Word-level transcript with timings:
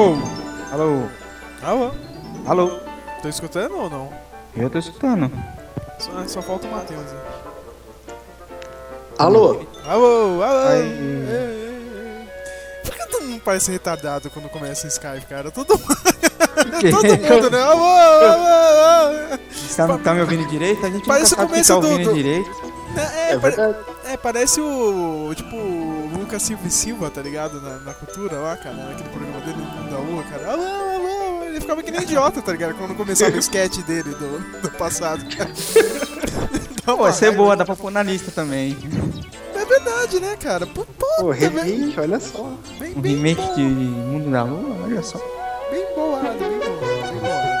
Alô? 0.00 0.16
Alô? 0.72 1.08
Alô? 1.62 1.90
Alô? 2.46 2.80
Tô 3.20 3.28
escutando 3.28 3.76
ou 3.76 3.90
não? 3.90 4.10
Eu 4.56 4.70
tô 4.70 4.78
escutando. 4.78 5.30
Só, 5.98 6.26
só 6.26 6.40
falta 6.40 6.66
o 6.66 6.70
Matheus. 6.70 7.04
Alô? 9.18 9.60
Alô? 9.86 10.42
Alô? 10.42 10.68
Aí. 10.68 10.80
Ei, 10.80 10.88
ei, 10.88 12.22
ei. 12.22 12.28
Por 12.82 12.94
que 12.94 13.06
todo 13.08 13.26
mundo 13.26 13.42
parece 13.44 13.70
retardado 13.70 14.30
quando 14.30 14.48
começa 14.48 14.86
o 14.86 14.88
Skype, 14.88 15.26
cara? 15.26 15.50
Todo, 15.50 15.66
todo 15.66 15.78
mundo, 15.84 17.50
né? 17.50 17.62
Alô? 17.62 17.84
Alô? 17.84 18.46
alô. 18.46 19.38
Tá, 19.76 19.98
tá 19.98 20.14
me 20.14 20.20
ouvindo 20.22 20.48
direito? 20.48 20.84
A 20.86 20.90
gente 20.90 21.06
Parece 21.06 21.36
nunca 21.36 21.44
o 21.44 21.62
tá 21.62 21.74
do- 21.74 21.86
ouvindo 21.90 22.08
do- 22.08 22.14
direito. 22.14 22.70
É, 22.96 23.34
É 23.34 23.38
pare- 23.38 23.54
verdade. 23.54 23.78
é, 24.06 24.16
parece 24.16 24.60
o. 24.60 25.32
Tipo, 25.36 25.54
o 25.54 26.10
Lucas 26.18 26.42
Silva 26.42 26.66
e 26.66 26.70
Silva, 26.70 27.08
tá 27.08 27.22
ligado? 27.22 27.60
Na, 27.60 27.78
na 27.78 27.94
cultura 27.94 28.36
lá, 28.38 28.56
cara. 28.56 28.74
Naquele 28.74 29.08
programa 29.10 29.40
dele, 29.42 29.58
Mundo 29.58 29.79
da 29.90 29.98
Lua, 29.98 30.22
cara. 30.24 30.52
Alô, 30.52 30.62
alô. 30.62 31.44
Ele 31.44 31.60
ficava 31.60 31.82
que 31.82 31.90
nem 31.90 32.02
idiota, 32.02 32.40
tá 32.40 32.52
ligado? 32.52 32.74
Quando 32.74 32.94
começava 32.94 33.34
o 33.34 33.38
sketch 33.38 33.78
dele 33.78 34.10
do, 34.14 34.60
do 34.62 34.70
passado, 34.72 35.24
cara. 35.36 35.50
Dá 36.86 36.96
Pô, 36.96 37.06
essa 37.06 37.26
é 37.26 37.30
boa, 37.30 37.54
dá 37.54 37.64
pra 37.64 37.76
pôr 37.76 37.90
na 37.92 38.02
lista 38.02 38.32
também. 38.32 38.76
É 39.54 39.64
verdade, 39.64 40.18
né, 40.18 40.34
cara? 40.40 40.66
Pô, 40.66 40.84
Pô, 40.98 41.06
puta, 41.16 41.34
velho. 41.34 41.62
remake, 41.62 42.00
olha 42.00 42.18
só. 42.18 42.52
Bem, 42.80 42.94
Um 42.96 43.00
bem, 43.00 43.14
remake 43.16 43.40
bo- 43.46 43.54
de 43.54 43.62
Mundo 43.62 44.30
da 44.30 44.42
Lua, 44.42 44.76
olha 44.84 45.02
só. 45.02 45.18
bem 45.70 45.84
bolado, 45.94 46.38
bem 46.38 46.58
bem 46.58 47.20
bolado. 47.20 47.60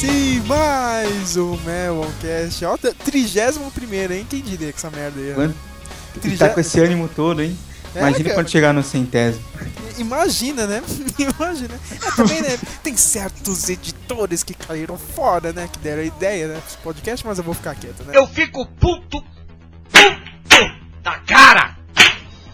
sim, 0.00 0.40
mais 0.46 1.36
um 1.36 1.56
Meloncast. 1.58 2.64
Ó, 2.64 2.76
trigésimo 3.04 3.70
primeiro, 3.70 4.12
hein? 4.14 4.26
Quem 4.28 4.40
diria 4.40 4.72
que 4.72 4.78
essa 4.78 4.90
merda 4.90 5.20
ia. 5.20 5.34
Quando- 5.34 5.54
E 6.16 6.18
Trigé- 6.18 6.36
tá 6.48 6.52
com 6.52 6.58
esse 6.60 6.80
ânimo 6.80 7.08
todo, 7.08 7.40
hein? 7.42 7.56
É, 7.94 7.98
Imagina 8.00 8.24
cara. 8.24 8.34
quando 8.34 8.48
chegar 8.50 8.72
no 8.72 8.82
centésimo. 8.82 9.44
Imagina, 9.98 10.66
né? 10.66 10.82
Imagina. 11.18 11.74
É, 11.90 12.10
também, 12.16 12.40
né? 12.42 12.58
Tem 12.82 12.96
certos 12.96 13.68
editores 13.68 14.42
que 14.42 14.54
caíram 14.54 14.96
fora, 14.98 15.52
né? 15.52 15.68
Que 15.72 15.78
deram 15.78 16.02
a 16.02 16.04
ideia, 16.04 16.48
né? 16.48 16.60
Esse 16.66 16.76
podcast, 16.78 17.24
mas 17.26 17.38
eu 17.38 17.44
vou 17.44 17.54
ficar 17.54 17.74
quieto, 17.76 18.02
né? 18.04 18.12
Eu 18.16 18.26
fico 18.26 18.64
puto, 18.66 19.22
puto 19.92 20.80
da 21.02 21.18
cara, 21.20 21.76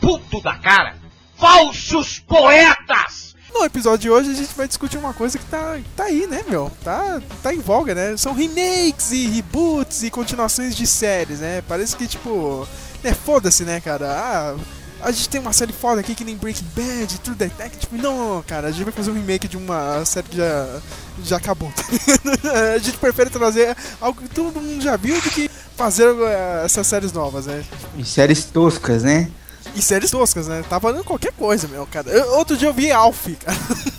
puto 0.01 0.41
da 0.43 0.55
cara. 0.57 0.97
Falsos 1.39 2.19
poetas! 2.21 3.26
No 3.59 3.65
episódio 3.65 4.01
de 4.01 4.11
hoje 4.11 4.31
a 4.31 4.35
gente 4.35 4.55
vai 4.55 4.69
discutir 4.69 4.99
uma 4.99 5.15
coisa 5.15 5.39
que 5.39 5.45
tá, 5.47 5.79
tá 5.97 6.05
aí, 6.05 6.27
né, 6.27 6.45
meu? 6.47 6.71
Tá, 6.85 7.23
tá 7.43 7.55
em 7.55 7.59
voga, 7.59 7.95
né? 7.95 8.15
São 8.15 8.35
remakes 8.35 9.13
e 9.13 9.27
reboots 9.29 10.03
e 10.03 10.11
continuações 10.11 10.77
de 10.77 10.87
séries, 10.87 11.41
né? 11.41 11.63
Parece 11.67 11.97
que, 11.97 12.07
tipo, 12.07 12.69
né, 13.03 13.15
foda-se, 13.15 13.65
né, 13.65 13.81
cara? 13.81 14.07
Ah, 14.13 14.57
a 15.01 15.11
gente 15.11 15.31
tem 15.31 15.41
uma 15.41 15.55
série 15.55 15.73
foda 15.73 16.03
aqui 16.03 16.15
que 16.15 16.23
nem 16.23 16.37
Breaking 16.37 16.67
Bad, 16.77 17.19
True 17.21 17.35
Detective. 17.35 17.97
Não, 17.97 18.45
cara, 18.47 18.69
a 18.69 18.71
gente 18.71 18.85
vai 18.85 18.93
fazer 18.93 19.11
um 19.11 19.15
remake 19.15 19.49
de 19.49 19.57
uma 19.57 20.05
série 20.05 20.29
que 20.29 20.37
já, 20.37 20.81
já 21.25 21.37
acabou. 21.39 21.73
a 22.75 22.77
gente 22.77 22.99
prefere 22.99 23.31
trazer 23.31 23.75
algo 24.03 24.21
que 24.21 24.29
todo 24.29 24.61
mundo 24.61 24.83
já 24.83 24.97
viu 24.97 25.19
do 25.19 25.31
que 25.31 25.51
fazer 25.75 26.15
eh, 26.15 26.63
essas 26.63 26.87
séries 26.87 27.11
novas, 27.11 27.47
né? 27.47 27.65
E 27.97 28.05
séries 28.05 28.45
toscas, 28.45 29.03
né? 29.03 29.31
E 29.75 29.83
séries 29.83 30.11
toscas, 30.11 30.47
né? 30.49 30.65
Tá 30.69 30.79
valendo 30.79 31.05
qualquer 31.05 31.33
coisa, 31.33 31.69
meu, 31.69 31.87
cara. 31.87 32.09
Eu- 32.11 32.35
outro 32.39 32.57
dia 32.57 32.69
eu 32.69 32.73
vi 32.73 32.91
Alf, 32.91 33.27
cara. 33.45 33.59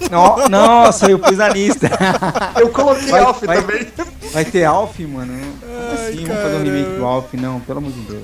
No- 0.09 0.49
Nossa, 0.49 1.09
eu 1.11 1.19
pus 1.19 1.37
na 1.37 1.49
lista. 1.49 1.89
Eu 2.59 2.69
coloquei 2.69 3.07
Vai- 3.09 3.21
Alf 3.21 3.43
vai- 3.43 3.61
também. 3.61 3.87
Vai 4.31 4.45
ter 4.45 4.63
Alf, 4.63 4.97
mano? 5.01 5.33
Como 5.59 5.73
Ai, 5.99 6.07
assim? 6.07 6.25
Vamos 6.25 6.41
fazer 6.41 6.55
um 6.55 6.63
remake 6.63 6.97
do. 6.97 7.05
Alf? 7.05 7.33
Não, 7.33 7.59
pelo 7.59 7.79
amor 7.79 7.91
de 7.91 7.99
Deus. 8.01 8.23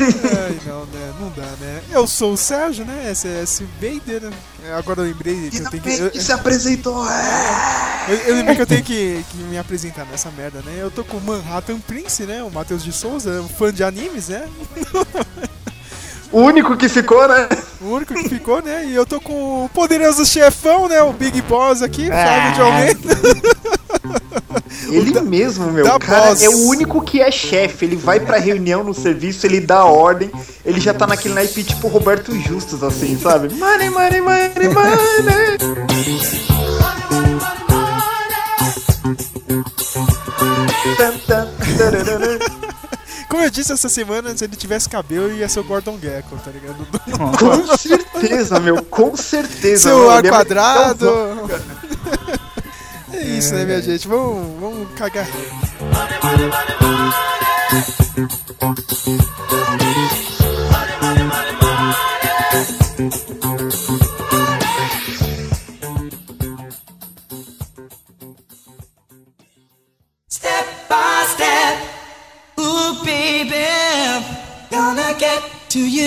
Ai, 0.00 0.58
não, 0.66 0.80
né? 0.86 1.12
Não 1.20 1.28
dá, 1.30 1.48
né? 1.60 1.80
Eu 1.90 2.06
sou 2.06 2.32
o 2.32 2.36
Sérgio, 2.36 2.84
né? 2.84 3.10
SS 3.14 3.64
Vader, 3.80 4.22
né? 4.22 4.32
Agora 4.76 5.00
eu 5.00 5.04
lembrei 5.06 5.48
que 5.50 5.58
eu 5.58 5.70
tenho 5.70 5.82
que. 5.82 5.90
Eu, 5.90 6.20
se 6.20 6.32
apresentou. 6.32 7.08
é. 7.08 8.06
eu- 8.08 8.16
eu 8.28 8.34
lembrei 8.36 8.56
que 8.56 8.62
eu 8.62 8.66
tenho 8.66 8.82
que, 8.82 9.24
que 9.30 9.36
me 9.38 9.56
apresentar 9.58 10.04
nessa 10.06 10.30
merda, 10.30 10.60
né? 10.66 10.76
Eu 10.80 10.90
tô 10.90 11.04
com 11.04 11.16
o 11.16 11.20
Manhattan 11.20 11.78
Prince, 11.78 12.24
né? 12.24 12.42
O 12.42 12.50
Matheus 12.50 12.82
de 12.82 12.92
Souza, 12.92 13.40
um 13.42 13.48
fã 13.48 13.72
de 13.72 13.84
animes, 13.84 14.28
né? 14.28 14.48
O 16.32 16.40
único 16.40 16.76
que 16.76 16.88
ficou, 16.88 17.28
né? 17.28 17.48
O 17.80 17.90
único 17.90 18.14
que 18.14 18.28
ficou, 18.28 18.62
né? 18.62 18.86
E 18.86 18.94
eu 18.94 19.04
tô 19.04 19.20
com 19.20 19.64
o 19.66 19.68
poderoso 19.68 20.24
chefão, 20.24 20.88
né? 20.88 21.02
O 21.02 21.12
Big 21.12 21.42
Boss 21.42 21.82
aqui, 21.82 22.08
Fábio 22.08 22.54
de 22.54 22.60
Almeida. 22.60 23.18
Ele 24.88 25.20
mesmo, 25.20 25.70
meu. 25.70 25.84
da 25.84 25.96
O 25.96 25.98
cara 26.00 26.28
boss. 26.28 26.42
é 26.42 26.48
o 26.48 26.66
único 26.68 27.02
que 27.02 27.20
é 27.20 27.30
chefe. 27.30 27.84
Ele 27.84 27.96
vai 27.96 28.18
pra 28.20 28.38
reunião 28.38 28.82
no 28.82 28.94
serviço, 28.94 29.46
ele 29.46 29.60
dá 29.60 29.84
ordem. 29.84 30.30
Ele 30.64 30.80
já 30.80 30.92
tá 30.94 31.06
naquele 31.06 31.34
naipe 31.34 31.62
tipo 31.62 31.88
Roberto 31.88 32.34
Justus, 32.40 32.82
assim, 32.82 33.18
sabe? 33.20 33.52
Money, 33.54 33.90
money, 33.90 34.20
money, 34.20 34.50
money. 34.68 35.51
Disse 43.52 43.72
essa 43.72 43.88
semana, 43.88 44.36
se 44.36 44.44
ele 44.44 44.56
tivesse 44.56 44.88
cabelo, 44.88 45.32
ia 45.32 45.48
ser 45.48 45.60
o 45.60 45.64
Gordon 45.64 45.98
Gekko, 46.00 46.36
tá 46.38 46.50
ligado? 46.50 46.86
Com 47.38 47.76
certeza, 47.76 48.58
meu. 48.58 48.82
Com 48.84 49.16
certeza. 49.16 49.88
Seu 49.90 49.98
meu. 49.98 50.10
ar 50.10 50.24
é- 50.24 50.28
quadrado. 50.28 51.06
É 53.14 53.24
isso, 53.24 53.54
né, 53.54 53.64
minha 53.64 53.80
gente? 53.80 54.08
Vamos, 54.08 54.58
vamos 54.58 54.88
cagar. 54.96 55.28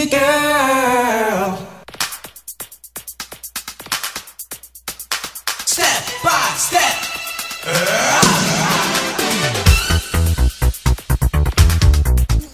Girl. 0.09 1.57
Step 5.66 6.05
by 6.23 6.57
step. 6.57 7.05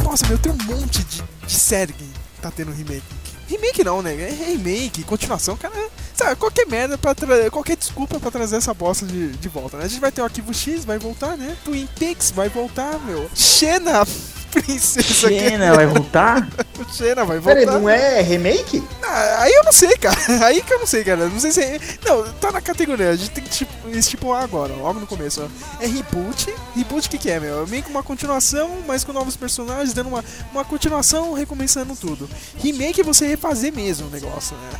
Nossa, 0.03 0.27
meu, 0.27 0.37
tem 0.37 0.51
um 0.51 0.63
monte 0.65 1.03
de, 1.03 1.23
de 1.45 1.53
série 1.53 1.93
que 1.93 2.09
tá 2.41 2.51
tendo 2.51 2.71
remake. 2.71 3.03
Remake 3.47 3.83
não, 3.83 4.01
né? 4.01 4.13
É 4.13 4.29
remake, 4.29 5.03
continuação, 5.03 5.57
cara. 5.57 5.89
Sabe, 6.13 6.35
qualquer 6.37 6.65
merda 6.67 6.97
pra. 6.97 7.13
Qualquer 7.51 7.75
desculpa 7.75 8.19
pra 8.19 8.31
trazer 8.31 8.57
essa 8.57 8.73
bosta 8.73 9.05
de, 9.05 9.29
de 9.29 9.49
volta, 9.49 9.77
né? 9.77 9.85
A 9.85 9.87
gente 9.87 9.99
vai 9.99 10.11
ter 10.11 10.21
o 10.21 10.23
arquivo 10.23 10.53
X, 10.53 10.85
vai 10.85 10.97
voltar, 10.97 11.35
né? 11.35 11.57
Twin 11.65 11.87
Peaks 11.99 12.31
vai 12.31 12.47
voltar, 12.47 12.97
meu. 12.99 13.29
Xena, 13.35 14.05
princesa. 14.51 15.01
Xena 15.29 15.73
vai 15.73 15.85
voltar? 15.87 16.47
Xena 16.91 17.25
vai 17.25 17.39
voltar. 17.39 17.59
Peraí, 17.59 17.65
não 17.65 17.89
é 17.89 18.21
remake? 18.21 18.83
Ah, 19.03 19.43
aí 19.43 19.53
eu 19.53 19.63
não 19.63 19.71
sei, 19.71 19.95
cara. 19.97 20.17
Aí 20.45 20.61
que 20.61 20.73
eu 20.73 20.79
não 20.79 20.87
sei, 20.87 21.03
cara. 21.03 21.27
Não 21.27 21.39
sei 21.39 21.51
se 21.51 21.61
é... 21.61 21.79
Não, 22.05 22.23
tá 22.33 22.51
na 22.51 22.61
categoria. 22.61 23.09
A 23.09 23.15
gente 23.15 23.31
tem 23.31 23.43
que 23.43 23.49
tipo, 23.49 23.89
estipular 23.89 24.43
agora, 24.43 24.73
logo 24.73 24.99
no 24.99 25.07
começo. 25.07 25.41
ó. 25.41 25.83
É 25.83 25.87
reboot. 25.87 26.53
Reboot 26.75 27.07
o 27.07 27.09
que, 27.09 27.17
que 27.17 27.29
é, 27.29 27.39
meu? 27.39 27.63
É 27.63 27.67
meio 27.67 27.83
que 27.83 27.89
uma 27.89 28.03
continuação, 28.03 28.79
mas 28.87 29.03
com 29.03 29.13
novos 29.13 29.35
personagens, 29.35 29.93
dando 29.93 30.09
uma, 30.09 30.23
uma 30.51 30.63
continuação, 30.63 31.33
recomeçando 31.33 31.95
tudo. 31.95 32.29
Remake 32.57 33.01
é 33.01 33.03
você 33.03 33.27
refazer 33.27 33.73
mesmo 33.73 34.07
o 34.07 34.11
negócio, 34.11 34.55
né? 34.57 34.79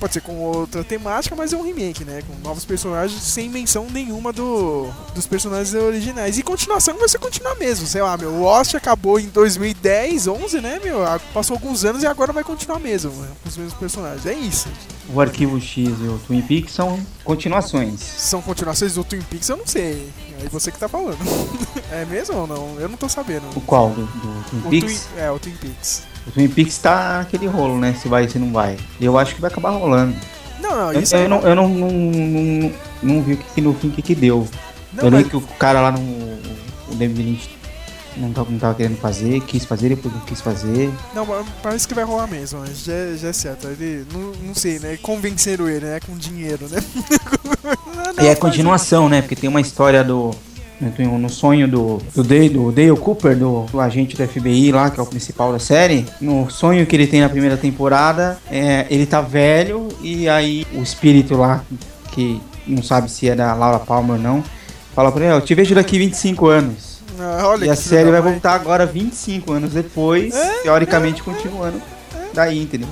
Pode 0.00 0.14
ser 0.14 0.20
com 0.20 0.38
outra 0.40 0.82
temática, 0.84 1.34
mas 1.34 1.52
é 1.52 1.56
um 1.56 1.62
remake, 1.62 2.04
né? 2.04 2.22
Com 2.26 2.34
novos 2.46 2.64
personagens 2.64 3.22
sem 3.22 3.48
menção 3.48 3.86
nenhuma 3.90 4.32
do, 4.32 4.88
dos 5.14 5.26
personagens 5.26 5.72
originais. 5.74 6.36
E 6.38 6.42
continuação 6.42 6.96
vai 6.98 7.08
ser 7.08 7.18
continuar 7.18 7.54
mesmo, 7.56 7.86
sei 7.86 8.02
lá, 8.02 8.16
meu. 8.16 8.30
O 8.30 8.42
Lost 8.42 8.74
acabou 8.74 9.18
em 9.18 9.26
2010, 9.28 10.26
11, 10.26 10.60
né, 10.60 10.80
meu? 10.82 11.04
Ah, 11.04 11.20
Passou 11.32 11.54
alguns 11.54 11.84
anos 11.84 12.02
e 12.02 12.06
agora 12.06 12.32
vai 12.32 12.44
continuar 12.44 12.78
mesmo, 12.78 13.10
né? 13.12 13.28
Com 13.42 13.48
os 13.48 13.56
mesmos 13.56 13.74
personagens. 13.74 14.26
É 14.26 14.34
isso. 14.34 14.68
o 15.12 15.20
Arquivo 15.20 15.60
X 15.60 15.88
e 16.00 16.08
o 16.08 16.18
Twin 16.26 16.42
Peaks 16.42 16.72
são 16.74 16.98
continuações. 17.24 18.00
São 18.00 18.42
continuações 18.42 18.94
do 18.94 19.04
Twin 19.04 19.22
Peaks, 19.22 19.48
eu 19.48 19.56
não 19.56 19.66
sei. 19.66 20.08
Aí 20.40 20.48
você 20.48 20.70
que 20.70 20.78
tá 20.78 20.88
falando. 20.88 21.16
é 21.90 22.04
mesmo 22.04 22.36
ou 22.38 22.46
não? 22.46 22.80
Eu 22.80 22.88
não 22.88 22.96
tô 22.96 23.08
sabendo. 23.08 23.44
O 23.56 23.60
qual? 23.60 23.90
Do, 23.90 24.04
do 24.04 24.44
Twin 24.50 24.58
O 24.64 24.70
Peaks? 24.70 25.06
Twin, 25.12 25.20
é, 25.20 25.30
o 25.30 25.38
Twin 25.38 25.52
Peaks. 25.60 26.02
O 26.26 26.30
Twin 26.32 26.48
Peaks 26.48 26.78
tá 26.78 27.18
naquele 27.18 27.46
rolo, 27.46 27.78
né? 27.78 27.94
Se 28.00 28.08
vai, 28.08 28.28
se 28.28 28.38
não 28.38 28.52
vai. 28.52 28.76
Eu 29.00 29.18
acho 29.18 29.34
que 29.34 29.40
vai 29.40 29.50
acabar 29.50 29.70
rolando. 29.70 30.14
Não, 30.60 30.70
não, 30.76 30.92
Eu, 30.92 31.00
isso 31.00 31.14
eu 31.14 31.22
aí. 31.22 31.28
não, 31.28 31.40
eu 31.42 31.54
não, 31.54 31.68
não, 31.68 31.88
não, 31.90 32.72
não 33.02 33.22
vi 33.22 33.34
o 33.34 33.36
que, 33.36 33.44
que 33.54 33.60
no 33.60 33.74
fim 33.74 33.90
que, 33.90 34.02
que 34.02 34.14
deu. 34.14 34.48
Não, 34.92 35.04
eu 35.04 35.10
mas- 35.10 35.24
li 35.24 35.30
que 35.30 35.36
o 35.36 35.40
cara 35.40 35.80
lá 35.80 35.90
no. 35.92 36.00
O 36.00 36.94
David 36.96 37.22
Lynch 37.22 37.48
não 38.16 38.32
tava, 38.32 38.50
não 38.50 38.58
tava 38.58 38.74
querendo 38.74 38.96
fazer, 38.96 39.40
quis 39.42 39.64
fazer, 39.64 39.90
depois 39.90 40.14
não 40.14 40.20
quis 40.22 40.40
fazer. 40.40 40.90
Não, 41.14 41.26
mas 41.26 41.46
parece 41.62 41.86
que 41.88 41.94
vai 41.94 42.04
rolar 42.04 42.26
mesmo, 42.26 42.60
mas 42.60 42.84
já, 42.84 43.16
já 43.16 43.28
é 43.28 43.32
certo. 43.32 43.66
Ele, 43.68 44.06
não, 44.12 44.32
não 44.46 44.54
sei, 44.54 44.78
né? 44.78 44.98
Convenceram 45.02 45.68
ele, 45.68 45.86
né? 45.86 46.00
Com 46.04 46.16
dinheiro, 46.16 46.68
né? 46.68 46.82
Não, 48.16 48.24
E 48.24 48.26
é 48.26 48.34
continuação, 48.34 49.08
né? 49.08 49.20
Porque 49.20 49.36
tem 49.36 49.48
uma 49.48 49.60
história 49.60 50.02
do. 50.04 50.30
No 50.80 51.18
no 51.18 51.30
sonho 51.30 51.68
do, 51.68 52.02
do, 52.14 52.22
Dale, 52.22 52.48
do 52.48 52.72
Dale 52.72 52.96
Cooper, 52.96 53.36
do, 53.36 53.62
do 53.70 53.80
agente 53.80 54.16
do 54.16 54.26
FBI 54.26 54.72
lá, 54.72 54.90
que 54.90 54.98
é 54.98 55.02
o 55.02 55.06
principal 55.06 55.52
da 55.52 55.58
série. 55.58 56.04
No 56.20 56.50
sonho 56.50 56.84
que 56.84 56.94
ele 56.96 57.06
tem 57.06 57.20
na 57.20 57.28
primeira 57.28 57.56
temporada, 57.56 58.38
é, 58.50 58.84
ele 58.90 59.06
tá 59.06 59.20
velho 59.20 59.88
e 60.02 60.28
aí 60.28 60.66
o 60.74 60.82
espírito 60.82 61.36
lá, 61.36 61.64
que 62.12 62.40
não 62.66 62.82
sabe 62.82 63.10
se 63.10 63.28
é 63.28 63.36
da 63.36 63.54
Laura 63.54 63.78
Palmer 63.78 64.16
ou 64.16 64.22
não, 64.22 64.44
fala 64.94 65.12
pra 65.12 65.24
ele: 65.24 65.32
"Ó, 65.34 65.36
Eu 65.36 65.40
te 65.42 65.54
vejo 65.54 65.74
daqui 65.74 65.96
25 65.96 66.48
anos. 66.48 66.93
Ah, 67.18 67.48
olha 67.48 67.66
E 67.66 67.70
a 67.70 67.76
série 67.76 68.10
vai 68.10 68.20
mãe. 68.20 68.32
voltar 68.32 68.54
agora 68.54 68.84
25 68.86 69.52
anos 69.52 69.72
depois, 69.72 70.34
É, 70.34 70.62
teoricamente 70.62 71.22
continuando 71.22 71.80
daí, 72.32 72.60
entendeu? 72.62 72.88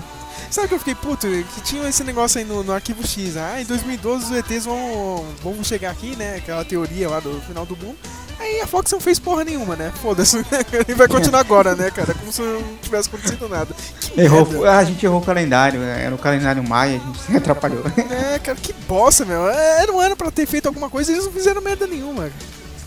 Sabe 0.51 0.69
que 0.69 0.75
eu 0.75 0.79
fiquei 0.79 0.95
puto? 0.95 1.27
Que 1.27 1.61
tinha 1.63 1.89
esse 1.89 2.05
negócio 2.05 2.39
aí 2.39 2.45
no, 2.45 2.63
no 2.63 2.73
arquivo 2.73 3.07
X. 3.07 3.37
Ah, 3.39 3.61
em 3.61 3.65
2012 3.65 4.25
os 4.27 4.31
ETs 4.39 4.67
vão, 4.67 5.25
vão 5.43 5.65
chegar 5.65 5.91
aqui, 5.91 6.15
né? 6.15 6.37
Aquela 6.37 6.63
teoria 6.65 7.09
lá 7.09 7.21
do 7.21 7.41
final 7.41 7.65
do 7.65 7.75
mundo. 7.77 7.97
Aí 8.39 8.61
a 8.61 8.67
Fox 8.67 8.91
não 8.93 9.01
fez 9.01 9.19
porra 9.19 9.45
nenhuma, 9.45 9.77
né? 9.77 9.91
Foda-se, 10.03 10.37
né? 10.45 10.45
Ele 10.73 10.95
vai 10.95 11.09
continuar 11.09 11.41
agora, 11.41 11.75
né, 11.75 11.91
cara? 11.91 12.13
Como 12.13 12.31
se 12.31 12.43
não 12.43 12.63
tivesse 12.83 13.09
acontecido 13.09 13.49
nada. 13.49 13.75
Que 14.01 14.21
Errou, 14.21 14.45
merda. 14.47 14.77
a 14.79 14.85
gente 14.85 15.07
errou 15.07 15.21
o 15.21 15.25
calendário, 15.25 15.81
né? 15.81 16.03
era 16.05 16.15
o 16.15 16.19
calendário 16.19 16.63
maia, 16.69 16.97
a 17.03 17.07
gente 17.07 17.19
se 17.23 17.37
atrapalhou. 17.37 17.85
É, 18.11 18.39
cara, 18.39 18.59
que 18.61 18.75
bosta, 18.87 19.25
meu. 19.25 19.49
Era 19.49 19.91
um 19.91 20.01
ano 20.01 20.17
pra 20.17 20.31
ter 20.31 20.45
feito 20.45 20.67
alguma 20.67 20.91
coisa 20.91 21.11
e 21.11 21.15
eles 21.15 21.25
não 21.25 21.33
fizeram 21.33 21.63
merda 21.63 21.87
nenhuma. 21.87 22.31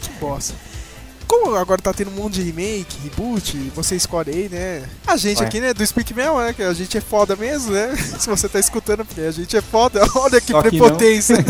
Que 0.02 0.10
bosta. 0.20 0.54
Como 1.28 1.56
agora 1.56 1.82
tá 1.82 1.94
tendo 1.94 2.12
um 2.12 2.16
monte 2.16 2.36
de 2.36 2.44
remake, 2.44 2.98
reboot, 3.04 3.72
você 3.76 3.96
escolhe 3.96 4.32
aí, 4.32 4.50
né? 4.50 4.88
A 5.08 5.18
gente 5.18 5.42
Ué. 5.42 5.48
aqui, 5.48 5.60
né, 5.60 5.74
do 5.74 5.86
Speak 5.86 6.14
Mel, 6.14 6.38
né? 6.38 6.54
Que 6.54 6.64
a 6.64 6.74
gente 6.74 6.98
é 6.98 7.02
foda 7.02 7.36
mesmo, 7.36 7.72
né? 7.72 7.96
Se 8.20 8.30
você 8.30 8.48
tá 8.48 8.60
escutando, 8.60 9.04
porque 9.06 9.22
a 9.22 9.32
gente 9.32 9.56
é 9.58 9.62
foda. 9.62 10.02
Olha 10.16 10.40
que 10.40 10.52
Só 10.52 10.62
que 10.62 10.70
prepotência. 10.70 11.38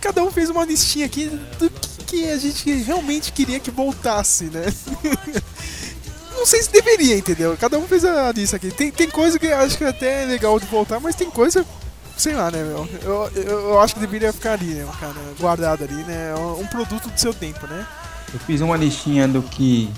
Cada 0.00 0.22
um 0.22 0.30
fez 0.30 0.50
uma 0.50 0.64
listinha 0.64 1.06
aqui 1.06 1.26
do 1.58 1.70
que, 1.70 2.04
que 2.04 2.30
a 2.30 2.38
gente 2.38 2.70
realmente 2.82 3.32
queria 3.32 3.58
que 3.58 3.70
voltasse, 3.70 4.44
né? 4.44 4.64
Não 6.36 6.46
sei 6.46 6.62
se 6.62 6.70
deveria, 6.70 7.16
entendeu? 7.16 7.56
Cada 7.58 7.78
um 7.78 7.86
fez 7.86 8.04
a 8.04 8.30
lista 8.32 8.56
aqui. 8.56 8.70
Tem, 8.70 8.90
tem 8.90 9.08
coisa 9.08 9.38
que 9.38 9.46
eu 9.46 9.56
acho 9.56 9.78
que 9.78 9.84
até 9.84 10.24
é 10.24 10.26
legal 10.26 10.58
de 10.60 10.66
voltar, 10.66 11.00
mas 11.00 11.14
tem 11.14 11.30
coisa, 11.30 11.64
sei 12.16 12.34
lá, 12.34 12.50
né, 12.50 12.62
meu? 12.62 12.88
Eu, 13.02 13.30
eu, 13.34 13.60
eu 13.70 13.80
acho 13.80 13.94
que 13.94 14.00
deveria 14.00 14.32
ficar 14.32 14.52
ali, 14.52 14.66
né, 14.74 14.86
cara? 15.00 15.14
Guardado 15.38 15.84
ali, 15.84 16.02
né? 16.04 16.34
Um 16.60 16.66
produto 16.66 17.08
do 17.10 17.18
seu 17.18 17.32
tempo, 17.34 17.66
né? 17.66 17.86
Eu 18.32 18.40
fiz 18.40 18.60
uma 18.60 18.76
listinha 18.76 19.28
do 19.28 19.42
que 19.42 19.90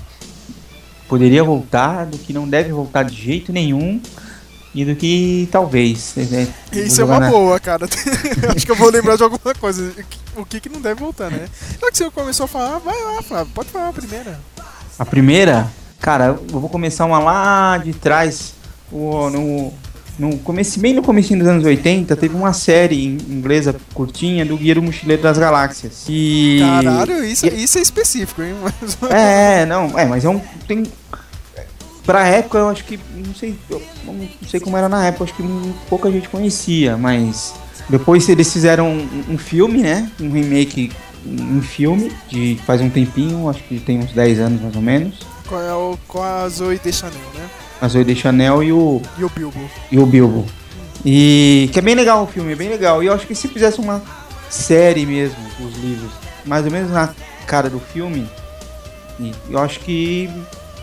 poderia 1.08 1.42
voltar, 1.44 2.06
do 2.06 2.18
que 2.18 2.32
não 2.32 2.48
deve 2.48 2.72
voltar 2.72 3.04
de 3.04 3.14
jeito 3.14 3.52
nenhum 3.52 4.00
e 4.74 4.84
do 4.84 4.94
que 4.94 5.48
talvez. 5.50 6.12
né, 6.16 6.48
vou 6.72 6.82
Isso 6.82 7.00
é 7.00 7.04
uma 7.04 7.20
na- 7.20 7.30
boa, 7.30 7.58
cara. 7.60 7.86
acho 8.54 8.66
que 8.66 8.72
eu 8.72 8.76
vou 8.76 8.90
lembrar 8.90 9.16
de 9.16 9.22
alguma 9.22 9.54
coisa. 9.54 9.92
O 10.36 10.44
que 10.44 10.60
que 10.60 10.68
não 10.68 10.80
deve 10.80 11.00
voltar, 11.00 11.30
né? 11.30 11.48
Já 11.80 11.90
que 11.90 11.96
você 11.96 12.10
começou 12.10 12.44
a 12.44 12.48
falar, 12.48 12.78
vai 12.78 13.00
lá, 13.02 13.22
Flávio. 13.22 13.52
Pode 13.54 13.70
falar 13.70 13.88
a 13.88 13.92
primeira. 13.92 14.38
A 14.98 15.04
primeira, 15.04 15.70
cara, 16.00 16.38
eu 16.52 16.60
vou 16.60 16.68
começar 16.68 17.04
uma 17.06 17.18
lá 17.18 17.78
de 17.78 17.94
trás. 17.94 18.52
O, 18.92 19.30
no, 19.30 19.72
no 20.18 20.38
começo, 20.38 20.78
bem 20.80 20.94
no 20.94 21.02
começo 21.02 21.36
dos 21.36 21.46
anos 21.46 21.64
80, 21.64 22.16
teve 22.16 22.34
uma 22.34 22.52
série 22.52 23.04
em- 23.06 23.18
inglesa 23.28 23.74
curtinha 23.92 24.44
do 24.46 24.56
Guia 24.56 24.74
do 24.74 24.82
Mochileiro 24.82 25.22
das 25.22 25.36
Galáxias. 25.38 26.04
E... 26.08 26.58
Caralho, 26.60 27.24
isso, 27.24 27.46
e- 27.46 27.64
isso 27.64 27.78
é 27.78 27.82
específico, 27.82 28.42
hein? 28.42 28.54
Mas- 28.62 28.96
É, 29.10 29.66
não, 29.66 29.98
é, 29.98 30.04
mas 30.06 30.24
é 30.24 30.28
um. 30.28 30.40
Tem. 30.66 30.84
Pra 32.04 32.26
época 32.28 32.58
eu 32.58 32.68
acho 32.68 32.84
que. 32.84 32.98
Não 33.16 33.34
sei. 33.34 33.58
não 34.04 34.28
sei 34.48 34.60
como 34.60 34.76
era 34.76 34.88
na 34.88 35.06
época, 35.06 35.24
acho 35.24 35.34
que 35.34 35.42
pouca 35.88 36.10
gente 36.10 36.28
conhecia, 36.28 36.96
mas. 36.96 37.52
Depois 37.88 38.28
eles 38.28 38.52
fizeram 38.52 38.88
um, 38.90 39.34
um 39.34 39.38
filme, 39.38 39.78
né? 39.82 40.10
Um 40.20 40.30
remake 40.30 40.90
em 41.24 41.60
filme, 41.60 42.12
de 42.28 42.58
faz 42.66 42.80
um 42.80 42.88
tempinho, 42.88 43.48
acho 43.48 43.62
que 43.64 43.78
tem 43.80 43.98
uns 43.98 44.12
10 44.12 44.38
anos 44.40 44.60
mais 44.62 44.76
ou 44.76 44.82
menos. 44.82 45.18
Com 45.48 45.56
a, 45.56 45.76
o- 45.78 45.98
com 46.08 46.22
a 46.22 46.48
Zoe 46.48 46.78
de 46.78 46.92
Chanel, 46.92 47.14
né? 47.34 47.48
A 47.80 47.88
Zoe 47.88 48.04
de 48.04 48.14
Chanel 48.16 48.62
e 48.62 48.72
o, 48.72 49.00
E 49.18 49.24
o 49.24 49.28
Bilbo. 49.28 49.70
e 49.92 49.98
o 49.98 50.06
Bilbo. 50.06 50.46
E 51.04 51.68
que 51.72 51.78
é 51.78 51.82
bem 51.82 51.94
legal 51.94 52.24
o 52.24 52.26
filme, 52.26 52.52
é 52.52 52.56
bem 52.56 52.68
legal. 52.68 53.02
E 53.02 53.06
eu 53.06 53.12
acho 53.12 53.26
que 53.26 53.34
se 53.34 53.48
fizesse 53.48 53.78
uma 53.80 54.02
série 54.50 55.04
mesmo 55.06 55.36
dos 55.58 55.76
livros, 55.76 56.10
mais 56.44 56.64
ou 56.64 56.70
menos 56.70 56.90
na 56.90 57.10
cara 57.46 57.68
do 57.70 57.78
filme, 57.78 58.26
eu 59.50 59.58
acho 59.58 59.80
que 59.80 60.28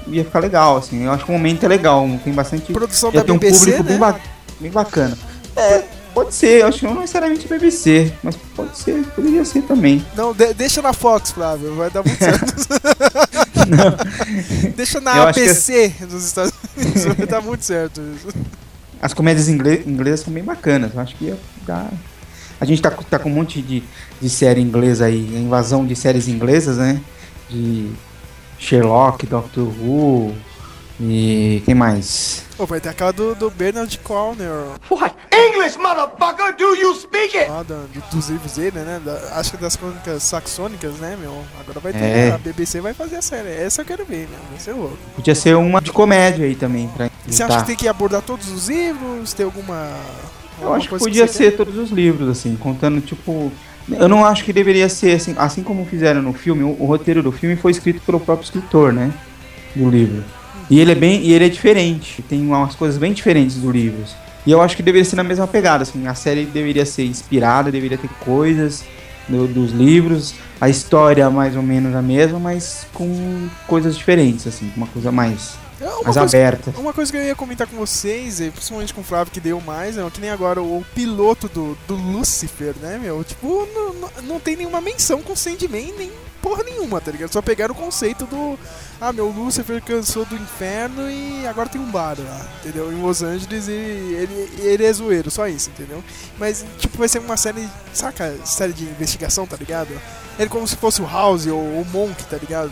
ia 0.08 0.24
ficar 0.24 0.40
legal, 0.40 0.78
assim. 0.78 1.04
Eu 1.04 1.12
acho 1.12 1.26
que 1.26 1.32
o 1.32 1.34
momento 1.34 1.64
é 1.66 1.68
legal, 1.68 2.08
tem 2.24 2.32
bastante. 2.34 2.72
Produção 2.72 3.10
ia 3.12 3.20
da 3.20 3.26
ter 3.26 3.32
um 3.32 3.38
BBC, 3.38 3.72
público 3.72 3.84
né? 3.84 3.90
bem, 3.90 4.00
ba- 4.00 4.20
bem 4.60 4.72
bacana. 4.72 5.18
É, 5.56 5.84
pode 6.14 6.34
ser, 6.34 6.62
eu 6.62 6.68
acho 6.68 6.80
que 6.80 6.86
não 6.86 6.96
necessariamente 6.96 7.48
BBC, 7.48 8.14
mas 8.24 8.36
pode 8.56 8.78
ser, 8.78 9.04
poderia 9.16 9.44
ser 9.46 9.62
também. 9.64 10.06
Não, 10.16 10.34
de- 10.34 10.54
deixa 10.54 10.82
na 10.82 10.94
Fox, 10.94 11.32
Flávio, 11.32 11.76
vai 11.76 11.90
dar 11.90 12.04
muito 12.04 12.18
certo. 12.20 12.54
deixa 14.76 15.00
na 15.00 15.18
Eu 15.18 15.34
que- 15.34 15.42
APC 15.42 15.94
dos 16.10 16.26
Estados 16.26 16.54
Unidos, 16.78 17.06
vai 17.06 17.28
dar 17.28 17.42
muito 17.42 17.64
certo. 17.66 18.02
isso. 18.16 18.28
As 19.02 19.14
comédias 19.14 19.48
ingle- 19.50 19.84
inglesas 19.86 20.22
são 20.22 20.34
bem 20.34 20.44
bacanas, 20.44 20.94
eu 20.94 21.00
acho 21.02 21.16
que 21.16 21.26
ia 21.26 21.38
dar. 21.66 21.92
A 22.60 22.66
gente 22.66 22.82
tá, 22.82 22.90
com- 22.92 23.04
tá 23.04 23.20
com 23.20 23.30
um 23.30 23.34
monte 23.34 23.62
de, 23.62 23.84
de 24.22 24.30
série 24.30 24.62
inglesa 24.62 25.06
aí, 25.06 25.34
a 25.36 25.40
invasão 25.40 25.86
de 25.86 25.96
séries 25.96 26.28
inglesas, 26.28 26.78
né? 26.78 27.02
De 27.50 27.92
Sherlock, 28.58 29.26
Doctor 29.26 29.66
Who 29.68 30.34
e 31.10 31.62
quem 31.66 31.74
mais? 31.76 32.44
Pô, 32.58 32.66
vai 32.66 32.80
ter 32.80 32.90
aquela 32.90 33.12
do, 33.12 33.34
do 33.36 33.50
Bernard 33.50 33.98
Corner, 34.00 34.50
What 34.90 35.16
English, 35.32 35.78
motherfucker? 35.78 36.56
Do 36.56 36.76
you 36.76 36.94
speak 36.96 37.36
it? 37.38 37.50
da, 37.50 37.62
do- 37.62 38.04
dos 38.16 38.30
livros 38.30 38.54
dele, 38.54 38.80
né? 38.80 39.02
Da- 39.04 39.38
acho 39.40 39.52
que 39.52 39.58
das 39.58 39.76
crônicas 39.76 40.24
saxônicas, 40.24 40.94
né, 40.96 41.18
meu? 41.20 41.44
Agora 41.60 41.80
vai 41.80 41.92
ter, 41.94 42.00
É. 42.04 42.32
a 42.32 42.38
BBC 42.38 42.80
vai 42.80 42.94
fazer 42.94 43.18
a 43.18 43.22
série. 43.22 43.50
Essa 43.50 43.82
eu 43.82 43.86
quero 43.86 44.06
ver, 44.06 44.28
meu. 44.30 44.40
Vai 44.52 44.60
ser 44.60 44.74
louco. 44.74 44.98
Podia 45.16 45.36
ser 45.36 45.56
uma 45.56 45.82
de 45.82 45.92
comédia 45.92 46.46
aí 46.46 46.56
também 46.56 46.88
pra 46.90 47.08
E 47.28 47.34
você 47.34 47.44
acha 47.44 47.60
que 47.62 47.68
tem 47.68 47.76
que 47.76 47.88
abordar 47.88 48.22
todos 48.22 48.50
os 48.50 48.70
livros? 48.70 49.34
Tem 49.34 49.46
alguma. 49.46 49.92
Eu 50.60 50.68
alguma 50.68 50.78
acho 50.78 50.90
que 50.90 50.98
podia 51.00 51.28
você 51.28 51.34
ser 51.34 51.52
todos 51.58 51.76
os 51.78 51.90
livros, 51.90 52.30
assim, 52.30 52.56
contando 52.56 53.02
tipo. 53.02 53.52
Eu 53.90 54.08
não 54.08 54.26
acho 54.26 54.46
que 54.46 54.54
deveria 54.54 54.88
ser 54.88 55.16
assim, 55.18 55.36
assim 55.38 55.62
como 55.62 55.86
fizeram 55.86 56.22
no 56.22 56.32
filme, 56.32 56.64
o, 56.64 56.70
o 56.80 56.86
roteiro 56.86 57.22
do 57.22 57.34
filme 57.34 57.58
foi 57.58 57.72
escrito 57.72 58.00
pelo 58.06 58.18
próprio 58.20 58.46
escritor, 58.46 58.94
né? 58.94 59.12
Do 59.76 59.90
livro. 59.90 60.24
E 60.74 60.80
ele 60.80 60.92
é 60.92 60.96
bem. 60.96 61.22
E 61.22 61.34
ele 61.34 61.46
é 61.46 61.50
diferente. 61.50 62.22
Tem 62.24 62.42
umas 62.42 62.74
coisas 62.76 62.98
bem 62.98 63.14
diferentes 63.14 63.58
do 63.58 63.70
livro. 63.72 64.04
E 64.46 64.52
eu 64.52 64.62
acho 64.62 64.76
que 64.76 64.84
deveria 64.84 65.06
ser 65.06 65.16
na 65.16 65.24
mesma 65.24 65.48
pegada, 65.48 65.84
assim, 65.84 66.06
a 66.08 66.16
série 66.16 66.46
deveria 66.46 66.86
ser 66.86 67.06
inspirada, 67.06 67.72
deveria 67.72 67.98
ter 67.98 68.10
coisas 68.20 68.84
do- 69.30 69.48
dos 69.48 69.72
livros, 69.72 70.34
a 70.60 70.68
história 70.68 71.30
mais 71.30 71.56
ou 71.56 71.62
menos 71.64 71.96
a 71.96 72.02
mesma, 72.02 72.40
mas 72.40 72.86
com 72.94 73.48
coisas 73.68 73.96
diferentes, 73.98 74.46
assim, 74.46 74.70
uma 74.76 74.88
coisa 74.88 75.12
mais? 75.14 75.52
É 75.80 75.86
Uma 75.86 76.04
mais 76.04 76.18
coisa- 76.18 76.38
aberta. 76.38 76.74
Uma 76.78 76.92
coisa 76.92 77.10
que 77.12 77.18
eu 77.18 77.24
ia 77.24 77.36
comentar 77.36 77.68
com 77.68 77.78
vocês, 77.78 78.42
e 78.42 78.50
principalmente 78.52 78.94
com 78.94 79.00
o 79.00 79.04
Flávio 79.04 79.32
que 79.32 79.40
deu 79.40 79.62
mais, 79.62 79.98
é 79.98 80.10
que 80.10 80.20
nem 80.20 80.30
agora 80.30 80.62
o, 80.62 80.80
o 80.80 80.86
piloto 80.94 81.48
do, 81.48 81.78
do 81.88 81.96
Lucifer, 81.96 82.74
né, 82.82 83.00
meu? 83.02 83.24
Tipo, 83.24 83.66
não, 83.74 83.94
não, 83.94 84.10
não 84.24 84.40
tem 84.42 84.58
nenhuma 84.58 84.82
menção 84.82 85.22
com 85.22 85.36
Sandman, 85.38 85.94
nem 85.98 86.12
porra 86.44 86.62
nenhuma, 86.62 87.00
tá 87.00 87.10
ligado? 87.10 87.32
Só 87.32 87.42
pegaram 87.42 87.74
o 87.74 87.78
conceito 87.78 88.26
do. 88.26 88.60
Ah, 89.00 89.14
meu, 89.14 89.30
Lucifer 89.30 89.82
cansou 89.82 90.26
do 90.26 90.36
inferno 90.36 91.10
e 91.10 91.48
agora 91.48 91.70
tem 91.70 91.80
um 91.80 91.90
bar 91.90 92.18
lá, 92.20 92.46
entendeu? 92.60 92.92
Em 92.92 93.02
Los 93.02 93.24
Angeles 93.24 93.68
e 93.68 93.72
ele, 93.72 94.52
ele 94.60 94.86
é 94.86 94.94
zoeiro, 94.94 95.32
só 95.32 95.48
isso, 95.48 95.70
entendeu? 95.70 96.04
Mas, 96.38 96.66
tipo, 96.78 96.98
vai 96.98 97.08
ser 97.08 97.20
uma 97.20 97.38
série, 97.38 97.68
saca? 97.94 98.36
Série 98.46 98.74
de 98.74 98.84
investigação, 98.84 99.48
tá 99.48 99.56
ligado? 99.56 99.90
Ele 100.38 100.50
como 100.50 100.68
se 100.68 100.76
fosse 100.76 101.02
o 101.02 101.06
House 101.06 101.48
ou 101.48 101.60
o 101.60 101.86
Monk, 101.92 102.24
tá 102.26 102.38
ligado? 102.38 102.72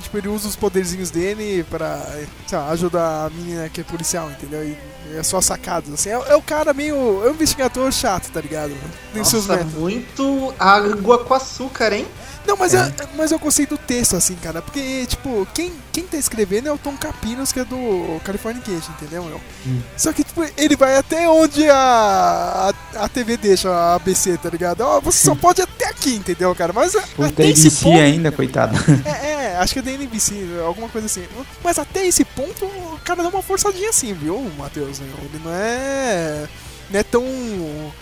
Tipo, 0.00 0.18
ele 0.18 0.28
usa 0.28 0.48
os 0.48 0.56
poderzinhos 0.56 1.10
dele 1.10 1.64
pra 1.64 2.00
sei 2.46 2.58
lá, 2.58 2.70
ajudar 2.70 3.26
a 3.26 3.30
menina 3.30 3.68
que 3.68 3.80
é 3.80 3.84
policial, 3.84 4.30
entendeu? 4.30 4.64
E 4.64 4.76
é 5.16 5.22
só 5.22 5.40
sacadas, 5.40 5.92
assim. 5.92 6.10
É, 6.10 6.12
é 6.12 6.36
o 6.36 6.42
cara 6.42 6.72
meio. 6.72 6.94
É 7.24 7.30
um 7.30 7.34
investigador 7.34 7.90
chato, 7.90 8.30
tá 8.30 8.40
ligado? 8.40 8.72
Tem 9.12 9.24
seus 9.24 9.46
Nossa, 9.46 9.64
métodos. 9.64 9.80
muito 9.80 10.54
água 10.58 11.18
com 11.24 11.34
açúcar, 11.34 11.92
hein? 11.92 12.06
Não, 12.46 12.56
mas, 12.56 12.74
eu, 12.74 12.80
mas 13.16 13.30
eu 13.30 13.38
gostei 13.38 13.66
do 13.66 13.76
texto, 13.78 14.16
assim, 14.16 14.34
cara. 14.36 14.60
Porque, 14.62 15.06
tipo, 15.06 15.46
quem, 15.54 15.72
quem 15.92 16.04
tá 16.04 16.16
escrevendo 16.16 16.68
é 16.68 16.72
o 16.72 16.78
Tom 16.78 16.96
Capinos, 16.96 17.52
que 17.52 17.60
é 17.60 17.64
do 17.64 18.20
Californication, 18.24 18.92
entendeu, 18.92 19.22
meu? 19.24 19.40
Só 19.96 20.12
que, 20.12 20.24
tipo, 20.24 20.42
ele 20.56 20.74
vai 20.76 20.96
até 20.96 21.28
onde 21.28 21.68
a, 21.68 22.72
a, 22.96 23.04
a 23.04 23.08
TV 23.08 23.36
deixa, 23.36 23.70
a 23.70 23.94
ABC, 23.94 24.36
tá 24.38 24.48
ligado? 24.50 24.80
Ó, 24.80 25.00
você 25.00 25.24
só 25.24 25.34
pode 25.34 25.60
até 25.62 25.86
aqui, 25.88 26.14
entendeu, 26.16 26.54
cara? 26.54 26.72
Mas 26.72 26.96
a- 26.96 27.02
Puta, 27.02 27.28
até 27.28 27.48
esse 27.50 27.70
ponto... 27.70 27.98
ainda, 28.00 28.32
coitado. 28.32 28.74
É, 29.04 29.26
é, 29.52 29.56
acho 29.58 29.72
que 29.74 29.78
é 29.78 29.82
da 29.82 29.92
NBC, 29.92 30.34
alguma 30.66 30.88
coisa 30.88 31.06
assim. 31.06 31.24
Mas 31.62 31.78
até 31.78 32.06
esse 32.06 32.24
ponto, 32.24 32.64
o 32.64 32.98
cara 33.04 33.22
dá 33.22 33.28
uma 33.28 33.42
forçadinha 33.42 33.90
assim, 33.90 34.12
viu, 34.14 34.50
Matheus? 34.58 34.98
Ele 35.00 35.40
não 35.44 35.52
é... 35.52 36.48
Não 36.90 37.00
é 37.00 37.02
tão... 37.02 37.24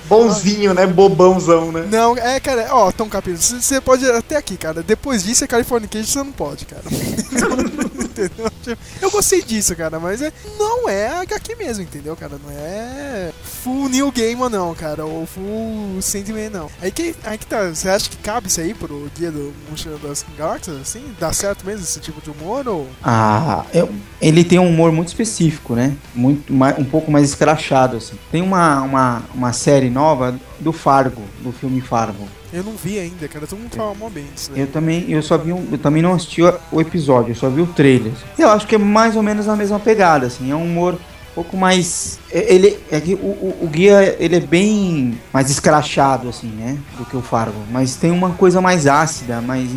Bonzinho, 0.08 0.72
né? 0.72 0.86
Bobãozão, 0.86 1.70
né? 1.70 1.86
Não, 1.90 2.16
é, 2.16 2.40
cara, 2.40 2.68
ó, 2.70 2.90
Tom 2.90 3.08
Capino, 3.08 3.36
você 3.36 3.80
pode 3.80 4.04
ir 4.04 4.10
até 4.10 4.36
aqui, 4.36 4.56
cara. 4.56 4.82
Depois 4.82 5.24
disso 5.24 5.44
é 5.44 5.46
Californication, 5.46 6.06
você 6.06 6.18
não 6.18 6.32
pode, 6.32 6.64
cara. 6.64 6.82
entendeu? 8.26 8.50
Tipo, 8.62 8.78
Eu 9.00 9.10
gostei 9.10 9.42
disso, 9.42 9.74
cara, 9.76 9.98
mas 10.00 10.20
é, 10.20 10.32
não 10.58 10.88
é 10.88 11.08
HQ 11.18 11.54
mesmo, 11.56 11.82
entendeu, 11.82 12.14
cara? 12.16 12.38
Não 12.42 12.50
é 12.50 13.30
full 13.42 13.88
New 13.88 14.10
Gamer, 14.12 14.48
não, 14.50 14.74
cara, 14.74 15.04
ou 15.04 15.26
full 15.26 16.00
Sandman, 16.02 16.50
não. 16.50 16.70
Aí 16.82 16.90
que, 16.90 17.14
aí 17.24 17.38
que 17.38 17.46
tá, 17.46 17.68
você 17.68 17.88
acha 17.88 18.10
que 18.10 18.16
cabe 18.18 18.48
isso 18.48 18.60
aí 18.60 18.74
pro 18.74 19.10
guia 19.16 19.30
do 19.30 19.52
Mochila 19.70 19.98
das 19.98 20.24
Galáxias, 20.36 20.76
assim? 20.80 21.02
Dá 21.18 21.32
certo 21.32 21.64
mesmo 21.64 21.82
esse 21.84 22.00
tipo 22.00 22.20
de 22.20 22.30
humor, 22.30 22.66
ou... 22.68 22.88
Ah, 23.02 23.64
eu- 23.72 23.88
ele 24.20 24.44
tem 24.44 24.58
um 24.58 24.68
humor 24.68 24.92
muito 24.92 25.08
específico, 25.08 25.74
né? 25.74 25.96
Muito, 26.14 26.52
um 26.52 26.84
pouco 26.84 27.10
mais 27.10 27.28
escrachado, 27.28 27.96
assim. 27.96 28.18
Tem 28.30 28.42
uma, 28.42 28.82
uma, 28.82 29.22
uma 29.34 29.52
série 29.52 29.88
nova 29.90 30.38
do 30.60 30.72
Fargo, 30.72 31.22
do 31.40 31.52
filme 31.52 31.80
Fargo. 31.80 32.28
Eu 32.52 32.64
não 32.64 32.72
vi 32.72 32.98
ainda, 32.98 33.28
cara, 33.28 33.46
todo 33.46 33.58
mundo 33.58 33.74
fala 33.76 33.94
mó 33.94 34.08
bem 34.08 34.24
disso, 34.34 34.50
né? 34.52 34.62
Eu 34.62 34.66
também, 34.68 35.04
eu 35.10 35.22
só 35.22 35.36
vi 35.36 35.52
um, 35.52 35.66
eu 35.70 35.76
também 35.78 36.02
não 36.02 36.14
assisti 36.14 36.42
o- 36.42 36.80
episódio, 36.80 37.32
eu 37.32 37.36
só 37.36 37.48
vi 37.50 37.60
o 37.60 37.66
trailer. 37.66 38.12
Eu 38.38 38.48
acho 38.50 38.66
que 38.66 38.74
é 38.74 38.78
mais 38.78 39.16
ou 39.16 39.22
menos 39.22 39.48
a 39.48 39.54
mesma 39.56 39.78
pegada, 39.78 40.26
assim, 40.26 40.50
é 40.50 40.54
um 40.56 40.64
humor 40.64 40.94
um 40.94 41.34
pouco 41.34 41.56
mais, 41.58 42.18
é- 42.32 42.54
ele, 42.54 42.78
é 42.90 43.00
que 43.00 43.14
o, 43.14 43.18
o, 43.18 43.58
o 43.62 43.66
guia 43.68 44.16
ele 44.18 44.36
é 44.36 44.40
bem 44.40 45.18
mais 45.32 45.50
escrachado, 45.50 46.28
assim, 46.28 46.48
né, 46.48 46.78
do 46.96 47.04
que 47.04 47.16
o 47.16 47.20
Fargo, 47.22 47.58
mas 47.70 47.96
tem 47.96 48.10
uma 48.10 48.30
coisa 48.30 48.60
mais 48.62 48.86
ácida, 48.86 49.42
mais, 49.42 49.68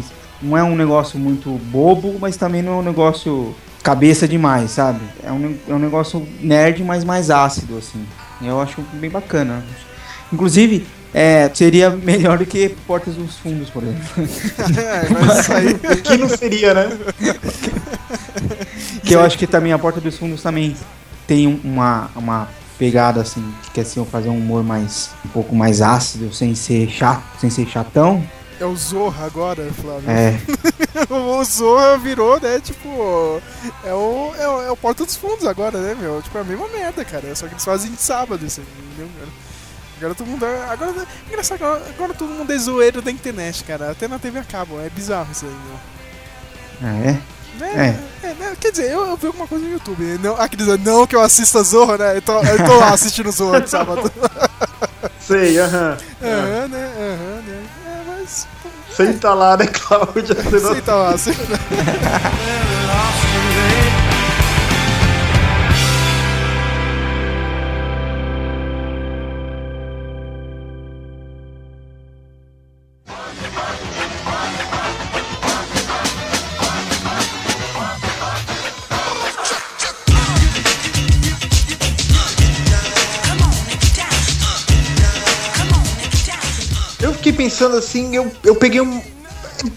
não 0.42 0.58
é 0.58 0.63
um 0.63 0.75
negócio 0.75 1.20
muito 1.20 1.50
bobo, 1.66 2.16
mas 2.22 2.38
também 2.38 2.62
não 2.62 2.74
é 2.74 2.75
um 2.78 2.84
negócio 2.84 3.54
cabeça 3.84 4.28
demais, 4.28 4.72
sabe? 4.72 5.01
É 5.24 5.32
um, 5.32 5.56
é 5.68 5.74
um 5.74 5.80
negócio 5.80 6.25
nerd, 6.40 6.82
mas 6.84 7.04
mais 7.04 7.30
ácido, 7.30 7.78
assim. 7.80 8.06
Eu 8.42 8.62
acho 8.62 8.80
bem 8.94 9.10
bacana. 9.10 9.63
Inclusive, 10.32 10.86
é, 11.13 11.50
seria 11.53 11.89
melhor 11.89 12.38
do 12.38 12.46
que 12.46 12.70
Portas 12.88 13.15
dos 13.15 13.38
Fundos, 13.38 13.70
por 13.70 13.84
exemplo. 13.84 14.01
é, 14.80 15.10
mas 15.10 15.39
isso 15.39 15.53
aí... 15.53 15.74
O 15.74 15.80
que 16.01 16.18
não 16.18 16.30
seria, 16.30 16.74
né? 16.74 16.89
Que 19.03 19.13
eu 19.13 19.22
acho 19.22 19.38
que 19.38 19.48
também 19.48 19.74
a 19.74 19.80
Porta 19.80 20.00
dos 20.00 20.18
Fundos 20.18 20.41
também 20.41 20.75
tem 21.27 21.48
um- 21.48 21.60
uma, 21.63 22.10
uma 22.15 22.50
pegada 22.77 23.22
assim, 23.22 23.44
que 23.63 23.72
quer 23.72 23.86
ser 23.86 24.03
fazer 24.06 24.30
um 24.30 24.38
humor 24.38 24.63
mais 24.63 25.12
um 25.25 25.30
pouco 25.30 25.56
mais 25.56 25.82
ácido, 25.82 26.34
sem 26.34 26.56
ser 26.56 26.89
chato, 26.89 27.24
sem 27.39 27.50
ser 27.50 27.68
chatão. 27.68 28.24
É 28.60 28.65
o 28.65 28.75
Zorra 28.75 29.25
agora, 29.25 29.68
Flávio. 29.74 30.10
É, 30.10 30.39
o 31.10 31.44
Zorra 31.44 31.98
virou, 31.98 32.39
né, 32.39 32.60
tipo. 32.60 33.41
É 33.84 33.91
o, 33.94 34.34
é 34.38 34.48
o, 34.48 34.62
é 34.63 34.72
o 34.72 34.77
Porta 34.77 35.03
dos 35.03 35.15
Fundos 35.15 35.46
agora, 35.48 35.80
né, 35.80 35.96
meu? 36.00 36.22
Tipo, 36.22 36.38
é 36.38 36.41
a 36.41 36.44
mesma 36.44 36.68
merda, 36.68 37.03
cara. 37.03 37.36
Só 37.36 37.48
que 37.48 37.53
eles 37.53 37.65
fazem 37.65 37.91
de 37.91 38.01
sábado, 38.01 38.46
assim, 38.46 38.62
entendeu, 38.62 39.10
cara? 39.20 39.32
Agora 40.01 40.15
todo 40.15 40.27
mundo. 40.27 40.43
é- 40.46 40.65
Agora, 40.72 41.05
engraçado, 41.27 41.63
agora, 41.63 41.84
agora 41.89 42.13
todo 42.15 42.29
mundo 42.29 42.51
é 42.51 42.58
zoeiro 42.58 43.01
da 43.01 43.12
internet, 43.12 43.63
cara. 43.63 43.91
Até 43.91 44.08
na 44.08 44.17
TV 44.17 44.39
a 44.39 44.43
cabo. 44.43 44.79
É 44.81 44.89
bizarro 44.89 45.31
isso 45.31 45.46
aí, 45.46 45.51
meu. 45.51 46.89
ah, 46.89 46.98
é. 47.10 47.20
É, 47.63 47.96
é, 48.24 48.34
né, 48.34 48.55
quer 48.60 48.72
dizer, 48.72 48.89
eu, 48.91 49.05
eu 49.05 49.15
vi 49.17 49.27
alguma 49.27 49.46
coisa 49.46 49.63
no 49.63 49.72
YouTube. 49.72 50.03
né? 50.03 50.17
Não, 50.24 50.36
aqueles 50.41 50.65
não 50.79 51.05
que 51.05 51.15
eu 51.15 51.22
assista 51.22 51.62
Zorra, 51.62 51.96
né? 51.98 52.17
Eu 52.17 52.22
tô, 52.22 52.39
eu 52.41 52.65
tô 52.65 52.75
lá 52.77 52.89
assistindo 52.93 53.31
Zorra 53.31 53.62
de 53.62 53.70
sábado. 53.70 54.12
Sei, 55.22 55.60
aham. 55.60 55.96
Aham, 56.24 56.67
né? 56.70 56.91
Aham, 56.98 57.41
né? 57.46 57.63
É, 57.86 58.01
mas. 58.08 58.48
Senta 58.96 59.34
lá, 59.34 59.55
né, 59.58 59.67
Cláudia? 59.67 60.36
Senta 60.60 60.96
lá, 60.96 61.17
senta. 61.17 61.43
Eu 61.43 61.48
pensando 87.62 87.77
assim, 87.77 88.15
eu, 88.15 88.32
eu 88.44 88.56
peguei 88.56 88.82
um, 88.82 89.00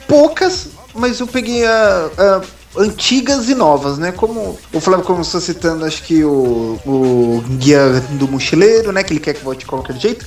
poucas, 0.08 0.68
mas 0.94 1.20
eu 1.20 1.26
peguei 1.26 1.66
a, 1.66 2.10
a 2.16 2.80
antigas 2.80 3.50
e 3.50 3.54
novas, 3.54 3.98
né? 3.98 4.10
Como 4.10 4.58
o 4.72 4.80
Flávio 4.80 5.04
começou 5.04 5.38
citando, 5.38 5.84
acho 5.84 6.02
que 6.02 6.24
o, 6.24 6.80
o 6.86 7.44
Guia 7.58 8.02
do 8.12 8.26
Mochileiro, 8.26 8.90
né? 8.90 9.02
Que 9.02 9.12
ele 9.12 9.20
quer 9.20 9.34
que 9.34 9.44
volte 9.44 9.60
de 9.60 9.66
qualquer 9.66 9.96
jeito. 9.96 10.26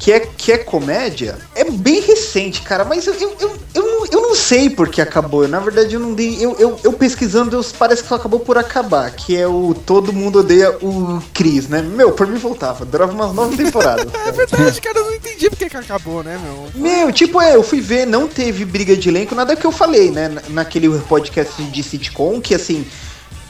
Que 0.00 0.12
é, 0.12 0.20
que 0.20 0.50
é 0.50 0.56
comédia, 0.56 1.38
é 1.54 1.62
bem 1.70 2.00
recente, 2.00 2.62
cara, 2.62 2.86
mas 2.86 3.06
eu, 3.06 3.12
eu, 3.12 3.36
eu, 3.38 3.56
eu, 3.74 3.82
não, 3.82 4.06
eu 4.06 4.22
não 4.22 4.34
sei 4.34 4.70
por 4.70 4.88
que 4.88 4.98
acabou. 4.98 5.46
Na 5.46 5.60
verdade, 5.60 5.92
eu 5.94 6.00
não 6.00 6.14
dei. 6.14 6.42
Eu, 6.42 6.56
eu, 6.58 6.80
eu 6.82 6.92
pesquisando, 6.94 7.54
eu- 7.54 7.62
parece 7.78 8.02
que 8.02 8.08
só 8.08 8.14
acabou 8.14 8.40
por 8.40 8.56
acabar. 8.56 9.10
Que 9.10 9.36
é 9.36 9.46
o 9.46 9.74
Todo 9.84 10.10
Mundo 10.10 10.38
Odeia 10.38 10.70
o 10.80 11.22
Chris, 11.34 11.68
né? 11.68 11.82
Meu, 11.82 12.12
por 12.12 12.26
mim 12.26 12.38
voltava. 12.38 12.86
Durava 12.86 13.12
umas 13.12 13.34
nove 13.34 13.58
temporadas. 13.62 14.06
É 14.26 14.32
verdade, 14.32 14.80
cara, 14.80 14.98
eu 15.00 15.04
não 15.04 15.14
entendi 15.14 15.50
porque 15.50 15.68
que 15.68 15.76
acabou, 15.76 16.22
né, 16.24 16.40
meu? 16.42 16.68
Meu, 16.82 17.12
tipo, 17.12 17.38
é, 17.38 17.54
eu 17.54 17.62
fui 17.62 17.82
ver, 17.82 18.06
não 18.06 18.26
teve 18.26 18.64
briga 18.64 18.96
de 18.96 19.08
elenco, 19.10 19.34
nada 19.34 19.54
que 19.54 19.66
eu 19.66 19.72
falei, 19.72 20.10
né? 20.10 20.28
na- 20.28 20.42
Naquele 20.48 20.88
podcast 21.00 21.62
de 21.62 21.82
sitcom, 21.82 22.40
que 22.40 22.54
assim, 22.54 22.86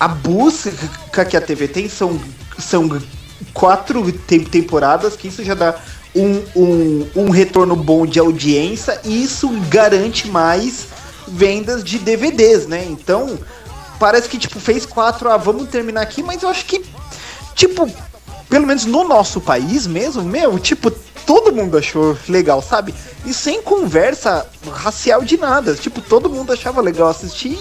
a 0.01 0.09
busca 0.09 1.25
que 1.25 1.37
a 1.37 1.41
TV 1.41 1.69
tem 1.69 1.89
são, 1.89 2.21
são 2.59 3.01
quatro 3.55 4.11
tem- 4.27 4.43
temporadas, 4.45 5.15
que 5.15 5.29
isso 5.29 5.45
já 5.45 5.55
dá 5.55 5.77
um, 6.15 6.43
um, 6.57 7.11
um 7.17 7.31
retorno 7.31 7.77
bom 7.77 8.07
de 8.07 8.19
audiência, 8.19 9.01
e 9.05 9.23
isso 9.23 9.49
garante 9.69 10.29
mais 10.29 10.87
vendas 11.29 11.85
de 11.85 11.99
DVDs, 11.99 12.67
né? 12.67 12.85
Então, 12.89 13.39
parece 13.99 14.29
que, 14.29 14.39
tipo, 14.39 14.59
fez 14.59 14.85
quatro, 14.85 15.31
ah, 15.31 15.37
vamos 15.37 15.69
terminar 15.69 16.03
aqui, 16.03 16.23
mas 16.23 16.43
eu 16.43 16.49
acho 16.49 16.65
que, 16.67 16.85
tipo, 17.55 17.89
pelo 18.49 18.67
menos 18.67 18.85
no 18.85 19.05
nosso 19.05 19.41
país 19.41 19.87
mesmo, 19.87 20.23
meu, 20.23 20.59
tipo, 20.59 20.91
todo 21.25 21.53
mundo 21.53 21.79
achou 21.79 22.19
legal, 22.29 22.61
sabe? 22.61 22.93
E 23.25 23.33
sem 23.33 23.63
conversa 23.63 24.47
racial 24.73 25.23
de 25.23 25.37
nada. 25.37 25.75
Tipo, 25.75 26.01
todo 26.01 26.29
mundo 26.29 26.53
achava 26.53 26.81
legal 26.81 27.09
assistir. 27.09 27.59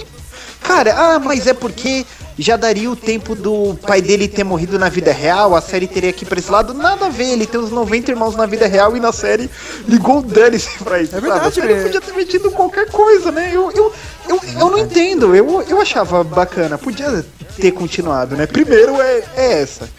Cara, 0.62 0.94
ah, 0.96 1.20
mas 1.20 1.46
é 1.46 1.54
porque 1.54 2.06
já 2.40 2.56
daria 2.56 2.90
o 2.90 2.96
tempo 2.96 3.36
do 3.36 3.76
pai 3.86 4.02
dele 4.02 4.28
ter 4.28 4.44
morrido 4.44 4.80
na 4.80 4.88
vida 4.88 5.12
real, 5.12 5.56
a 5.56 5.62
série 5.62 5.88
teria 5.88 6.14
que 6.14 6.24
ir 6.24 6.28
pra 6.28 6.40
esse 6.40 6.50
lado. 6.50 6.74
Nada 6.74 7.08
a 7.08 7.10
ver, 7.10 7.32
ele 7.32 7.46
tem 7.46 7.60
os 7.60 7.70
90 7.70 8.12
irmãos 8.12 8.36
na 8.36 8.46
vida 8.46 8.66
real 8.66 8.96
e 8.96 9.00
na 9.00 9.12
série 9.12 9.50
ligou 9.88 10.20
o 10.20 10.22
dane-se 10.24 10.70
pra 10.84 11.02
isso. 11.02 11.16
É 11.16 11.20
sabe? 11.20 11.30
verdade, 11.30 11.48
A 11.48 11.52
série 11.52 11.74
é. 11.74 11.84
podia 11.84 12.02
ter 12.02 12.14
metido 12.14 12.50
qualquer 12.52 12.90
coisa, 12.90 13.32
né? 13.32 13.52
Eu, 13.54 13.70
eu, 13.72 13.94
eu, 14.30 14.42
eu 14.54 14.70
não 14.70 14.78
entendo, 14.78 15.36
eu, 15.36 15.62
eu 15.68 15.82
achava 15.82 16.24
bacana, 16.24 16.78
podia 16.78 17.26
ter 17.58 17.72
continuado, 17.72 18.36
né? 18.36 18.46
Primeiro 18.46 19.02
é, 19.02 19.24
é 19.36 19.62
essa. 19.62 19.90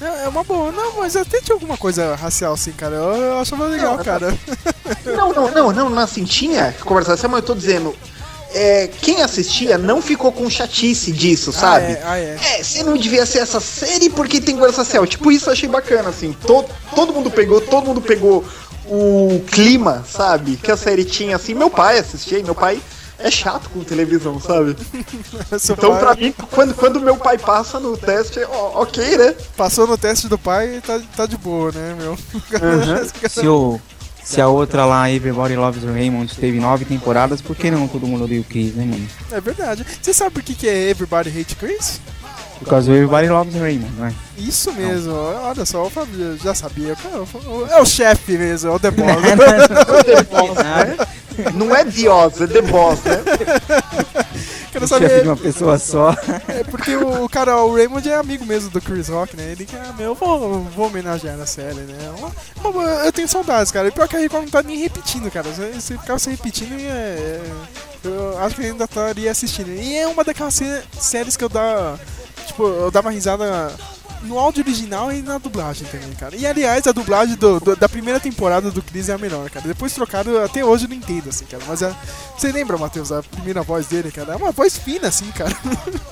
É, 0.00 0.24
é 0.24 0.28
uma 0.28 0.44
boa, 0.44 0.70
não, 0.70 0.98
mas 0.98 1.16
até 1.16 1.40
tinha 1.40 1.56
alguma 1.56 1.76
coisa 1.76 2.14
racial 2.14 2.52
assim, 2.52 2.70
cara. 2.70 2.94
Eu, 2.94 3.16
eu 3.16 3.38
achava 3.38 3.66
legal, 3.66 3.96
Não, 3.96 4.04
cara. 4.04 4.32
Não, 5.04 5.32
não, 5.32 5.50
não, 5.50 5.72
não, 5.72 5.90
não 5.90 6.02
assim, 6.02 6.24
tinha 6.24 6.74
conversação, 6.84 7.28
mas 7.28 7.40
eu 7.40 7.46
tô 7.46 7.54
dizendo. 7.54 7.94
É, 8.54 8.88
quem 9.02 9.20
assistia 9.22 9.76
não 9.76 10.00
ficou 10.00 10.32
com 10.32 10.48
chatice 10.48 11.12
disso, 11.12 11.52
sabe? 11.52 11.86
Ah, 11.86 11.90
é, 11.90 12.02
ah, 12.04 12.18
é. 12.18 12.38
É, 12.58 12.62
você 12.62 12.82
não 12.82 12.96
devia 12.96 13.26
ser 13.26 13.40
essa 13.40 13.60
série 13.60 14.08
porque 14.08 14.40
tem 14.40 14.54
conversa 14.54 14.84
social. 14.84 15.06
Tipo, 15.06 15.30
isso 15.30 15.48
eu 15.48 15.52
achei 15.52 15.68
bacana, 15.68 16.08
assim. 16.08 16.32
To, 16.46 16.64
todo 16.94 17.12
mundo 17.12 17.30
pegou, 17.30 17.60
todo 17.60 17.86
mundo 17.86 18.00
pegou 18.00 18.44
o 18.86 19.42
clima, 19.50 20.04
sabe? 20.10 20.56
Que 20.56 20.72
a 20.72 20.76
série 20.76 21.04
tinha, 21.04 21.36
assim. 21.36 21.54
Meu 21.54 21.68
pai 21.68 21.98
assistia, 21.98 22.38
e 22.38 22.42
meu 22.42 22.54
pai 22.54 22.80
é 23.18 23.30
chato 23.30 23.68
com 23.70 23.82
televisão, 23.82 24.40
sabe? 24.40 24.76
Então, 25.70 25.90
pai 25.90 26.00
pra 26.00 26.14
mim, 26.14 26.34
quando, 26.50 26.74
quando 26.74 27.00
meu 27.00 27.16
pai 27.16 27.36
passa 27.36 27.80
no 27.80 27.96
teste, 27.96 28.40
ó, 28.48 28.82
ok, 28.82 29.16
né? 29.16 29.34
passou 29.56 29.86
no 29.86 29.98
teste 29.98 30.28
do 30.28 30.38
pai 30.38 30.80
tá, 30.86 31.00
tá 31.16 31.26
de 31.26 31.36
boa, 31.36 31.72
né, 31.72 31.96
meu? 31.98 32.16
Se, 33.28 33.46
o, 33.46 33.80
se 34.28 34.42
a 34.42 34.46
outra 34.46 34.84
lá, 34.84 35.10
Everybody 35.10 35.56
Loves 35.56 35.82
Raymond, 35.82 36.36
teve 36.36 36.60
nove 36.60 36.84
temporadas, 36.84 37.40
por 37.40 37.56
que 37.56 37.70
não 37.70 37.88
todo 37.88 38.06
mundo 38.06 38.24
odeia 38.24 38.42
o 38.42 38.44
Chris, 38.44 38.74
né, 38.74 38.84
mano? 38.84 39.08
É 39.32 39.40
verdade. 39.40 39.86
Você 40.02 40.12
sabe 40.12 40.32
por 40.32 40.42
que, 40.42 40.54
que 40.54 40.68
é 40.68 40.90
Everybody 40.90 41.30
Hate 41.30 41.56
Chris? 41.56 41.98
Por 42.58 42.68
causa 42.68 42.88
do 42.88 42.92
Everybody 42.94 43.28
Loves 43.28 43.54
Raymond, 43.54 43.92
né? 44.00 44.12
Isso 44.36 44.72
mesmo, 44.72 45.14
olha 45.14 45.64
só, 45.64 45.84
o 45.86 45.90
Fábio 45.90 46.36
já 46.42 46.52
sabia. 46.54 46.96
É 47.70 47.80
o 47.80 47.86
chefe 47.86 48.36
mesmo, 48.36 48.70
é 48.70 48.74
o 48.74 48.80
The 48.80 48.90
Boss. 48.90 49.22
Não 51.54 51.74
é 51.74 51.84
The 51.84 52.08
Oz, 52.10 52.40
é 52.40 52.46
The 52.48 52.62
Boss, 52.62 52.98
né? 53.04 53.22
Quero 54.72 54.84
O 54.84 54.88
chefe 54.88 55.04
de 55.04 55.08
saber. 55.10 55.26
uma 55.26 55.36
pessoa 55.36 55.78
só. 55.78 56.14
É 56.48 56.64
porque 56.64 56.94
o, 56.96 57.24
o 57.24 57.28
cara, 57.28 57.56
o 57.64 57.74
Raymond 57.74 58.08
é 58.08 58.16
amigo 58.16 58.44
mesmo 58.44 58.70
do 58.70 58.80
Chris 58.80 59.08
Rock, 59.08 59.36
né? 59.36 59.52
Ele 59.52 59.64
que, 59.64 59.76
ah, 59.76 59.94
meu, 59.96 60.08
eu 60.08 60.14
vou, 60.14 60.62
vou 60.64 60.86
homenagear 60.88 61.36
na 61.36 61.46
série, 61.46 61.74
né? 61.80 61.96
Uma- 62.18 62.32
uma- 62.70 62.82
eu 63.04 63.12
tenho 63.12 63.28
saudades, 63.28 63.70
cara. 63.70 63.88
E 63.88 63.92
pior 63.92 64.08
que 64.08 64.16
a 64.16 64.18
Record 64.18 64.44
não 64.44 64.50
tá 64.50 64.62
nem 64.62 64.78
repetindo, 64.78 65.30
cara. 65.30 65.46
Se, 65.54 65.80
se 65.80 65.96
ficar 65.98 66.18
se 66.18 66.30
repetindo, 66.30 66.72
é, 66.80 66.84
é- 66.84 67.40
eu 68.04 68.38
acho 68.38 68.56
que 68.56 68.62
ainda 68.62 68.84
estaria 68.84 69.30
assistindo. 69.30 69.70
E 69.70 69.96
é 69.96 70.06
uma 70.06 70.24
daquelas 70.24 70.54
sé- 70.54 70.82
séries 70.98 71.36
que 71.36 71.44
eu 71.44 71.48
dá. 71.48 71.98
Tipo, 72.46 72.64
eu 72.66 72.90
dava 72.90 73.10
risada 73.10 73.72
no 74.22 74.38
áudio 74.38 74.62
original 74.64 75.12
e 75.12 75.22
na 75.22 75.38
dublagem 75.38 75.86
também, 75.88 76.10
cara. 76.14 76.34
E 76.36 76.46
aliás, 76.46 76.86
a 76.86 76.92
dublagem 76.92 77.36
do- 77.36 77.60
do- 77.60 77.76
da 77.76 77.88
primeira 77.88 78.18
temporada 78.20 78.70
do 78.70 78.82
Chris 78.82 79.08
é 79.08 79.14
a 79.14 79.18
melhor, 79.18 79.48
cara. 79.50 79.66
Depois 79.66 79.92
trocado, 79.92 80.38
até 80.40 80.64
hoje 80.64 80.84
eu 80.84 80.88
não 80.88 80.96
entendo, 80.96 81.28
assim, 81.28 81.44
cara. 81.44 81.62
Mas 81.66 81.82
é, 81.82 81.94
você 82.36 82.50
lembra, 82.52 82.76
Matheus, 82.76 83.10
a 83.12 83.22
primeira 83.22 83.62
voz 83.62 83.86
dele, 83.86 84.10
cara? 84.10 84.32
É 84.32 84.36
uma 84.36 84.52
voz 84.52 84.76
fina, 84.76 85.08
assim, 85.08 85.26
cara. 85.32 85.56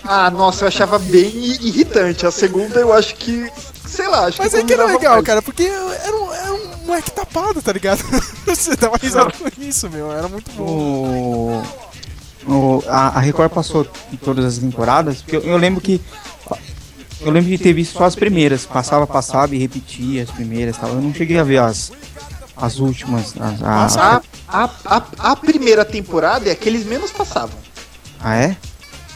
Ah, 0.09 0.31
nossa, 0.31 0.63
eu 0.65 0.69
achava 0.69 1.01
bem 1.01 1.27
irritante. 1.35 2.25
A 2.27 2.31
segunda 2.31 2.79
eu 2.79 2.93
acho 2.93 3.17
que. 3.17 3.51
Sei 3.89 4.07
lá, 4.07 4.27
acho 4.27 4.39
Mas 4.41 4.53
que. 4.53 4.59
é 4.61 4.63
que 4.65 4.73
era 4.73 4.87
legal, 4.87 5.15
mais. 5.15 5.25
cara, 5.27 5.43
porque 5.43 5.65
era 5.65 6.17
um, 6.17 6.33
era 6.33 6.53
um 6.55 6.87
moleque 6.87 7.11
tapado, 7.11 7.61
tá 7.61 7.73
ligado? 7.73 8.05
Você 8.47 8.77
dava 8.77 8.97
risada 8.97 9.33
com 9.33 9.51
isso, 9.61 9.91
meu. 9.91 10.13
Era 10.13 10.29
muito 10.29 10.49
bom. 10.53 11.63
O, 12.47 12.53
o- 12.79 12.85
a, 12.87 13.09
a 13.09 13.21
Record 13.21 13.51
passou 13.51 13.85
em 14.13 14.17
todas 14.17 14.45
as 14.45 14.59
temporadas, 14.59 15.23
porque 15.23 15.37
eu, 15.37 15.41
eu 15.43 15.57
lembro 15.57 15.81
que. 15.81 16.01
Eu 17.21 17.31
lembro 17.31 17.51
de 17.51 17.59
ter 17.59 17.73
visto 17.73 17.97
só 17.97 18.05
as 18.05 18.15
primeiras. 18.15 18.65
Passava, 18.67 19.07
passava 19.07 19.55
e 19.55 19.59
repetia 19.59 20.23
as 20.23 20.31
primeiras 20.31 20.77
e 20.77 20.81
tal. 20.81 20.91
Eu 20.91 21.01
não 21.01 21.13
cheguei 21.15 21.39
a 21.39 21.45
ver 21.45 21.59
as, 21.59 21.91
as 22.57 22.79
últimas. 22.79 23.35
As, 23.41 23.97
a- 23.97 24.23
A, 24.49 24.65
a, 24.65 24.65
a, 24.97 25.33
a 25.33 25.37
primeira 25.37 25.85
temporada 25.85 26.49
é 26.49 26.53
a 26.53 26.57
que 26.57 26.69
eles 26.69 26.85
menos 26.87 27.11
passavam. 27.11 27.59
ah, 28.21 28.37
é? 28.37 28.57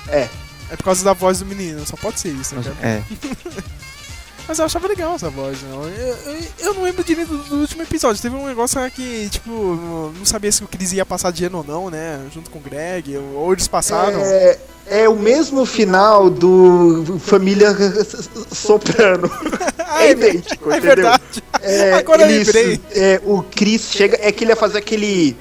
É. 0.09 0.29
É 0.71 0.77
por 0.77 0.85
causa 0.85 1.05
da 1.05 1.13
voz 1.13 1.41
do 1.41 1.47
menino, 1.47 1.85
só 1.85 1.97
pode 1.97 2.21
ser 2.21 2.29
isso, 2.33 2.55
né? 2.55 2.63
É. 2.81 3.03
Mas 4.51 4.59
eu 4.59 4.65
achava 4.65 4.89
legal 4.89 5.15
essa 5.15 5.31
voz. 5.31 5.59
Eu, 5.63 5.89
eu, 5.89 6.17
eu 6.59 6.75
não 6.75 6.83
lembro 6.83 7.05
direito 7.05 7.29
do, 7.29 7.45
do 7.45 7.57
último 7.59 7.85
episódio. 7.85 8.21
Teve 8.21 8.35
um 8.35 8.49
negócio 8.49 8.81
que, 8.91 9.29
tipo, 9.31 9.53
não 10.19 10.25
sabia 10.25 10.51
se 10.51 10.65
o 10.65 10.67
Chris 10.67 10.93
ia 10.93 11.07
passar 11.07 11.31
de 11.31 11.45
ano 11.45 11.59
ou 11.59 11.65
não, 11.65 11.89
né? 11.89 12.21
Junto 12.35 12.51
com 12.51 12.59
o 12.59 12.61
Greg, 12.61 13.17
ou, 13.17 13.53
eles 13.53 13.69
passaram. 13.69 14.21
É, 14.21 14.59
é 14.89 15.09
o 15.09 15.15
mesmo 15.15 15.65
final 15.65 16.29
do 16.29 17.21
Família 17.21 17.69
Soprano. 18.51 19.31
Ah, 19.79 20.03
é 20.05 20.11
idêntico, 20.11 20.73
é 20.73 20.79
entendeu? 20.79 20.97
verdade. 20.97 21.45
É, 21.63 21.93
Agora 21.93 22.23
eu 22.23 22.27
lembrei. 22.27 22.81
é, 22.91 23.21
o 23.25 23.45
Chris 23.45 23.83
chega. 23.83 24.19
É 24.21 24.33
que 24.33 24.43
ele 24.43 24.51
ia 24.51 24.57
fazer 24.57 24.79
aquele. 24.79 25.37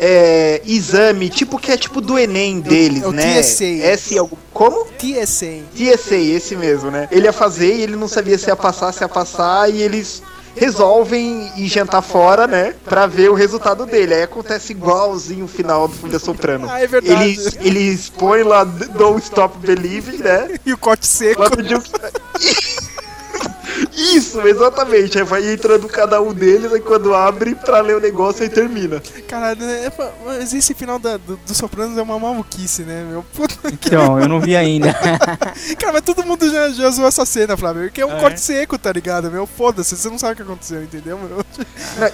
É, 0.00 0.62
exame, 0.64 1.28
tipo 1.28 1.58
que 1.58 1.72
é 1.72 1.76
tipo 1.76 2.00
do 2.00 2.18
Enem 2.18 2.60
deles, 2.60 3.02
é 3.02 3.06
o 3.06 3.12
né? 3.12 3.40
TSA. 3.40 3.64
S. 3.64 4.16
Como? 4.52 4.84
TSA. 4.98 5.62
TSA, 5.74 6.16
esse 6.16 6.56
mesmo, 6.56 6.90
né? 6.90 7.08
Ele 7.10 7.26
ia 7.26 7.32
fazer 7.32 7.74
e 7.74 7.82
ele 7.82 7.96
não 7.96 8.08
sabia 8.08 8.38
se 8.38 8.48
ia 8.48 8.56
passar, 8.56 8.92
se 8.92 9.02
ia 9.02 9.08
passar, 9.08 9.70
e 9.72 9.82
eles 9.82 10.22
resolvem 10.56 11.52
ir 11.56 11.68
jantar 11.68 12.02
fora, 12.02 12.46
né? 12.46 12.74
Pra 12.84 13.06
ver 13.06 13.30
o 13.30 13.34
resultado 13.34 13.86
dele. 13.86 14.14
Aí 14.14 14.22
acontece 14.22 14.72
igualzinho 14.72 15.44
o 15.44 15.48
final 15.48 15.86
do 15.86 15.94
Folha 15.94 16.18
Soprano. 16.18 16.66
Ah, 16.68 16.80
é 16.82 16.86
verdade. 16.86 17.22
Eles, 17.22 17.56
eles 17.60 18.08
põem 18.08 18.42
lá 18.42 18.64
Don't 18.64 19.22
Stop 19.22 19.58
Believing, 19.58 20.18
né? 20.18 20.58
E 20.66 20.72
o 20.72 20.78
corte 20.78 21.06
seco. 21.06 21.40
Lá 21.42 21.50
no 21.50 21.62
dia- 21.62 21.80
Isso, 23.96 24.40
exatamente. 24.40 25.18
Aí 25.18 25.24
vai 25.24 25.52
entrando 25.52 25.86
cada 25.88 26.20
um 26.20 26.32
deles, 26.32 26.72
aí 26.72 26.80
quando 26.80 27.14
abre 27.14 27.54
pra 27.54 27.80
ler 27.80 27.96
o 27.96 28.00
negócio, 28.00 28.42
aí 28.42 28.48
termina. 28.48 29.00
Caralho? 29.26 29.62
É 29.64 29.90
pra- 29.90 30.10
mas 30.24 30.52
esse 30.52 30.74
final 30.74 30.98
da, 30.98 31.16
do, 31.16 31.36
do 31.36 31.54
Sopranos 31.54 31.96
é 31.98 32.02
uma 32.02 32.18
maluquice, 32.18 32.82
né, 32.82 33.04
meu? 33.08 33.24
Puta 33.34 33.70
que 33.72 33.88
Então, 33.88 34.18
eu 34.20 34.28
não 34.28 34.40
vi 34.40 34.56
ainda. 34.56 34.92
Cara, 35.78 35.92
mas 35.92 36.02
todo 36.02 36.24
mundo 36.24 36.50
já, 36.50 36.70
já 36.70 36.90
zoou 36.90 37.08
essa 37.08 37.24
cena, 37.26 37.56
Flávio. 37.56 37.84
Porque 37.84 38.00
é 38.00 38.06
um 38.06 38.16
É. 38.16 38.20
corte 38.20 38.40
seco, 38.40 38.78
tá 38.78 38.92
ligado? 38.92 39.30
Meu, 39.30 39.46
foda-se, 39.46 39.96
você 39.96 40.08
não 40.08 40.18
sabe 40.18 40.32
o 40.34 40.36
que 40.36 40.42
aconteceu, 40.42 40.82
entendeu, 40.82 41.18
meu? 41.18 41.44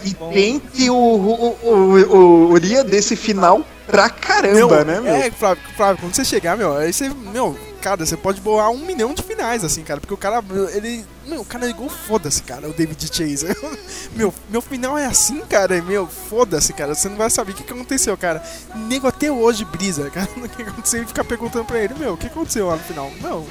E 0.04 0.14
tem 0.32 0.58
que 0.58 0.90
o, 0.90 0.94
o, 0.94 1.58
o, 1.62 1.70
o, 2.16 2.50
o 2.52 2.54
Ria 2.58 2.82
desse 2.84 3.16
final 3.16 3.64
pra 3.86 4.08
caramba, 4.08 4.84
né, 4.84 5.00
meu? 5.00 5.14
É, 5.14 5.30
Flávio, 5.30 5.62
Flávio, 5.76 5.98
quando 6.00 6.14
você 6.14 6.24
chegar, 6.24 6.56
meu, 6.56 6.76
aí 6.76 6.92
você, 6.92 7.10
meu, 7.32 7.56
cara, 7.84 8.06
você 8.06 8.16
pode 8.16 8.40
bolar 8.40 8.70
um 8.70 8.78
milhão 8.78 9.12
de 9.12 9.22
finais, 9.22 9.62
assim, 9.62 9.82
cara, 9.82 10.00
porque 10.00 10.14
o 10.14 10.16
cara, 10.16 10.42
ele, 10.72 11.04
meu, 11.26 11.42
o 11.42 11.44
cara 11.44 11.66
ligou, 11.66 11.90
foda-se, 11.90 12.42
cara, 12.42 12.66
o 12.66 12.72
David 12.72 13.10
Chase. 13.12 13.46
meu, 14.16 14.32
meu 14.48 14.62
final 14.62 14.96
é 14.96 15.04
assim, 15.04 15.42
cara, 15.42 15.82
meu, 15.82 16.06
foda-se, 16.06 16.72
cara, 16.72 16.94
você 16.94 17.10
não 17.10 17.16
vai 17.18 17.28
saber 17.28 17.52
o 17.52 17.54
que, 17.54 17.62
que 17.62 17.72
aconteceu, 17.74 18.16
cara. 18.16 18.42
Nego 18.88 19.06
até 19.06 19.30
hoje 19.30 19.66
brisa, 19.66 20.08
cara, 20.08 20.26
o 20.34 20.48
que 20.48 20.62
aconteceu 20.62 21.02
e 21.02 21.06
ficar 21.06 21.24
perguntando 21.24 21.66
pra 21.66 21.78
ele, 21.78 21.92
meu, 21.98 22.14
o 22.14 22.16
que 22.16 22.26
aconteceu 22.26 22.68
lá 22.68 22.76
no 22.76 22.82
final? 22.82 23.12
Não, 23.20 23.44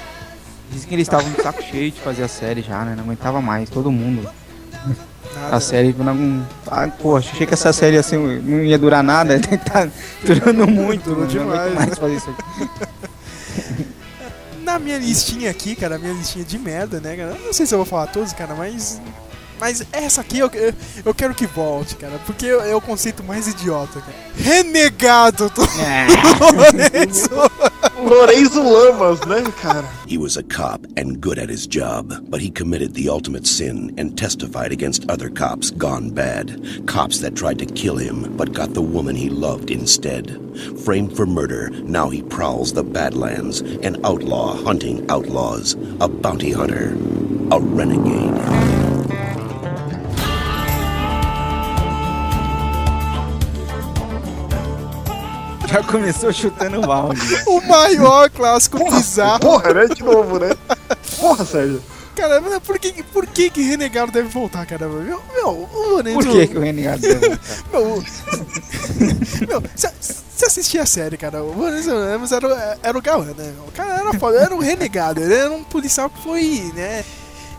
Dizem 0.72 0.89
que 0.89 0.96
eles 0.96 1.08
estavam 1.08 1.32
de 1.32 1.39
saco 1.39 1.62
cheio 1.62 1.91
de 1.91 2.02
fazer 2.02 2.24
a 2.24 2.28
série 2.28 2.63
já, 2.63 2.84
né? 2.84 2.96
Não 2.96 3.04
aguentava 3.04 3.39
mais, 3.39 3.69
todo 3.69 3.91
mundo. 3.91 4.28
nada. 5.36 5.56
A 5.56 5.60
série 5.60 5.93
não. 5.93 6.48
Ah, 6.65 6.88
pô, 6.88 7.17
achei 7.17 7.46
que 7.46 7.54
essa 7.54 7.72
série 7.72 7.98
assim, 7.98 8.17
não 8.17 8.63
ia 8.63 8.80
durar 8.80 9.04
nada, 9.04 9.39
tá 9.72 9.88
durando 10.26 10.65
muito. 10.65 11.12
Não 11.12 11.17
aguento 11.17 11.30
demais, 11.30 11.76
mais 11.76 12.00
fazer 12.00 12.15
isso 12.15 12.30
aqui. 12.32 13.12
Na 14.73 14.79
minha 14.79 14.97
listinha 14.97 15.51
aqui, 15.51 15.75
cara, 15.75 15.99
minha 15.99 16.13
listinha 16.13 16.43
de 16.43 16.57
merda, 16.57 16.99
né, 16.99 17.15
cara? 17.15 17.38
Não 17.45 17.53
sei 17.53 17.63
se 17.63 17.75
eu 17.75 17.77
vou 17.77 17.86
falar 17.86 18.07
todos, 18.07 18.33
cara, 18.33 18.55
mas. 18.55 18.99
Mas 19.59 19.85
essa 19.91 20.21
aqui 20.21 20.39
eu, 20.39 20.49
eu, 20.53 20.73
eu 21.05 21.13
quero 21.13 21.33
que 21.33 21.45
volte, 21.45 21.95
cara, 21.95 22.19
porque 22.25 22.47
é 22.47 22.75
o 22.75 22.81
conceito 22.81 23.23
mais 23.23 23.47
idiota, 23.47 24.01
cara. 24.01 24.13
Renegado 24.35 25.49
do 25.49 25.61
Lourenço! 25.61 27.29
Lourenço 27.97 28.61
Lamas, 28.63 29.19
né, 29.21 29.43
cara? 29.61 29.85
He 30.07 30.17
was 30.17 30.37
a 30.37 30.43
cop 30.43 30.85
and 30.97 31.21
good 31.21 31.39
at 31.39 31.49
his 31.49 31.65
job, 31.67 32.13
but 32.29 32.41
he 32.41 32.49
committed 32.49 32.93
the 32.93 33.09
ultimate 33.09 33.47
sin 33.47 33.93
and 33.97 34.17
testified 34.17 34.71
against 34.71 35.09
other 35.09 35.29
cops 35.29 35.71
gone 35.71 36.09
bad. 36.09 36.59
Cops 36.85 37.19
that 37.19 37.35
tried 37.35 37.59
to 37.59 37.65
kill 37.65 37.97
him, 37.97 38.35
but 38.35 38.53
got 38.53 38.73
the 38.73 38.81
woman 38.81 39.15
he 39.15 39.29
loved 39.29 39.71
instead. 39.71 40.39
Framed 40.83 41.15
for 41.15 41.25
murder, 41.25 41.69
now 41.83 42.09
he 42.09 42.21
prowls 42.21 42.73
the 42.73 42.83
Badlands, 42.83 43.61
an 43.61 43.97
outlaw 44.05 44.55
hunting 44.55 45.05
outlaws, 45.09 45.75
a 45.99 46.07
bounty 46.07 46.51
hunter, 46.51 46.93
a 47.51 47.59
renegade. 47.59 48.83
Já 55.73 55.83
começou 55.83 56.31
chutando 56.31 56.79
o 56.79 56.86
balde. 56.86 57.19
né? 57.33 57.43
O 57.47 57.59
maior 57.62 58.29
clássico 58.29 58.77
bizarro. 58.91 59.39
Porra, 59.39 59.73
né? 59.73 59.86
De 59.88 60.03
novo, 60.03 60.38
né? 60.39 60.49
Porra, 61.19 61.43
Sérgio. 61.43 61.81
Cara, 62.15 62.39
mas 62.39 62.59
por 62.59 62.77
que, 62.77 63.01
por 63.12 63.25
que 63.25 63.49
que 63.49 63.63
Renegado 63.63 64.12
deve 64.12 64.27
voltar, 64.29 64.67
cara? 64.67 64.88
Meu, 64.88 65.19
meu 65.33 65.47
o 65.47 65.89
Lourenço... 65.89 66.19
Por 66.19 66.27
que, 66.31 66.45
que 66.47 66.57
o 66.57 66.62
renegado 66.62 67.01
deu? 67.01 67.19
Meu, 67.71 67.97
o- 67.97 68.03
meu 69.49 69.63
você 69.75 70.45
assistia 70.45 70.83
a 70.83 70.86
série, 70.86 71.17
cara. 71.17 71.41
O 71.41 71.57
Lourenço 71.57 71.89
Ramos 71.89 72.31
era, 72.31 72.47
o- 72.47 72.77
era 72.83 72.95
o 72.97 73.01
galã, 73.01 73.33
né? 73.36 73.51
O 73.67 73.71
cara 73.71 73.95
era 73.95 74.13
foda, 74.19 74.38
era 74.38 74.53
um 74.53 74.59
renegado. 74.59 75.21
Ele 75.21 75.33
era 75.33 75.51
um 75.51 75.63
policial 75.63 76.07
que 76.07 76.21
foi, 76.21 76.71
né? 76.75 77.03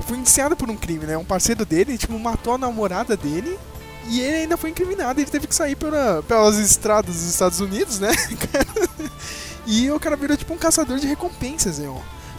Foi 0.06 0.16
indiciado 0.16 0.54
por 0.54 0.70
um 0.70 0.76
crime, 0.76 1.04
né? 1.04 1.16
Um 1.16 1.24
parceiro 1.24 1.64
dele, 1.66 1.98
tipo, 1.98 2.16
matou 2.16 2.54
a 2.54 2.58
namorada 2.58 3.16
dele. 3.16 3.58
E 4.08 4.20
ele 4.20 4.36
ainda 4.36 4.56
foi 4.56 4.70
incriminado. 4.70 5.20
Ele 5.20 5.30
teve 5.30 5.46
que 5.46 5.54
sair 5.54 5.76
pela, 5.76 6.22
pelas 6.28 6.56
estradas 6.58 7.14
dos 7.14 7.24
Estados 7.28 7.60
Unidos, 7.60 7.98
né? 7.98 8.10
e 9.66 9.90
o 9.90 9.98
cara 9.98 10.16
virou, 10.16 10.36
tipo, 10.36 10.52
um 10.52 10.58
caçador 10.58 10.98
de 10.98 11.06
recompensas, 11.06 11.78
né? 11.78 11.92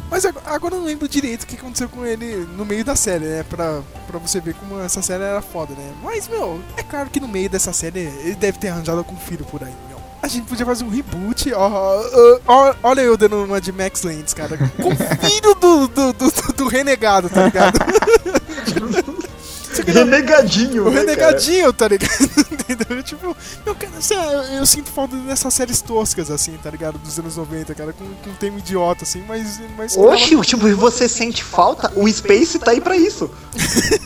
Mas 0.09 0.23
ag- 0.23 0.37
agora 0.45 0.75
eu 0.75 0.79
não 0.81 0.85
lembro 0.85 1.07
direito 1.09 1.43
o 1.43 1.47
que 1.47 1.55
aconteceu 1.55 1.89
com 1.89 2.05
ele 2.05 2.47
no 2.55 2.63
meio 2.63 2.85
da 2.85 2.95
série, 2.95 3.25
né? 3.25 3.43
Pra, 3.49 3.81
pra 4.07 4.19
você 4.19 4.39
ver 4.39 4.53
como 4.53 4.79
essa 4.79 5.01
série 5.01 5.23
era 5.23 5.41
foda, 5.41 5.73
né? 5.73 5.93
Mas, 6.03 6.27
meu, 6.27 6.61
é 6.77 6.83
claro 6.83 7.09
que 7.09 7.19
no 7.19 7.27
meio 7.27 7.49
dessa 7.49 7.73
série 7.73 8.01
ele 8.01 8.35
deve 8.35 8.59
ter 8.59 8.69
arranjado 8.69 8.99
algum 8.99 9.17
filho 9.17 9.43
por 9.45 9.63
aí, 9.63 9.73
meu. 9.89 9.95
A 10.21 10.27
gente 10.27 10.47
podia 10.47 10.65
fazer 10.65 10.83
um 10.83 10.89
reboot, 10.89 11.51
ó, 11.53 11.67
ó, 11.67 12.39
ó, 12.47 12.75
olha 12.83 13.01
eu 13.01 13.15
dando 13.17 13.43
uma 13.43 13.59
de 13.61 13.71
Max 13.71 14.01
Landis, 14.03 14.33
cara. 14.33 14.57
Com 14.57 14.89
o 14.89 14.95
filho 15.29 15.55
do, 15.55 15.87
do, 15.87 16.13
do, 16.13 16.31
do 16.55 16.67
renegado, 16.67 17.29
tá 17.29 17.45
ligado? 17.45 17.77
Não- 19.83 19.93
Renegadinho, 19.93 20.85
o 20.87 20.91
né, 20.91 20.99
renegadinho, 20.99 21.73
tá 21.73 21.87
ligado? 21.87 22.11
Entendeu? 22.67 23.03
Tipo, 23.03 23.35
meu, 23.65 23.75
cara, 23.75 23.93
eu, 24.33 24.41
eu 24.59 24.65
sinto 24.65 24.89
falta 24.89 25.15
dessas 25.17 25.53
séries 25.53 25.81
toscas, 25.81 26.31
assim, 26.31 26.57
tá 26.61 26.69
ligado? 26.69 26.97
Dos 26.97 27.17
anos 27.19 27.37
90, 27.37 27.73
cara, 27.75 27.93
com, 27.93 28.05
com 28.05 28.29
um 28.29 28.35
tema 28.35 28.57
idiota, 28.59 29.03
assim, 29.03 29.23
mas. 29.27 29.59
mas 29.77 29.95
cara? 29.95 30.07
Oxi, 30.07 30.39
tipo, 30.41 30.75
você 30.75 31.07
sente 31.07 31.43
falta? 31.43 31.91
O 31.95 32.11
Space 32.11 32.59
tá 32.59 32.71
aí 32.71 32.81
pra 32.81 32.97
isso. 32.97 33.29
o 33.55 33.59
Space, 33.59 33.99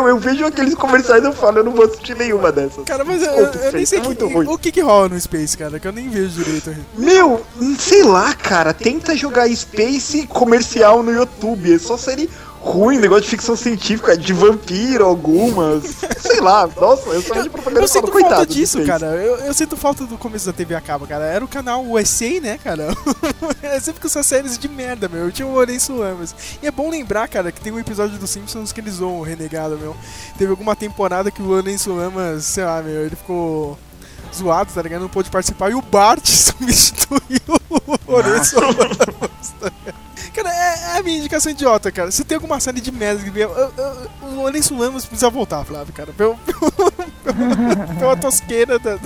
meu, 0.00 0.08
eu 0.08 0.18
vejo 0.18 0.44
aqueles 0.46 0.74
comerciais 0.74 1.22
e 1.22 1.26
eu 1.26 1.32
falo, 1.32 1.58
eu 1.58 1.64
não 1.64 1.72
vou 1.72 1.84
assistir 1.84 2.16
nenhuma 2.16 2.50
dessas. 2.52 2.84
Cara, 2.84 3.04
mas 3.04 3.22
eu, 3.22 3.28
Desculpa, 3.28 3.56
eu 3.58 3.60
nem 3.60 3.70
Space, 3.70 3.86
sei 3.86 3.98
é 3.98 4.00
que- 4.00 4.06
muito 4.06 4.28
ruim. 4.28 4.46
o 4.46 4.58
que 4.58 4.72
que 4.72 4.80
rola 4.80 5.08
no 5.08 5.20
Space, 5.20 5.56
cara, 5.56 5.78
que 5.80 5.86
eu 5.88 5.92
nem 5.92 6.08
vejo 6.08 6.42
direito. 6.42 6.74
Meu, 6.96 7.44
sei 7.78 8.02
lá, 8.04 8.34
cara, 8.34 8.72
tenta 8.72 9.16
jogar 9.16 9.48
Space 9.54 10.26
comercial 10.26 11.02
no 11.02 11.12
YouTube. 11.12 11.74
É 11.74 11.78
só 11.78 11.96
série 11.96 12.28
ruim, 12.60 12.98
negócio 12.98 13.24
de 13.24 13.30
ficção 13.30 13.56
científica, 13.56 14.16
de 14.16 14.32
vampiro 14.32 15.04
algumas. 15.04 15.84
Sei 16.18 16.40
lá, 16.40 16.68
nossa, 16.76 17.08
eu 17.10 17.22
só 17.22 17.40
de 17.40 17.48
propaganda 17.50 17.82
Eu 17.82 17.88
sinto 17.88 18.12
falta 18.12 18.46
disso, 18.46 18.84
cara. 18.84 19.06
Eu, 19.06 19.36
eu 19.36 19.54
sinto 19.54 19.76
falta 19.76 20.04
do 20.04 20.18
começo 20.18 20.46
da 20.46 20.52
TV 20.52 20.74
a 20.74 20.80
cabo, 20.80 21.06
cara. 21.06 21.24
Era 21.24 21.44
o 21.44 21.48
canal 21.48 21.84
USA, 21.84 22.40
né, 22.40 22.58
cara? 22.62 22.88
é 23.62 23.80
sempre 23.80 24.00
com 24.00 24.06
essas 24.06 24.26
séries 24.26 24.58
de 24.58 24.68
merda, 24.68 25.08
meu. 25.08 25.26
Eu 25.26 25.32
tinha 25.32 25.46
o 25.46 25.52
Lourenço 25.52 25.96
Lamas. 25.96 26.34
E 26.62 26.66
é 26.66 26.70
bom 26.70 26.90
lembrar, 26.90 27.28
cara, 27.28 27.52
que 27.52 27.60
tem 27.60 27.72
um 27.72 27.78
episódio 27.78 28.18
dos 28.18 28.30
Simpsons 28.30 28.72
que 28.72 28.80
eles 28.80 28.94
zoam 28.94 29.20
o 29.20 29.22
renegado, 29.22 29.78
meu. 29.78 29.96
Teve 30.36 30.50
alguma 30.50 30.74
temporada 30.74 31.30
que 31.30 31.42
o 31.42 31.46
Lourenço 31.46 31.94
Lamas, 31.94 32.44
sei 32.44 32.64
lá, 32.64 32.82
meu, 32.82 33.02
ele 33.06 33.16
ficou 33.16 33.78
zoado, 34.34 34.72
tá 34.72 34.82
ligado? 34.82 35.02
Não 35.02 35.08
pôde 35.08 35.30
participar. 35.30 35.70
E 35.70 35.74
o 35.74 35.82
Bart 35.82 36.24
substituiu 36.26 37.60
o 37.70 37.98
Lourenço 38.06 38.60
Lamas. 38.60 39.54
tá? 39.60 39.72
Cara, 40.34 40.50
é, 40.50 40.94
é 40.94 40.98
a 40.98 41.02
minha 41.02 41.18
indicação 41.18 41.50
idiota, 41.50 41.90
cara. 41.90 42.10
Se 42.10 42.24
tem 42.24 42.36
alguma 42.36 42.60
série 42.60 42.80
de 42.80 42.92
merda 42.92 43.22
que 43.22 43.30
vier, 43.30 43.48
o 44.22 44.34
Lourenço 44.34 44.76
Lamas 44.76 45.04
precisa 45.04 45.30
voltar, 45.30 45.64
Flávio, 45.64 45.92
cara. 45.92 46.12
Pelo, 46.12 46.38
pela 47.98 48.16
tosqueira 48.16 48.78
da, 48.78 48.98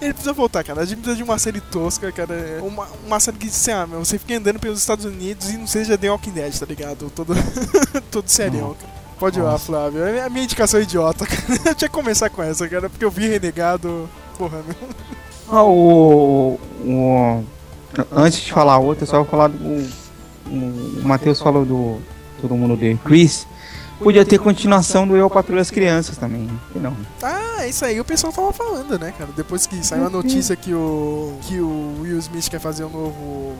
ele 0.00 0.12
precisa 0.12 0.32
voltar, 0.32 0.64
cara. 0.64 0.82
A 0.82 0.84
gente 0.84 0.98
precisa 0.98 1.16
de 1.16 1.22
uma 1.22 1.38
série 1.38 1.60
tosca, 1.60 2.10
cara. 2.10 2.60
Uma, 2.62 2.88
uma 3.06 3.20
série 3.20 3.36
que, 3.36 3.48
sei 3.48 3.74
lá, 3.74 3.86
meu, 3.86 4.04
você 4.04 4.18
fica 4.18 4.36
andando 4.36 4.58
pelos 4.58 4.80
Estados 4.80 5.04
Unidos 5.04 5.50
e 5.50 5.56
não 5.56 5.66
seja 5.66 5.96
The 5.96 6.10
Walking 6.10 6.32
Dead, 6.32 6.58
tá 6.58 6.66
ligado? 6.66 7.10
Todo, 7.10 7.34
todo 8.10 8.28
serião, 8.28 8.74
cara. 8.74 8.92
Pode 9.18 9.38
ir 9.38 9.42
lá, 9.42 9.56
Flávio. 9.56 10.04
É 10.04 10.22
a 10.22 10.28
minha 10.28 10.44
indicação 10.44 10.80
é 10.80 10.82
idiota, 10.82 11.24
cara. 11.24 11.42
Eu 11.70 11.74
tinha 11.74 11.88
que 11.88 11.94
começar 11.94 12.28
com 12.28 12.42
essa, 12.42 12.68
cara, 12.68 12.90
porque 12.90 13.04
eu 13.04 13.10
vi 13.10 13.28
Renegado. 13.28 14.10
Porra, 14.42 14.62
meu. 14.66 14.88
Ah, 15.48 15.62
o, 15.64 16.58
o- 16.84 17.44
Antes 18.10 18.40
de 18.40 18.52
falar 18.52 18.78
outra, 18.78 19.04
só 19.06 19.18
vou 19.18 19.26
falar 19.26 19.48
do. 19.48 19.56
O, 20.46 20.50
o 20.50 21.02
Matheus 21.04 21.40
falou 21.40 21.64
do. 21.64 21.98
Todo 22.40 22.56
mundo 22.56 22.76
de 22.76 22.96
Chris. 23.04 23.46
Podia 24.00 24.24
ter 24.24 24.38
continuação 24.38 25.06
do 25.06 25.16
Eu 25.16 25.30
Patrulho 25.30 25.60
as 25.60 25.70
Crianças 25.70 26.16
também. 26.16 26.48
Que 26.72 26.78
Não. 26.80 26.96
Ah, 27.22 27.66
isso 27.68 27.84
aí 27.84 28.00
o 28.00 28.04
pessoal 28.04 28.32
tava 28.32 28.52
falando, 28.52 28.98
né, 28.98 29.12
cara? 29.16 29.30
Depois 29.36 29.64
que 29.66 29.86
saiu 29.86 30.06
a 30.06 30.10
notícia 30.10 30.56
que 30.56 30.74
o. 30.74 31.34
que 31.42 31.60
o 31.60 31.98
Will 32.00 32.18
Smith 32.18 32.48
quer 32.48 32.58
fazer 32.58 32.84
um 32.84 32.90
novo. 32.90 33.52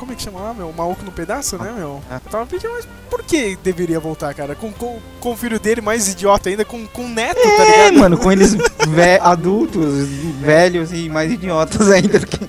Como 0.00 0.12
é 0.12 0.14
que 0.14 0.22
chama 0.22 0.40
lá, 0.40 0.54
meu? 0.54 0.72
Maluco 0.72 1.04
no 1.04 1.12
pedaço, 1.12 1.58
né, 1.58 1.70
meu? 1.76 2.02
Ah. 2.10 2.18
Tava 2.30 2.46
pedindo, 2.46 2.72
mas 2.72 2.88
por 3.10 3.22
que 3.22 3.54
deveria 3.62 4.00
voltar, 4.00 4.32
cara? 4.32 4.54
Com, 4.54 4.72
com, 4.72 4.98
com 5.20 5.32
o 5.32 5.36
filho 5.36 5.60
dele 5.60 5.82
mais 5.82 6.08
idiota 6.08 6.48
ainda, 6.48 6.64
com, 6.64 6.86
com 6.86 7.04
o 7.04 7.08
neto, 7.10 7.38
tá 7.42 7.48
É, 7.66 7.88
ligado? 7.90 7.98
mano, 8.00 8.16
com 8.16 8.32
eles 8.32 8.54
ve- 8.88 9.20
adultos, 9.20 10.08
velhos 10.40 10.90
e 10.90 11.06
mais 11.10 11.30
idiotas 11.30 11.90
ainda. 11.90 12.18
do 12.18 12.26
que- 12.26 12.48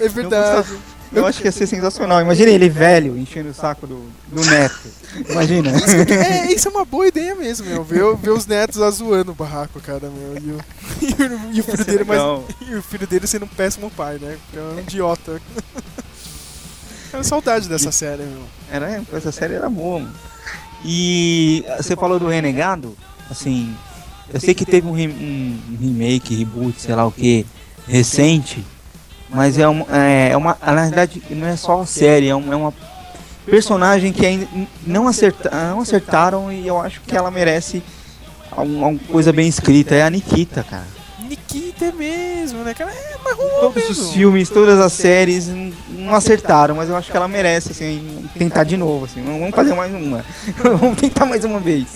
É 0.00 0.08
verdade. 0.08 0.68
Eu 1.12 1.26
acho 1.26 1.40
que 1.40 1.48
ia 1.48 1.52
ser 1.52 1.66
sensacional. 1.66 2.20
Imagina 2.20 2.50
ele 2.50 2.68
velho 2.68 3.18
enchendo 3.18 3.48
o 3.50 3.54
saco 3.54 3.86
do, 3.88 4.08
do 4.28 4.44
neto. 4.44 4.78
Imagina. 5.30 5.70
É, 6.12 6.52
isso 6.52 6.68
é 6.68 6.70
uma 6.70 6.84
boa 6.84 7.08
ideia 7.08 7.34
mesmo, 7.34 7.66
meu. 7.66 7.82
Ver, 7.82 8.16
ver 8.16 8.30
os 8.30 8.46
netos 8.46 8.80
zoando 8.96 9.32
o 9.32 9.34
barraco, 9.34 9.80
cara, 9.80 10.08
meu. 10.10 10.36
E 10.36 10.50
o, 10.52 10.60
e 11.02 11.22
o, 11.22 11.54
e 11.56 11.60
o 11.60 11.64
filho 11.64 11.76
ser 11.76 11.84
dele 11.86 11.98
legal. 12.04 12.44
E 12.68 12.74
o 12.76 12.82
filho 12.82 13.06
dele 13.06 13.26
sendo 13.26 13.46
um 13.46 13.48
péssimo 13.48 13.90
pai, 13.90 14.18
né? 14.20 14.36
É 14.54 14.60
um 14.60 14.78
idiota. 14.78 15.40
Cara, 17.14 17.22
saudade 17.22 17.68
dessa 17.68 17.92
série, 17.92 18.24
meu. 18.24 18.42
Era, 18.68 19.00
essa 19.12 19.30
série 19.30 19.54
era 19.54 19.70
boa, 19.70 20.00
mano. 20.00 20.12
E 20.84 21.64
você 21.76 21.94
falou 21.94 22.18
do 22.18 22.26
Renegado, 22.26 22.96
assim, 23.30 23.72
eu 24.32 24.40
sei 24.40 24.52
que 24.52 24.64
teve 24.64 24.88
um, 24.88 24.90
re- 24.92 25.06
um 25.06 25.76
remake, 25.80 26.34
reboot, 26.34 26.80
sei 26.80 26.92
lá 26.92 27.06
o 27.06 27.12
que, 27.12 27.46
recente, 27.86 28.66
mas 29.30 29.56
é 29.60 29.68
uma, 29.68 29.86
é 29.96 30.30
é 30.32 30.36
uma. 30.36 30.58
Na 30.60 30.74
verdade, 30.86 31.22
não 31.30 31.46
é 31.46 31.54
só 31.56 31.82
a 31.82 31.86
série, 31.86 32.26
é, 32.28 32.34
um- 32.34 32.52
é 32.52 32.56
uma 32.56 32.74
personagem 33.46 34.12
que 34.12 34.26
ainda 34.26 34.48
não, 34.84 35.06
acerta, 35.06 35.50
não 35.70 35.80
acertaram 35.82 36.50
e 36.52 36.66
eu 36.66 36.80
acho 36.80 37.00
que 37.02 37.16
ela 37.16 37.30
merece 37.30 37.80
alguma 38.50 38.98
coisa 39.06 39.32
bem 39.32 39.46
escrita. 39.46 39.94
É 39.94 40.02
a 40.02 40.10
Nikita, 40.10 40.64
cara. 40.64 40.93
Nikita 41.28 41.86
é 41.86 41.92
mesmo, 41.92 42.60
né, 42.64 42.74
cara? 42.74 42.90
É 42.90 43.16
mais 43.24 43.36
ruim 43.36 43.48
Todos 43.60 43.88
mesmo. 43.88 44.04
os 44.04 44.12
filmes, 44.12 44.48
todas 44.50 44.78
as 44.78 44.92
séries 44.92 45.48
não 45.88 46.14
acertaram, 46.14 46.74
mas 46.76 46.88
eu 46.88 46.96
acho 46.96 47.10
que 47.10 47.16
ela 47.16 47.28
merece, 47.28 47.72
assim, 47.72 48.24
tentar 48.38 48.64
de 48.64 48.76
novo, 48.76 49.04
assim. 49.06 49.22
Vamos 49.22 49.50
fazer 49.54 49.74
mais 49.74 49.92
uma. 49.94 50.24
Vamos 50.78 50.98
tentar 51.00 51.24
mais 51.26 51.44
uma 51.44 51.58
vez. 51.60 51.86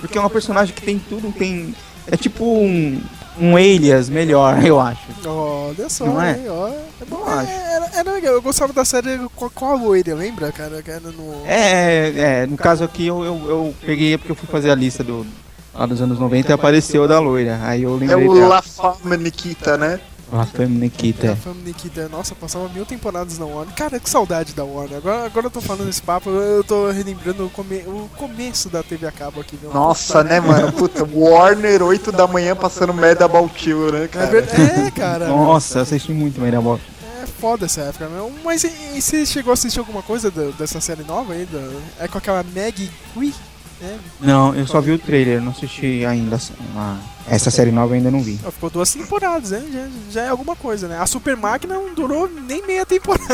Porque 0.00 0.16
é 0.16 0.20
uma 0.20 0.30
personagem 0.30 0.74
que 0.74 0.82
tem 0.82 0.98
tudo, 0.98 1.30
tem. 1.32 1.74
É 2.06 2.16
tipo 2.16 2.44
um, 2.44 3.00
um 3.38 3.56
alias 3.56 4.08
melhor, 4.08 4.60
eu 4.64 4.80
acho. 4.80 5.00
Olha 5.26 5.88
só, 5.88 6.06
Não 6.06 6.22
é? 6.22 6.32
hein, 6.38 6.44
ó. 6.48 6.68
É 6.68 7.04
bom, 7.08 7.18
Eu 7.18 7.28
acho. 7.28 7.50
é, 7.50 7.74
era, 7.74 7.90
era 7.94 8.12
legal. 8.12 8.32
Eu 8.34 8.42
gostava 8.42 8.72
da 8.72 8.84
série 8.84 9.18
com, 9.36 9.48
com 9.50 9.66
a 9.66 9.74
loira, 9.74 10.14
lembra, 10.14 10.50
cara? 10.50 10.82
Que 10.82 10.90
no. 10.92 11.42
É, 11.46 12.12
é, 12.42 12.46
no 12.46 12.56
caso 12.56 12.82
aqui 12.82 13.06
eu, 13.06 13.22
eu, 13.22 13.34
eu 13.48 13.74
peguei 13.84 14.16
porque 14.16 14.32
eu 14.32 14.36
fui 14.36 14.48
fazer 14.48 14.70
a 14.70 14.74
lista 14.74 15.04
do. 15.04 15.26
Lá 15.74 15.86
dos 15.86 16.00
anos 16.02 16.18
90 16.18 16.50
e 16.50 16.52
apareceu 16.52 17.04
a 17.04 17.06
da 17.06 17.20
loira. 17.20 17.58
Aí 17.62 17.82
eu 17.84 17.94
É 17.96 17.98
lembrei 17.98 18.28
o 18.28 18.34
dela. 18.34 18.48
La 18.56 18.62
Fama 18.62 19.16
Nikita, 19.16 19.78
né? 19.78 20.00
La 20.32 20.46
Femme 20.46 20.78
Nikita. 20.78 21.32
A 21.32 21.36
Fama 21.36 21.60
Nikita, 21.64 22.08
nossa, 22.08 22.36
passava 22.36 22.68
mil 22.68 22.86
temporadas 22.86 23.36
na 23.38 23.46
Warner. 23.46 23.74
Cara, 23.74 23.98
que 23.98 24.08
saudade 24.08 24.52
da 24.54 24.62
Warner. 24.64 24.98
Agora, 24.98 25.24
agora 25.26 25.46
eu 25.46 25.50
tô 25.50 25.60
falando 25.60 25.88
esse 25.88 26.00
papo, 26.00 26.30
eu 26.30 26.62
tô 26.62 26.88
relembrando 26.90 27.46
o, 27.46 27.50
come, 27.50 27.78
o 27.78 28.08
começo 28.16 28.68
da 28.68 28.80
TV 28.80 29.08
a 29.08 29.10
cabo 29.12 29.40
aqui, 29.40 29.58
meu. 29.60 29.72
Nossa, 29.72 30.22
né, 30.22 30.38
mano? 30.38 30.70
Puta, 30.72 31.04
Warner, 31.12 31.82
8 31.82 32.12
da 32.12 32.28
manhã 32.28 32.54
passando 32.54 32.94
merda 32.94 33.28
you, 33.64 33.90
né, 33.90 34.04
É, 34.04 34.08
cara? 34.08 34.26
verdade, 34.26 34.62
é, 34.86 34.90
cara. 34.92 35.28
Nossa, 35.28 35.78
eu 35.78 35.82
assisti 35.82 36.12
muito 36.12 36.40
Meirabol. 36.40 36.78
É 37.22 37.26
foda 37.26 37.66
essa 37.66 37.80
época, 37.80 38.08
meu. 38.08 38.32
Mas 38.44 38.62
e, 38.62 38.70
e 38.94 39.02
você 39.02 39.26
chegou 39.26 39.50
a 39.50 39.54
assistir 39.54 39.80
alguma 39.80 40.02
coisa 40.02 40.30
da- 40.30 40.50
dessa 40.56 40.80
série 40.80 41.02
nova 41.02 41.32
aí? 41.32 41.44
da- 41.44 42.04
é 42.04 42.06
com 42.06 42.18
aquela 42.18 42.44
Maggie 42.54 42.88
Cui? 43.14 43.34
É, 43.82 43.96
Não, 44.20 44.54
eu 44.54 44.66
só 44.66 44.80
vi 44.80 44.92
o 44.92 44.98
trailer, 44.98 45.40
não 45.40 45.52
assisti 45.52 46.04
ainda. 46.04 46.38
a- 46.76 46.96
essa 47.28 47.50
série 47.50 47.70
nova 47.70 47.92
eu 47.92 47.94
ainda 47.96 48.10
não 48.10 48.20
vi. 48.22 48.38
ficou 48.52 48.68
duas 48.70 48.92
temporadas, 48.92 49.50
né? 49.52 49.62
Já, 49.72 49.88
já 50.10 50.26
é 50.26 50.28
alguma 50.28 50.54
coisa, 50.56 50.88
né? 50.88 50.98
A 51.00 51.06
Super 51.06 51.36
Máquina 51.36 51.74
não 51.74 51.94
durou 51.94 52.28
nem 52.28 52.66
meia 52.66 52.84
temporada. 52.84 53.30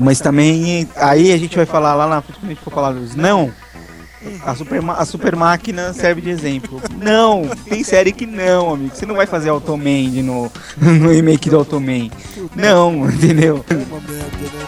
Mas 0.00 0.18
também, 0.20 0.88
aí 0.96 1.32
a 1.32 1.36
gente 1.36 1.56
vai 1.56 1.66
falar 1.66 1.94
lá 1.94 2.06
na 2.08 2.22
frente, 2.22 2.38
quando 2.40 2.50
a 2.50 2.54
gente 2.54 2.64
for 2.64 2.72
falar 2.72 2.92
dos 2.92 3.14
não. 3.14 3.52
A 4.44 4.54
super, 4.54 4.82
a 4.90 5.04
super 5.06 5.34
máquina 5.34 5.94
serve 5.94 6.20
de 6.20 6.28
exemplo. 6.28 6.80
Não, 7.00 7.48
tem 7.66 7.82
série 7.82 8.12
que 8.12 8.26
não, 8.26 8.74
amigo. 8.74 8.94
Você 8.94 9.06
não 9.06 9.14
vai 9.14 9.26
fazer 9.26 9.48
Automan 9.48 10.10
de 10.10 10.22
no, 10.22 10.50
no 10.76 11.10
remake 11.10 11.48
do 11.48 11.56
Automan. 11.56 12.10
Não, 12.54 13.08
entendeu? 13.10 13.64
Uma 13.70 14.00
merda, 14.00 14.36
né, 14.36 14.66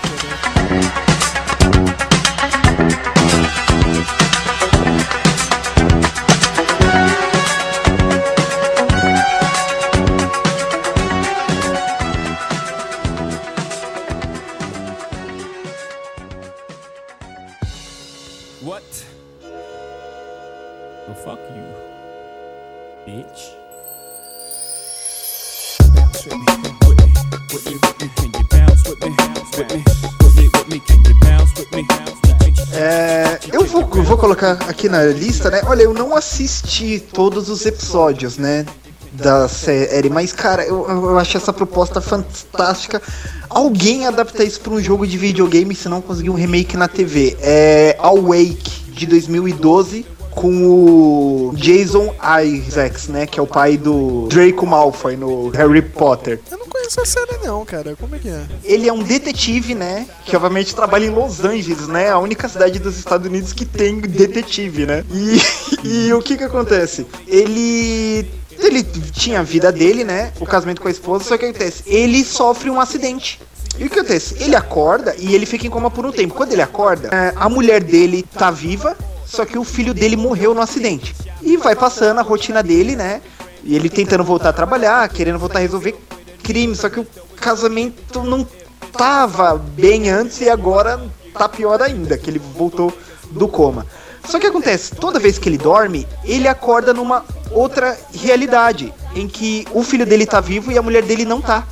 aqui 34.82 34.88
na 34.88 35.04
lista, 35.04 35.48
né? 35.48 35.60
Olha, 35.66 35.82
eu 35.82 35.94
não 35.94 36.16
assisti 36.16 36.98
todos 36.98 37.48
os 37.48 37.64
episódios, 37.64 38.36
né? 38.36 38.66
Da 39.12 39.46
série, 39.46 40.08
mas 40.08 40.32
cara, 40.32 40.64
eu, 40.64 40.88
eu 40.88 41.18
acho 41.18 41.36
essa 41.36 41.52
proposta 41.52 42.00
fantástica. 42.00 43.00
Alguém 43.48 44.06
adaptar 44.06 44.42
isso 44.42 44.60
pra 44.60 44.72
um 44.72 44.80
jogo 44.80 45.06
de 45.06 45.18
videogame 45.18 45.74
se 45.74 45.88
não 45.88 46.00
conseguir 46.00 46.30
um 46.30 46.34
remake 46.34 46.76
na 46.76 46.88
TV. 46.88 47.36
É 47.40 47.94
Awake 48.00 48.90
de 48.90 49.06
2012 49.06 50.06
com 50.30 50.66
o 50.66 51.52
Jason 51.54 52.12
Isaacs, 52.42 53.08
né? 53.08 53.26
Que 53.26 53.38
é 53.38 53.42
o 53.42 53.46
pai 53.46 53.76
do 53.76 54.26
Draco 54.28 54.66
Malfoy 54.66 55.14
no 55.14 55.50
Harry 55.50 55.82
Potter. 55.82 56.40
Eu 56.50 56.58
não 56.58 56.66
conheço 56.92 57.00
a 57.00 57.06
série 57.06 57.38
não, 57.44 57.64
cara. 57.64 57.96
Como 57.96 58.14
é 58.14 58.18
que 58.18 58.28
é? 58.28 58.44
Ele 58.62 58.88
é 58.88 58.92
um 58.92 59.02
detetive, 59.02 59.74
né? 59.74 60.06
Que 60.24 60.36
obviamente 60.36 60.74
trabalha 60.74 61.06
em 61.06 61.10
Los 61.10 61.44
Angeles, 61.44 61.88
né? 61.88 62.10
A 62.10 62.18
única 62.18 62.48
cidade 62.48 62.78
dos 62.78 62.98
Estados 62.98 63.26
Unidos 63.26 63.52
que 63.52 63.64
tem 63.64 64.00
detetive, 64.00 64.86
né? 64.86 65.04
E, 65.10 65.40
e 66.08 66.12
o 66.12 66.20
que 66.20 66.36
que 66.36 66.44
acontece? 66.44 67.06
Ele. 67.26 68.28
Ele 68.58 68.82
tinha 68.84 69.40
a 69.40 69.42
vida 69.42 69.72
dele, 69.72 70.04
né? 70.04 70.32
O 70.38 70.46
casamento 70.46 70.80
com 70.80 70.86
a 70.86 70.90
esposa, 70.90 71.24
só 71.24 71.36
que 71.36 71.46
acontece? 71.46 71.82
Ele 71.86 72.22
sofre 72.22 72.70
um 72.70 72.80
acidente. 72.80 73.40
E 73.78 73.86
o 73.86 73.90
que 73.90 73.98
acontece? 73.98 74.36
Ele 74.38 74.54
acorda 74.54 75.16
e 75.18 75.34
ele 75.34 75.46
fica 75.46 75.66
em 75.66 75.70
coma 75.70 75.90
por 75.90 76.06
um 76.06 76.12
tempo. 76.12 76.34
Quando 76.34 76.52
ele 76.52 76.62
acorda, 76.62 77.08
é, 77.08 77.32
a 77.34 77.48
mulher 77.48 77.82
dele 77.82 78.22
tá 78.22 78.50
viva, 78.50 78.96
só 79.26 79.44
que 79.44 79.58
o 79.58 79.64
filho 79.64 79.92
dele 79.92 80.16
morreu 80.16 80.54
no 80.54 80.60
acidente. 80.60 81.14
E 81.40 81.56
vai 81.56 81.74
passando 81.74 82.18
a 82.18 82.22
rotina 82.22 82.62
dele, 82.62 82.94
né? 82.94 83.20
E 83.64 83.74
ele 83.74 83.88
tentando 83.88 84.22
voltar 84.22 84.50
a 84.50 84.52
trabalhar, 84.52 85.08
querendo 85.08 85.38
voltar 85.38 85.58
a 85.58 85.62
resolver 85.62 85.96
crime, 86.42 86.74
só 86.74 86.88
que 86.88 87.00
o 87.00 87.06
casamento 87.36 88.22
não 88.22 88.46
tava 88.92 89.56
bem 89.56 90.10
antes 90.10 90.40
e 90.40 90.50
agora 90.50 91.00
tá 91.32 91.48
pior 91.48 91.80
ainda, 91.80 92.18
que 92.18 92.30
ele 92.30 92.38
voltou 92.38 92.92
do 93.30 93.48
coma. 93.48 93.86
Só 94.28 94.38
que 94.38 94.46
acontece, 94.46 94.94
toda 94.94 95.18
vez 95.18 95.38
que 95.38 95.48
ele 95.48 95.58
dorme, 95.58 96.06
ele 96.24 96.46
acorda 96.46 96.92
numa 96.92 97.24
outra 97.50 97.98
realidade, 98.14 98.92
em 99.14 99.26
que 99.26 99.66
o 99.72 99.82
filho 99.82 100.06
dele 100.06 100.26
tá 100.26 100.40
vivo 100.40 100.70
e 100.70 100.78
a 100.78 100.82
mulher 100.82 101.02
dele 101.02 101.24
não 101.24 101.40
tá. 101.40 101.66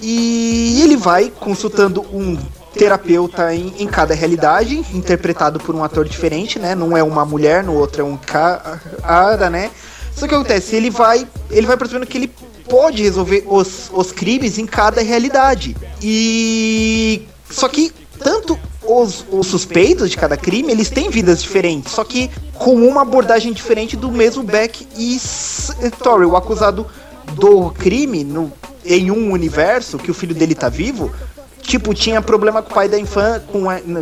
E 0.00 0.80
ele 0.82 0.96
vai 0.96 1.30
consultando 1.30 2.02
um 2.12 2.36
terapeuta 2.74 3.54
em, 3.54 3.74
em 3.78 3.86
cada 3.86 4.14
realidade, 4.14 4.84
interpretado 4.92 5.60
por 5.60 5.74
um 5.74 5.84
ator 5.84 6.08
diferente, 6.08 6.58
né? 6.58 6.74
Não 6.74 6.96
é 6.96 7.02
uma 7.02 7.24
mulher, 7.24 7.62
no 7.62 7.74
outro 7.74 8.02
é 8.02 8.04
um 8.04 8.16
cara, 8.16 9.48
né? 9.48 9.70
Só 10.14 10.26
que 10.26 10.34
acontece, 10.34 10.74
ele 10.74 10.90
vai, 10.90 11.26
ele 11.50 11.66
vai 11.66 11.76
percebendo 11.76 12.06
que 12.06 12.18
ele 12.18 12.32
pode 12.68 13.02
resolver 13.02 13.44
os, 13.46 13.90
os 13.92 14.12
crimes 14.12 14.58
em 14.58 14.66
cada 14.66 15.02
realidade. 15.02 15.76
E 16.02 17.22
só 17.50 17.68
que 17.68 17.92
tanto 18.18 18.58
os, 18.84 19.24
os 19.30 19.46
suspeitos 19.46 20.10
de 20.10 20.16
cada 20.16 20.36
crime, 20.36 20.72
eles 20.72 20.90
têm 20.90 21.10
vidas 21.10 21.42
diferentes, 21.42 21.92
só 21.92 22.04
que 22.04 22.30
com 22.54 22.74
uma 22.74 23.02
abordagem 23.02 23.52
diferente 23.52 23.96
do 23.96 24.10
mesmo 24.10 24.42
Beck 24.42 24.86
e 24.96 25.16
Story, 25.16 26.24
o 26.24 26.36
acusado 26.36 26.86
do 27.34 27.70
crime 27.70 28.24
no, 28.24 28.52
em 28.84 29.10
um 29.10 29.32
universo 29.32 29.98
que 29.98 30.10
o 30.10 30.14
filho 30.14 30.34
dele 30.34 30.54
tá 30.54 30.68
vivo, 30.68 31.12
tipo, 31.60 31.94
tinha 31.94 32.20
problema 32.20 32.62
com 32.62 32.70
o 32.70 32.74
pai 32.74 32.88
da 32.88 32.98
infância, 32.98 33.44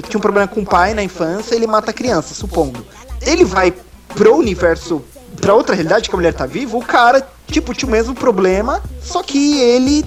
tinha 0.09 0.18
um 0.18 0.20
problema 0.20 0.49
com 0.49 0.61
o 0.61 0.66
pai 0.66 0.94
na 0.94 1.03
infância, 1.03 1.55
ele 1.55 1.66
mata 1.66 1.90
a 1.90 1.94
criança, 1.94 2.35
supondo. 2.35 2.85
Ele 3.20 3.44
vai 3.44 3.73
pro 4.14 4.37
universo, 4.37 5.03
pra 5.40 5.55
outra 5.55 5.75
realidade 5.75 6.09
que 6.09 6.14
a 6.14 6.18
mulher 6.18 6.35
tá 6.35 6.46
viva, 6.46 6.77
o 6.77 6.85
cara, 6.85 7.27
tipo, 7.50 7.74
tinha 7.74 7.88
o 7.88 7.92
mesmo 7.92 8.14
problema, 8.14 8.82
só 9.02 9.22
que 9.22 9.60
ele 9.60 10.04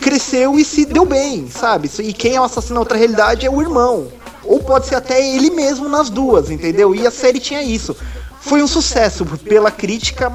cresceu 0.00 0.58
e 0.58 0.64
se 0.64 0.84
deu 0.84 1.04
bem, 1.04 1.48
sabe? 1.48 1.90
E 2.00 2.12
quem 2.12 2.34
é 2.34 2.40
o 2.40 2.44
assassino 2.44 2.74
na 2.74 2.80
outra 2.80 2.98
realidade 2.98 3.46
é 3.46 3.50
o 3.50 3.60
irmão. 3.60 4.08
Ou 4.44 4.60
pode 4.60 4.86
ser 4.86 4.96
até 4.96 5.24
ele 5.34 5.50
mesmo 5.50 5.88
nas 5.88 6.10
duas, 6.10 6.50
entendeu? 6.50 6.94
E 6.94 7.06
a 7.06 7.10
série 7.10 7.38
tinha 7.38 7.62
isso. 7.62 7.96
Foi 8.40 8.62
um 8.62 8.66
sucesso 8.66 9.24
pela 9.24 9.70
crítica, 9.70 10.32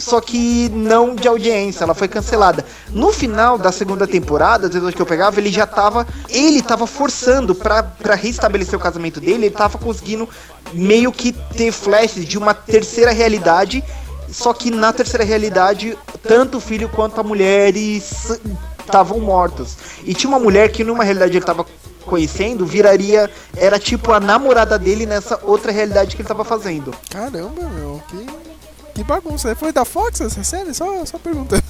só 0.00 0.20
que 0.20 0.70
não 0.70 1.14
de 1.14 1.28
audiência, 1.28 1.84
ela 1.84 1.94
foi 1.94 2.08
cancelada. 2.08 2.64
No 2.88 3.12
final 3.12 3.58
da 3.58 3.70
segunda 3.70 4.06
temporada, 4.06 4.68
vezes 4.68 4.94
que 4.94 5.02
eu 5.02 5.06
pegava, 5.06 5.38
ele 5.38 5.50
já 5.50 5.66
tava. 5.66 6.06
Ele 6.28 6.62
tava 6.62 6.86
forçando 6.86 7.54
pra, 7.54 7.82
pra 7.82 8.14
restabelecer 8.14 8.74
o 8.74 8.82
casamento 8.82 9.20
dele, 9.20 9.46
ele 9.46 9.50
tava 9.50 9.76
conseguindo 9.76 10.28
meio 10.72 11.12
que 11.12 11.32
ter 11.32 11.70
flashes 11.70 12.24
de 12.24 12.38
uma 12.38 12.54
terceira 12.54 13.12
realidade. 13.12 13.84
Só 14.30 14.52
que 14.52 14.70
na 14.70 14.92
terceira 14.92 15.24
realidade, 15.24 15.96
tanto 16.22 16.58
o 16.58 16.60
filho 16.60 16.88
quanto 16.88 17.20
a 17.20 17.24
mulher 17.24 17.74
estavam 17.76 19.20
mortos. 19.20 19.76
E 20.04 20.14
tinha 20.14 20.28
uma 20.28 20.38
mulher 20.38 20.70
que 20.70 20.84
numa 20.84 21.04
realidade 21.04 21.36
ele 21.36 21.44
tava 21.44 21.66
conhecendo, 22.04 22.66
viraria. 22.66 23.30
Era 23.56 23.78
tipo 23.78 24.12
a 24.12 24.20
namorada 24.20 24.78
dele 24.78 25.06
nessa 25.06 25.38
outra 25.42 25.72
realidade 25.72 26.16
que 26.16 26.22
ele 26.22 26.28
tava 26.28 26.44
fazendo. 26.44 26.92
Caramba, 27.10 27.68
meu, 27.68 28.02
que, 28.08 28.26
que 29.00 29.04
bagunça. 29.04 29.54
Foi 29.56 29.72
da 29.72 29.84
Fox 29.84 30.20
essa 30.20 30.44
série? 30.44 30.74
Só, 30.74 31.04
só 31.06 31.18
perguntando. 31.18 31.62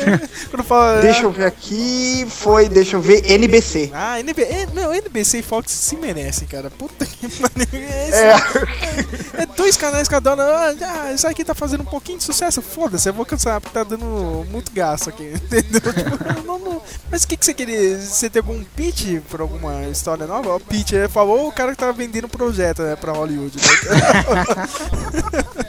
Fala. 0.66 1.00
Deixa 1.00 1.22
eu 1.22 1.30
ver 1.30 1.46
aqui, 1.46 2.26
foi, 2.28 2.68
deixa 2.68 2.96
eu 2.96 3.00
ver, 3.00 3.30
NBC. 3.30 3.90
Ah, 3.94 4.18
NB... 4.18 4.42
é, 4.42 4.66
meu, 4.74 4.92
NBC 4.92 5.38
e 5.38 5.42
Fox 5.42 5.70
se 5.70 5.96
merecem, 5.96 6.46
cara. 6.48 6.68
Puta 6.70 7.06
que 7.06 7.28
pariu. 7.40 7.66
É, 7.72 8.10
É. 8.10 9.42
é 9.42 9.46
dois 9.46 9.76
canais 9.76 10.08
cada 10.08 10.34
um. 10.34 10.40
Ah, 10.40 10.74
ah, 10.82 11.12
isso 11.12 11.26
aqui 11.26 11.44
tá 11.44 11.54
fazendo 11.54 11.82
um 11.82 11.86
pouquinho 11.86 12.18
de 12.18 12.24
sucesso. 12.24 12.60
Foda-se, 12.60 13.08
eu 13.08 13.14
vou 13.14 13.24
cancelar 13.24 13.60
porque 13.60 13.74
tá 13.74 13.84
dando 13.84 14.44
muito 14.50 14.72
gasto 14.72 15.08
aqui. 15.08 15.24
Entendeu? 15.34 15.80
Tipo, 15.80 16.46
não, 16.46 16.58
não. 16.58 16.82
Mas 17.10 17.22
o 17.22 17.28
que, 17.28 17.36
que 17.36 17.44
você 17.44 17.54
queria? 17.54 17.98
Você 18.00 18.28
tem 18.28 18.40
algum 18.40 18.62
pitch 18.76 19.20
pra 19.30 19.42
alguma 19.42 19.84
história 19.84 20.26
nova? 20.26 20.56
O 20.56 20.60
pitch, 20.60 20.92
ele 20.92 21.08
falou 21.08 21.48
o 21.48 21.52
cara 21.52 21.72
que 21.72 21.78
tava 21.78 21.92
vendendo 21.92 22.28
projeto 22.28 22.82
né, 22.82 22.96
pra 22.96 23.12
Hollywood. 23.12 23.56
Né? 23.56 25.66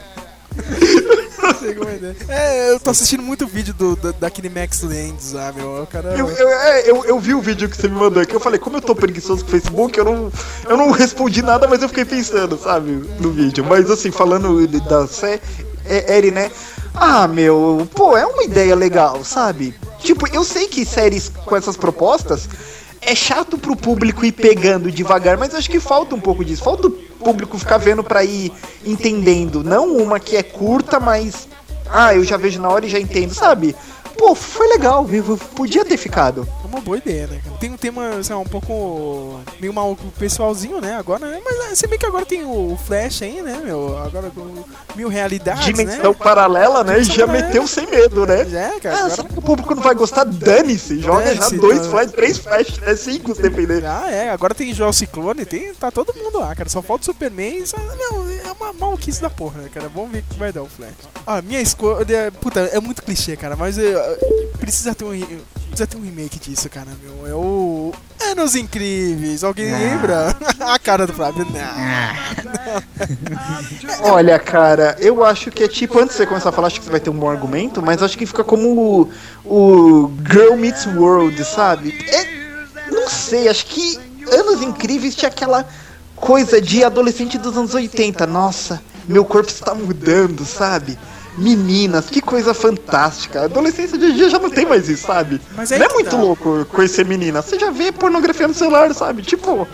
É? 2.28 2.68
É, 2.68 2.70
eu 2.70 2.80
tô 2.80 2.90
assistindo 2.90 3.22
muito 3.22 3.46
vídeo 3.46 3.74
do, 3.74 3.96
da, 3.96 4.12
daquele 4.12 4.48
Max 4.48 4.82
Landis 4.82 5.32
lá, 5.32 5.52
meu. 5.52 5.82
O 5.82 5.86
cara. 5.86 6.10
Eu, 6.16 6.28
eu, 6.28 6.48
é, 6.48 6.90
eu, 6.90 7.04
eu 7.04 7.18
vi 7.18 7.34
o 7.34 7.40
vídeo 7.40 7.68
que 7.68 7.76
você 7.76 7.88
me 7.88 7.96
mandou 7.96 8.22
aqui, 8.22 8.34
eu 8.34 8.40
falei, 8.40 8.58
como 8.58 8.76
eu 8.76 8.80
tô 8.80 8.94
preguiçoso 8.94 9.42
com 9.42 9.48
o 9.48 9.50
Facebook, 9.50 9.98
eu 9.98 10.04
não, 10.04 10.32
eu 10.68 10.76
não 10.76 10.90
respondi 10.90 11.42
nada, 11.42 11.66
mas 11.66 11.82
eu 11.82 11.88
fiquei 11.88 12.04
pensando, 12.04 12.58
sabe, 12.58 13.02
no 13.20 13.30
vídeo. 13.32 13.64
Mas 13.64 13.90
assim, 13.90 14.10
falando 14.10 14.66
da 14.66 15.06
série, 15.06 16.30
né? 16.30 16.50
Ah, 16.94 17.28
meu, 17.28 17.88
pô, 17.94 18.16
é 18.16 18.26
uma 18.26 18.44
ideia 18.44 18.74
legal, 18.74 19.24
sabe? 19.24 19.74
Tipo, 20.00 20.28
eu 20.32 20.44
sei 20.44 20.68
que 20.68 20.84
séries 20.84 21.30
com 21.44 21.56
essas 21.56 21.76
propostas 21.76 22.48
é 23.00 23.14
chato 23.14 23.56
pro 23.58 23.76
público 23.76 24.24
ir 24.24 24.32
pegando 24.32 24.90
devagar, 24.90 25.36
mas 25.36 25.54
acho 25.54 25.70
que 25.70 25.80
falta 25.80 26.14
um 26.14 26.20
pouco 26.20 26.44
disso. 26.44 26.62
Falta 26.62 26.88
o 26.88 26.90
público 27.18 27.58
ficar 27.58 27.78
vendo 27.78 28.02
pra 28.02 28.24
ir 28.24 28.52
entendendo. 28.84 29.62
Não 29.62 29.96
uma 29.96 30.18
que 30.18 30.36
é 30.36 30.42
curta, 30.42 30.98
mas. 31.00 31.48
Ah, 31.90 32.14
eu 32.14 32.22
já 32.24 32.36
vejo 32.36 32.60
na 32.60 32.68
hora 32.68 32.86
e 32.86 32.88
já 32.88 32.98
entendo, 32.98 33.34
sabe? 33.34 33.74
Pô, 34.16 34.34
foi 34.34 34.68
legal, 34.68 35.04
viu? 35.04 35.38
Podia 35.54 35.84
ter 35.84 35.96
ficado. 35.96 36.46
Uma 36.68 36.80
boa 36.80 36.98
ideia, 36.98 37.26
né, 37.26 37.40
cara? 37.44 37.56
Tem 37.56 37.70
um 37.70 37.76
tema, 37.76 38.22
sei 38.22 38.34
lá, 38.34 38.40
um 38.40 38.46
pouco 38.46 39.40
meio 39.60 39.72
maluco 39.72 40.04
pessoalzinho, 40.18 40.80
né? 40.80 40.96
Agora, 40.96 41.26
né? 41.26 41.40
Mas 41.44 41.72
é, 41.72 41.74
se 41.74 41.86
bem 41.86 41.98
que 41.98 42.06
agora 42.06 42.26
tem 42.26 42.44
o 42.44 42.78
Flash 42.86 43.22
aí, 43.22 43.40
né, 43.42 43.60
meu? 43.64 43.96
Agora 43.98 44.30
com 44.30 44.64
mil 44.94 45.08
realidades, 45.08 45.64
Dimensão 45.64 46.10
né? 46.12 46.16
paralela, 46.18 46.84
né? 46.84 46.94
Dimensão 46.94 47.14
Já 47.16 47.26
paralela. 47.26 47.46
meteu 47.48 47.66
sem 47.66 47.86
medo, 47.86 48.26
né? 48.26 48.40
É, 48.42 48.80
cara. 48.80 48.94
Ah, 48.96 48.98
agora- 49.00 49.14
será 49.16 49.28
que 49.28 49.38
o 49.38 49.42
público 49.42 49.74
não 49.74 49.82
vai 49.82 49.94
gostar? 49.94 50.24
Dane-se, 50.24 51.00
joga 51.00 51.34
já 51.34 51.48
dois 51.50 51.80
tá. 51.80 51.90
flash, 51.90 52.12
três 52.12 52.38
flash, 52.38 52.78
né? 52.78 52.94
Cinco, 52.96 53.34
se 53.34 53.42
depender. 53.42 53.82
Ah, 53.88 54.10
é, 54.10 54.28
agora 54.30 54.54
tem 54.54 54.72
Joel 54.74 54.92
Ciclone, 54.92 55.44
tem, 55.46 55.72
tá 55.74 55.90
todo 55.90 56.12
mundo 56.14 56.38
lá, 56.38 56.54
cara. 56.54 56.68
Só 56.68 56.82
falta 56.82 57.02
o 57.02 57.04
Superman. 57.06 57.64
Só, 57.64 57.76
não, 57.78 58.28
é 58.30 58.52
uma 58.52 58.72
maluquice 58.72 59.20
da 59.20 59.30
porra, 59.30 59.62
né, 59.62 59.70
cara? 59.72 59.88
Vamos 59.88 60.10
ver 60.12 60.18
o 60.18 60.22
que 60.24 60.38
vai 60.38 60.52
dar 60.52 60.62
o 60.62 60.66
Flash. 60.66 60.92
Ah, 61.26 61.40
minha 61.40 61.60
escolha. 61.60 62.30
Puta, 62.40 62.60
é 62.60 62.78
muito 62.80 63.02
clichê, 63.02 63.36
cara, 63.36 63.56
mas 63.56 63.78
eh, 63.78 64.18
precisa 64.58 64.94
ter 64.94 65.04
um. 65.04 65.10
re- 65.10 65.38
Precisa 65.68 65.86
ter 65.86 65.96
um 65.98 66.02
remake 66.02 66.38
disso, 66.40 66.57
cara, 66.66 66.88
meu. 67.02 67.26
É 67.26 67.34
o. 67.34 67.92
Anos 68.30 68.54
Incríveis. 68.54 69.44
Alguém 69.44 69.70
lembra? 69.70 70.34
A 70.60 70.78
cara 70.78 71.06
do 71.06 71.12
Flávio. 71.12 71.46
Não. 71.46 71.60
Olha, 74.12 74.38
cara, 74.38 74.96
eu 74.98 75.22
acho 75.24 75.50
que 75.50 75.64
é 75.64 75.68
tipo, 75.68 75.98
antes 75.98 76.12
de 76.16 76.22
você 76.22 76.26
começar 76.26 76.48
a 76.48 76.52
falar, 76.52 76.68
acho 76.68 76.78
que 76.78 76.86
você 76.86 76.90
vai 76.90 77.00
ter 77.00 77.10
um 77.10 77.18
bom 77.18 77.30
argumento, 77.30 77.82
mas 77.82 78.02
acho 78.02 78.16
que 78.16 78.24
fica 78.24 78.42
como 78.42 78.68
o, 78.68 79.10
o 79.44 80.12
Girl 80.30 80.56
Meets 80.56 80.86
World, 80.86 81.44
sabe? 81.44 81.94
É, 82.10 82.90
não 82.90 83.08
sei, 83.08 83.48
acho 83.48 83.66
que 83.66 83.98
Anos 84.32 84.62
Incríveis 84.62 85.14
tinha 85.14 85.28
aquela 85.28 85.66
coisa 86.16 86.60
de 86.60 86.82
adolescente 86.84 87.38
dos 87.38 87.56
anos 87.56 87.74
80. 87.74 88.26
Nossa, 88.26 88.82
meu 89.06 89.24
corpo 89.24 89.50
está 89.50 89.74
mudando, 89.74 90.44
sabe? 90.44 90.98
Meninas, 91.38 92.06
que 92.10 92.20
coisa 92.20 92.52
fantástica. 92.52 93.42
A 93.42 93.44
adolescência 93.44 93.96
de 93.96 94.12
dia 94.12 94.28
já 94.28 94.38
não 94.38 94.50
tem 94.50 94.66
mais 94.66 94.88
isso, 94.88 95.06
sabe? 95.06 95.40
Mas 95.56 95.70
aí 95.72 95.78
não 95.78 95.86
é 95.86 95.88
que 95.88 95.94
muito 95.94 96.10
tá. 96.10 96.16
louco 96.16 96.64
conhecer 96.66 97.04
menina. 97.04 97.40
Você 97.42 97.58
já 97.58 97.70
vê 97.70 97.92
pornografia 97.92 98.48
no 98.48 98.54
celular, 98.54 98.92
sabe? 98.94 99.22
Tipo, 99.22 99.66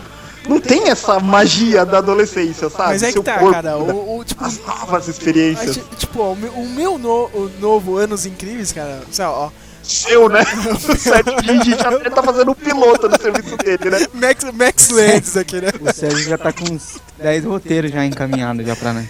não 0.47 0.59
tem 0.61 0.89
essa 0.89 1.19
magia 1.19 1.83
da 1.85 1.97
adolescência, 1.97 2.69
sabe? 2.69 2.89
Mas 2.89 3.03
é 3.03 3.07
que 3.07 3.13
Seu 3.13 3.23
tá, 3.23 3.39
corpo 3.39 3.53
cara. 3.53 3.77
muda. 3.77 3.93
O, 3.95 4.19
o- 4.19 4.25
tipo, 4.25 4.43
As 4.45 4.59
novas 4.65 5.07
a 5.07 5.11
experiências. 5.11 5.75
gente- 5.75 5.95
tipo, 5.97 6.19
ó, 6.21 6.33
o 6.33 6.35
meu, 6.35 6.51
o 6.53 6.69
meu 6.69 6.97
no- 6.99 7.25
o 7.33 7.51
novo 7.59 7.97
Anos 7.97 8.25
Incríveis, 8.25 8.71
cara. 8.71 9.01
sei 9.11 9.25
lá, 9.25 9.31
ó. 9.31 9.49
Seu, 9.81 10.29
né? 10.29 10.41
O 10.89 10.97
Sérgio 10.97 11.35
Gigi 11.43 11.71
já 11.77 11.89
até 11.89 12.09
tá 12.09 12.23
fazendo 12.23 12.51
o 12.51 12.55
piloto 12.55 13.07
no 13.07 13.21
serviço 13.21 13.55
dele, 13.57 13.89
né? 13.91 14.07
Max, 14.13 14.43
Max 14.53 14.89
Landis 14.89 15.37
aqui, 15.37 15.61
né? 15.61 15.69
O 15.79 15.93
Sérgio 15.93 16.27
já 16.27 16.37
tá 16.39 16.51
com 16.51 16.73
uns 16.73 16.97
10 17.19 17.45
roteiros 17.45 17.91
já 17.91 18.03
encaminhados 18.03 18.65
já 18.65 18.75
pra, 18.75 18.93
né, 18.93 19.07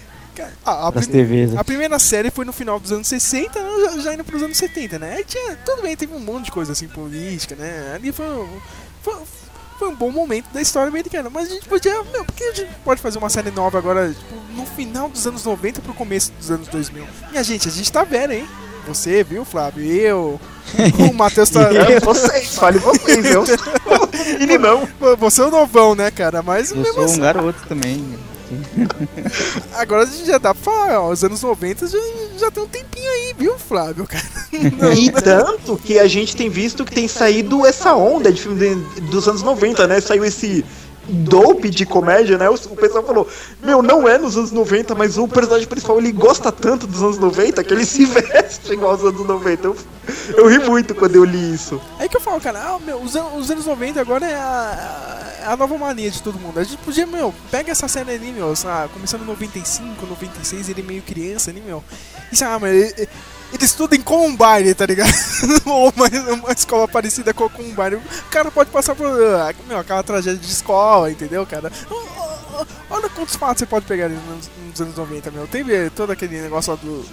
A, 0.66 0.92
pras 0.92 1.08
prime- 1.08 1.24
TVs. 1.24 1.56
a 1.58 1.64
primeira 1.64 2.00
série 2.00 2.30
foi 2.32 2.46
no 2.46 2.54
final 2.54 2.80
dos 2.80 2.92
anos 2.92 3.08
60, 3.08 3.60
né, 3.62 3.70
já, 3.96 3.98
já 4.00 4.14
indo 4.14 4.24
pros 4.24 4.42
anos 4.44 4.58
70, 4.58 5.00
né? 5.00 5.16
Aí 5.18 5.24
tinha, 5.24 5.56
tudo 5.66 5.82
bem, 5.82 5.96
teve 5.96 6.14
um 6.14 6.20
monte 6.20 6.46
de 6.46 6.52
coisa 6.52 6.72
assim, 6.72 6.88
política, 6.88 7.56
né? 7.56 7.94
Ali 7.96 8.12
foi, 8.12 8.26
um- 8.26 8.60
foi, 9.02 9.16
foi 9.80 9.88
um 9.90 9.96
bom 9.96 10.10
momento 10.12 10.48
da 10.54 10.62
história 10.62 10.88
americana. 10.90 11.30
Mas 11.30 11.50
a 11.50 11.54
gente 11.54 11.68
podia. 11.68 11.94
Meu, 12.12 12.24
porque 12.26 12.44
a 12.44 12.54
gente 12.54 12.72
pode 12.84 13.02
fazer 13.02 13.18
uma 13.18 13.30
série 13.30 13.52
nova 13.52 13.78
agora, 13.78 14.10
tipo, 14.10 14.36
no 14.56 14.66
final 14.66 15.10
dos 15.10 15.26
anos 15.28 15.44
90 15.44 15.82
pro 15.82 15.94
começo 15.94 16.32
dos 16.34 16.50
anos 16.52 16.68
2000. 16.70 17.06
Minha 17.32 17.44
gente, 17.44 17.68
a 17.68 17.72
gente 17.72 17.92
tá 17.92 18.04
velho, 18.04 18.34
hein? 18.34 18.48
Você, 18.88 19.24
viu, 19.24 19.44
Flávio? 19.46 19.84
Eu. 19.84 20.40
O 21.10 21.14
Matheus 21.14 21.50
tá. 21.52 21.62
É, 21.74 22.00
vocês, 22.00 22.56
fale 22.56 22.80
vocês, 22.80 23.24
eu 23.30 23.46
sou 23.46 23.58
meninão. 24.40 24.88
Você 25.20 25.42
é 25.42 25.46
o 25.46 25.52
novão, 25.52 25.94
né, 25.96 26.10
cara? 26.12 26.42
Mas 26.42 26.72
Eu 26.72 26.78
mesmo 26.78 26.94
sou 26.94 27.04
um 27.04 27.06
assim, 27.06 27.22
garoto 27.22 27.62
também. 27.68 28.18
agora 29.74 30.04
a 30.04 30.06
gente 30.06 30.26
já 30.26 30.38
dá 30.38 30.54
pra 30.54 30.64
falar, 30.64 31.00
ó, 31.02 31.12
os 31.12 31.24
anos 31.24 31.42
90 31.42 31.88
já, 31.88 31.98
já 32.38 32.52
tem 32.52 32.64
um 32.64 32.68
tempinho 32.68 33.10
aí, 33.10 33.36
viu, 33.38 33.58
Flávio, 33.58 34.06
cara? 34.08 34.24
E 34.96 35.12
tanto 35.12 35.78
que 35.78 36.00
a 36.00 36.08
gente 36.08 36.36
tem 36.36 36.50
visto 36.50 36.86
que 36.86 36.94
tem 36.94 37.08
saído 37.08 37.66
essa 37.66 37.94
onda 37.94 38.32
de 38.32 38.42
filme 38.42 38.58
de- 38.60 39.02
dos 39.02 39.28
anos 39.28 39.42
90, 39.42 39.86
né? 39.88 40.00
Saiu 40.00 40.24
esse 40.24 40.64
dope 41.08 41.70
de 41.70 41.86
comédia, 41.86 42.38
né? 42.38 42.50
O, 42.50 42.54
o 42.54 42.76
pessoal 42.76 43.04
falou, 43.04 43.28
meu, 43.62 43.82
não 43.84 44.08
é 44.08 44.18
nos 44.18 44.36
anos 44.38 44.52
90, 44.52 44.96
mas 44.96 45.18
o 45.18 45.28
personagem 45.28 45.68
principal 45.68 46.00
ele 46.00 46.12
gosta 46.12 46.52
tanto 46.52 46.88
dos 46.88 47.02
anos 47.04 47.18
90 47.20 47.64
que 47.64 47.74
ele 47.74 47.86
se 47.86 48.06
veste 48.06 48.74
igual 48.74 48.92
aos 48.92 49.04
anos 49.04 49.26
90. 49.28 49.68
Eu, 49.68 49.76
eu 50.38 50.48
ri 50.48 50.60
muito 50.60 50.96
quando 50.96 51.16
eu 51.16 51.24
li 51.24 51.54
isso. 51.54 51.80
É 52.00 52.08
que 52.08 52.16
eu 52.18 52.22
falo, 52.22 52.40
cara, 52.42 52.60
ah, 52.60 52.80
meu, 52.84 52.98
os, 53.02 53.14
os 53.14 53.52
anos 53.52 53.66
90 53.66 54.00
agora 54.02 54.26
é 54.26 54.34
a, 54.36 55.20
é 55.22 55.25
a 55.46 55.56
nova 55.56 55.78
mania 55.78 56.10
de 56.10 56.22
todo 56.22 56.40
mundo. 56.40 56.60
A 56.60 56.64
gente 56.64 56.78
podia, 56.78 57.06
meu, 57.06 57.34
pega 57.52 57.72
essa 57.72 57.88
série 57.88 58.12
ali, 58.12 58.32
meu, 58.32 58.54
lá, 58.64 58.88
começando 58.94 59.22
em 59.22 59.26
95, 59.26 60.06
96, 60.06 60.70
ele 60.70 60.82
é 60.82 60.84
meio 60.84 61.02
criança 61.02 61.52
ali, 61.52 61.62
meu. 61.62 61.84
E 62.32 62.44
lá, 62.44 62.60
mas 62.60 62.74
ele, 62.74 63.10
ele 63.54 63.66
estuda 63.66 63.96
em 63.96 64.02
Combine, 64.02 64.74
tá 64.74 64.86
ligado? 64.86 65.12
Ou 65.66 65.94
uma, 65.96 66.08
uma 66.34 66.52
escola 66.52 66.88
parecida 66.88 67.34
com 67.34 67.50
Combine. 67.50 67.96
O 67.96 68.30
cara 68.30 68.52
pode 68.52 68.70
passar 68.70 68.96
por, 68.96 69.08
ah, 69.08 69.54
meu, 69.68 69.80
aquela 69.80 70.04
tragédia 70.04 70.40
de 70.40 70.52
escola, 70.52 71.12
entendeu, 71.12 71.46
cara? 71.46 71.72
Olha 72.90 73.10
quantos 73.10 73.36
fatos 73.36 73.60
você 73.60 73.66
pode 73.66 73.86
pegar 73.86 74.10
nos 74.10 74.82
anos 74.82 74.96
90, 74.96 75.32
meu. 75.32 75.48
Teve 75.48 75.90
todo 75.90 76.12
aquele 76.12 76.42
negócio 76.42 76.72
lá 76.72 76.80
do 76.82 77.06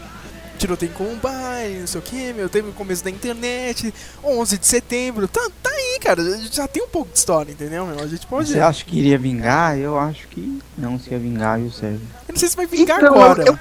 tiroteio 0.62 0.90
em 0.90 0.94
Combine, 0.94 1.80
não 1.80 1.86
sei 1.86 1.98
o 2.00 2.02
que, 2.02 2.32
meu. 2.32 2.48
Teve 2.48 2.70
o 2.70 2.72
começo 2.72 3.04
da 3.04 3.10
internet, 3.10 3.92
11 4.24 4.58
de 4.58 4.66
setembro. 4.66 5.28
Tá, 5.28 5.48
tá 5.62 5.70
aí, 5.70 5.98
cara. 6.00 6.22
Já 6.50 6.66
tem 6.68 6.82
um 6.82 6.88
pouco 6.88 7.12
de 7.12 7.18
história, 7.18 7.52
entendeu, 7.52 7.86
meu? 7.86 7.98
A 8.00 8.06
gente 8.06 8.26
pode... 8.26 8.50
Você 8.52 8.60
acha 8.60 8.84
que 8.84 8.98
iria 8.98 9.18
vingar? 9.18 9.76
Eu 9.78 9.98
acho 9.98 10.26
que 10.28 10.58
não 10.78 10.98
se 10.98 11.10
ia 11.10 11.18
vingar, 11.18 11.58
viu, 11.58 11.70
Sérgio? 11.70 12.00
Eu 12.28 12.32
não 12.32 12.38
sei 12.38 12.48
se 12.48 12.56
vai 12.56 12.66
vingar 12.66 12.98
Então, 12.98 13.14
agora. 13.14 13.44
eu- 13.46 13.58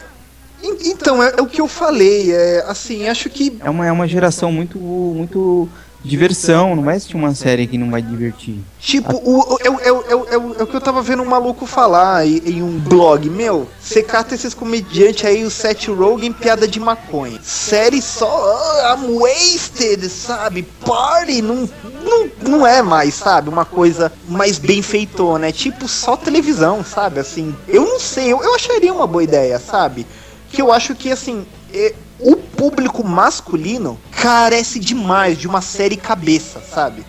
En- 0.64 0.92
Então, 0.92 1.24
é, 1.24 1.34
é 1.38 1.42
o 1.42 1.48
que 1.48 1.60
eu 1.60 1.68
falei. 1.68 2.32
É, 2.32 2.64
assim, 2.68 3.08
acho 3.10 3.30
que. 3.32 3.58
É 3.62 3.70
uma, 3.70 3.88
é 3.88 3.92
uma 3.92 4.08
geração 4.08 4.52
muito, 4.52 4.78
muito 4.78 5.68
diversão, 6.04 6.76
não 6.76 6.84
vai 6.84 6.96
assistir 6.98 7.16
uma 7.16 7.34
série 7.36 7.68
que 7.68 7.78
não 7.78 7.90
vai 7.92 8.02
divertir. 8.02 8.60
Tipo, 8.80 9.16
o, 9.18 9.58
é, 9.64 9.70
o- 9.70 9.80
é, 9.80 9.92
o- 9.92 10.04
é, 10.32 10.38
o- 10.64 10.68
que 10.68 10.76
eu 10.76 10.82
tava 10.82 11.02
vendo 11.02 11.22
um 11.22 11.26
maluco 11.26 11.66
falar 11.66 12.26
em, 12.26 12.38
em 12.46 12.64
um 12.64 12.80
blog. 12.80 13.30
Meu, 13.30 13.68
você 13.80 14.02
cata 14.02 14.34
esses 14.34 14.54
comediantes 14.54 15.26
aí, 15.26 15.44
o 15.44 15.52
Seth 15.52 15.88
Rogen, 15.88 16.32
piada 16.34 16.68
de 16.68 16.80
maconha. 16.80 17.40
Série 17.44 18.02
só, 18.02 18.28
ah, 18.28 18.98
I'm 18.98 19.16
wasted, 19.20 20.10
sabe? 20.10 20.64
Party, 20.86 21.42
não, 21.42 21.70
não, 22.04 22.30
não 22.42 22.68
é 22.68 22.82
mais, 22.82 23.14
sabe? 23.14 23.50
Uma 23.50 23.66
coisa 23.66 24.12
mais 24.28 24.58
bem 24.58 24.82
feitona. 24.82 25.48
É 25.48 25.52
tipo 25.52 25.88
só 25.88 26.18
televisão, 26.18 26.84
sabe? 26.84 27.20
Assim, 27.20 27.56
eu 27.68 27.84
não 27.86 28.00
sei, 28.00 28.32
eu, 28.34 28.42
eu 28.42 28.56
acharia 28.56 28.94
uma 28.94 29.06
boa 29.08 29.24
ideia, 29.24 29.60
sabe? 29.60 30.06
Que 30.52 30.62
eu 30.62 30.72
acho 30.72 30.96
que, 30.96 31.12
assim, 31.12 31.46
é, 31.74 31.94
o 32.22 32.36
público 32.36 33.04
masculino 33.04 34.00
carece 34.12 34.80
demais 34.80 35.38
de 35.38 35.48
uma 35.48 35.62
série 35.62 35.98
cabeça, 35.98 36.62
sabe? 36.62 37.04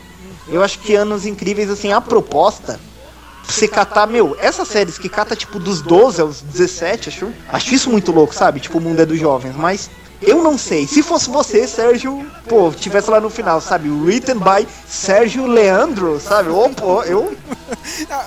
Eu 0.48 0.62
acho 0.62 0.78
que 0.78 0.94
Anos 0.94 1.26
Incríveis, 1.26 1.70
assim, 1.70 1.92
a 1.92 2.00
proposta, 2.00 2.80
você 3.46 3.68
catar, 3.68 4.06
meu, 4.06 4.36
essas 4.40 4.68
séries 4.68 4.98
que 4.98 5.08
cata, 5.08 5.36
tipo, 5.36 5.58
dos 5.58 5.82
12 5.82 6.20
aos 6.20 6.40
17, 6.40 7.08
acho, 7.08 7.32
acho 7.48 7.74
isso 7.74 7.90
muito 7.90 8.10
louco, 8.10 8.34
sabe? 8.34 8.60
Tipo, 8.60 8.78
o 8.78 8.80
mundo 8.80 9.00
é 9.00 9.06
dos 9.06 9.18
jovens, 9.18 9.54
mas 9.54 9.90
eu 10.22 10.42
não 10.42 10.56
sei. 10.58 10.86
Se 10.86 11.02
fosse 11.02 11.28
você, 11.30 11.66
Sérgio, 11.66 12.26
pô, 12.48 12.70
tivesse 12.70 13.10
lá 13.10 13.20
no 13.20 13.28
final, 13.30 13.60
sabe? 13.60 13.88
Written 13.90 14.36
by 14.38 14.66
Sérgio 14.88 15.46
Leandro, 15.46 16.20
sabe? 16.20 16.48
Ô, 16.50 16.68
pô, 16.70 17.02
eu... 17.04 17.36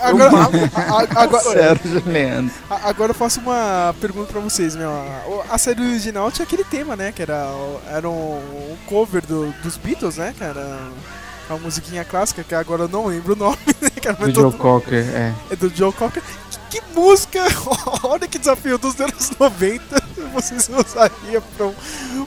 Agora, 0.02 0.32
a- 0.36 1.20
a- 1.20 1.24
agora, 1.24 1.44
Sérgio 1.44 2.04
Leandro. 2.06 2.54
a- 2.70 2.90
agora 2.90 3.12
eu 3.12 3.16
faço 3.16 3.40
uma 3.40 3.94
pergunta 4.02 4.32
pra 4.32 4.42
vocês, 4.42 4.76
meu. 4.76 4.90
A, 4.90 5.56
a 5.56 5.58
série 5.58 5.82
original 5.82 6.32
tinha 6.32 6.46
aquele 6.46 6.64
tema, 6.64 6.96
né? 6.96 7.12
Que 7.12 7.22
era, 7.22 7.46
o- 7.52 7.80
era 7.90 8.10
um, 8.10 8.36
um 8.38 8.76
cover 8.88 9.26
do- 9.26 9.54
dos 9.64 9.78
Beatles, 9.78 10.18
né? 10.18 10.34
Era 10.40 10.80
uma 11.50 11.60
musiquinha 11.60 12.04
clássica, 12.04 12.44
que 12.44 12.56
agora 12.56 12.84
eu 12.84 12.88
não 12.90 13.06
lembro 13.06 13.34
o 13.34 13.36
nome, 13.36 13.58
né? 13.82 13.90
cara? 14.02 14.16
Do 14.18 14.26
Joe 14.26 14.34
todo- 14.52 14.58
Cocker, 14.58 15.06
é. 15.14 15.34
É 15.52 15.56
do 15.56 15.70
Joe 15.70 15.92
Cocker. 15.94 16.24
Que, 16.70 16.82
música! 16.94 17.42
Olha 18.04 18.28
que 18.28 18.38
desafio 18.38 18.78
dos 18.78 19.00
anos 19.00 19.32
90 19.40 20.04
vocês 20.34 20.70
usariam 20.70 21.42
pra 21.56 21.68
um, 21.68 21.74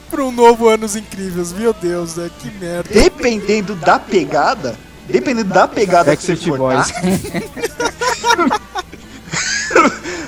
pra 0.09 0.23
um 0.23 0.31
novo 0.31 0.67
Anos 0.67 0.95
Incríveis. 0.95 1.51
Meu 1.53 1.73
Deus, 1.73 2.15
né? 2.15 2.29
Que 2.39 2.49
merda. 2.51 2.89
Dependendo 2.91 3.75
da 3.75 3.99
pegada, 3.99 4.77
dependendo 5.07 5.53
da 5.53 5.67
pegada 5.67 6.15
que 6.15 6.23
você 6.23 6.35
for 6.35 6.57
Boys. 6.57 6.87
dar, 6.91 8.59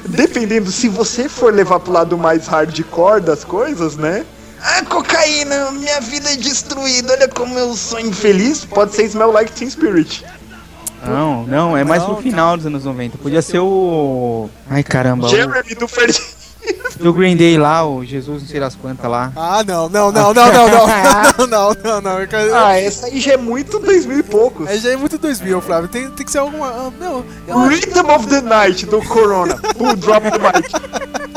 dependendo 0.08 0.72
se 0.72 0.88
você 0.88 1.28
for 1.28 1.54
levar 1.54 1.80
pro 1.80 1.92
lado 1.92 2.18
mais 2.18 2.48
hardcore 2.48 3.22
das 3.22 3.44
coisas, 3.44 3.96
né? 3.96 4.26
Ah, 4.64 4.86
cocaína, 4.86 5.72
minha 5.72 6.00
vida 6.02 6.32
é 6.32 6.36
destruída, 6.36 7.14
olha 7.14 7.28
como 7.28 7.58
eu 7.58 7.76
sou 7.76 8.00
infeliz. 8.00 8.64
Pode 8.64 8.94
ser 8.94 9.06
Smell 9.06 9.32
Like 9.32 9.52
Teen 9.54 9.70
Spirit. 9.70 10.24
Não, 11.06 11.44
não, 11.48 11.78
é 11.78 11.84
mais 11.84 12.04
Não, 12.04 12.14
pro 12.14 12.24
final 12.24 12.56
dos 12.58 12.66
anos 12.66 12.86
90. 12.86 13.18
Podia 13.18 13.42
ser 13.42 13.60
o. 13.60 14.50
Ai 14.70 14.84
caramba, 14.84 15.26
o, 15.26 15.30
Jeremy 15.30 15.76
do 15.76 15.88
Ferdinand. 15.88 16.26
do 17.00 17.12
Green 17.12 17.36
Day 17.36 17.58
lá, 17.58 17.84
o 17.88 18.06
Jesus 18.06 18.42
não 18.44 18.48
sei 18.48 18.60
das 18.60 18.76
quantas 18.76 19.10
lá. 19.10 19.32
Ah, 19.36 19.64
não, 19.66 19.90
não, 19.90 20.12
não, 20.12 20.32
não, 20.34 20.52
não, 20.54 20.68
não. 20.70 20.88
Não, 21.48 21.48
não, 21.48 21.74
não, 21.84 22.02
não. 22.02 22.28
Quero- 22.28 22.54
Ah, 22.56 22.78
essa 22.78 23.08
aí 23.08 23.20
já 23.20 23.34
é 23.34 23.38
muito 23.38 23.80
2000 23.80 24.20
e 24.20 24.24
poucos. 24.24 24.68
É, 24.70 24.78
já 24.78 24.92
é 24.92 24.96
muito 24.96 25.18
2000, 25.18 25.60
Flávio. 25.62 25.90
Tem, 25.90 26.10
tem 26.12 26.24
que 26.26 26.32
ser 26.32 26.38
alguma. 26.38 26.68
ah, 26.68 26.92
Não, 27.00 27.26
eu 27.48 27.68
Rhythm 27.68 28.08
of 28.14 28.28
the 28.28 28.42
Night 28.42 28.86
do 28.86 29.02
Corona. 29.04 29.60
Who 29.80 29.96
drop 29.96 30.22
the 30.30 30.38
mic. 30.38 30.70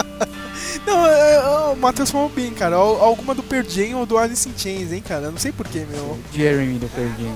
não 0.86 1.06
é, 1.06 1.34
é, 1.36 1.40
o 1.72 1.76
Matheus 1.76 2.10
falou 2.10 2.28
bem, 2.28 2.52
cara. 2.52 2.76
Al- 2.76 3.02
Alguma 3.02 3.34
do 3.34 3.42
Pearl 3.42 3.66
Jam 3.66 3.98
ou 3.98 4.04
do 4.06 4.18
Alice 4.18 4.46
in 4.48 4.52
Chains, 4.56 4.92
hein, 4.92 5.02
cara. 5.06 5.24
Eu 5.24 5.32
não 5.32 5.38
sei 5.38 5.52
porquê, 5.52 5.86
meu. 5.90 6.18
Jeremy 6.34 6.78
do 6.78 6.88
Perdido. 6.88 7.32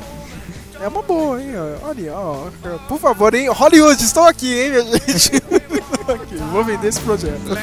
É 0.81 0.87
uma 0.89 1.03
boa, 1.03 1.43
hein. 1.43 1.51
Olha, 1.83 2.15
ó. 2.15 2.47
Por 2.87 2.99
favor, 3.01 3.35
hein. 3.35 3.49
Hollywood, 3.49 4.03
estou 4.03 4.25
aqui, 4.25 4.53
hein, 4.61 4.71
minha 4.71 4.85
gente. 4.85 5.37
Estou 5.37 6.15
aqui. 6.15 6.37
Vou 6.53 6.65
vender 6.65 6.89
esse 6.89 7.01
projeto. 7.01 7.57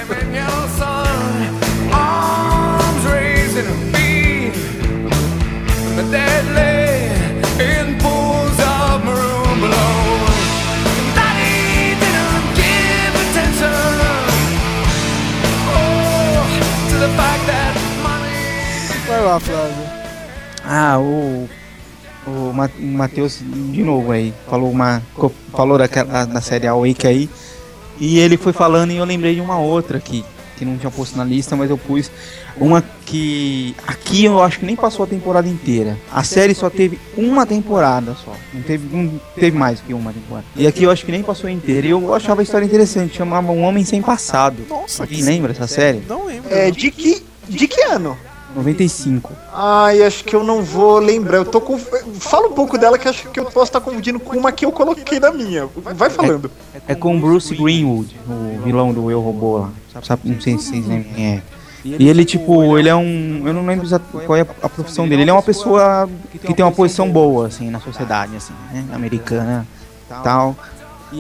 Vai 19.08 19.22
lá, 19.24 19.40
Flávio. 19.40 19.76
Ah, 20.64 20.98
o. 21.00 21.48
Matheus, 22.80 23.40
de 23.42 23.84
novo 23.84 24.12
aí, 24.12 24.34
falou 24.50 24.72
uma. 24.72 25.02
Falou 25.52 25.78
daquela, 25.78 26.26
da 26.26 26.42
série 26.42 26.68
Awake 26.68 27.08
aí. 27.08 27.30
E 28.00 28.20
ele 28.20 28.38
foi 28.38 28.52
falando 28.54 28.92
e 28.92 28.98
eu 28.98 29.06
lembrei 29.06 29.36
de 29.36 29.42
uma 29.42 29.58
outra 29.58 29.98
aqui, 29.98 30.24
que 30.58 30.66
não 30.66 30.78
tinha 30.78 30.92
posto 30.92 31.18
na 31.18 31.24
lista, 31.24 31.56
mas 31.56 31.70
eu 31.70 31.78
pus 31.78 32.12
uma 32.58 32.84
que. 33.06 33.76
Aqui 33.88 34.26
eu 34.26 34.42
acho 34.42 34.60
que 34.60 34.66
nem 34.66 34.76
passou 34.76 35.04
a 35.04 35.08
temporada 35.08 35.48
inteira. 35.48 35.98
A 36.12 36.24
série 36.24 36.54
só 36.54 36.70
teve 36.70 37.00
uma 37.18 37.46
temporada 37.46 38.16
só. 38.24 38.34
Não 38.54 38.62
teve, 38.62 38.96
não 38.96 39.20
teve 39.36 39.58
mais 39.58 39.80
que 39.80 39.94
uma 39.94 40.12
temporada. 40.12 40.46
E 40.56 40.66
aqui 40.68 40.84
eu 40.84 40.92
acho 40.92 41.06
que 41.06 41.12
nem 41.12 41.24
passou 41.24 41.50
inteira. 41.50 41.88
E 41.88 41.90
eu 41.90 42.14
achava 42.14 42.42
a 42.42 42.44
história 42.44 42.66
interessante, 42.66 43.18
chamava 43.18 43.52
Um 43.52 43.64
Homem 43.64 43.84
Sem 43.84 44.02
Passado. 44.02 44.66
Nossa, 44.70 45.04
Alguém 45.04 45.22
lembra 45.22 45.52
essa 45.52 45.68
série? 45.68 46.02
Não 46.08 46.26
lembro. 46.26 46.54
É, 46.54 46.72
de 46.72 46.92
que, 46.92 47.24
de 47.48 47.68
que 47.68 47.82
ano? 47.84 48.18
95. 48.56 49.32
Ai, 49.54 50.02
acho 50.04 50.24
que 50.24 50.36
eu 50.36 50.44
não 50.44 50.64
vou 50.64 51.00
lembrar. 51.00 51.38
Eu 51.38 51.46
tô 51.46 51.60
com. 51.60 51.78
Fala 51.78 52.48
um 52.48 52.54
pouco 52.54 52.78
dela 52.78 52.98
que 52.98 53.08
acho 53.08 53.30
que 53.30 53.40
eu 53.40 53.46
posso 53.46 53.66
estar 53.66 53.82
confundindo 53.82 54.20
com 54.20 54.38
uma 54.38 54.52
que 54.52 54.66
eu 54.66 54.72
coloquei 54.72 55.20
na 55.20 55.32
minha. 55.32 55.68
Vai 55.76 56.10
falando. 56.10 56.50
É 56.88 56.96
com 56.96 57.20
Bruce 57.20 57.54
Greenwood, 57.54 58.16
o 58.28 58.62
vilão 58.64 58.94
do 58.94 59.12
Eu 59.12 59.22
Robô 59.22 59.58
lá. 59.60 59.70
Sabe, 60.02 60.30
não 60.30 60.42
sei 60.42 60.58
se 60.58 60.70
vocês 60.70 60.88
lembram 60.88 61.14
quem 61.14 61.26
é. 61.36 61.42
E 61.84 62.10
ele, 62.10 62.26
tipo, 62.26 62.78
ele 62.78 62.90
é 62.90 62.96
um. 62.96 63.44
Eu 63.46 63.54
não 63.54 63.66
lembro 63.66 63.88
qual 64.26 64.36
é 64.36 64.42
a, 64.42 64.48
a 64.64 64.70
profissão 64.70 65.08
dele. 65.08 65.22
Ele 65.22 65.30
é 65.30 65.34
uma 65.34 65.44
pessoa 65.44 66.10
que 66.32 66.54
tem 66.54 66.66
uma 66.66 66.72
posição 66.72 67.12
boa, 67.12 67.48
assim, 67.48 67.70
na 67.70 67.80
sociedade, 67.80 68.36
assim, 68.36 68.54
né? 68.72 68.86
Americana 68.92 69.68
tal. 70.24 70.56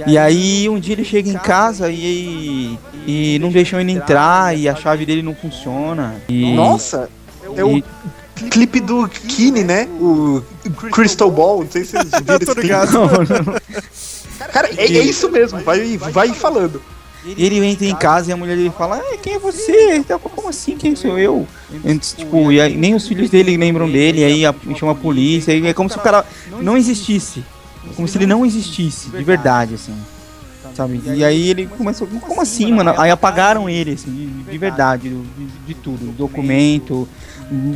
E 0.07 0.17
aí 0.17 0.67
um 0.67 0.79
dia 0.79 0.93
ele 0.93 1.05
chega 1.05 1.29
em 1.29 1.37
casa 1.37 1.89
e, 1.89 2.77
e 3.07 3.39
não 3.39 3.49
deixam 3.49 3.79
ele 3.79 3.91
entrar 3.91 4.57
e 4.57 4.67
a 4.67 4.75
chave 4.75 5.05
dele 5.05 5.21
não 5.21 5.33
funciona. 5.35 6.15
E, 6.27 6.53
Nossa, 6.53 7.09
é 7.55 7.63
o 7.63 7.77
e- 7.77 7.83
clipe 8.49 8.79
do 8.79 9.07
Kine, 9.07 9.63
né? 9.63 9.87
O 9.99 10.43
Crystal 10.91 11.31
Ball. 11.31 11.63
Não 11.63 11.71
sei 11.71 11.85
se 11.85 11.91
vocês 11.91 12.11
viram 12.21 12.37
esse 12.41 12.55
clipe. 12.55 12.69
Não, 12.69 13.07
não. 13.45 14.47
Cara, 14.51 14.69
é, 14.77 14.85
é 14.85 15.03
isso 15.03 15.29
mesmo. 15.29 15.59
Vai, 15.59 15.97
vai 15.97 16.29
falando. 16.33 16.81
Ele 17.25 17.65
entra 17.65 17.85
em 17.85 17.95
casa 17.95 18.29
e 18.29 18.33
a 18.33 18.37
mulher 18.37 18.55
dele 18.55 18.71
fala, 18.77 18.97
ah, 18.97 19.17
quem 19.17 19.33
é 19.33 19.39
você? 19.39 20.03
Como 20.35 20.47
assim? 20.47 20.77
Quem 20.77 20.95
sou 20.95 21.17
eu? 21.17 21.47
Antes, 21.83 22.13
tipo, 22.13 22.51
e 22.51 22.61
aí, 22.61 22.75
nem 22.77 22.93
os 22.93 23.07
filhos 23.07 23.31
dele 23.31 23.57
lembram 23.57 23.89
dele, 23.89 24.23
aí 24.23 24.45
a, 24.45 24.53
chama 24.77 24.91
a 24.91 24.95
polícia, 24.95 25.51
e 25.51 25.65
é 25.65 25.73
como 25.73 25.89
se 25.89 25.97
o 25.97 26.01
cara 26.01 26.23
não 26.61 26.77
existisse. 26.77 27.43
Como 27.95 28.07
se 28.07 28.17
ele 28.17 28.27
não 28.27 28.45
existisse, 28.45 29.09
de 29.09 29.23
verdade, 29.23 29.73
assim. 29.73 29.95
Sabe? 30.75 31.01
E 31.05 31.23
aí 31.23 31.49
ele 31.49 31.67
começou, 31.67 32.07
como 32.07 32.41
assim, 32.41 32.71
mano? 32.73 32.93
Aí 32.97 33.09
apagaram 33.09 33.69
ele, 33.69 33.93
assim, 33.93 34.11
de, 34.11 34.51
de 34.51 34.57
verdade, 34.57 35.09
de, 35.09 35.45
de 35.67 35.73
tudo, 35.73 36.11
documento, 36.11 37.07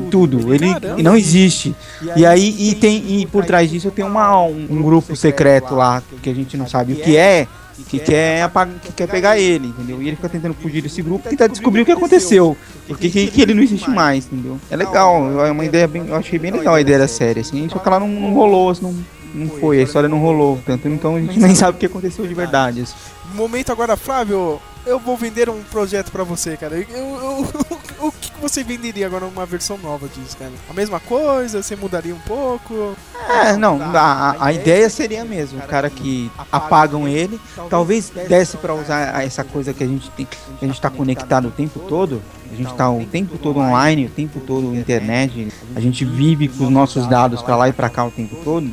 tudo. 0.10 0.54
Ele 0.54 0.74
não 1.04 1.16
existe. 1.16 1.76
E 2.16 2.26
aí, 2.26 2.56
e 2.70 2.76
tem, 2.76 3.04
e 3.22 3.26
por 3.26 3.46
trás 3.46 3.70
disso 3.70 3.92
tem 3.92 4.06
uma, 4.06 4.42
um, 4.44 4.68
um 4.70 4.82
grupo 4.82 5.16
secreto 5.16 5.76
lá, 5.76 6.02
que 6.22 6.30
a 6.30 6.34
gente 6.34 6.56
não 6.58 6.68
sabe 6.68 6.94
o 6.94 6.96
que 6.96 7.16
é, 7.16 7.48
que 7.88 7.98
quer, 7.98 8.42
apag- 8.44 8.72
que 8.84 8.92
quer 8.92 9.08
pegar 9.08 9.38
ele, 9.40 9.68
entendeu? 9.68 10.02
E 10.02 10.08
ele 10.08 10.16
fica 10.18 10.28
tentando 10.28 10.54
fugir 10.54 10.82
desse 10.82 11.02
grupo 11.02 11.26
e 11.28 11.30
tentar 11.30 11.48
descobrir 11.48 11.82
o 11.82 11.86
que 11.86 11.92
aconteceu. 11.94 12.58
Porque 12.88 13.10
que, 13.10 13.28
que 13.28 13.42
ele 13.42 13.54
não 13.54 13.64
existe 13.64 13.90
mais, 13.90 14.26
entendeu? 14.26 14.60
É 14.70 14.76
legal, 14.76 15.46
é 15.46 15.52
uma 15.52 15.64
ideia 15.64 15.88
bem. 15.88 16.06
Eu 16.08 16.16
achei 16.16 16.38
bem 16.38 16.52
legal 16.52 16.76
a 16.76 16.82
ideia 16.82 17.00
da 17.00 17.08
série, 17.08 17.40
assim, 17.40 17.70
só 17.70 17.80
que 17.80 17.88
ela 17.88 18.00
não, 18.00 18.08
não 18.10 18.34
rolou, 18.34 18.70
assim, 18.72 18.82
não, 18.82 18.96
não 19.34 19.50
foi, 19.60 19.80
a 19.80 19.84
história 19.84 20.10
não 20.10 20.20
rolou. 20.20 20.60
Tanto, 20.66 20.88
então 20.90 21.16
a 21.16 21.22
gente 21.22 21.38
nem 21.40 21.56
sabe 21.56 21.78
o 21.78 21.80
que 21.80 21.86
aconteceu 21.86 22.28
de 22.28 22.34
verdade. 22.34 22.82
assim. 22.82 22.96
Momento 23.34 23.72
agora, 23.72 23.96
Flávio, 23.96 24.60
eu 24.86 25.00
vou 25.00 25.16
vender 25.18 25.50
um 25.50 25.62
projeto 25.64 26.12
pra 26.12 26.24
você, 26.24 26.56
cara. 26.58 26.76
Eu, 26.78 26.86
eu- 26.90 27.48
eu- 27.62 27.80
o 28.08 28.12
que 28.12 28.32
você 28.42 28.64
venderia 28.64 29.06
agora 29.06 29.26
numa 29.26 29.46
versão 29.46 29.78
nova 29.78 30.08
disso, 30.08 30.38
cara? 30.38 30.52
A 30.70 30.74
mesma 30.74 31.00
coisa? 31.00 31.62
Você 31.62 31.76
mudaria 31.76 32.16
um 32.16 32.20
pouco? 32.20 32.96
É, 33.30 33.56
não, 33.58 33.80
a, 33.82 34.00
a- 34.32 34.46
a 34.46 34.54
ideia 34.54 34.90
seria 34.90 35.24
mesmo, 35.26 35.60
o 35.60 35.68
cara 35.68 35.90
que 35.90 36.32
apagam 36.52 37.08
ele, 37.08 37.40
talvez 37.70 38.10
desse 38.10 38.58
pra 38.58 38.74
usar 38.74 39.24
essa 39.24 39.44
coisa 39.44 39.74
que 39.74 39.84
a 39.84 39.88
gente 39.88 40.10
tem, 40.12 40.28
a 40.62 40.66
gente 40.66 40.80
tá 40.82 40.90
conectado 40.90 41.50
o 41.50 41.52
tempo 41.52 41.80
todo, 41.82 42.22
a 42.52 42.56
gente 42.56 42.74
tá 42.74 42.90
o 42.90 43.06
tempo 43.06 43.38
todo 43.38 43.60
online, 43.60 44.06
o 44.06 44.10
tempo 44.10 44.40
todo 44.40 44.74
internet, 44.76 45.50
a 45.76 45.80
gente 45.80 46.04
vive 46.06 46.48
com 46.48 46.64
os 46.66 46.70
nossos 46.72 47.06
dados 47.08 47.42
pra 47.42 47.56
lá 47.56 47.70
e 47.70 47.74
pra 47.74 47.90
cá 47.90 48.06
o 48.06 48.12
tempo 48.12 48.36
todo. 48.44 48.70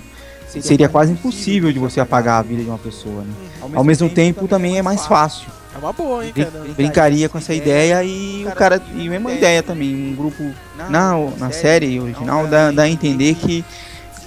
Seria 0.62 0.88
quase 0.88 1.12
impossível 1.12 1.72
de 1.72 1.78
você 1.78 2.00
apagar 2.00 2.40
a 2.40 2.42
vida 2.42 2.62
de 2.62 2.68
uma 2.68 2.78
pessoa, 2.78 3.22
né? 3.22 3.32
Ao 3.74 3.84
mesmo 3.84 4.08
tempo 4.08 4.46
também 4.48 4.78
é 4.78 4.82
mais 4.82 5.06
fácil. 5.06 5.48
É 5.74 5.78
uma 5.78 5.92
boa, 5.92 6.24
hein, 6.24 6.32
cara? 6.34 6.50
brincaria 6.74 7.28
com 7.28 7.36
essa 7.38 7.52
ideia. 7.54 8.02
e 8.02 8.46
o 8.46 8.52
cara 8.52 8.80
e 8.94 9.06
a 9.06 9.10
mesma 9.10 9.32
ideia 9.32 9.62
também 9.62 9.94
um 10.12 10.14
grupo 10.16 10.42
na, 10.88 11.12
na 11.38 11.50
série 11.50 12.00
original 12.00 12.46
dá, 12.46 12.70
dá 12.70 12.82
a 12.84 12.88
entender 12.88 13.34
que 13.34 13.64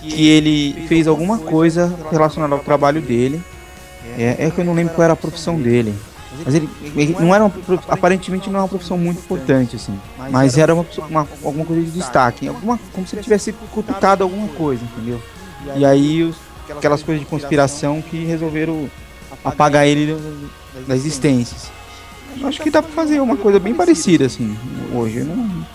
que 0.01 0.30
ele 0.30 0.86
fez 0.88 1.07
alguma 1.07 1.38
coisa 1.39 1.93
relacionada 2.09 2.53
ao 2.53 2.59
trabalho 2.61 3.01
dele. 3.01 3.41
É, 4.17 4.45
é 4.47 4.49
que 4.49 4.59
eu 4.59 4.63
não 4.65 4.73
lembro 4.73 4.93
qual 4.93 5.03
era 5.03 5.13
a 5.13 5.15
profissão 5.15 5.59
dele. 5.59 5.93
Mas 6.45 6.55
ele, 6.55 6.69
ele 6.95 7.17
não 7.19 7.36
era 7.36 7.43
uma, 7.43 7.53
aparentemente 7.89 8.47
não 8.47 8.55
era 8.55 8.63
uma 8.63 8.69
profissão 8.69 8.97
muito 8.97 9.19
importante 9.19 9.75
assim. 9.75 9.99
Mas 10.32 10.57
era 10.57 10.73
uma, 10.73 10.86
uma- 11.09 11.27
alguma 11.43 11.65
coisa 11.65 11.82
de 11.82 11.91
destaque 11.91 12.47
alguma 12.47 12.80
como 12.93 13.05
se 13.05 13.15
ele 13.15 13.23
tivesse 13.23 13.51
cutucado 13.73 14.23
alguma 14.23 14.47
coisa 14.49 14.82
entendeu 14.84 15.21
e 15.76 15.86
aí 15.86 16.24
os- 16.24 16.36
aquelas 16.70 17.01
coisas 17.03 17.24
de 17.24 17.30
conspiração 17.30 18.01
que 18.01 18.24
resolveram 18.26 18.89
apagar 19.43 19.88
ele 19.88 20.16
da 20.88 20.95
existência. 20.95 21.57
Eu 22.39 22.47
Acho 22.47 22.62
que 22.62 22.70
dá 22.70 22.82
pra 22.82 22.91
fazer 22.91 23.20
uma 23.20 23.36
coisa 23.36 23.60
bem 23.60 23.74
parecida, 23.74 24.26
assim, 24.26 24.55
hoje. 24.93 25.22
Não- 25.24 25.66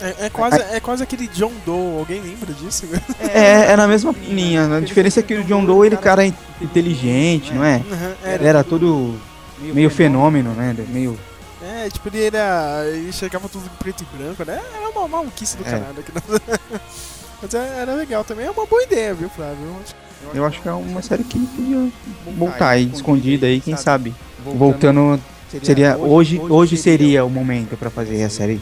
É, 0.00 0.26
é 0.26 0.30
quase, 0.30 0.60
é 0.60 0.78
quase 0.78 1.02
aquele 1.02 1.26
John 1.28 1.50
Doe. 1.66 1.98
Alguém 1.98 2.20
lembra 2.20 2.52
disso? 2.52 2.86
É, 3.18 3.72
é 3.72 3.76
na 3.76 3.88
mesma 3.88 4.14
linha. 4.28 4.76
A 4.76 4.80
diferença 4.80 5.18
é 5.20 5.22
que 5.24 5.34
o 5.34 5.42
John 5.44 5.64
Doe, 5.64 5.86
ele 5.88 5.96
cara 5.96 6.24
é 6.26 6.32
inteligente, 6.60 7.52
não 7.52 7.64
é? 7.64 7.82
Ele 8.22 8.34
era. 8.34 8.44
era 8.48 8.64
todo 8.64 9.18
meio 9.60 9.90
fenômeno, 9.90 10.52
né? 10.52 10.76
Meio. 10.88 11.18
É, 11.60 11.88
tipo, 11.90 12.08
ele 12.08 12.24
era. 12.26 12.84
Ele 12.86 13.12
chegava 13.12 13.48
tudo 13.48 13.64
em 13.66 13.76
preto 13.82 14.04
e 14.04 14.16
branco, 14.16 14.44
né? 14.44 14.60
Era 14.76 14.88
uma 14.90 15.08
maluquice 15.08 15.56
do 15.56 15.66
É. 15.66 15.70
caralho. 15.70 16.04
Mas 17.42 17.54
é- 17.54 17.80
era 17.80 17.94
legal 17.94 18.24
também. 18.24 18.46
É 18.46 18.50
uma 18.50 18.66
boa 18.66 18.82
ideia, 18.82 19.14
viu, 19.14 19.28
Flávio? 19.28 19.56
Eu 19.64 19.76
acho- 19.82 19.94
Eu 20.34 20.44
acho 20.44 20.60
que 20.60 20.68
é 20.68 20.72
uma 20.72 21.00
série 21.00 21.22
que 21.24 21.38
podia 21.38 21.88
voltar 22.36 22.70
aí, 22.70 22.90
escondida 22.92 23.46
aí, 23.46 23.60
quem 23.60 23.76
sabe. 23.76 24.12
Voltando. 24.44 25.20
Seria. 25.62 25.96
Hoje, 25.96 26.38
hoje 26.40 26.76
seria 26.76 27.24
o 27.24 27.30
momento 27.30 27.76
pra 27.76 27.88
fazer 27.88 28.22
a 28.24 28.28
série. 28.28 28.60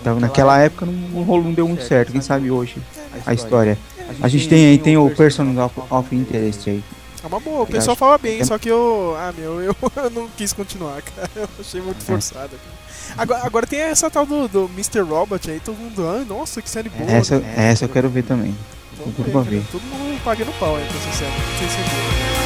Então, 0.00 0.18
naquela 0.18 0.58
época 0.58 0.86
não, 0.86 1.22
rolou, 1.22 1.44
não 1.44 1.52
deu 1.52 1.68
muito 1.68 1.84
certo. 1.84 2.10
Quem 2.10 2.20
sabe 2.22 2.50
hoje 2.50 2.78
a 3.26 3.34
história. 3.34 3.78
A 4.22 4.28
gente 4.28 4.48
tem 4.48 4.66
aí, 4.66 4.78
tem 4.78 4.96
o 4.96 5.08
Person 5.10 5.44
of, 5.62 5.74
of 5.90 6.16
Interest 6.16 6.68
aí. 6.70 6.82
É 7.22 7.26
uma 7.26 7.38
boa. 7.38 7.62
O 7.62 7.66
pessoal 7.66 7.96
fala 7.96 8.18
bem, 8.18 8.40
é- 8.40 8.44
só 8.44 8.58
que 8.58 8.68
eu. 8.68 9.14
Ah, 9.18 9.32
meu, 9.36 9.60
eu, 9.62 9.76
eu 9.96 10.10
não 10.10 10.28
quis 10.36 10.52
continuar, 10.52 11.00
cara. 11.02 11.30
Eu 11.36 11.48
achei 11.60 11.80
muito 11.80 11.98
É. 12.02 12.04
forçado. 12.04 12.50
Agora, 13.16 13.46
agora 13.46 13.66
tem 13.66 13.80
essa 13.80 14.10
tal 14.10 14.26
do, 14.26 14.48
do 14.48 14.64
Mr. 14.74 15.00
Robot 15.02 15.50
aí, 15.50 15.60
todo 15.60 15.76
mundo. 15.76 16.06
Ah, 16.06 16.24
nossa, 16.24 16.60
que 16.60 16.68
série 16.68 16.88
boa. 16.88 17.10
Essa, 17.10 17.38
né? 17.38 17.54
essa 17.56 17.84
eu 17.84 17.88
quero 17.88 18.08
ver 18.08 18.24
também. 18.24 18.56
Vamos 18.98 19.14
tudo 19.14 19.26
ver, 19.26 19.32
pra 19.32 19.40
ver. 19.42 19.62
Todo 19.70 19.82
mundo 19.82 20.20
pagando 20.24 20.52
pau 20.58 20.76
aí 20.76 20.84
pra 20.84 20.96
essa 20.96 21.18
série. 21.18 21.30
Não 21.30 21.58
sei 21.58 21.68
se 21.68 21.76
é 21.76 21.82
boa. 21.82 22.44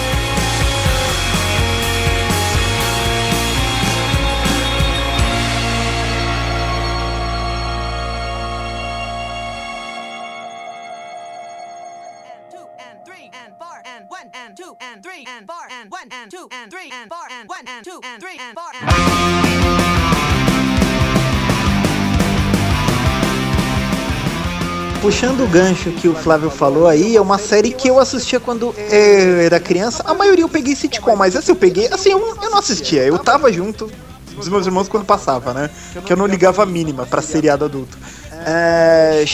and 14.49 14.57
two 14.57 14.77
and 14.81 15.03
three 15.03 15.25
and 15.27 15.47
four 15.47 15.55
and 15.71 15.91
one 15.91 16.09
and 16.11 16.31
two 16.31 16.49
and 16.51 16.71
three 16.71 16.91
and 16.91 17.09
four 17.09 17.29
and 17.31 17.49
one 17.49 17.67
and 17.67 17.85
two 17.85 18.01
and 18.03 18.21
three 18.21 18.39
and 18.39 18.55
four 18.55 18.71
and 18.75 19.98
Puxando 25.01 25.45
o 25.45 25.47
gancho 25.47 25.93
que 25.93 26.09
o 26.09 26.15
Flávio 26.15 26.51
falou 26.51 26.89
aí, 26.89 27.17
é 27.17 27.21
uma 27.21 27.39
série 27.39 27.71
que 27.71 27.89
eu 27.89 28.01
assistia 28.01 28.41
quando 28.41 28.75
eu 28.77 29.41
era 29.41 29.61
criança. 29.61 30.03
A 30.05 30.13
maioria 30.13 30.43
eu 30.43 30.49
peguei 30.49 30.75
sitcom, 30.75 31.15
mas 31.15 31.37
essa 31.37 31.51
eu 31.53 31.57
peguei. 31.57 31.87
Assim, 31.87 32.11
eu, 32.11 32.37
eu 32.43 32.51
não 32.51 32.59
assistia, 32.59 33.05
eu 33.05 33.17
tava 33.19 33.53
junto 33.53 33.91
dos 34.35 34.49
meus 34.49 34.67
irmãos 34.67 34.89
quando 34.89 35.05
passava, 35.05 35.55
né? 35.55 35.71
Que 36.05 36.13
eu 36.13 36.17
não 36.17 36.27
ligava 36.27 36.65
a 36.65 36.67
mínima 36.67 37.07
pra 37.07 37.23
seriado 37.23 37.65
adulto. 37.65 37.97
É, 38.45 39.25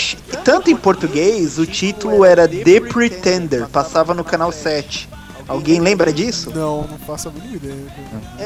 tanto 0.45 0.71
em 0.71 0.77
português, 0.77 1.59
o 1.59 1.67
título 1.67 2.25
era 2.25 2.47
The 2.47 2.81
Pretender, 2.81 3.67
passava 3.69 4.13
no 4.13 4.25
canal 4.25 4.53
7. 4.53 5.09
Alguém 5.47 5.79
lembra 5.81 6.13
disso? 6.13 6.51
Não, 6.55 6.87
não 6.89 6.99
faço 6.99 7.29
a 7.29 7.33
mínima 7.33 7.57
ideia. 7.57 7.77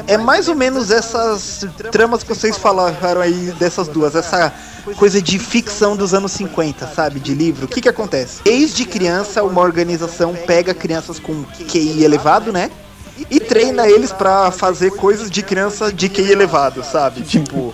É 0.07 0.17
mais 0.17 0.47
ou 0.47 0.55
menos 0.55 0.91
essas 0.91 1.65
tramas 1.91 2.23
que 2.23 2.29
vocês 2.29 2.57
falaram 2.57 3.21
aí 3.21 3.53
dessas 3.57 3.87
duas, 3.87 4.15
essa 4.15 4.53
coisa 4.97 5.21
de 5.21 5.39
ficção 5.39 5.95
dos 5.95 6.13
anos 6.13 6.31
50, 6.33 6.87
sabe, 6.87 7.19
de 7.19 7.33
livro. 7.33 7.65
O 7.65 7.67
que 7.67 7.81
que 7.81 7.89
acontece? 7.89 8.41
Desde 8.43 8.85
criança, 8.85 9.43
uma 9.43 9.61
organização 9.61 10.35
pega 10.45 10.73
crianças 10.73 11.19
com 11.19 11.43
QI 11.43 12.03
elevado, 12.03 12.51
né? 12.51 12.69
E 13.29 13.39
treina 13.39 13.87
eles 13.87 14.11
pra 14.11 14.51
fazer 14.51 14.91
coisas 14.91 15.29
de 15.29 15.41
criança 15.41 15.91
de 15.91 16.09
QI 16.09 16.31
elevado, 16.31 16.83
sabe? 16.83 17.21
Tipo, 17.21 17.73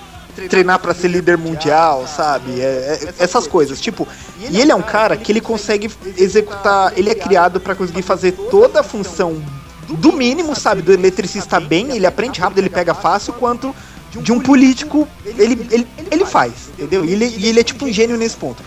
treinar 0.49 0.79
pra 0.79 0.93
ser 0.93 1.07
líder 1.07 1.37
mundial, 1.37 2.05
sabe? 2.07 2.59
É- 2.59 2.99
é- 3.19 3.23
essas 3.23 3.47
coisas, 3.47 3.79
tipo. 3.79 4.07
E 4.49 4.59
ele 4.59 4.71
é 4.71 4.75
um 4.75 4.81
cara 4.81 5.15
que 5.17 5.31
ele 5.31 5.41
consegue 5.41 5.89
executar, 6.17 6.93
ele 6.97 7.09
é 7.09 7.15
criado 7.15 7.59
pra 7.59 7.73
conseguir 7.75 8.01
fazer 8.01 8.31
toda 8.33 8.81
a 8.81 8.83
função 8.83 9.41
do 9.87 10.11
mínimo, 10.11 10.55
sabe, 10.55 10.81
do 10.81 10.91
eletricista 10.91 11.59
bem, 11.59 11.95
ele 11.95 12.05
aprende 12.05 12.39
rápido, 12.39 12.57
ele 12.59 12.69
pega 12.69 12.93
fácil, 12.93 13.33
quanto 13.33 13.73
de 14.11 14.31
um 14.31 14.39
político, 14.39 15.07
ele, 15.25 15.67
ele, 15.71 15.87
ele 16.09 16.25
faz, 16.25 16.53
entendeu? 16.73 17.03
E 17.05 17.11
ele, 17.13 17.25
ele 17.25 17.59
é 17.59 17.63
tipo 17.63 17.85
um 17.85 17.91
gênio 17.91 18.17
nesse 18.17 18.35
ponto. 18.35 18.63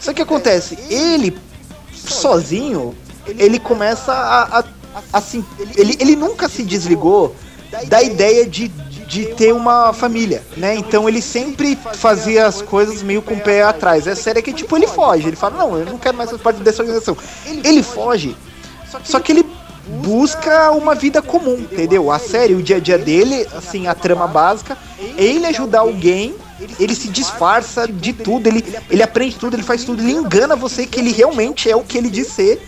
Só 0.00 0.12
que 0.12 0.22
acontece, 0.22 0.78
ele 0.88 1.36
sozinho, 1.94 2.94
ele 3.26 3.58
começa 3.58 4.12
a, 4.12 4.60
a- 4.60 4.64
assim, 5.12 5.44
ele, 5.76 5.96
ele 6.00 6.16
nunca 6.16 6.48
se 6.48 6.62
desligou 6.62 7.34
da 7.88 8.02
ideia 8.02 8.46
de, 8.46 8.68
de 9.12 9.26
ter 9.34 9.52
uma 9.52 9.92
família, 9.92 10.42
né? 10.56 10.74
Então 10.74 11.06
ele 11.06 11.20
sempre 11.20 11.76
fazia 11.76 12.46
as 12.46 12.62
coisas 12.62 13.02
meio 13.02 13.20
com 13.20 13.34
o 13.34 13.40
pé 13.40 13.62
atrás. 13.62 14.06
É 14.06 14.14
sério 14.14 14.42
que 14.42 14.54
tipo 14.54 14.74
ele 14.74 14.86
foge, 14.86 15.28
ele 15.28 15.36
fala 15.36 15.58
não, 15.58 15.76
eu 15.76 15.84
não 15.84 15.98
quero 15.98 16.16
mais 16.16 16.30
fazer 16.30 16.42
parte 16.42 16.62
dessa 16.62 16.80
organização. 16.80 17.14
Ele 17.62 17.82
foge, 17.82 18.34
só 19.04 19.20
que 19.20 19.32
ele 19.32 19.44
busca 20.02 20.70
uma 20.70 20.94
vida 20.94 21.20
comum, 21.20 21.58
entendeu? 21.58 22.10
A 22.10 22.18
série, 22.18 22.54
o 22.54 22.62
dia 22.62 22.76
a 22.76 22.80
dia 22.80 22.96
dele, 22.96 23.46
assim, 23.54 23.86
a 23.86 23.94
trama 23.94 24.26
básica, 24.26 24.78
é 25.18 25.22
ele 25.22 25.44
ajudar 25.44 25.80
alguém, 25.80 26.34
ele 26.80 26.94
se 26.94 27.08
disfarça 27.08 27.86
de 27.86 28.14
tudo, 28.14 28.46
ele, 28.46 28.64
ele 28.90 29.02
aprende 29.02 29.36
tudo, 29.36 29.56
ele 29.56 29.62
faz 29.62 29.84
tudo, 29.84 30.00
ele 30.00 30.12
engana 30.12 30.56
você 30.56 30.86
que 30.86 30.98
ele 30.98 31.12
realmente 31.12 31.70
é 31.70 31.76
o 31.76 31.82
que 31.82 31.98
ele 31.98 32.08
diz 32.08 32.28
ser. 32.28 32.66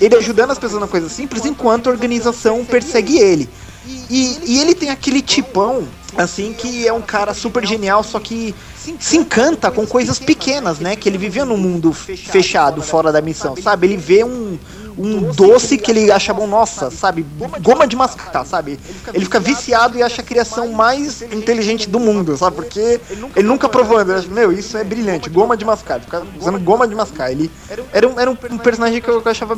Ele 0.00 0.16
ajudando 0.16 0.52
as 0.52 0.58
pessoas 0.58 0.80
na 0.80 0.88
coisa 0.88 1.08
simples, 1.08 1.44
enquanto 1.44 1.88
a 1.88 1.90
organização 1.90 2.64
persegue 2.64 3.18
ele. 3.18 3.48
E, 3.86 4.38
e 4.44 4.60
ele 4.60 4.74
tem 4.74 4.90
aquele 4.90 5.22
tipão, 5.22 5.88
assim, 6.16 6.52
que 6.52 6.86
é 6.86 6.92
um 6.92 7.00
cara 7.00 7.32
super 7.32 7.66
genial, 7.66 8.02
só 8.02 8.20
que 8.20 8.54
se 8.98 9.16
encanta 9.16 9.70
com 9.70 9.86
coisas 9.86 10.18
pequenas, 10.18 10.78
né? 10.78 10.96
Que 10.96 11.08
ele 11.08 11.18
vivia 11.18 11.44
num 11.44 11.56
mundo 11.56 11.92
fechado, 11.92 12.82
fora 12.82 13.12
da 13.12 13.20
missão, 13.20 13.54
sabe? 13.56 13.86
Ele 13.86 13.96
vê 13.96 14.24
um, 14.24 14.58
um 14.98 15.32
doce 15.32 15.78
que 15.78 15.90
ele 15.90 16.10
acha 16.10 16.32
bom, 16.32 16.46
nossa, 16.46 16.90
sabe? 16.90 17.24
Goma 17.60 17.86
de 17.86 17.96
mascar, 17.96 18.44
sabe? 18.44 18.78
Ele 19.12 19.24
fica 19.24 19.38
viciado 19.38 19.98
e 19.98 20.02
acha 20.02 20.20
a 20.22 20.24
criação 20.24 20.68
mais 20.72 21.22
inteligente 21.22 21.88
do 21.88 22.00
mundo, 22.00 22.36
sabe? 22.36 22.56
Porque 22.56 23.00
ele 23.36 23.48
nunca 23.48 23.68
provou, 23.68 23.98
acha, 23.98 24.28
meu, 24.28 24.52
isso 24.52 24.76
é 24.76 24.84
brilhante, 24.84 25.30
goma 25.30 25.56
de 25.56 25.64
mascar, 25.64 26.00
fica 26.00 26.22
usando 26.38 26.58
goma 26.58 26.86
de 26.86 26.94
mascar. 26.94 27.30
Ele 27.30 27.50
era 27.92 28.08
um, 28.08 28.20
era 28.20 28.30
um, 28.30 28.36
personagem 28.36 29.00
que 29.00 29.08
eu, 29.08 29.22
achava 29.24 29.56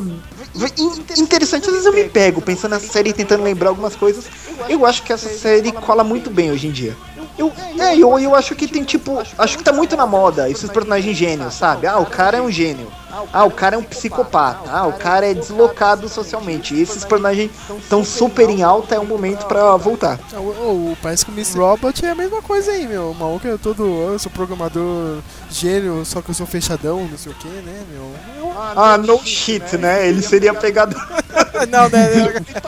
interessante. 1.19 1.67
Às 1.67 1.73
vezes 1.73 1.87
eu 1.87 1.93
me 1.93 2.05
pego 2.05 2.41
pensando 2.41 2.73
nessa 2.73 2.87
série 2.87 3.13
tentando 3.13 3.43
lembrar 3.43 3.71
algumas 3.71 3.97
coisas. 3.97 4.25
Eu 4.69 4.85
acho 4.85 5.03
que 5.03 5.13
essa 5.13 5.29
série 5.29 5.73
cola 5.73 6.05
muito 6.05 6.31
bem 6.31 6.51
hoje 6.51 6.67
em 6.67 6.71
dia. 6.71 6.97
Eu, 7.39 7.53
é, 7.79 7.97
eu, 7.97 8.19
eu 8.19 8.35
acho 8.35 8.55
que 8.55 8.69
tem 8.69 8.85
tipo. 8.85 9.23
Acho 9.39 9.59
que 9.59 9.65
tá 9.65 9.73
muito 9.73 9.97
na 9.97 10.07
moda 10.07 10.51
esses 10.51 10.71
personagens 10.71 11.17
gênios, 11.17 11.55
sabe? 11.55 11.87
Ah, 11.87 11.99
o 11.99 12.07
cara 12.07 12.39
é 12.39 12.43
um 12.43 12.51
gênio. 12.51 12.93
Ah, 13.33 13.45
o 13.45 13.51
cara 13.51 13.77
é 13.77 13.79
um 13.79 13.83
psicopata. 13.83 14.71
Ah, 14.71 14.87
o 14.87 14.93
cara 14.95 15.31
é 15.31 15.35
deslocado 15.35 16.09
socialmente. 16.09 16.75
E 16.75 16.81
esses 16.83 17.05
personagens 17.05 17.51
estão 17.79 18.03
super 18.05 18.49
em 18.49 18.63
alta, 18.63 18.95
é 18.95 19.01
um 19.01 19.05
momento 19.05 19.47
pra 19.47 19.77
voltar. 19.77 20.19
Ah, 20.35 20.41
o- 20.41 20.93
o- 20.93 20.97
parece 21.03 21.25
que 21.25 21.31
o 21.31 21.35
Mr. 21.35 21.59
Robot 21.59 22.05
é 22.07 22.11
a 22.11 22.15
mesma 22.15 22.41
coisa 22.41 22.71
aí, 22.73 22.87
meu. 22.87 23.11
O 23.11 23.15
maluco 23.15 23.47
é 23.47 23.57
todo. 23.59 23.85
Eu 23.85 24.19
sou 24.19 24.33
programador 24.33 25.19
gênio, 25.51 26.05
só 26.05 26.23
que 26.23 26.31
eu 26.31 26.35
sou 26.35 26.47
fechadão, 26.47 27.07
não 27.11 27.19
sei 27.19 27.33
o 27.33 27.35
que, 27.35 27.49
né, 27.49 27.83
meu? 27.93 28.11
Eu- 28.39 28.53
Ah, 28.77 28.97
no 28.99 29.19
shit, 29.25 29.77
né? 29.77 30.07
Ele 30.09 30.23
seria 30.23 30.55
pegado. 30.55 30.95
não, 31.71 31.89
né? 31.89 32.09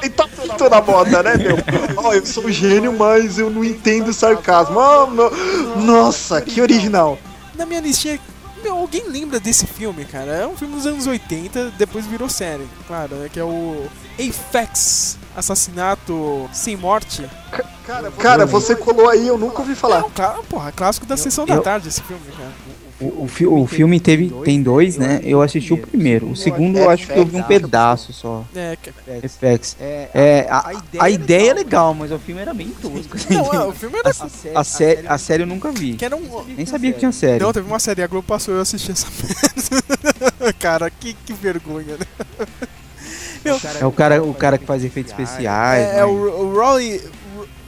E 0.02 0.08
tá 0.10 0.26
muito 0.38 0.68
na 0.68 0.80
moda, 0.82 1.22
né, 1.22 1.36
meu? 1.36 1.56
Ó, 1.96 2.12
eu 2.12 2.24
sou 2.26 2.50
gênio, 2.50 2.92
mas 2.92 3.38
eu 3.38 3.48
não 3.50 3.64
entendo 3.64 4.12
sarcasmo. 4.12 4.78
Ah, 4.80 5.06
meu- 5.06 5.30
Nossa, 5.76 6.40
que 6.40 6.60
original. 6.60 7.18
Na 7.56 7.64
minha 7.64 7.80
listinha. 7.80 8.18
Meu, 8.64 8.78
alguém 8.78 9.06
lembra 9.08 9.38
desse 9.38 9.66
filme, 9.66 10.04
cara? 10.06 10.32
É 10.32 10.46
um 10.46 10.56
filme 10.56 10.74
dos 10.74 10.86
anos 10.86 11.06
80, 11.06 11.72
depois 11.78 12.06
virou 12.06 12.28
série, 12.28 12.66
claro, 12.88 13.14
né? 13.16 13.28
Que 13.30 13.38
é 13.38 13.44
o 13.44 13.86
Apex 14.18 15.18
Assassinato 15.36 16.48
Sem 16.52 16.76
Morte. 16.76 17.28
Cara, 18.18 18.46
você 18.46 18.74
colou 18.74 19.08
aí, 19.08 19.28
eu 19.28 19.36
nunca 19.36 19.60
ouvi 19.60 19.72
É 19.72 19.76
falar. 19.76 20.04
um 20.04 20.10
clá- 20.10 20.38
porra, 20.48 20.72
clássico 20.72 21.04
da 21.06 21.16
sessão 21.16 21.44
da 21.44 21.54
eu- 21.56 21.62
tarde 21.62 21.88
esse 21.88 22.00
filme, 22.02 22.22
cara. 22.36 22.52
O, 23.00 23.24
o, 23.24 23.28
fi- 23.28 23.44
o 23.46 23.66
filme 23.66 23.98
teve, 23.98 24.30
tem 24.44 24.62
dois, 24.62 24.96
né? 24.96 25.20
Eu 25.24 25.42
assisti 25.42 25.72
o 25.72 25.78
primeiro. 25.78 26.30
O 26.30 26.36
segundo 26.36 26.78
eu 26.78 26.88
acho 26.88 27.06
que 27.08 27.18
eu 27.18 27.26
vi 27.26 27.36
um 27.36 27.42
pedaço 27.42 28.12
só. 28.12 28.44
É, 28.54 28.76
que- 28.80 28.92
FX. 29.28 29.76
É, 29.80 30.46
a, 30.48 30.70
a 31.00 31.10
ideia 31.10 31.50
é 31.50 31.54
legal, 31.54 31.92
mas 31.92 32.12
o 32.12 32.18
filme 32.20 32.40
era 32.40 32.54
bem 32.54 32.68
tosco. 32.80 33.16
Não, 33.30 33.52
é, 33.52 33.66
o 33.66 33.72
filme 33.72 33.98
era. 33.98 34.10
A, 34.54 34.62
série, 34.64 35.06
a 35.08 35.18
série 35.18 35.42
eu 35.42 35.46
nunca 35.46 35.72
vi. 35.72 35.94
Que 35.94 36.04
era 36.04 36.14
um. 36.16 36.44
Nem 36.56 36.64
sabia 36.66 36.92
que 36.92 37.00
tinha 37.00 37.10
série. 37.10 37.42
Não, 37.42 37.52
teve 37.52 37.66
uma 37.66 37.80
série, 37.80 38.00
a 38.02 38.06
Globo 38.06 38.26
passou 38.28 38.54
eu 38.54 38.60
assisti 38.60 38.92
essa 38.92 39.08
merda. 39.10 40.52
cara, 40.58 40.88
que, 40.88 41.14
que 41.14 41.32
vergonha, 41.32 41.96
né? 41.98 42.46
Meu, 43.44 43.60
É 43.80 43.84
o 43.86 43.92
cara, 43.92 44.22
o 44.22 44.32
cara 44.34 44.56
que 44.56 44.64
faz 44.64 44.84
efeitos 44.84 45.12
especiais. 45.12 45.82
é, 45.84 45.92
né? 45.94 45.98
é 46.00 46.04
o, 46.04 46.10
o 46.10 46.54
Rolly. 46.54 47.00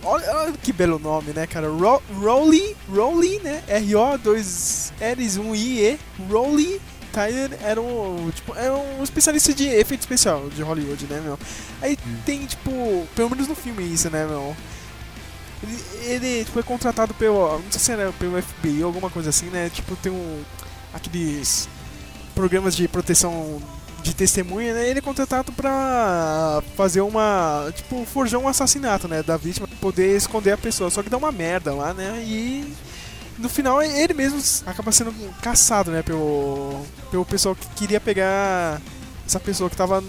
Olha, 0.07 0.37
olha 0.37 0.53
que 0.53 0.73
belo 0.73 1.01
nome, 1.01 1.33
né, 1.33 1.49
cara? 1.49 1.69
Ro, 1.69 2.01
Rolly, 2.15 2.77
Rolly, 2.89 3.41
né? 3.41 3.61
R-O, 3.67 4.17
2 4.17 4.93
L's, 5.01 5.37
1 5.37 5.55
I, 5.57 5.81
E. 5.81 5.99
Rolly 6.31 6.81
Tyler 7.13 7.59
era 7.61 7.81
um, 7.81 8.31
tipo, 8.31 8.55
era 8.55 8.73
um 8.73 9.03
especialista 9.03 9.53
de 9.53 9.67
efeito 9.67 10.03
especial 10.03 10.49
de 10.49 10.63
Hollywood, 10.63 11.07
né, 11.07 11.21
meu? 11.25 11.37
Aí 11.83 11.97
tem, 12.25 12.47
tipo, 12.47 13.07
pelo 13.17 13.31
menos 13.31 13.49
no 13.49 13.57
filme 13.57 13.83
isso, 13.83 14.09
né, 14.09 14.25
meu? 14.27 14.55
Ele, 15.63 15.85
ele 16.05 16.39
tipo, 16.41 16.53
foi 16.53 16.63
contratado 16.63 17.13
pelo, 17.15 17.59
não 17.59 17.73
sei 17.73 17.81
se 17.81 17.91
era 17.91 18.13
pelo 18.13 18.41
FBI 18.41 18.83
ou 18.83 18.87
alguma 18.87 19.11
coisa 19.11 19.31
assim, 19.31 19.47
né? 19.47 19.71
Tipo, 19.71 19.97
tem 19.97 20.13
um, 20.13 20.43
aqueles 20.95 21.69
programas 22.33 22.77
de 22.77 22.87
proteção 22.87 23.61
de 24.03 24.15
testemunha, 24.15 24.75
né? 24.75 24.89
Ele 24.89 24.99
é 24.99 25.03
contratado 25.03 25.53
pra 25.53 26.63
fazer 26.77 27.01
uma, 27.01 27.71
tipo, 27.75 28.05
forjar 28.05 28.41
um 28.41 28.49
assassinato, 28.49 29.09
né, 29.09 29.23
da 29.23 29.37
vítima, 29.37 29.69
poder 29.81 30.17
esconder 30.17 30.53
a 30.53 30.59
pessoa. 30.59 30.91
Só 30.91 31.03
que 31.03 31.11
dá 31.11 31.17
uma 31.17 31.33
merda 31.33 31.75
lá, 31.75 31.93
né? 31.93 32.23
E 32.25 32.73
no 33.39 33.49
final 33.49 33.83
ele 33.83 34.15
mesmo 34.15 34.41
acaba 34.67 34.93
sendo 34.93 35.13
caçado, 35.43 35.91
né, 35.91 36.03
pelo 36.03 36.81
pelo 37.11 37.25
pessoal 37.25 37.55
que 37.55 37.67
queria 37.71 38.01
pegar 38.01 38.81
essa 39.27 39.39
pessoa 39.39 39.69
que 39.69 39.77
tava 39.77 40.03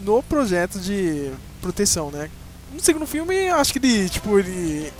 no 0.00 0.22
projeto 0.22 0.78
de 0.78 1.30
proteção, 1.60 2.10
né? 2.10 2.30
No 2.72 2.80
segundo 2.80 3.06
filme, 3.06 3.48
acho 3.48 3.72
que 3.72 3.78
ele, 3.78 4.08
tipo, 4.08 4.38
ele, 4.38 4.92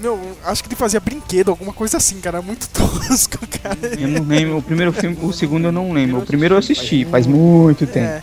não, 0.00 0.18
acho 0.44 0.62
que 0.62 0.68
ele 0.68 0.76
fazia 0.76 1.00
brinquedo, 1.00 1.50
alguma 1.50 1.72
coisa 1.72 1.96
assim, 1.96 2.20
cara, 2.20 2.40
muito 2.40 2.68
tosco, 2.70 3.38
cara. 3.62 3.78
Eu 3.98 4.08
não 4.08 4.24
lembro. 4.24 4.58
O 4.58 4.62
primeiro 4.62 4.92
filme, 4.92 5.16
o 5.22 5.32
segundo 5.32 5.66
eu 5.66 5.72
não 5.72 5.92
lembro. 5.92 6.18
O 6.18 6.26
primeiro 6.26 6.54
eu 6.54 6.58
assisti, 6.58 7.04
faz 7.04 7.26
muito 7.26 7.86
tempo. 7.86 8.06
É. 8.06 8.22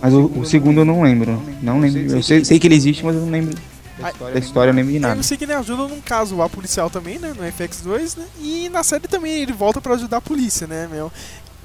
Mas 0.00 0.12
o, 0.12 0.26
o 0.26 0.44
segundo 0.44 0.80
eu 0.80 0.84
não 0.84 1.02
lembro. 1.02 1.40
Não 1.62 1.80
lembro. 1.80 2.00
Eu 2.00 2.22
sei, 2.22 2.44
sei 2.44 2.58
que 2.58 2.66
ele 2.66 2.74
existe, 2.74 3.04
mas 3.04 3.14
eu 3.14 3.22
não 3.22 3.30
lembro 3.30 3.54
da 4.32 4.38
história, 4.38 4.70
eu 4.70 4.74
não 4.74 4.80
lembro 4.80 4.92
de 4.92 4.98
nada. 4.98 5.18
Eu 5.18 5.22
sei 5.22 5.36
que 5.36 5.44
ele 5.44 5.52
ajuda 5.52 5.86
num 5.88 6.00
caso 6.00 6.36
lá 6.36 6.48
policial 6.48 6.90
também, 6.90 7.18
né? 7.18 7.32
No 7.36 7.42
FX2, 7.44 8.18
né? 8.18 8.26
E 8.40 8.68
na 8.68 8.82
série 8.82 9.06
também 9.06 9.42
ele 9.42 9.52
volta 9.52 9.80
pra 9.80 9.94
ajudar 9.94 10.18
a 10.18 10.20
polícia, 10.20 10.66
né, 10.66 10.88
meu? 10.90 11.12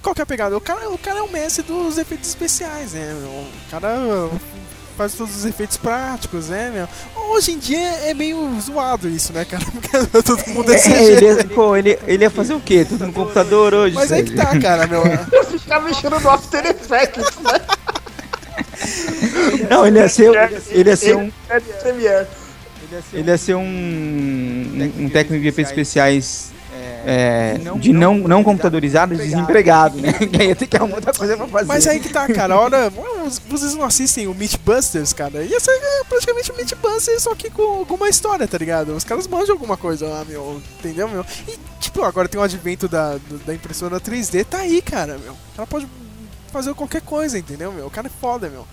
Qual 0.01 0.13
que 0.13 0.21
é 0.21 0.23
a 0.23 0.27
pegada? 0.27 0.55
O 0.55 0.61
cara, 0.61 0.89
o 0.89 0.97
cara 0.97 1.19
é 1.19 1.21
o 1.21 1.31
mestre 1.31 1.63
dos 1.63 1.97
efeitos 1.97 2.29
especiais, 2.29 2.93
né, 2.93 3.13
meu? 3.19 3.29
O 3.29 3.47
cara 3.71 4.29
faz 4.97 5.13
todos 5.13 5.35
os 5.37 5.45
efeitos 5.45 5.77
práticos, 5.77 6.49
né, 6.49 6.71
meu? 6.73 6.87
Hoje 7.29 7.51
em 7.51 7.59
dia 7.59 7.77
é 7.79 8.13
meio 8.13 8.59
zoado 8.59 9.07
isso, 9.07 9.31
né, 9.31 9.45
cara? 9.45 9.63
Porque 9.71 9.89
todo 10.23 10.47
mundo 10.49 10.71
é 10.71 10.75
É, 10.75 10.79
CG. 10.79 10.93
ele, 10.95 11.25
ia- 11.25 11.45
pô, 11.45 11.75
ele, 11.75 11.99
ele 12.07 12.23
ia 12.23 12.29
fazer 12.31 12.53
o 12.53 12.59
quê? 12.59 12.83
Tudo 12.83 13.05
no 13.05 13.13
computador 13.13 13.73
hoje? 13.73 13.93
Mas 13.95 14.11
aí 14.11 14.23
que 14.23 14.35
Sérgio? 14.35 14.45
tá, 14.53 14.59
cara, 14.59 14.87
meu. 14.87 15.03
Ficar 15.59 15.79
mexendo 15.81 16.19
no 16.19 16.29
After 16.29 16.65
Effects, 16.65 17.37
né? 17.43 17.61
Não, 19.69 19.85
ele 19.85 19.99
ia 19.99 20.09
ser, 20.09 20.31
ele 20.69 20.89
ia 20.89 20.95
ser 20.95 21.15
um, 21.15 21.31
É 21.49 21.61
ele 23.13 23.29
ia 23.29 23.37
ser 23.37 23.55
um, 23.55 23.61
um, 23.61 24.93
um 25.05 25.09
técnico 25.09 25.41
de 25.43 25.49
efeitos 25.49 25.71
especiais 25.71 26.51
é, 27.09 27.57
de 27.77 27.93
não, 27.93 28.17
não 28.17 28.43
computadorizados, 28.43 29.17
desempregado, 29.17 29.97
né? 29.97 30.11
Que 30.27 30.41
aí 30.41 30.47
ia 30.49 30.55
ter 30.57 30.67
que 30.67 30.75
arrumar 30.75 30.95
outra 30.95 31.13
coisa 31.13 31.37
pra 31.37 31.47
fazer. 31.47 31.65
Mas 31.65 31.87
aí 31.87 32.01
que 32.01 32.09
tá, 32.09 32.27
cara. 32.27 32.55
A 32.55 32.59
hora. 32.59 32.93
Vocês 33.47 33.73
não 33.75 33.85
assistem 33.85 34.27
o 34.27 34.35
Mythbusters, 34.35 35.13
cara? 35.13 35.41
Ia 35.41 35.57
ser 35.57 35.71
é, 35.71 36.03
praticamente 36.03 36.51
o 36.51 36.57
Mythbusters, 36.57 37.23
só 37.23 37.33
que 37.33 37.49
com 37.49 37.61
alguma 37.61 38.09
história, 38.09 38.45
tá 38.45 38.57
ligado? 38.57 38.93
Os 38.93 39.05
caras 39.05 39.25
manjam 39.25 39.55
alguma 39.55 39.77
coisa 39.77 40.05
lá, 40.05 40.25
meu. 40.25 40.61
Entendeu, 40.79 41.07
meu? 41.07 41.25
E, 41.47 41.57
tipo, 41.79 42.03
agora 42.03 42.27
tem 42.27 42.41
o 42.41 42.43
advento 42.43 42.89
da, 42.89 43.17
da 43.45 43.53
impressora 43.53 44.01
3D, 44.01 44.43
tá 44.43 44.57
aí, 44.57 44.81
cara, 44.81 45.17
meu. 45.17 45.33
Ela 45.57 45.65
pode 45.65 45.87
fazer 46.51 46.73
qualquer 46.73 47.01
coisa, 47.01 47.39
entendeu, 47.39 47.71
meu? 47.71 47.87
O 47.87 47.91
cara 47.91 48.07
é 48.07 48.11
foda, 48.19 48.49
meu. 48.49 48.67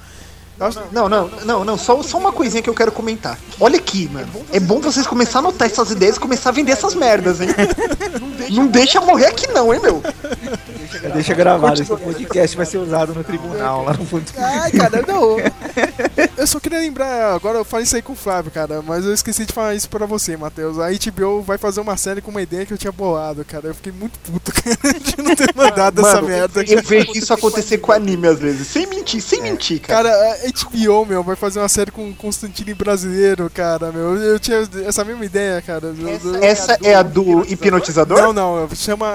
Não, 0.92 1.08
não, 1.08 1.28
não, 1.44 1.64
não, 1.64 1.76
só, 1.76 2.00
só 2.02 2.16
uma 2.16 2.30
coisinha 2.32 2.62
que 2.62 2.70
eu 2.70 2.74
quero 2.74 2.92
comentar. 2.92 3.38
Olha 3.58 3.76
aqui, 3.76 4.08
mano. 4.12 4.28
É 4.52 4.60
bom 4.60 4.80
vocês 4.80 5.06
começarem 5.06 5.46
a 5.46 5.48
anotar 5.48 5.66
essas 5.66 5.90
ideias 5.90 6.16
e 6.16 6.20
começar 6.20 6.50
a 6.50 6.52
vender 6.52 6.72
essas 6.72 6.94
merdas, 6.94 7.40
hein? 7.40 7.48
Não 8.50 8.68
deixa 8.68 9.00
morrer 9.00 9.26
aqui 9.26 9.48
não, 9.48 9.74
hein, 9.74 9.80
meu? 9.80 10.00
Deixa 11.12 11.34
gravado, 11.34 11.82
esse 11.82 11.96
podcast 11.96 12.56
vai 12.56 12.66
ser 12.66 12.78
usado 12.78 13.12
no 13.14 13.24
tribunal 13.24 13.84
lá 13.84 13.94
no 13.94 14.06
fundo. 14.06 14.24
Ai, 14.38 14.70
cara, 14.70 15.04
não. 15.06 15.36
Eu 16.36 16.46
só 16.46 16.58
queria 16.58 16.78
lembrar, 16.78 17.34
agora 17.34 17.58
eu 17.58 17.64
falei 17.64 17.84
isso 17.84 17.94
aí 17.94 18.02
com 18.02 18.12
o 18.12 18.16
Flávio, 18.16 18.50
cara, 18.50 18.82
mas 18.82 19.04
eu 19.04 19.14
esqueci 19.14 19.46
de 19.46 19.52
falar 19.52 19.74
isso 19.74 19.88
pra 19.88 20.04
você, 20.04 20.36
Matheus. 20.36 20.78
A 20.78 20.88
HBO 20.90 21.42
vai 21.42 21.56
fazer 21.58 21.80
uma 21.80 21.96
série 21.96 22.20
com 22.20 22.30
uma 22.30 22.42
ideia 22.42 22.66
que 22.66 22.72
eu 22.72 22.78
tinha 22.78 22.90
bolado, 22.90 23.44
cara. 23.44 23.68
Eu 23.68 23.74
fiquei 23.74 23.92
muito 23.92 24.18
puto, 24.18 24.52
cara, 24.54 24.98
de 24.98 25.22
não 25.22 25.36
ter 25.36 25.54
mandado 25.54 26.00
essa 26.00 26.16
Mano, 26.16 26.28
merda. 26.28 26.64
eu 26.64 26.82
vejo 26.82 27.12
isso 27.14 27.32
acontecer 27.32 27.78
com 27.78 27.92
anime 27.92 28.26
às 28.26 28.40
vezes. 28.40 28.66
Sem 28.66 28.86
mentir, 28.86 29.20
sem 29.22 29.42
mentir, 29.42 29.80
cara. 29.80 30.10
Cara, 30.10 30.34
a 30.34 30.64
HBO, 30.64 31.06
meu, 31.06 31.22
vai 31.22 31.36
fazer 31.36 31.60
uma 31.60 31.68
série 31.68 31.92
com 31.92 32.10
o 32.10 32.14
Constantine 32.14 32.74
brasileiro, 32.74 33.48
cara, 33.48 33.92
meu. 33.92 34.16
Eu 34.16 34.38
tinha 34.40 34.68
essa 34.86 35.04
mesma 35.04 35.24
ideia, 35.24 35.62
cara. 35.62 35.94
Essa 36.42 36.76
é 36.82 36.94
a 36.94 37.02
do 37.02 37.44
hipnotizador? 37.44 38.18
Não, 38.20 38.32
não, 38.32 38.68
chama. 38.74 39.06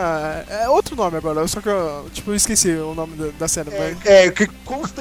É 0.49 0.69
outro 0.69 0.95
nome 0.95 1.17
agora, 1.17 1.45
só 1.47 1.59
que 1.59 1.67
eu, 1.67 2.05
tipo, 2.13 2.31
eu 2.31 2.35
esqueci 2.35 2.69
o 2.71 2.93
nome 2.93 3.15
da, 3.15 3.27
da 3.39 3.47
série, 3.47 3.71
mas. 3.77 3.97
É, 4.05 4.31
que 4.31 4.47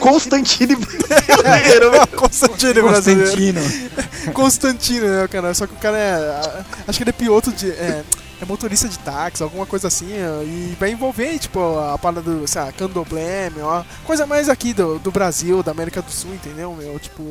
Constantine 0.01 0.77
brasileiro. 0.77 1.91
É, 1.95 2.08
Constantino 2.17 2.83
brasileiro. 2.83 3.31
Constantino. 3.31 4.33
Constantino, 4.33 5.07
né, 5.09 5.29
cara? 5.29 5.55
Só 5.55 5.67
que 5.67 5.75
o 5.75 5.79
cara 5.79 5.97
é. 5.97 6.65
Acho 6.87 6.99
que 6.99 7.03
ele 7.03 7.11
é 7.11 7.13
piloto 7.13 7.53
de. 7.53 7.71
É, 7.71 8.05
é 8.41 8.45
motorista 8.45 8.89
de 8.89 8.99
táxi, 9.01 9.43
alguma 9.43 9.67
coisa 9.67 9.89
assim, 9.89 10.07
e 10.45 10.77
vai 10.79 10.93
envolver, 10.93 11.39
tipo, 11.41 11.59
a 11.79 11.99
parada 11.99 12.23
do, 12.23 12.47
sei 12.47 12.63
lá, 12.63 12.71
candomblé, 12.71 13.51
meu, 13.51 13.85
coisa 14.05 14.27
mais 14.27 14.49
aqui 14.49 14.73
do, 14.73 14.99
do 15.01 15.11
Brasil, 15.11 15.61
da 15.61 15.73
América 15.73 16.01
do 16.01 16.11
Sul, 16.11 16.33
entendeu, 16.35 16.73
meu? 16.73 16.99
Tipo. 16.99 17.23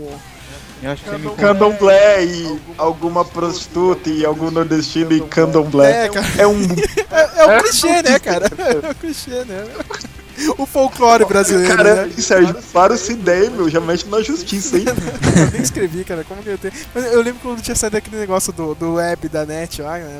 Eu 0.81 0.91
acho 0.91 1.03
que 1.03 1.09
você 1.09 1.17
me 1.17 1.35
Candomblé 1.35 2.23
e 2.23 2.59
alguma 2.77 3.25
prostituta 3.25 4.09
e 4.09 4.23
algum 4.23 4.51
nordestino 4.51 5.11
e 5.11 5.21
candomblé. 5.21 6.05
É, 6.05 6.09
cara. 6.09 6.27
É 6.37 6.47
um. 6.47 6.61
É, 7.09 7.41
é 7.41 7.45
um 7.45 7.61
clichê, 7.61 8.01
né, 8.03 8.19
cara? 8.19 8.45
É 8.83 8.89
um 8.91 8.93
clichê, 8.93 9.43
né? 9.45 9.65
O 10.57 10.65
folclore 10.65 11.25
brasileiro, 11.25 11.75
Cara, 11.75 12.05
né? 12.05 12.13
Sérgio, 12.17 12.55
para 12.71 12.93
essa 12.93 13.11
ideia, 13.11 13.49
meu. 13.49 13.69
Já 13.69 13.79
mexe 13.79 14.07
na 14.07 14.21
justiça, 14.21 14.77
hein? 14.77 14.85
Eu 15.37 15.51
nem 15.51 15.61
escrevi, 15.61 16.03
cara, 16.03 16.23
como 16.23 16.41
que 16.43 16.49
eu 16.49 16.57
tenho. 16.57 16.73
Mas 16.93 17.05
eu 17.11 17.21
lembro 17.21 17.39
quando 17.41 17.61
tinha 17.61 17.75
saído 17.75 17.97
aquele 17.97 18.17
negócio 18.17 18.53
do, 18.53 18.75
do 18.75 18.93
web 18.95 19.27
da 19.29 19.45
net 19.45 19.81
lá, 19.81 19.97
né? 19.97 20.19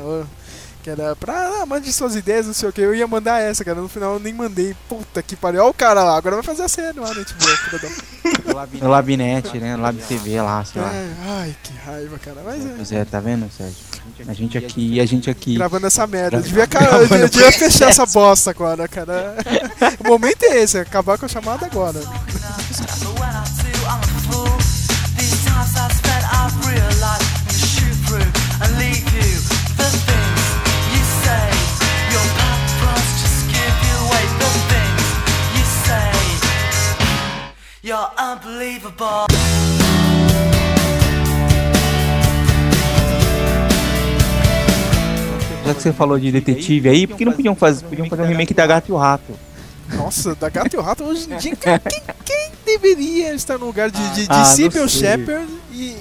Que 0.88 0.92
era 1.02 1.14
pra, 1.14 1.34
ah, 1.60 1.66
mande 1.66 1.92
suas 1.92 2.16
ideias, 2.16 2.46
não 2.46 2.54
sei 2.54 2.66
o 2.66 2.72
que. 2.72 2.80
Eu 2.80 2.94
ia 2.94 3.06
mandar 3.06 3.42
essa, 3.42 3.62
cara. 3.62 3.78
No 3.78 3.90
final 3.90 4.14
eu 4.14 4.20
nem 4.20 4.32
mandei. 4.32 4.74
Puta 4.88 5.22
que 5.22 5.36
pariu. 5.36 5.60
Olha 5.60 5.68
o 5.70 5.74
cara 5.74 6.02
lá, 6.02 6.16
agora 6.16 6.36
vai 6.36 6.42
fazer 6.42 6.62
a 6.62 6.68
série 6.68 6.98
lá, 6.98 7.12
né? 7.12 7.24
Tipo, 7.24 7.42
filha 7.44 7.78
da- 7.78 8.66
No 8.80 8.88
Labnet, 8.88 9.58
né? 9.60 9.76
No 9.76 9.82
Lab 9.82 9.98
TV 9.98 10.40
lá, 10.40 10.64
sei 10.64 10.80
lá. 10.80 10.88
É, 10.90 11.08
ai, 11.26 11.56
que 11.62 11.74
raiva, 11.84 12.18
cara. 12.18 12.40
Mas 12.42 12.64
é. 12.64 12.68
Pois 12.74 12.92
é, 12.92 13.04
tá 13.04 13.20
vendo, 13.20 13.50
Sérgio? 13.52 13.76
A 14.26 14.32
gente 14.32 14.56
aqui 14.56 14.94
e 14.94 15.00
a 15.00 15.04
gente 15.04 15.28
aqui. 15.28 15.56
Gravando 15.56 15.86
essa 15.86 16.06
merda. 16.06 16.38
Eu 16.38 16.42
devia, 16.42 16.66
cara, 16.66 16.86
eu 16.86 16.90
gravando 17.06 17.28
devia- 17.28 17.28
devia 17.28 17.52
fechar 17.52 17.90
essa 17.90 18.06
bosta 18.06 18.50
agora, 18.50 18.88
cara. 18.88 19.34
O 20.02 20.08
momento 20.08 20.42
é 20.44 20.56
esse, 20.62 20.78
é 20.78 20.80
acabar 20.80 21.18
com 21.18 21.26
a 21.26 21.28
chamada 21.28 21.66
agora. 21.66 22.00
Unbelievable. 37.92 39.26
Já 45.66 45.74
que 45.74 45.82
você 45.82 45.92
falou 45.92 46.18
de 46.18 46.32
detetive 46.32 46.88
aí, 46.88 47.06
por 47.06 47.16
que 47.16 47.24
não 47.24 47.32
podiam 47.32 47.54
fazer, 47.54 47.84
podiam 47.84 48.08
fazer 48.08 48.22
um 48.22 48.26
remake 48.26 48.54
da 48.54 48.66
Gato 48.66 48.88
e 48.88 48.92
o 48.92 48.96
Rato? 48.96 49.32
Nossa, 49.94 50.34
da 50.34 50.48
Gato 50.48 50.74
e 50.74 50.78
o 50.78 50.82
Rato 50.82 51.04
hoje 51.04 51.30
em 51.30 51.36
dia, 51.36 51.56
quem, 51.56 51.78
quem- 52.24 52.48
deveria 52.68 53.32
estar 53.34 53.56
no 53.56 53.64
lugar 53.64 53.90
de, 53.90 54.08
de, 54.10 54.22
de 54.26 54.28
Ah. 54.28 54.44
Shepard 54.44 55.48
e, 55.72 55.96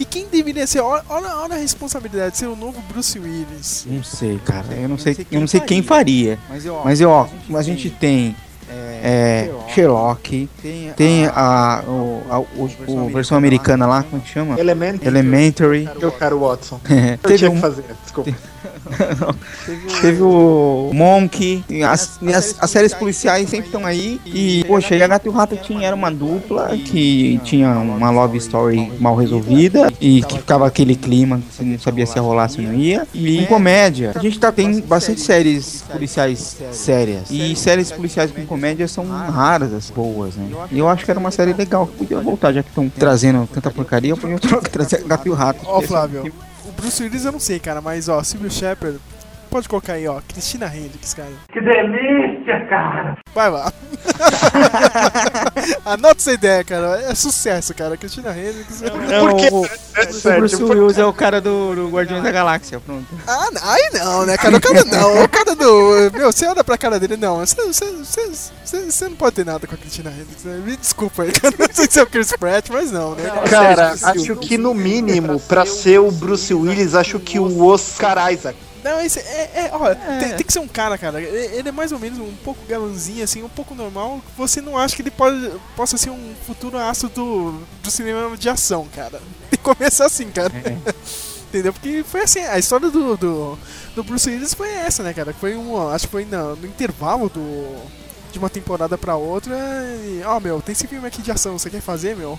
e 0.00 0.04
quem 0.04 0.26
deveria 0.26 0.66
ser? 0.66 0.80
Olha, 0.80 1.04
olha 1.08 1.54
a 1.54 1.56
responsabilidade 1.58 2.32
de 2.32 2.38
ser 2.38 2.46
o 2.48 2.56
novo 2.56 2.80
Bruce 2.88 3.16
Willis. 3.20 3.86
Não 3.88 4.02
sei, 4.02 4.36
cara. 4.44 4.66
Eu 4.74 4.88
não 4.88 4.98
sei, 4.98 5.16
eu 5.30 5.40
não 5.40 5.46
sei 5.46 5.60
quem 5.60 5.80
faria. 5.80 6.40
Mas 6.84 7.00
eu, 7.00 7.08
ó, 7.08 7.28
a 7.56 7.62
gente 7.62 7.88
tem 7.88 8.34
é, 8.70 9.50
Sherlock, 9.74 10.48
tem 10.96 11.26
a, 11.26 11.82
o, 11.86 12.22
a, 12.30 12.38
o, 12.40 12.70
o 12.88 13.08
versão 13.08 13.36
americana 13.36 13.86
lá, 13.86 14.02
como 14.02 14.20
é 14.22 14.24
que 14.24 14.30
chama? 14.30 14.58
Elementary. 14.58 15.06
Elementary. 15.06 15.88
Eu 16.00 16.12
quero 16.12 16.38
Watson. 16.40 16.80
É, 16.90 17.14
Eu 17.14 17.18
teve 17.18 17.38
tinha 17.38 17.50
um- 17.50 17.54
que 17.54 17.60
fazer, 17.60 17.84
desculpa. 18.02 18.30
Teve 20.00 20.22
o 20.22 20.90
Monk, 20.92 21.64
e 21.68 21.82
as, 21.82 22.18
e 22.20 22.32
as, 22.32 22.56
as 22.58 22.70
séries 22.70 22.94
policiais 22.94 23.48
sempre 23.48 23.66
estão 23.66 23.84
aí. 23.86 24.20
E, 24.26 24.64
poxa, 24.66 24.94
e 24.94 25.02
a 25.02 25.06
Gato 25.06 25.26
e 25.26 25.28
o 25.28 25.32
Rato 25.32 25.56
tinha, 25.56 25.86
era 25.86 25.96
uma 25.96 26.10
dupla 26.10 26.76
que 26.76 27.40
tinha 27.44 27.70
uma 27.70 28.10
love 28.10 28.38
story 28.38 28.92
mal 28.98 29.16
resolvida 29.16 29.92
e 30.00 30.22
que 30.22 30.38
ficava 30.38 30.66
aquele 30.66 30.94
clima 30.94 31.38
que 31.38 31.54
você 31.54 31.62
não 31.62 31.78
sabia 31.78 32.06
se 32.06 32.16
ia 32.16 32.22
rolar, 32.22 32.48
se 32.48 32.60
não 32.60 32.74
ia. 32.74 33.06
E 33.14 33.38
em 33.38 33.46
comédia, 33.46 34.12
a 34.14 34.18
gente 34.18 34.38
tá, 34.38 34.52
tem 34.52 34.80
bastante 34.80 35.20
séries 35.20 35.82
policiais 35.90 36.56
sérias. 36.72 37.30
E 37.30 37.54
séries 37.56 37.90
policiais 37.90 38.30
com 38.30 38.44
comédia 38.46 38.86
são 38.88 39.06
raras 39.06 39.72
as 39.72 39.90
boas, 39.90 40.34
né? 40.36 40.48
E 40.70 40.78
eu 40.78 40.88
acho 40.88 41.04
que 41.04 41.10
era 41.10 41.20
uma 41.20 41.30
série 41.30 41.52
legal 41.52 41.86
que 41.86 41.96
podia 41.98 42.20
voltar, 42.20 42.52
já 42.52 42.62
que 42.62 42.68
estão 42.68 42.88
trazendo 42.88 43.48
tanta 43.52 43.70
porcaria, 43.70 44.16
podiam 44.16 44.38
trazer 44.70 45.02
Gato 45.04 45.26
e 45.26 45.30
o 45.30 45.34
Rato. 45.34 45.60
Ó, 45.64 45.80
Flávio, 45.80 46.32
o 46.66 46.72
Bruce 46.72 47.02
Willis 47.02 47.24
eu 47.24 47.32
não 47.32 47.40
sei, 47.40 47.58
cara, 47.58 47.80
mas 47.80 48.08
ó, 48.08 48.22
Sybil 48.22 48.50
Shepard, 48.50 48.98
pode 49.50 49.68
colocar 49.68 49.94
aí, 49.94 50.06
ó, 50.08 50.20
Cristina 50.20 50.66
Hendricks, 50.66 51.14
cara. 51.14 51.32
Que 51.52 51.60
delícia, 51.60 52.66
cara. 52.68 53.18
Vai 53.34 53.50
lá. 53.50 53.72
Anota 55.84 56.16
essa 56.18 56.32
ideia, 56.32 56.64
cara. 56.64 57.00
É 57.02 57.14
sucesso, 57.14 57.74
cara. 57.74 57.96
Cristina 57.96 58.30
Hendricks. 58.36 58.80
Por 58.82 59.36
quê? 59.36 59.48
o, 59.52 59.66
É 59.96 60.08
o 60.08 60.12
sério, 60.12 60.38
Bruce 60.40 60.56
por- 60.56 60.76
Willis 60.76 60.98
é 60.98 61.04
o 61.04 61.12
cara 61.12 61.40
do, 61.40 61.74
do 61.74 61.88
Guardiões 61.88 62.22
da 62.22 62.30
Galáxia, 62.30 62.80
pronto. 62.80 63.06
Ah, 63.26 63.48
não, 63.52 63.62
aí 63.70 63.90
não, 63.92 64.26
né, 64.26 64.36
cara? 64.36 64.56
O 64.56 64.60
cara 64.60 64.84
não. 64.84 65.24
O 65.24 65.28
cara 65.28 65.54
do. 65.54 66.10
Meu, 66.12 66.32
você 66.32 66.46
olha 66.46 66.64
pra 66.64 66.78
cara 66.78 66.98
dele, 66.98 67.16
não. 67.16 67.38
Você, 67.38 67.54
você, 67.56 67.84
você, 67.92 68.30
você, 68.64 68.90
você 68.90 69.08
não 69.08 69.16
pode 69.16 69.36
ter 69.36 69.44
nada 69.46 69.66
com 69.66 69.74
a 69.74 69.78
Cristina 69.78 70.10
Hendricks, 70.10 70.44
né? 70.44 70.60
Me 70.64 70.76
desculpa 70.76 71.22
aí, 71.24 71.32
cara. 71.32 71.54
Não 71.58 71.68
sei 71.72 71.86
se 71.90 71.98
é 72.00 72.02
o 72.02 72.06
Chris 72.06 72.32
Pratt, 72.32 72.68
mas 72.70 72.90
não, 72.90 73.14
né? 73.14 73.30
Cara, 73.48 73.94
acho 74.02 74.36
que 74.36 74.56
no 74.58 74.74
mínimo, 74.74 75.38
pra 75.40 75.66
ser 75.66 75.98
o 76.00 76.10
Bruce 76.10 76.52
Willis, 76.52 76.94
acho 76.94 77.18
que 77.18 77.38
o 77.38 77.64
Oscar 77.66 78.32
Isaac. 78.32 78.56
Não, 78.82 79.00
esse 79.00 79.20
é. 79.20 79.50
é 79.54 79.70
ó, 79.72 79.94
Tem, 79.94 80.36
tem 80.36 80.46
que 80.46 80.52
ser 80.52 80.58
um 80.58 80.68
cara, 80.68 80.98
cara. 80.98 81.20
Ele 81.20 81.68
é 81.68 81.72
mais 81.72 81.92
ou 81.92 81.98
menos 81.98 82.18
um 82.18 82.34
pouco 82.44 82.64
galanzinho, 82.66 83.22
assim, 83.22 83.42
um 83.42 83.48
pouco 83.48 83.74
normal. 83.74 84.20
Você 84.36 84.60
não 84.60 84.76
acha 84.76 84.96
que 84.96 85.02
ele 85.02 85.10
pode, 85.10 85.52
possa 85.76 85.96
ser 85.96 86.10
um 86.10 86.34
futuro 86.46 86.76
astro 86.78 87.08
do, 87.08 87.52
do 87.82 87.90
cinema 87.90 88.36
de 88.36 88.48
ação, 88.48 88.86
cara. 88.94 89.20
Tem 89.50 89.58
que 89.58 89.58
começar 89.58 90.06
assim, 90.06 90.30
cara. 90.30 90.52
Entendeu? 91.48 91.72
Porque 91.72 92.02
foi 92.02 92.22
assim, 92.22 92.40
a 92.40 92.58
história 92.58 92.90
do, 92.90 93.16
do, 93.16 93.58
do 93.94 94.02
Bruce 94.02 94.28
Willis 94.28 94.54
foi 94.54 94.70
essa, 94.70 95.02
né, 95.02 95.12
cara? 95.12 95.34
Foi 95.34 95.54
um. 95.54 95.88
Acho 95.90 96.06
que 96.06 96.12
foi 96.12 96.24
no, 96.24 96.56
no 96.56 96.66
intervalo 96.66 97.28
do. 97.28 97.76
De 98.32 98.38
uma 98.38 98.48
temporada 98.48 98.96
pra 98.96 99.16
outra. 99.16 99.54
E, 100.02 100.22
ó, 100.24 100.40
meu, 100.40 100.62
tem 100.62 100.72
esse 100.72 100.86
filme 100.86 101.06
aqui 101.06 101.20
de 101.20 101.30
ação, 101.30 101.58
você 101.58 101.68
quer 101.68 101.82
fazer, 101.82 102.16
meu? 102.16 102.38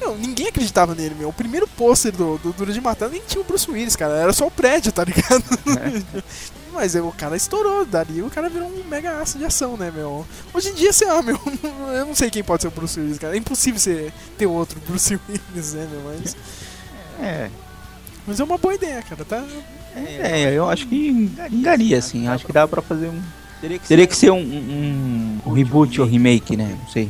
Meu, 0.00 0.16
ninguém 0.16 0.48
acreditava 0.48 0.94
nele, 0.94 1.14
meu. 1.14 1.28
O 1.28 1.32
primeiro 1.32 1.66
pôster 1.66 2.12
do, 2.12 2.38
do 2.38 2.52
Duro 2.52 2.72
de 2.72 2.80
Matar 2.80 3.08
nem 3.08 3.22
tinha 3.26 3.40
o 3.40 3.44
Bruce 3.44 3.70
Willis, 3.70 3.96
cara. 3.96 4.14
Era 4.16 4.32
só 4.32 4.46
o 4.46 4.50
prédio, 4.50 4.92
tá 4.92 5.04
ligado? 5.04 5.44
Mas 6.72 6.96
é, 6.96 7.00
o 7.00 7.12
cara 7.12 7.36
estourou, 7.36 7.86
dali 7.86 8.20
o 8.20 8.28
cara 8.28 8.48
virou 8.48 8.66
um 8.68 8.82
mega 8.88 9.20
aço 9.20 9.38
de 9.38 9.44
ação, 9.44 9.76
né, 9.76 9.92
meu? 9.94 10.26
Hoje 10.52 10.70
em 10.70 10.74
dia, 10.74 10.92
sei 10.92 11.06
lá, 11.06 11.22
meu, 11.22 11.38
eu 11.96 12.06
não 12.06 12.16
sei 12.16 12.28
quem 12.30 12.42
pode 12.42 12.62
ser 12.62 12.68
o 12.68 12.72
Bruce 12.72 12.98
Willis, 12.98 13.16
cara. 13.18 13.34
É 13.34 13.38
impossível 13.38 13.78
você 13.78 14.12
ter 14.36 14.46
outro 14.46 14.80
Bruce 14.86 15.14
Willis, 15.28 15.74
né, 15.74 15.88
meu? 15.90 16.00
Mas, 16.02 16.36
É. 17.22 17.48
mas 18.26 18.40
é 18.40 18.44
uma 18.44 18.58
boa 18.58 18.74
ideia, 18.74 19.00
cara, 19.02 19.24
tá? 19.24 19.44
É, 19.94 20.52
eu 20.52 20.68
acho 20.68 20.88
que 20.88 21.30
engaria, 21.52 21.98
assim. 21.98 22.26
Acho 22.26 22.44
que 22.44 22.52
dá 22.52 22.66
pra 22.66 22.82
fazer 22.82 23.06
um. 23.06 23.22
Teria 23.86 24.06
que 24.08 24.16
ser 24.16 24.32
um, 24.32 24.40
um, 24.40 25.38
um 25.46 25.52
reboot 25.52 26.00
ou 26.00 26.06
remake, 26.06 26.56
né? 26.56 26.76
Não 26.82 26.88
sei. 26.90 27.08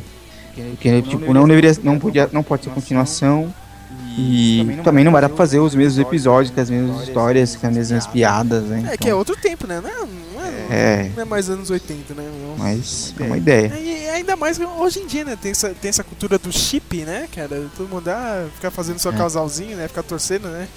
Porque, 0.54 1.02
tipo, 1.02 1.32
não 1.34 1.46
deveria. 1.48 1.76
Não, 1.82 1.98
podia, 1.98 2.28
não 2.32 2.42
pode 2.42 2.64
ser 2.64 2.70
continuação. 2.70 3.52
E 4.16 4.78
também 4.84 5.04
não 5.04 5.10
vai 5.10 5.20
dar 5.20 5.28
pra 5.28 5.36
fazer 5.36 5.58
os 5.58 5.74
mesmos 5.74 5.98
episódios, 5.98 6.54
com 6.54 6.60
as 6.60 6.70
mesmas 6.70 7.02
histórias, 7.08 7.56
com 7.56 7.66
as 7.66 7.74
mesmas 7.76 8.06
piadas, 8.06 8.62
né? 8.62 8.90
É 8.92 8.96
que 8.96 9.08
é 9.08 9.14
outro 9.14 9.34
tempo, 9.36 9.66
né? 9.66 9.80
Não 9.82 9.90
é, 9.90 9.94
não 10.36 10.44
é, 10.44 10.48
É. 10.70 11.10
não 11.16 11.22
é 11.22 11.24
mais 11.24 11.50
anos 11.50 11.68
80, 11.68 12.14
né, 12.14 12.22
meu? 12.22 12.54
Mas 12.56 13.12
é 13.18 13.24
uma 13.24 13.36
ideia. 13.36 13.72
E 13.76 14.08
ainda 14.10 14.36
mais 14.36 14.56
que 14.56 14.64
hoje 14.64 15.00
em 15.00 15.06
dia, 15.06 15.24
né? 15.24 15.36
Tem 15.40 15.50
essa, 15.50 15.70
tem 15.70 15.88
essa 15.88 16.04
cultura 16.04 16.38
do 16.38 16.52
chip, 16.52 16.98
né, 17.04 17.26
cara? 17.34 17.66
Todo 17.76 17.88
mundo 17.88 18.06
ah, 18.06 18.46
ficar 18.54 18.70
fazendo 18.70 19.00
seu 19.00 19.10
É. 19.10 19.16
casalzinho, 19.16 19.76
né? 19.76 19.88
Ficar 19.88 20.04
torcendo, 20.04 20.46
né? 20.46 20.68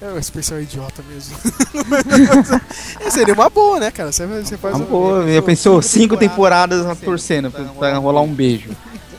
É 0.00 0.06
o 0.06 0.18
especial 0.18 0.58
idiota 0.58 1.02
mesmo. 1.12 1.36
É, 3.04 3.10
seria 3.10 3.34
uma 3.34 3.50
boa, 3.50 3.78
né, 3.80 3.90
cara? 3.90 4.12
Você, 4.12 4.26
você 4.26 4.56
faz 4.56 4.74
Ah, 4.74 4.78
um- 4.78 4.84
pô, 4.86 5.26
já 5.30 5.42
pensou 5.42 5.82
cinco 5.82 6.16
temporadas 6.16 6.84
na 6.86 6.94
torcendo 6.94 7.50
pra, 7.50 7.64
pra 7.64 7.98
rolar 7.98 8.20
um 8.22 8.32
beijo. 8.32 8.70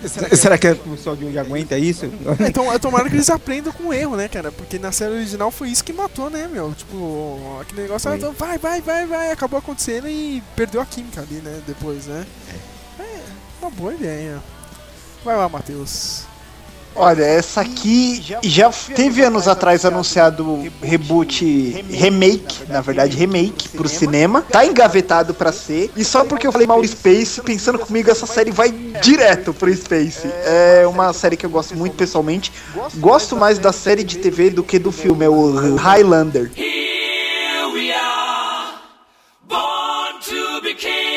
Será, 0.07 0.35
será 0.35 0.57
que 0.57 0.69
o 0.69 0.75
pessoal 0.75 1.15
de 1.15 1.25
hoje 1.25 1.37
aguenta 1.37 1.77
isso? 1.77 2.05
É, 2.05 2.47
Então, 2.47 2.71
é 2.71 2.79
tomara 2.79 3.09
que 3.09 3.15
eles 3.15 3.29
aprendam 3.29 3.73
com 3.73 3.87
o 3.87 3.93
erro, 3.93 4.15
né, 4.15 4.27
cara? 4.27 4.51
Porque 4.51 4.79
na 4.79 4.91
série 4.91 5.13
original 5.13 5.51
foi 5.51 5.69
isso 5.69 5.83
que 5.83 5.91
matou, 5.91 6.29
né, 6.29 6.47
meu? 6.47 6.73
Tipo, 6.73 7.59
aquele 7.61 7.81
negócio, 7.83 8.09
ah, 8.09 8.15
então 8.15 8.31
vai, 8.33 8.57
vai, 8.57 8.81
vai, 8.81 9.05
vai, 9.05 9.31
acabou 9.31 9.59
acontecendo 9.59 10.07
e 10.07 10.41
perdeu 10.55 10.79
a 10.81 10.85
química 10.85 11.21
ali, 11.21 11.35
né, 11.35 11.61
depois, 11.67 12.05
né? 12.05 12.25
É, 12.99 13.19
uma 13.61 13.69
boa 13.71 13.93
ideia. 13.93 14.41
Vai 15.23 15.35
lá, 15.35 15.49
Matheus. 15.49 16.23
Olha, 16.95 17.23
essa 17.23 17.61
aqui 17.61 18.23
já 18.43 18.69
teve 18.93 19.21
anos 19.21 19.47
atrás 19.47 19.85
anunciado 19.85 20.69
reboot, 20.81 21.85
remake, 21.89 22.65
na 22.67 22.81
verdade 22.81 23.15
remake 23.15 23.69
pro 23.69 23.87
cinema. 23.87 24.41
Tá 24.49 24.65
engavetado 24.65 25.33
pra 25.33 25.51
ser. 25.51 25.91
E 25.95 26.03
só 26.03 26.25
porque 26.25 26.45
eu 26.45 26.51
falei 26.51 26.67
mal 26.67 26.85
Space, 26.85 27.41
pensando 27.41 27.79
comigo, 27.79 28.09
essa 28.09 28.25
série 28.25 28.51
vai 28.51 28.71
direto 29.01 29.53
pro 29.53 29.73
Space. 29.73 30.27
É 30.45 30.85
uma 30.87 31.13
série 31.13 31.37
que 31.37 31.45
eu 31.45 31.49
gosto 31.49 31.75
muito 31.75 31.95
pessoalmente. 31.95 32.51
Gosto 32.95 33.35
mais 33.35 33.57
da 33.59 33.71
série 33.71 34.03
de 34.03 34.17
TV 34.17 34.49
do 34.49 34.63
que 34.63 34.77
do 34.77 34.91
filme, 34.91 35.23
é 35.25 35.29
o 35.29 35.75
Highlander. 35.75 36.51
Here 36.55 37.71
we 37.73 37.93
are, 37.93 38.73
born 39.47 40.19
to 40.21 40.61
be 40.61 40.73
kings. 40.73 41.08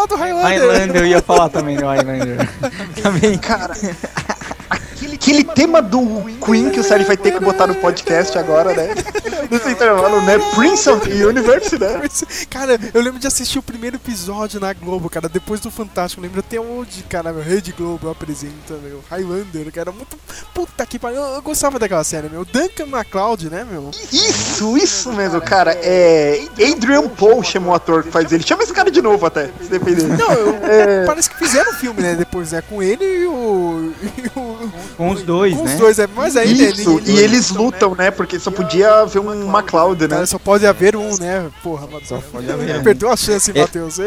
Falar 0.00 0.06
do 0.06 0.16
Highlander. 0.16 0.60
Highlander, 0.60 0.96
eu 1.02 1.06
ia 1.06 1.22
falar 1.22 1.48
também 1.48 1.76
do 1.76 1.86
Highlander. 1.86 2.48
também. 3.02 3.38
Cara, 3.38 3.74
aquele 5.06 5.44
tema 5.44 5.80
do 5.82 6.00
Queen 6.44 6.70
que 6.70 6.80
o 6.80 6.84
Sérgio 6.84 7.06
vai 7.06 7.16
ter 7.16 7.32
que 7.32 7.40
botar 7.40 7.66
no 7.66 7.74
podcast 7.74 8.36
agora, 8.38 8.74
né? 8.74 8.94
Nesse 9.50 9.70
intervalo, 9.70 10.20
né? 10.22 10.38
Prince 10.54 10.88
of 10.88 11.08
the 11.08 11.24
Universe, 11.26 11.78
né? 11.78 12.00
Cara, 12.48 12.78
eu 12.94 13.00
lembro 13.02 13.18
de 13.18 13.26
assistir 13.26 13.58
o 13.58 13.62
primeiro 13.62 13.96
episódio 13.96 14.60
na 14.60 14.72
Globo, 14.72 15.08
cara, 15.10 15.28
depois 15.28 15.60
do 15.60 15.70
Fantástico. 15.70 16.20
Eu 16.20 16.24
lembro 16.26 16.40
até 16.40 16.60
onde, 16.60 17.02
cara, 17.04 17.32
meu 17.32 17.42
Rede 17.42 17.72
Globo 17.72 18.08
apresenta, 18.10 18.74
meu. 18.82 19.02
Highlander, 19.10 19.72
cara, 19.72 19.90
muito. 19.92 20.16
Puta 20.54 20.84
que 20.86 20.98
pariu. 20.98 21.20
Eu, 21.20 21.34
eu 21.36 21.42
gostava 21.42 21.78
daquela 21.78 22.04
série, 22.04 22.28
meu. 22.28 22.44
Duncan 22.44 22.86
MacLeod, 22.86 23.50
né, 23.50 23.66
meu? 23.68 23.90
Isso, 24.12 24.76
isso 24.76 25.12
mesmo, 25.12 25.40
cara. 25.40 25.72
É. 25.82 26.44
Adrian 26.72 27.08
Paul 27.08 27.42
chama 27.42 27.68
o 27.68 27.74
ator 27.74 28.02
que 28.04 28.10
faz 28.10 28.30
ele. 28.32 28.44
Chama 28.46 28.62
esse 28.62 28.72
cara 28.72 28.90
de 28.90 29.02
novo 29.02 29.24
até, 29.26 29.50
se 29.60 29.68
depender. 29.68 30.06
Não, 30.06 30.32
eu- 30.32 30.54
É. 30.62 31.04
parece 31.04 31.28
que 31.30 31.36
fizeram 31.38 31.70
um 31.70 31.74
filme, 31.74 32.02
né? 32.02 32.14
Depois, 32.14 32.52
né? 32.52 32.62
Com 32.68 32.82
ele 32.82 33.04
e 33.04 33.26
o. 33.26 33.92
E 34.16 34.38
o 34.38 34.70
Com 34.96 35.10
os 35.10 35.22
dois, 35.22 35.54
com 35.56 35.64
né? 35.64 35.72
os 35.74 35.78
dois, 35.80 35.98
é. 35.98 36.06
Mas 36.14 36.36
aí, 36.36 36.54
né, 36.54 36.64
Isso, 36.70 36.98
ele- 36.98 37.12
e 37.12 37.18
eles 37.18 37.50
lutam, 37.50 37.94
né? 37.94 38.10
Porque 38.10 38.38
só 38.38 38.50
podia 38.50 38.92
haver 39.00 39.20
um 39.20 39.46
MacLeod, 39.46 40.02
né? 40.02 40.08
Cara, 40.08 40.26
só 40.26 40.38
pode 40.38 40.66
haver 40.66 40.96
um, 40.96 41.16
né? 41.18 41.48
Porra, 41.62 41.86
Matheus. 41.86 42.22
pode 42.30 42.50
haver. 42.50 42.82
Perdeu 42.82 43.10
a 43.10 43.16
chance, 43.16 43.50
É. 43.54 43.60
Matheus. 43.60 43.98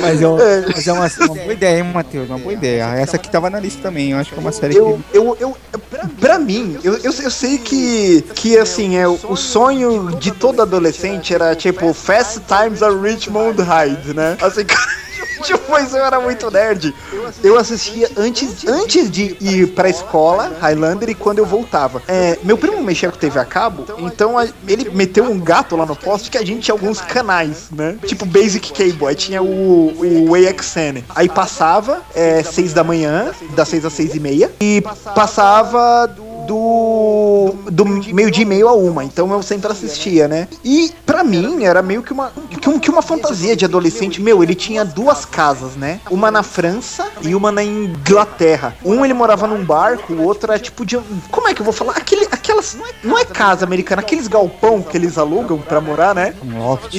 Mas, 0.00 0.20
eu, 0.20 0.36
mas 0.74 0.86
é 0.86 0.92
uma, 0.92 1.06
uma 1.18 1.26
boa 1.34 1.52
ideia, 1.52 1.78
hein, 1.78 1.82
Matheus? 1.92 2.28
Uma 2.28 2.38
boa 2.38 2.52
ideia. 2.52 2.84
Essa 2.96 3.16
aqui 3.16 3.28
tava 3.28 3.50
na 3.50 3.58
lista 3.58 3.82
também. 3.82 4.10
Eu 4.12 4.18
acho 4.18 4.30
que 4.32 4.36
é 4.38 4.40
uma 4.40 4.52
série 4.52 4.76
Eu, 4.76 5.00
que. 5.10 5.16
eu, 5.18 5.36
eu, 5.40 5.56
pra, 5.90 6.08
pra 6.20 6.38
mim, 6.38 6.78
eu, 6.84 6.94
eu, 6.98 7.12
eu 7.12 7.30
sei 7.30 7.58
que, 7.58 8.22
que 8.34 8.56
assim, 8.58 8.96
é, 8.96 9.08
o 9.08 9.34
sonho 9.36 10.14
de 10.16 10.30
todo 10.30 10.62
adolescente 10.62 11.34
era 11.34 11.54
tipo 11.56 11.92
Fast 11.92 12.40
Times 12.46 12.82
at 12.82 12.92
Richmond 13.00 13.60
High, 13.60 13.98
né? 14.14 14.36
Assim, 14.40 14.64
tipo, 14.64 14.80
isso 15.26 15.96
eu 15.96 16.04
era 16.04 16.20
muito 16.20 16.50
nerd. 16.50 16.94
Eu 17.42 17.58
assistia 17.58 18.08
antes, 18.16 18.66
antes 18.66 19.10
de 19.10 19.36
ir 19.40 19.68
pra 19.74 19.88
escola, 19.88 20.52
Highlander, 20.60 21.08
e 21.10 21.14
quando 21.14 21.38
eu 21.38 21.46
voltava. 21.46 22.02
É, 22.08 22.38
meu 22.42 22.56
primo 22.58 22.82
mexia 22.82 23.10
com 23.10 23.18
TV 23.18 23.38
a 23.38 23.44
cabo, 23.44 23.84
então 23.98 24.38
a- 24.38 24.46
ele 24.68 24.90
meteu 24.90 25.24
um 25.24 25.38
gato 25.38 25.76
lá 25.76 25.86
no 25.86 25.96
poste 25.96 26.30
que 26.30 26.38
a 26.38 26.44
gente 26.44 26.60
tinha 26.62 26.74
alguns 26.74 27.00
canais, 27.00 27.68
né? 27.70 27.96
Tipo 28.06 28.24
Basic 28.26 28.72
Cable, 28.72 29.06
aí 29.06 29.14
tinha 29.14 29.42
o, 29.42 30.28
o 30.30 30.34
AXN. 30.34 31.02
Aí 31.14 31.28
passava, 31.28 32.02
é, 32.14 32.42
seis 32.42 32.72
da 32.72 32.84
manhã, 32.84 33.32
das 33.54 33.68
seis 33.68 33.84
às 33.84 33.92
seis 33.92 34.14
e 34.14 34.20
meia, 34.20 34.50
e 34.60 34.82
passava 35.14 36.06
do, 36.06 36.46
do 37.70 37.84
meio-dia 37.84 38.42
e 38.42 38.46
meio 38.46 38.68
a 38.68 38.72
uma, 38.72 39.04
então 39.04 39.30
eu 39.32 39.42
sempre 39.42 39.70
assistia, 39.70 40.28
né? 40.28 40.48
E 40.64 40.92
pra 41.06 41.22
mim 41.24 41.64
era 41.64 41.82
meio 41.82 42.02
que 42.02 42.12
uma, 42.12 42.32
que, 42.60 42.68
um- 42.68 42.92
uma 42.92 43.02
fantasia 43.02 43.56
de 43.56 43.64
adolescente. 43.64 44.20
Meu, 44.20 44.42
ele 44.42 44.54
tinha 44.54 44.84
duas 44.84 45.24
casas, 45.24 45.76
né? 45.76 46.00
Uma 46.10 46.30
na 46.30 46.42
França 46.42 47.06
e 47.22 47.34
uma 47.34 47.50
na 47.50 47.62
Inglaterra. 47.62 48.76
Um 48.84 49.04
ele 49.04 49.14
morava 49.14 49.46
num 49.46 49.64
barco, 49.64 50.12
o 50.12 50.22
outro 50.24 50.52
era 50.52 50.60
tipo 50.60 50.84
de. 50.84 50.98
Como 51.30 51.48
é 51.48 51.54
que 51.54 51.60
eu 51.60 51.64
vou 51.64 51.72
falar? 51.72 51.92
Aquele, 51.92 52.26
aquelas. 52.30 52.76
Não 53.02 53.18
é 53.18 53.24
casa 53.24 53.64
americana, 53.64 54.02
aqueles 54.02 54.28
galpão 54.28 54.82
que 54.82 54.96
eles 54.96 55.16
alugam 55.18 55.58
pra 55.58 55.80
morar, 55.80 56.14
né? 56.14 56.34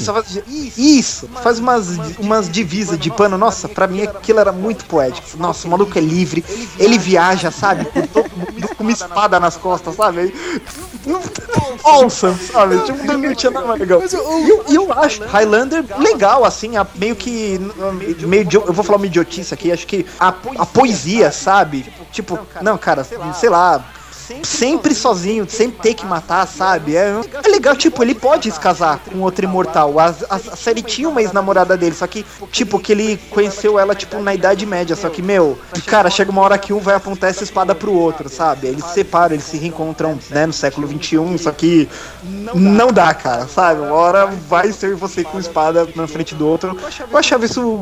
Só 0.01 0.13
faz, 0.13 0.39
isso, 0.77 1.29
faz 1.41 1.59
umas, 1.59 1.97
umas 2.19 2.49
divisas 2.49 2.97
de 2.97 3.11
pano. 3.11 3.37
Nossa, 3.37 3.67
pra 3.69 3.85
mim 3.87 4.01
aquilo 4.03 4.39
era 4.39 4.51
muito 4.51 4.85
poético. 4.85 5.27
Nossa, 5.37 5.67
o 5.67 5.71
maluco 5.71 5.97
é 5.97 6.01
livre, 6.01 6.43
ele 6.79 6.97
viaja, 6.97 7.51
sabe? 7.51 7.85
Todo 8.11 8.29
mundo 8.35 8.67
com 8.75 8.83
uma 8.83 8.91
espada 8.91 9.39
nas 9.39 9.55
costas, 9.57 9.95
sabe? 9.95 10.33
Awesome, 11.83 12.37
sabe? 12.37 12.79
Tipo, 12.85 13.03
não 13.13 13.35
tinha 13.35 13.51
nada 13.51 13.67
mais 13.67 13.79
legal. 13.79 14.01
E 14.01 14.49
eu, 14.49 14.63
e 14.69 14.75
eu 14.75 14.93
acho 14.93 15.23
Highlander 15.25 15.83
legal, 15.99 16.45
assim, 16.45 16.77
a- 16.77 16.87
meio 16.95 17.15
que. 17.15 17.59
Meio 18.27 18.45
de, 18.45 18.55
eu 18.55 18.71
vou 18.73 18.83
falar 18.83 18.97
uma 18.97 19.05
idiotice 19.05 19.53
aqui, 19.53 19.71
acho 19.71 19.85
que 19.85 20.05
a, 20.19 20.29
a 20.29 20.65
poesia, 20.65 21.31
sabe? 21.31 21.91
Tipo, 22.11 22.39
não, 22.61 22.77
cara, 22.77 23.03
sei 23.33 23.49
lá 23.49 23.83
sempre 24.43 24.95
sozinho, 24.95 25.47
sempre 25.49 25.81
ter 25.81 25.93
que 25.93 26.05
matar, 26.05 26.47
sabe? 26.47 26.95
É, 26.95 27.13
é 27.43 27.47
legal, 27.49 27.75
tipo, 27.75 28.01
ele 28.03 28.15
pode 28.15 28.51
se 28.51 28.59
casar 28.59 28.99
com 28.99 29.19
outro 29.21 29.45
imortal. 29.45 29.99
A, 29.99 30.05
a, 30.29 30.35
a 30.35 30.55
série 30.55 30.81
tinha 30.81 31.09
uma 31.09 31.21
ex-namorada 31.21 31.77
dele, 31.77 31.95
só 31.95 32.07
que, 32.07 32.25
tipo, 32.51 32.79
que 32.79 32.91
ele 32.91 33.17
conheceu 33.29 33.77
ela, 33.79 33.93
tipo, 33.95 34.19
na 34.19 34.33
Idade 34.33 34.65
Média. 34.65 34.95
Só 34.95 35.09
que, 35.09 35.21
meu, 35.21 35.57
cara, 35.85 36.09
chega 36.09 36.31
uma 36.31 36.41
hora 36.41 36.57
que 36.57 36.73
um 36.73 36.79
vai 36.79 36.95
apontar 36.95 37.29
essa 37.29 37.43
espada 37.43 37.75
pro 37.75 37.93
outro, 37.93 38.29
sabe? 38.29 38.67
Eles 38.67 38.83
se 38.85 38.93
separam, 38.93 39.35
eles 39.35 39.45
se 39.45 39.57
reencontram, 39.57 40.17
né, 40.29 40.45
no 40.45 40.53
século 40.53 40.87
XXI, 40.87 41.37
só 41.37 41.51
que 41.51 41.89
não 42.53 42.91
dá, 42.91 43.13
cara, 43.13 43.47
sabe? 43.47 43.81
Uma 43.81 43.93
hora 43.93 44.25
vai 44.27 44.71
ser 44.71 44.95
você 44.95 45.23
com 45.23 45.39
espada 45.39 45.87
na 45.95 46.07
frente 46.07 46.35
do 46.35 46.47
outro. 46.47 46.77
Eu 47.11 47.17
achava 47.17 47.45
isso 47.45 47.77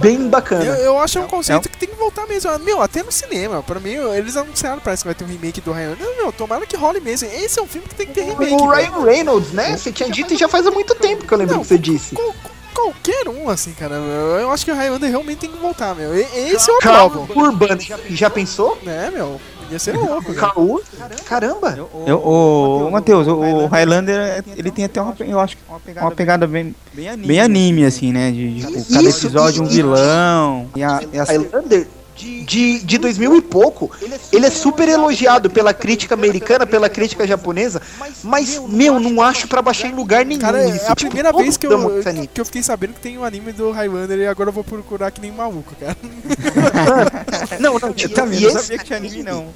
bem 0.00 0.22
Eu, 0.22 0.28
bacana. 0.28 0.64
eu 0.64 0.98
acho 0.98 1.20
um 1.20 1.26
conceito 1.26 1.68
que 1.68 1.78
tem 1.78 1.88
que 1.88 1.94
voltar 1.96 2.26
mesmo. 2.26 2.58
Meu, 2.60 2.82
até 2.82 3.02
no 3.02 3.12
cinema. 3.12 3.62
Pra 3.62 3.78
mim, 3.80 3.92
eles 3.92 4.36
anunciaram, 4.36 4.80
parece 4.80 5.02
que 5.02 5.08
vai 5.08 5.14
ter 5.14 5.24
um 5.24 5.28
remake 5.28 5.60
do 5.60 5.72
Ryan. 5.72 5.85
Não, 5.94 6.16
meu, 6.16 6.32
tomara 6.32 6.66
que 6.66 6.76
role 6.76 7.00
mesmo. 7.00 7.28
Esse 7.28 7.58
é 7.58 7.62
um 7.62 7.66
filme 7.66 7.86
que 7.86 7.94
tem 7.94 8.06
que 8.06 8.12
ter 8.14 8.22
remake. 8.24 8.52
O. 8.54 8.68
Ryan 8.68 9.04
Reynolds, 9.04 9.52
né? 9.52 9.76
Você 9.76 9.92
tinha 9.92 10.10
dito 10.10 10.34
e 10.34 10.36
já 10.36 10.48
faz 10.48 10.66
há 10.66 10.70
muito 10.70 10.94
tempo 10.94 11.26
que 11.26 11.32
eu 11.32 11.38
lembro 11.38 11.54
Não, 11.54 11.62
que 11.62 11.68
você 11.68 11.78
disse. 11.78 12.14
Qual- 12.14 12.34
Qualquer 12.74 13.26
um, 13.26 13.48
assim, 13.48 13.72
cara. 13.72 13.94
Eu 13.94 14.50
acho 14.52 14.62
que 14.62 14.70
o 14.70 14.74
Highlander 14.74 15.08
realmente 15.08 15.38
tem 15.38 15.50
que 15.50 15.56
voltar, 15.56 15.94
meu. 15.94 16.14
E- 16.14 16.20
Esse 16.52 16.70
eu 16.70 16.78
Calma, 16.78 17.22
aprovo. 17.24 17.40
Urbano, 17.40 17.80
já 18.10 18.28
pensou? 18.28 18.76
É, 18.86 19.10
meu. 19.10 19.40
Ia 19.70 19.78
ser 19.78 19.96
louco. 19.96 20.32
Caú? 20.36 20.82
Caramba! 21.24 21.74
Eu, 22.06 22.16
o, 22.18 22.86
o 22.86 22.90
Matheus, 22.92 23.26
o, 23.26 23.34
o 23.34 23.66
Highlander, 23.66 24.44
ele 24.58 24.70
tem 24.70 24.84
até 24.84 25.00
uma, 25.00 25.16
eu 25.20 25.40
acho, 25.40 25.56
uma 25.98 26.10
pegada 26.10 26.46
bem, 26.46 26.74
bem 26.92 27.40
anime, 27.40 27.86
assim, 27.86 28.12
né? 28.12 28.30
De, 28.30 28.54
de, 28.60 28.66
tipo, 28.66 28.92
cada 28.92 29.08
episódio 29.08 29.62
um 29.62 29.66
vilão. 29.66 30.68
E 30.76 30.84
a, 30.84 31.00
e 31.12 31.18
a- 31.18 31.24
Highlander 31.24 31.88
de, 32.16 32.78
de 32.80 32.98
2000 32.98 33.36
e 33.36 33.42
pouco, 33.42 33.90
ele 34.32 34.46
é 34.46 34.50
super 34.50 34.88
elogiado 34.88 35.50
pela 35.50 35.74
crítica 35.74 36.14
americana, 36.14 36.66
pela 36.66 36.88
crítica 36.88 37.26
japonesa, 37.26 37.80
mas, 38.22 38.58
meu, 38.68 38.98
não 38.98 39.20
acho 39.22 39.46
pra 39.48 39.60
baixar 39.60 39.88
em 39.88 39.94
lugar 39.94 40.24
nenhum 40.24 40.40
Cara, 40.40 40.62
é 40.62 40.68
isso. 40.70 40.84
a 40.90 40.94
Tipo, 40.94 41.10
primeira 41.12 41.32
vez 41.32 41.56
que 41.56 41.66
eu, 41.66 42.02
que 42.32 42.40
eu 42.40 42.44
fiquei 42.44 42.62
sabendo 42.62 42.94
que 42.94 43.00
tem 43.00 43.18
um 43.18 43.24
anime 43.24 43.52
do 43.52 43.70
Highlander 43.70 44.18
e 44.18 44.26
agora 44.26 44.48
eu 44.48 44.52
vou 44.54 44.64
procurar 44.64 45.10
que 45.10 45.20
nem 45.20 45.30
maluco, 45.30 45.74
cara. 45.78 45.96
Não, 47.60 47.78
não, 47.78 47.92
tipo, 47.92 48.18
e 48.20 48.22
não 48.24 48.32
esse- 48.32 48.50
sabia 48.60 48.78
que 48.78 48.84
tinha 48.84 48.96
anime, 48.98 49.22
não. 49.22 49.46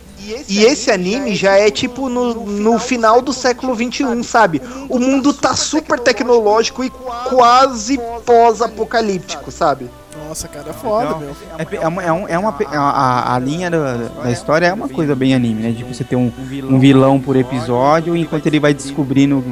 E 0.49 0.65
esse 0.65 0.91
anime 0.91 1.35
já 1.35 1.53
é 1.57 1.71
tipo 1.71 2.09
no, 2.09 2.35
no 2.47 2.79
final 2.79 3.21
do 3.23 3.33
século 3.33 3.75
XXI, 3.75 4.23
sabe? 4.23 4.61
O 4.89 4.99
mundo 4.99 5.33
tá 5.33 5.55
super 5.57 5.99
tecnológico 5.99 6.85
e 6.85 6.91
quase 7.29 7.99
pós-apocalíptico, 8.25 9.51
sabe? 9.51 9.89
Nossa, 10.31 10.47
cara, 10.47 10.71
é 10.71 10.73
foda, 10.73 11.11
Não, 11.11 11.19
meu. 11.19 11.37
É, 11.59 11.65
pe- 11.65 11.77
é 11.77 11.89
uma, 11.89 12.03
é 12.05 12.13
um- 12.13 12.29
é 12.29 12.39
uma 12.39 12.55
a, 12.73 12.79
a- 12.79 13.35
a 13.35 13.39
linha 13.41 13.69
da, 13.69 13.95
da 14.23 14.31
história 14.31 14.67
é 14.67 14.73
uma 14.73 14.89
coisa 14.89 15.17
bem 15.17 15.35
anime, 15.35 15.61
né? 15.61 15.71
De 15.73 15.83
você 15.83 16.05
ter 16.05 16.15
um, 16.15 16.31
um 16.69 16.79
vilão 16.79 17.19
por 17.19 17.35
episódio, 17.35 18.15
enquanto 18.17 18.47
ele 18.47 18.61
vai 18.61 18.73
descobrindo 18.73 19.45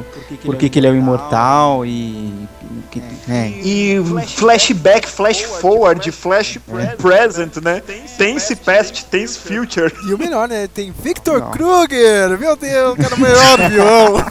por 0.45 0.55
que, 0.55 0.69
que 0.69 0.79
ele 0.79 0.87
é 0.87 0.91
o 0.91 0.95
imortal 0.95 1.85
e. 1.85 2.47
Que, 2.91 3.01
né? 3.27 3.49
E 3.63 3.97
flashback, 4.35 5.07
flash 5.07 5.43
forward, 5.43 6.11
flash 6.11 6.57
present, 6.97 7.57
né? 7.57 7.81
Tense 8.17 8.55
past, 8.55 9.05
tense 9.05 9.37
future. 9.37 9.93
E 10.07 10.13
o 10.13 10.17
melhor, 10.17 10.47
né? 10.47 10.67
Tem 10.67 10.91
Victor 10.91 11.39
Não. 11.39 11.51
Kruger! 11.51 12.37
Meu 12.39 12.55
Deus, 12.55 12.97
cara, 12.97 13.15
o 13.15 13.19
melhor 13.19 13.69
vilão! 13.69 14.25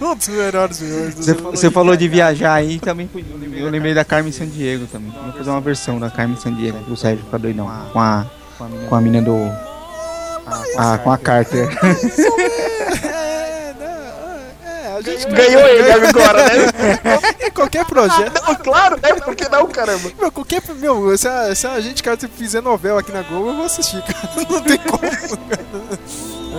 um 0.10 0.14
dos 0.16 0.28
melhores 0.28 0.80
vilões. 0.80 1.14
do 1.14 1.22
Você, 1.22 1.34
mundo. 1.34 1.50
você 1.56 1.70
falou 1.70 1.96
de 1.96 2.08
viajar 2.08 2.54
aí 2.54 2.78
também. 2.78 3.10
Eu 3.54 3.68
lembrei 3.68 3.92
da 3.92 4.04
Carmen 4.04 4.32
Sandiego 4.32 4.86
também. 4.86 5.10
Vou 5.10 5.32
fazer 5.34 5.50
uma 5.50 5.60
versão 5.60 5.98
da 6.00 6.08
Carmen 6.10 6.38
Sandiego 6.40 6.78
pro 6.78 6.96
Sérgio 6.96 7.24
ficar 7.24 7.38
doidão. 7.38 7.70
Com 7.92 8.00
a, 8.00 8.24
com 8.88 8.94
a 8.94 9.00
mina 9.00 9.20
do. 9.20 9.50
Ah, 10.78 10.98
com 10.98 11.10
a 11.10 11.18
Carter. 11.18 11.68
Gente 15.06 15.26
Ganhou 15.26 15.66
ele 15.68 15.92
agora, 15.92 16.42
né? 16.42 17.46
em 17.46 17.50
qualquer 17.52 17.84
projeto. 17.84 18.42
Não, 18.44 18.54
claro, 18.56 18.98
né? 19.00 19.14
Por 19.14 19.36
que 19.36 19.48
não, 19.48 19.68
caramba? 19.68 20.10
Meu, 20.18 20.32
qualquer. 20.32 20.60
Meu, 20.74 21.16
se 21.16 21.28
a, 21.28 21.54
se 21.54 21.64
a 21.64 21.80
gente, 21.80 22.02
cara, 22.02 22.18
fizer 22.36 22.60
novela 22.60 23.00
aqui 23.00 23.12
na 23.12 23.22
Globo, 23.22 23.50
eu 23.50 23.54
vou 23.54 23.66
assistir, 23.66 24.02
cara. 24.02 24.30
Não 24.50 24.60
tem 24.60 24.78
como. 24.78 24.98
cara. 24.98 25.16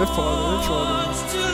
É 0.02 0.06
foda, 0.06 0.64
é 0.64 0.68
foda. 0.68 1.47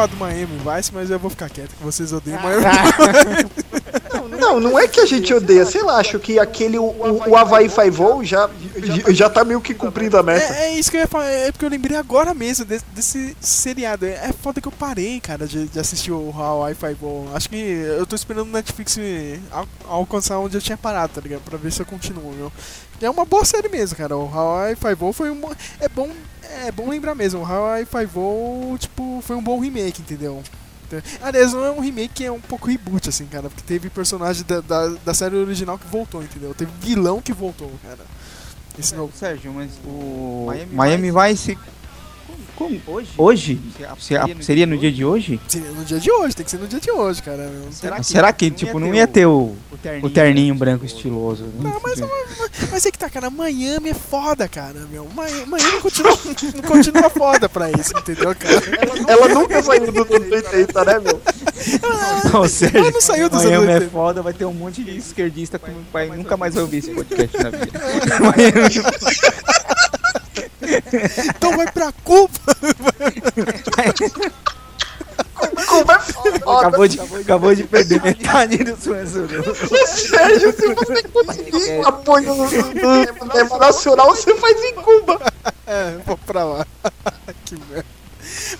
Falar 0.00 0.06
do 0.06 0.16
Miami 0.16 0.58
Vice, 0.58 0.94
mas 0.94 1.10
eu 1.10 1.18
vou 1.18 1.28
ficar 1.28 1.50
quieto, 1.50 1.74
que 1.76 1.82
vocês 1.82 2.12
odeiam 2.12 2.40
Miami 2.40 2.64
Não, 4.38 4.58
não 4.58 4.78
é 4.78 4.88
que 4.88 5.00
a 5.00 5.06
gente 5.06 5.32
odeia, 5.32 5.64
sei 5.64 5.82
lá, 5.82 5.96
acho 5.98 6.18
que 6.18 6.38
aquele, 6.38 6.78
o, 6.78 6.84
o, 6.84 7.28
o 7.30 7.36
Havaí 7.36 7.68
Five-O 7.68 8.24
já, 8.24 8.48
já- 8.82 9.12
já 9.12 9.30
tá 9.30 9.44
meio 9.44 9.60
que 9.60 9.72
cumprindo 9.74 10.16
a 10.18 10.22
meta. 10.22 10.52
É, 10.54 10.66
é 10.66 10.78
isso 10.78 10.90
que 10.90 10.96
eu 10.96 11.00
ia 11.02 11.06
falar, 11.06 11.26
é 11.30 11.52
porque 11.52 11.64
eu 11.64 11.68
lembrei 11.70 11.96
agora 11.96 12.34
mesmo 12.34 12.64
desse, 12.64 12.84
desse 12.94 13.36
seriado. 13.40 14.04
É 14.06 14.30
é 14.30 14.32
foda 14.32 14.60
que 14.60 14.68
eu 14.68 14.72
parei, 14.72 15.20
cara, 15.20 15.46
de, 15.46 15.66
de 15.68 15.78
assistir 15.78 16.10
o 16.12 16.32
Hawaii 16.36 16.74
Five-O. 16.74 17.28
Acho 17.34 17.48
que 17.48 17.56
eu 17.56 18.06
tô 18.06 18.16
esperando 18.16 18.48
o 18.48 18.52
Netflix 18.52 18.98
al- 19.52 19.68
alcançar 19.88 20.38
onde 20.38 20.56
eu 20.56 20.60
tinha 20.60 20.76
parado, 20.76 21.12
tá 21.14 21.20
ligado? 21.20 21.40
Pra 21.42 21.56
ver 21.58 21.70
se 21.72 21.80
eu 21.80 21.86
continuo, 21.86 22.32
meu. 22.32 22.52
É 23.00 23.08
uma 23.08 23.24
boa 23.24 23.44
série 23.44 23.68
mesmo, 23.68 23.96
cara. 23.96 24.16
O 24.16 24.28
Hawaii 24.32 24.76
Five-O 24.76 25.12
foi 25.12 25.30
um... 25.30 25.36
bo- 25.40 25.56
É 25.80 25.88
bom, 25.88 26.10
é 26.66 26.70
bom 26.70 26.88
lembrar 26.90 27.14
mesmo. 27.14 27.40
O 27.40 27.46
Hawaii 27.46 27.86
Five-O, 27.86 28.76
tipo, 28.78 29.22
foi 29.26 29.36
um 29.36 29.42
bom 29.42 29.58
remake, 29.60 30.02
entendeu? 30.02 30.42
Aliás, 31.22 31.52
não 31.52 31.64
é 31.64 31.70
um 31.70 31.80
remake, 31.80 32.24
é 32.24 32.32
um 32.32 32.40
pouco 32.40 32.68
reboot, 32.68 33.08
assim, 33.08 33.26
cara. 33.26 33.48
Porque 33.48 33.62
teve 33.62 33.90
personagem 33.90 34.44
da, 34.44 34.60
da, 34.60 34.88
da 34.88 35.14
série 35.14 35.36
original 35.36 35.78
que 35.78 35.86
voltou, 35.86 36.22
entendeu? 36.22 36.54
Teve 36.54 36.70
vilão 36.80 37.20
que 37.20 37.32
voltou, 37.32 37.70
cara. 37.82 38.04
Esse 38.78 38.94
novo. 38.94 39.12
Sérgio, 39.16 39.52
mas 39.52 39.70
o 39.84 40.46
Miami, 40.72 41.10
Vice. 41.10 41.58
Como? 42.60 42.78
Hoje? 43.16 43.58
Se- 43.98 44.14
Seria 44.44 44.66
no 44.66 44.76
dia 44.76 44.92
de 44.92 45.02
hoje? 45.04 45.40
Seria 45.48 45.70
no 45.70 45.82
dia 45.84 45.98
de 45.98 46.10
hoje, 46.12 46.36
tem 46.36 46.44
que 46.44 46.50
ser 46.50 46.58
no 46.58 46.68
dia 46.68 46.78
de 46.80 46.90
hoje, 46.90 47.22
cara. 47.22 47.48
Não 47.48 47.70
tem- 47.72 48.02
Será, 48.02 48.32
que, 48.34 48.50
tipo, 48.50 48.78
não 48.78 48.94
ia 48.94 49.06
ter 49.06 49.24
o, 49.26 49.56
o 50.02 50.10
terninho 50.10 50.54
branco 50.54 50.84
estiloso? 50.84 51.44
né? 51.44 51.52
Não, 51.70 51.80
mas, 51.82 51.98
mas, 52.00 52.70
mas 52.70 52.86
é 52.86 52.90
que 52.90 52.98
tá, 52.98 53.08
cara. 53.08 53.30
Miami 53.30 53.90
é 53.90 53.94
foda, 53.94 54.46
cara, 54.46 54.86
meu. 54.90 55.04
Mi- 55.04 55.46
Miami 55.46 55.80
continua, 55.80 56.18
continua 56.66 57.08
foda 57.08 57.48
pra 57.48 57.70
isso, 57.70 57.96
entendeu, 57.96 58.34
cara? 58.34 58.60
Ela 59.08 59.28
nunca 59.28 59.62
saiu 59.62 59.90
dos 59.90 60.10
anos 60.10 60.30
80, 60.30 60.84
né, 60.84 60.98
meu? 60.98 61.20
Ou 62.38 62.48
seja, 62.48 62.76
Ela 62.78 62.90
não 62.90 63.00
saiu 63.00 63.28
dos 63.30 63.40
anos 63.40 63.50
Miami 63.52 63.66
é 63.70 63.74
80. 63.76 63.90
foda, 63.90 64.22
vai 64.22 64.32
ter 64.34 64.44
um 64.44 64.52
monte 64.52 64.82
de 64.84 64.96
esquerdista 64.98 65.58
que 65.58 65.70
não 65.70 65.80
vai, 65.92 66.08
nunca 66.08 66.36
mais 66.36 66.52
vai 66.54 66.62
ouvir 66.62 66.78
esse 66.78 66.90
podcast 66.90 67.36
na 67.38 67.50
vida. 67.50 67.80
Então 71.36 71.56
vai 71.56 71.70
pra 71.70 71.92
Cuba! 72.04 72.30
Cuba 75.66 75.94
é 75.94 75.98
foda. 75.98 76.36
acabou, 76.36 76.88
de, 76.88 77.00
acabou 77.00 77.54
de 77.54 77.64
perder 77.64 78.02
metade 78.02 78.58
do 78.58 78.76
Suécio. 78.76 79.26
Sérgio, 79.86 80.52
se 80.52 80.74
você 80.74 81.02
conseguir 81.04 81.86
apoio 81.86 82.34
no 82.34 82.48
cinema 82.48 83.58
nacional, 83.58 84.14
você 84.14 84.34
faz 84.34 84.62
em 84.62 84.74
Cuba. 84.74 85.20
É, 85.66 85.96
vou 86.04 86.18
pra 86.18 86.44
lá. 86.44 86.66
que 87.44 87.54
merda. 87.70 87.86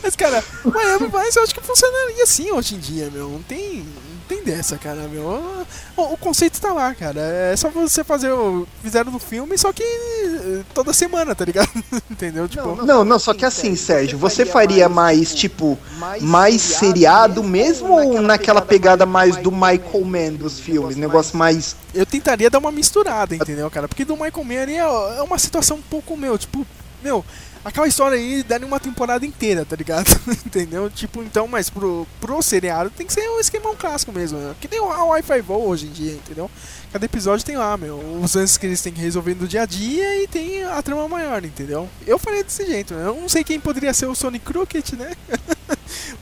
Mas, 0.03 0.17
cara, 0.17 0.43
Miami 0.65 1.07
Vice 1.07 1.37
eu 1.37 1.43
acho 1.43 1.55
que 1.55 1.61
funcionaria 1.61 2.23
assim 2.23 2.51
hoje 2.51 2.75
em 2.75 2.79
dia, 2.79 3.11
meu. 3.11 3.29
Não 3.29 3.43
tem, 3.43 3.87
tem 4.31 4.45
dessa, 4.45 4.79
cara, 4.79 5.09
meu. 5.09 5.67
O, 5.97 6.03
o 6.03 6.17
conceito 6.17 6.61
tá 6.61 6.73
lá, 6.73 6.95
cara. 6.95 7.21
É 7.21 7.57
só 7.57 7.69
você 7.69 8.05
fazer 8.05 8.31
o. 8.31 8.65
Fizeram 8.81 9.11
no 9.11 9.19
filme, 9.19 9.59
só 9.59 9.73
que 9.73 9.83
eh, 9.83 10.63
toda 10.73 10.93
semana, 10.93 11.35
tá 11.35 11.45
ligado? 11.45 11.69
Entendeu? 12.09 12.49
Tipo, 12.49 12.77
Não, 12.87 13.05
não, 13.05 13.19
só 13.19 13.35
que 13.35 13.45
assim, 13.45 13.75
Sérgio, 13.75 14.17
você 14.17 14.47
faria 14.47 14.89
mais, 14.89 15.35
tipo, 15.35 15.77
mais 16.21 16.63
seriado 16.63 17.43
mesmo 17.43 17.93
ou 17.93 18.23
naquela 18.23 18.63
pegada 18.63 19.05
mais 19.05 19.37
do 19.37 19.51
Michael 19.51 20.05
Mann 20.05 20.35
dos 20.35 20.61
filmes? 20.61 20.97
Negócio 20.97 21.37
mais. 21.37 21.75
eu 21.93 22.07
tentaria 22.07 22.49
dar 22.49 22.61
uma 22.61 22.71
misturada, 22.71 23.35
entendeu, 23.35 23.69
cara? 23.69 23.89
Porque 23.89 24.05
do 24.05 24.15
Michael 24.15 24.45
Mann 24.45 24.63
ali 24.63 24.75
é, 24.75 25.19
é 25.19 25.23
uma 25.23 25.39
situação 25.39 25.79
um 25.79 25.83
pouco, 25.83 26.17
meu, 26.17 26.39
tipo, 26.39 26.65
meu, 27.03 27.25
aquela 27.65 27.87
história 27.87 28.17
aí 28.17 28.43
daria 28.43 28.67
uma 28.67 28.81
temporada 28.81 29.25
inteira, 29.25 29.65
tá 29.65 29.77
ligado? 29.77 30.09
entendeu? 30.47 30.91
Tipo, 30.91 31.23
então, 31.23 31.47
mas 31.47 31.69
pro, 31.71 32.07
pro 32.21 32.43
seriado 32.43 32.91
tem 32.91 33.07
que 33.07 33.13
ser 33.13 33.29
um 33.29 33.41
esquemão 33.41 33.77
clássico 33.77 34.13
mesmo, 34.13 34.39
né? 34.39 34.55
Que 34.61 34.69
nem 34.71 34.81
o 34.81 34.91
a 34.91 35.05
Wi-Fi 35.05 35.41
Voo 35.41 35.69
hoje 35.69 35.87
em 35.87 35.91
dia, 35.91 36.13
entendeu? 36.13 36.51
Cada 36.93 37.05
episódio 37.05 37.47
tem 37.47 37.57
lá, 37.57 37.77
meu, 37.77 37.99
os 38.21 38.35
lances 38.35 38.57
que 38.57 38.67
eles 38.67 38.83
têm 38.83 38.93
que 38.93 39.01
resolver 39.01 39.35
no 39.35 39.47
dia 39.47 39.63
a 39.63 39.67
dia 39.67 40.23
e 40.23 40.27
tem 40.27 40.65
a 40.65 40.83
trama 40.83 41.07
maior, 41.07 41.45
entendeu? 41.45 41.89
Eu 42.07 42.19
faria 42.19 42.43
desse 42.43 42.67
jeito, 42.67 42.95
né? 42.95 43.07
Eu 43.07 43.15
não 43.15 43.29
sei 43.29 43.45
quem 43.45 43.61
poderia 43.61 43.95
ser 43.95 44.07
o 44.07 44.15
Sonic 44.15 44.45
Crooked, 44.45 44.97
né? 44.97 45.13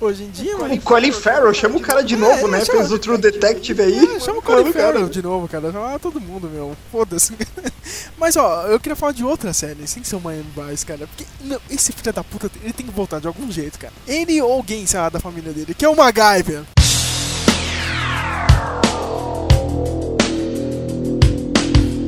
hoje 0.01 0.25
em 0.25 0.31
dia, 0.31 0.57
mas... 0.59 0.79
O 0.79 0.81
Colin 0.83 1.13
Farrell, 1.13 1.53
chama 1.55 1.77
o 1.77 1.81
cara 1.81 2.03
de 2.03 2.17
novo, 2.17 2.49
né? 2.49 2.65
chama- 2.65 2.81
Fez 2.81 2.93
o 2.93 2.99
True 2.99 3.19
Detective 3.19 3.83
aí. 3.83 4.17
É, 4.17 4.21
chama 4.21 4.39
o 4.39 4.43
Colin. 4.43 4.73
Farrell 4.73 5.09
de 5.09 5.23
novo, 5.23 5.49
cara. 5.49 5.73
Chama 5.73 5.99
todo 5.99 6.21
mundo, 6.21 6.49
meu. 6.49 6.77
Foda-se. 6.91 7.35
Mas, 8.19 8.37
ó, 8.37 8.67
eu 8.67 8.79
queria 8.79 8.97
falar 8.97 9.13
de 9.13 9.25
outra 9.25 9.53
série, 9.53 9.87
sem 9.87 10.05
ser 10.05 10.17
o 10.17 10.21
Miami 10.21 10.47
Vice, 10.55 10.85
cara. 10.85 11.07
Porque, 11.07 11.25
meu, 11.41 11.61
esse 11.71 11.93
filho 11.93 12.13
da 12.13 12.25
puta, 12.25 12.51
ele 12.63 12.73
tem 12.73 12.87
que 12.87 12.93
voltar 12.93 13.21
de 13.21 13.27
algum 13.27 13.51
jeito, 13.51 13.79
cara. 13.79 13.93
Ele 14.07 14.41
ou 14.43 14.53
alguém, 14.53 14.87
sei 14.87 15.01
lá, 15.01 15.09
da 15.09 15.21
família 15.21 15.53
dele, 15.53 15.75
que 15.75 15.85
é 15.85 15.89
o 15.89 15.97
MacGyver. 15.97 16.65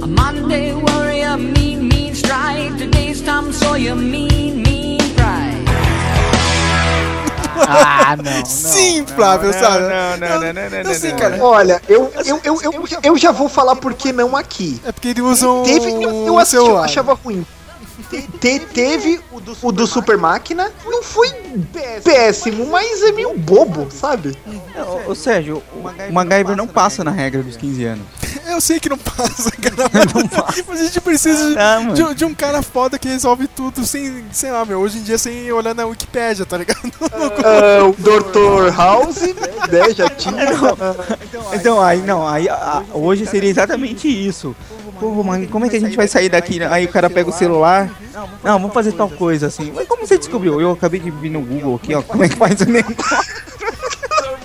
A 0.03 0.07
Monday 0.07 0.73
warrior, 0.75 1.39
mean, 1.39 1.83
mean 1.83 2.13
strike. 2.13 2.77
Today's 2.79 3.21
Tom 3.21 3.53
Sawyer, 3.53 3.95
mean, 3.95 4.63
mean 4.63 4.99
pride. 5.15 5.65
Ah, 7.73 8.17
não. 8.17 8.45
Sim, 8.45 9.07
Flávio, 9.07 9.53
sabe? 9.53 9.85
Não, 9.85 10.17
não, 10.17 10.29
não, 10.41 10.53
não, 10.53 10.71
não, 10.71 10.83
não, 10.83 11.11
não. 11.11 11.17
cara. 11.17 11.45
Olha, 11.45 11.81
eu, 11.89 12.11
eu, 12.25 12.41
eu, 12.43 12.61
eu, 12.63 12.89
eu 13.03 13.19
já 13.19 13.31
vou 13.31 13.49
falar 13.49 13.77
por 13.77 13.95
que 13.95 14.13
não 14.13 14.37
aqui. 14.37 14.81
É 14.85 14.91
porque 14.91 15.09
ele 15.09 15.21
usa 15.21 15.49
um 15.49 15.63
Teve, 15.63 15.91
eu, 15.93 16.27
eu 16.27 16.39
assisti, 16.39 16.67
eu 16.67 16.79
achava 16.79 17.15
ruim. 17.15 17.47
Te- 18.11 18.61
teve 18.61 19.21
o 19.63 19.71
do 19.73 19.87
Super 19.87 20.17
Máquina, 20.19 20.71
não 20.85 21.03
foi 21.03 21.29
péssimo, 22.03 22.67
mas 22.67 23.03
é 23.03 23.13
meio 23.13 23.37
bobo, 23.39 23.89
sabe? 23.91 24.37
Ô, 25.07 25.15
Sérgio, 25.15 25.63
o 25.73 26.13
MacGyver 26.13 26.57
não 26.57 26.67
passa 26.67 27.05
na 27.05 27.11
regra 27.11 27.43
dos 27.43 27.57
15 27.57 27.85
anos. 27.85 28.05
Eu 28.51 28.61
sei 28.61 28.81
que 28.81 28.89
não 28.89 28.99
passa, 28.99 29.51
cara. 29.53 29.89
Mas 30.67 30.81
a 30.81 30.85
gente 30.85 31.01
precisa 31.01 31.51
de- 31.51 31.59
Ah, 31.59 31.79
de, 31.93 32.15
de 32.15 32.25
um 32.25 32.35
cara 32.35 32.63
foda 32.63 32.99
que 32.99 33.07
resolve 33.07 33.47
tudo 33.47 33.87
sem, 33.87 34.25
sei 34.33 34.51
lá, 34.51 34.65
meu, 34.65 34.81
hoje 34.81 34.99
em 34.99 35.03
dia 35.03 35.19
sem 35.19 35.51
olhar 35.53 35.73
na 35.75 35.85
Wikipédia, 35.87 36.45
tá 36.45 36.57
ligado? 36.57 36.81
Ah, 37.45 37.85
o 37.85 37.93
Dr. 37.93 38.75
House, 38.77 39.21
né, 39.23 39.93
já 39.95 40.09
tinha. 40.09 40.35
Então, 41.53 41.81
aí, 41.81 41.99
não, 42.03 42.27
aí 42.27 42.49
a- 42.49 42.83
hoje 42.93 43.27
seria 43.27 43.51
exatamente 43.51 44.09
isso. 44.09 44.55
Pô, 45.01 45.25
mano, 45.25 45.49
como 45.49 45.65
é 45.65 45.69
que 45.71 45.77
a 45.77 45.81
gente 45.81 45.97
vai 45.97 46.07
sair 46.07 46.29
daqui? 46.29 46.59
né? 46.59 46.69
Aí 46.71 46.85
o 46.85 46.89
cara 46.89 47.09
pega 47.09 47.31
o 47.31 47.33
celular. 47.33 47.91
Não, 48.45 48.59
vamos 48.59 48.75
fazer 48.75 48.93
tal 48.93 49.09
coisa 49.09 49.47
assim. 49.47 49.73
Mas 49.75 49.89
como 49.89 50.07
você 50.07 50.19
descobriu? 50.19 50.61
Eu 50.61 50.73
acabei 50.73 51.01
de 51.01 51.11
vir 51.11 51.31
no 51.31 51.41
Google 51.41 51.77
aqui, 51.77 51.95
ó. 51.95 52.03
Como 52.03 52.23
é 52.23 52.29
que 52.29 52.37
faz 52.37 52.61
o 52.61 52.67
negócio? 52.67 53.41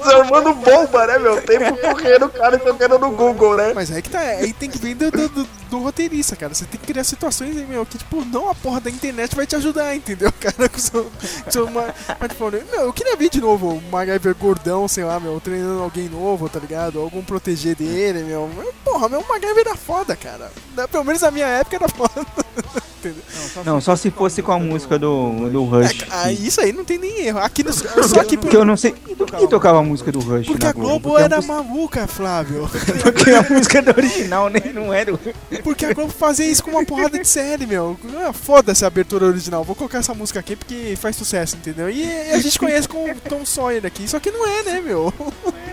Desarmando 0.06 0.53
bomba, 0.53 1.08
né, 1.08 1.18
meu? 1.20 1.41
Tempo 1.41 1.78
correndo, 1.78 2.30
cara 2.30 2.58
jogando 2.64 2.99
no 2.99 3.12
Google, 3.12 3.56
né? 3.58 3.72
Mas 3.74 3.91
aí 3.91 4.01
que 4.01 4.10
tá, 4.10 4.20
aí 4.20 4.53
tem 4.53 4.70
que 4.70 4.78
vir 4.78 4.95
do, 4.95 5.12
do, 5.12 5.30
do- 5.30 5.80
roteirista, 5.80 6.36
cara. 6.38 6.53
Você 6.53 6.64
tem 6.66 6.80
que 6.80 6.88
criar 6.88 7.03
situações, 7.03 7.53
meu, 7.68 7.86
que 7.86 7.97
tipo, 7.97 8.24
não 8.26 8.49
a 8.49 8.56
porra 8.56 8.80
da 8.80 8.89
internet 8.89 9.36
vai 9.36 9.45
te 9.45 9.56
ajudar, 9.58 9.93
entendeu, 9.95 10.32
cara? 10.39 10.70
Com 10.70 10.80
seu, 10.80 11.12
seu 11.49 11.70
ma- 11.70 11.93
smartphone. 12.16 12.64
Meu, 12.72 12.82
eu 12.84 12.93
queria 12.93 13.16
ver 13.18 13.30
de 13.30 13.41
novo 13.41 13.74
o 13.76 13.82
MacGyver 13.91 14.36
gordão, 14.36 14.88
sei 14.88 15.03
lá, 15.03 15.20
meu, 15.20 15.39
treinando 15.41 15.84
alguém 15.84 16.08
novo, 16.08 16.47
tá 16.47 16.60
ligado? 16.60 16.99
Algum 16.99 17.22
proteger 17.24 17.76
dele, 17.76 18.24
meu. 18.24 18.49
Porra, 18.86 19.10
meu, 19.10 19.20
o 19.20 19.28
MacGyver 19.28 19.68
era 19.68 19.76
foda, 19.76 20.16
cara. 20.16 20.49
Pelo 20.89 21.03
menos 21.03 21.22
na 21.22 21.32
minha 21.32 21.47
época 21.47 21.76
era 21.76 21.89
foda. 21.89 22.26
entendeu? 23.10 23.64
Não, 23.66 23.82
só 23.82 23.95
se 23.95 24.12
fosse 24.12 24.41
com 24.41 24.51
a 24.51 24.60
música 24.60 24.97
do, 24.97 25.49
do 25.49 25.64
Rush. 25.64 26.06
Ah, 26.10 26.32
isso 26.32 26.62
aí 26.62 26.72
não 26.72 26.84
tem 26.84 26.97
nem 26.97 27.26
erro. 27.26 27.39
Aqui 27.39 27.64
no, 27.64 27.74
só 27.74 28.20
aqui 28.20 28.38
Porque 28.38 28.56
eu 28.56 28.66
não 28.66 28.78
sei. 28.78 28.95
Do 29.18 29.26
que 29.26 29.47
tocava 29.47 29.80
a 29.80 29.84
música 29.84 30.12
do 30.12 30.20
Rush 30.20 30.47
Porque 30.47 30.64
na 30.64 30.70
a 30.70 30.74
Globo 30.74 31.10
Porque 31.10 31.22
a 31.22 31.26
era 31.26 31.41
maluca, 31.41 32.08
Flávio. 32.08 32.70
Porque 33.01 33.32
a 33.32 33.41
música 33.43 33.82
do 33.82 33.91
original 33.91 34.49
nem 34.49 34.74
não 34.74 34.93
era 34.93 35.14
o. 35.14 35.20
Porque 35.64 35.86
a 35.86 35.93
Globo 35.93 36.12
fazia 36.12 36.45
isso 36.45 36.64
com 36.64 36.72
uma 36.72 36.86
porrada 36.86 37.18
de 37.18 37.28
série, 37.28 37.66
meu. 37.66 37.97
Ah, 38.18 38.34
Foda-se 38.34 38.84
a 38.84 38.88
abertura 38.88 39.26
original. 39.26 39.64
Vou 39.64 39.76
colocar 39.76 39.99
essa 39.99 40.14
música 40.14 40.39
aqui 40.39 40.56
porque 40.56 40.95
faz 40.99 41.16
sucesso, 41.16 41.56
entendeu? 41.56 41.89
E 41.89 42.06
a 42.32 42.39
gente 42.39 42.58
conhece 42.60 42.88
com 42.88 43.10
o 43.10 43.16
Tom 43.30 43.45
Sawyer 43.45 43.86
aqui. 43.86 44.08
Só 44.08 44.20
que 44.20 44.32
não 44.32 44.47
é, 44.47 44.64
né, 44.64 44.82
meu? 44.82 45.14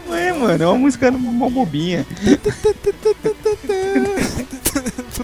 Não 0.09 0.17
é, 0.17 0.33
mano, 0.33 0.63
é 0.63 0.67
uma 0.67 0.79
música 0.79 1.11
mó 1.11 1.49
bobinha. 1.49 2.07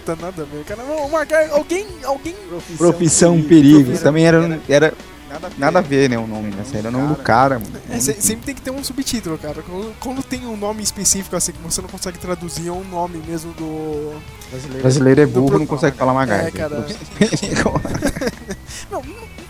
Puta, 0.09 0.17
nada 0.17 0.43
a 0.43 0.45
ver, 0.47 0.65
cara. 0.65 0.83
Não, 0.83 1.09
Magai, 1.11 1.51
alguém, 1.51 1.87
alguém... 2.05 2.35
Profissão 2.77 3.43
Perigo. 3.43 3.97
Também 3.99 4.27
era. 4.27 4.61
era 4.69 4.95
nada 5.59 5.81
a 5.81 5.83
ver, 5.83 6.09
né? 6.09 6.17
O 6.19 6.27
nome 6.27 6.53
série. 6.65 6.79
Era 6.79 6.89
o 6.89 6.93
nome 6.93 7.09
do 7.09 7.17
cara, 7.17 7.59
mano. 7.59 7.73
É, 7.91 7.99
se- 8.01 8.21
sempre 8.21 8.47
tem 8.47 8.55
que 8.55 8.63
ter 8.63 8.71
um 8.71 8.83
subtítulo, 8.83 9.37
cara. 9.37 9.63
Quando, 9.63 9.95
quando 10.01 10.23
tem 10.23 10.47
um 10.47 10.57
nome 10.57 10.83
específico 10.83 11.37
assim 11.37 11.53
que 11.53 11.59
você 11.59 11.83
não 11.83 11.89
consegue 11.89 12.19
traduzir, 12.19 12.69
é 12.69 12.73
um 12.73 12.85
nome 12.85 13.23
mesmo 13.27 13.53
do... 13.53 14.15
Brasileiro 14.81 15.21
é 15.21 15.27
do 15.27 15.41
burro, 15.43 15.59
não 15.59 15.67
consegue 15.67 15.97
falar 15.97 16.15
MacGyver. 16.15 16.47
É, 16.47 16.51
cara. 16.51 16.87
Não, 18.91 19.03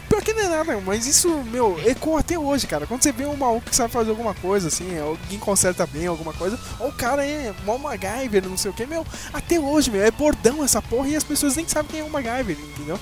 pior 0.08 0.22
que 0.22 0.32
não 0.32 0.42
é 0.42 0.48
nada, 0.48 0.80
mas 0.84 1.06
isso, 1.06 1.28
meu, 1.44 1.78
ecoa 1.84 2.20
até 2.20 2.38
hoje, 2.38 2.66
cara. 2.66 2.86
Quando 2.86 3.02
você 3.02 3.12
vê 3.12 3.26
um 3.26 3.36
maluco 3.36 3.68
que 3.68 3.76
sabe 3.76 3.92
fazer 3.92 4.10
alguma 4.10 4.34
coisa, 4.34 4.68
assim, 4.68 4.98
alguém 4.98 5.38
conserta 5.38 5.86
bem 5.86 6.06
alguma 6.06 6.32
coisa, 6.32 6.58
ou 6.80 6.88
o 6.88 6.92
cara 6.92 7.24
é 7.24 7.52
mó 7.64 7.78
MacGyver, 7.78 8.48
não 8.48 8.56
sei 8.56 8.70
o 8.70 8.74
que, 8.74 8.86
meu, 8.86 9.06
até 9.32 9.58
hoje, 9.60 9.90
meu, 9.90 10.02
é 10.02 10.10
bordão 10.10 10.64
essa 10.64 10.80
porra 10.80 11.08
e 11.08 11.16
as 11.16 11.24
pessoas 11.24 11.56
nem 11.56 11.68
sabem 11.68 11.90
quem 11.90 12.00
é 12.00 12.04
o 12.04 12.10
MacGyver, 12.10 12.56
entendeu? 12.58 12.98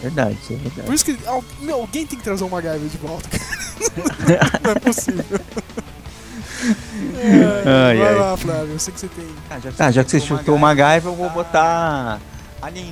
Verdade, 0.00 0.38
isso 0.40 0.52
é 0.52 0.56
verdade. 0.56 0.82
Por 0.86 0.94
isso 0.94 1.04
que, 1.04 1.18
meu, 1.60 1.76
alguém 1.76 2.06
tem 2.06 2.16
que 2.16 2.24
trazer 2.24 2.44
o 2.44 2.48
MacGyver 2.48 2.88
de 2.88 2.98
volta, 2.98 3.28
cara. 3.28 4.60
não 4.62 4.70
é 4.70 4.74
possível. 4.76 5.40
É, 6.64 7.90
Ai, 7.90 7.96
vai 7.96 8.08
ai. 8.08 8.14
lá, 8.14 8.36
Flávio, 8.36 8.72
eu 8.74 8.78
sei 8.78 8.94
que 8.94 9.00
você 9.00 9.08
tem. 9.08 9.26
Tá, 9.76 9.90
já 9.90 10.04
que 10.04 10.10
você 10.12 10.20
chutou 10.20 10.54
o 10.54 10.58
MacGyver, 10.58 11.06
eu 11.06 11.16
vou 11.16 11.28
botar. 11.30 12.20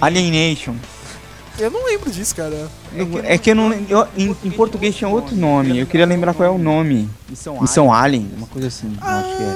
Alienation. 0.00 0.74
Eu 1.58 1.70
não 1.70 1.84
lembro 1.86 2.10
disso, 2.10 2.34
cara. 2.34 2.68
É 3.24 3.36
que 3.38 3.50
eu 3.50 3.54
não. 3.54 3.72
eu- 3.72 4.06
em, 4.16 4.34
em 4.44 4.50
português 4.50 4.94
tinha 4.94 5.08
outro 5.08 5.36
nome. 5.36 5.78
Eu 5.78 5.86
queria 5.86 6.06
lembrar 6.06 6.32
qual 6.34 6.48
é 6.48 6.52
o 6.52 6.58
nome. 6.58 7.08
Missão 7.28 7.92
Alien, 7.92 8.30
uma 8.36 8.46
coisa 8.46 8.68
assim. 8.68 8.96
eu 9.00 9.06
acho 9.08 9.36
que 9.36 9.42
é. 9.42 9.46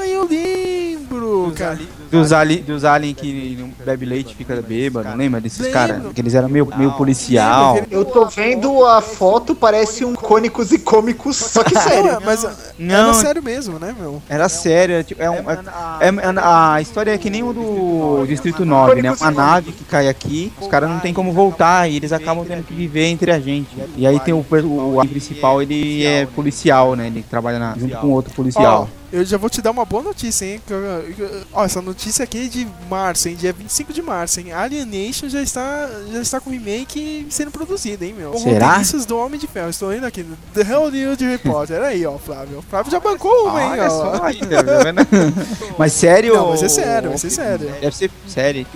Ah, 0.00 0.06
eu 0.06 0.28
lembro, 0.28 1.52
cara. 1.56 1.78
Dos, 2.10 2.32
ali, 2.32 2.56
dos 2.56 2.84
alien 2.84 3.14
que 3.14 3.56
não 3.60 3.70
bebe 3.84 4.04
leite 4.04 4.32
e 4.32 4.34
fica 4.34 4.60
bêbado, 4.60 5.08
não 5.10 5.16
lembra 5.16 5.40
desses 5.40 5.60
Lembro. 5.60 5.72
caras? 5.72 6.02
Que 6.12 6.20
eles 6.20 6.34
eram 6.34 6.48
meio, 6.48 6.66
meio 6.76 6.90
policial. 6.92 7.78
Eu 7.88 8.04
tô 8.04 8.26
vendo 8.26 8.84
a 8.84 9.00
foto, 9.00 9.54
parece 9.54 10.04
um 10.04 10.14
icônicos 10.30 10.70
e 10.70 10.78
cômicos, 10.78 11.36
só 11.36 11.64
que 11.64 11.76
sério. 11.76 12.12
Não, 12.12 12.20
mas 12.20 12.46
Não. 12.78 12.94
era 12.94 13.14
sério 13.14 13.42
mesmo, 13.42 13.78
né, 13.80 13.94
meu? 13.98 14.22
Era 14.28 14.48
sério, 14.48 14.94
é, 14.94 15.02
tipo, 15.02 15.20
é 15.20 15.28
um, 15.28 15.50
é- 15.50 15.58
é- 16.08 16.40
a 16.40 16.80
história 16.80 17.10
é 17.12 17.18
que 17.18 17.28
nem 17.28 17.42
o 17.42 17.52
do 17.52 18.24
Distrito 18.26 18.64
9, 18.64 19.02
né? 19.02 19.10
Uma 19.12 19.30
nave 19.32 19.72
que 19.72 19.82
cai 19.84 20.08
aqui, 20.08 20.52
os 20.60 20.68
caras 20.68 20.88
não 20.88 21.00
tem 21.00 21.12
como 21.12 21.32
voltar 21.32 21.90
e 21.90 21.96
eles 21.96 22.12
acabam 22.12 22.44
tendo 22.46 22.62
que 22.62 22.72
viver 22.72 23.06
entre 23.06 23.32
a 23.32 23.40
gente. 23.40 23.68
E 23.96 24.06
aí 24.06 24.20
tem 24.20 24.32
o, 24.32 24.44
o, 24.48 25.00
o 25.00 25.08
principal, 25.08 25.60
ele 25.60 26.06
é 26.06 26.26
policial, 26.26 26.94
né? 26.94 27.08
Ele 27.08 27.24
trabalha 27.28 27.58
na- 27.58 27.74
junto 27.76 27.96
com 27.96 28.08
outro 28.10 28.32
policial. 28.32 28.88
Eu 29.12 29.24
já 29.24 29.36
vou 29.36 29.50
te 29.50 29.60
dar 29.60 29.72
uma 29.72 29.84
boa 29.84 30.04
notícia, 30.04 30.44
hein? 30.44 30.60
Ó, 31.52 31.64
essa 31.64 31.82
notícia 31.82 32.22
aqui 32.22 32.46
é 32.46 32.48
de 32.48 32.66
março, 32.88 33.28
hein? 33.28 33.34
Dia 33.34 33.52
25 33.52 33.92
de 33.92 34.00
março, 34.00 34.38
hein? 34.38 34.52
Alienation 34.52 35.28
já 35.28 35.42
está, 35.42 35.88
já 36.12 36.20
está 36.20 36.40
com 36.40 36.50
remake 36.50 37.26
sendo 37.28 37.50
produzido, 37.50 38.04
hein, 38.04 38.14
meu? 38.16 38.32
Será? 38.38 38.66
roteiristas 38.68 39.04
do 39.04 39.18
Homem 39.18 39.40
de 39.40 39.48
Ferro. 39.48 39.68
Estou 39.68 39.92
indo 39.92 40.06
aqui. 40.06 40.24
The 40.54 40.62
Hollywood 40.62 41.24
Reporter. 41.24 41.82
Aí, 41.82 42.06
ó, 42.06 42.18
Flávio. 42.18 42.62
Flávio 42.70 42.92
já 42.92 43.00
bancou 43.00 43.48
uma, 43.48 43.60
hein, 43.60 43.70
Olha 43.72 43.86
ó. 43.86 43.90
só 43.90 44.22
aí, 44.22 44.38
tá? 44.38 44.60
Mas 45.76 45.92
sério? 45.92 46.34
Não, 46.34 46.48
vai 46.48 46.58
ser 46.58 46.68
sério, 46.68 47.08
vai 47.08 47.18
ser 47.18 47.30
sério. 47.30 47.74
Deve 47.80 47.96
ser 47.96 48.10
sério. 48.28 48.66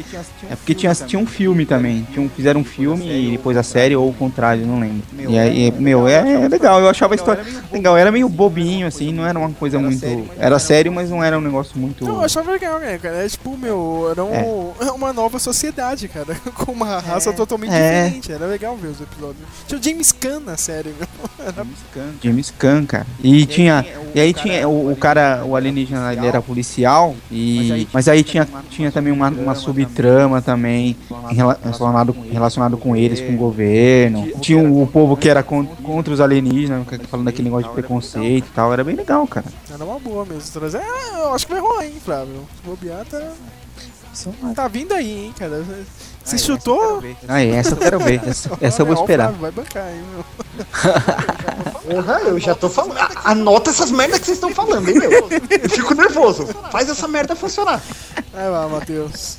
É 0.50 0.56
porque 0.56 0.74
tinha, 0.74 0.92
tinha 0.94 1.20
um 1.20 1.26
filme 1.26 1.64
também. 1.64 2.06
Tinha 2.12 2.26
um, 2.26 2.28
fizeram 2.28 2.60
um 2.60 2.64
filme 2.64 3.06
e 3.08 3.30
depois 3.32 3.56
a 3.56 3.62
série, 3.62 3.94
ou 3.94 4.10
o 4.10 4.14
contrário, 4.14 4.66
não 4.66 4.80
lembro. 4.80 5.02
E 5.16 5.38
aí, 5.38 5.70
meu, 5.70 6.08
é, 6.08 6.44
é 6.44 6.48
legal. 6.48 6.80
Eu 6.80 6.88
achava 6.88 7.14
a 7.14 7.16
história 7.16 7.44
legal. 7.70 7.96
Era 7.96 8.10
meio 8.10 8.28
bobinho, 8.28 8.86
assim, 8.86 9.12
não 9.12 9.24
era 9.24 9.38
uma 9.38 9.50
coisa 9.50 9.78
muito. 9.78 10.23
Era 10.38 10.58
sério, 10.58 10.92
mas 10.92 11.10
não 11.10 11.22
era 11.22 11.38
um 11.38 11.40
negócio 11.40 11.78
muito. 11.78 12.04
Não, 12.04 12.16
eu 12.16 12.22
achava 12.22 12.50
legal, 12.52 12.78
né, 12.78 12.98
cara? 12.98 13.24
É 13.24 13.28
tipo, 13.28 13.56
meu, 13.56 14.08
era 14.10 14.24
um- 14.24 14.72
uma 14.94 15.12
nova 15.12 15.38
sociedade, 15.38 16.08
cara. 16.08 16.34
Com 16.54 16.72
uma 16.72 16.98
raça 16.98 17.32
totalmente 17.32 17.72
É. 17.72 18.04
diferente. 18.04 18.32
Era 18.32 18.46
legal 18.46 18.76
ver 18.76 18.88
os 18.88 19.00
episódios. 19.00 19.44
Tinha 19.66 19.78
o 19.78 19.82
James 19.82 20.12
Caan 20.12 20.40
na 20.40 20.56
série, 20.56 20.94
meu. 20.98 21.08
Era 21.46 21.66
James 22.22 22.52
Caan, 22.58 22.84
cara. 22.86 23.06
E 23.22 23.44
tinha. 23.46 23.84
E 24.14 24.20
aí 24.20 24.32
tinha 24.32 24.68
o, 24.68 24.92
o 24.92 24.96
cara, 24.96 25.42
o 25.44 25.56
alienígena, 25.56 26.12
ele 26.12 26.26
era 26.26 26.40
policial. 26.40 27.14
E, 27.30 27.86
mas 27.92 28.06
aí 28.08 28.22
tinha, 28.22 28.46
tinha 28.70 28.90
também 28.92 29.12
uma, 29.12 29.28
uma 29.28 29.54
subtrama 29.54 30.40
também 30.40 30.96
em 31.30 31.34
rela- 31.34 31.58
relacionado, 31.62 32.16
relacionado 32.30 32.76
com 32.76 32.94
eles, 32.96 33.20
com 33.20 33.34
o 33.34 33.36
governo. 33.36 34.28
Tinha 34.40 34.58
o, 34.58 34.82
o 34.82 34.86
povo 34.86 35.16
que 35.16 35.28
era 35.28 35.42
con- 35.42 35.66
contra 35.82 36.12
os 36.14 36.20
alienígenas, 36.20 36.86
que- 36.86 36.98
falando 37.06 37.26
daquele 37.26 37.44
negócio 37.48 37.68
de 37.68 37.74
preconceito 37.74 38.46
e 38.46 38.50
tal. 38.54 38.72
Era 38.72 38.84
bem 38.84 38.94
legal, 38.94 39.26
cara. 39.26 39.46
Era 39.72 39.84
uma 39.84 39.98
boa 39.98 40.13
mesmo. 40.24 40.50
Trazer. 40.52 40.80
Ah, 40.82 41.18
eu 41.20 41.34
acho 41.34 41.46
que 41.46 41.52
vai 41.52 41.60
rolar, 41.62 41.84
hein, 41.86 42.00
Flávio? 42.04 42.46
Se 42.56 42.68
bobear, 42.68 43.04
tá. 43.06 43.20
Tá 44.54 44.68
vindo 44.68 44.92
aí, 44.94 45.26
hein, 45.26 45.34
cara. 45.36 45.64
Você 46.22 46.38
chutou? 46.38 47.02
Ah, 47.26 47.42
é, 47.42 47.48
essa 47.50 47.70
eu 47.72 47.76
quero 47.76 47.98
ver. 47.98 48.20
Essa, 48.26 48.50
essa 48.60 48.82
eu 48.82 48.86
vou 48.86 48.94
esperar. 48.94 49.32
Vai 49.32 49.50
bancar, 49.50 49.88
hein, 49.90 50.02
meu. 50.14 50.24
Porra, 51.96 52.20
eu 52.20 52.38
já 52.38 52.54
tô 52.54 52.68
falando. 52.68 52.96
Anota 53.24 53.70
essas 53.70 53.90
merdas 53.90 54.20
que 54.20 54.26
vocês 54.26 54.36
estão 54.38 54.54
falando, 54.54 54.88
hein, 54.88 54.98
meu? 54.98 55.10
Eu 55.10 55.68
fico 55.68 55.94
nervoso. 55.94 56.46
Faz 56.70 56.88
essa 56.88 57.08
merda 57.08 57.34
funcionar. 57.34 57.82
Vai 58.32 58.48
lá, 58.48 58.68
Matheus. 58.68 59.38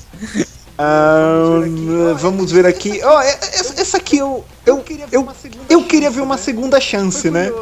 Ahn, 0.78 2.14
vamos 2.18 2.52
ver 2.52 2.66
aqui. 2.66 3.00
Ó, 3.02 3.20
é- 3.22 3.30
essa, 3.30 3.80
essa 3.80 3.96
aqui 3.96 4.18
eu, 4.18 4.44
eu, 4.66 4.84
eu, 5.12 5.28
eu 5.68 5.82
queria 5.84 6.10
ver 6.10 6.20
uma 6.20 6.36
segunda 6.36 6.80
chance, 6.80 7.30
né? 7.30 7.52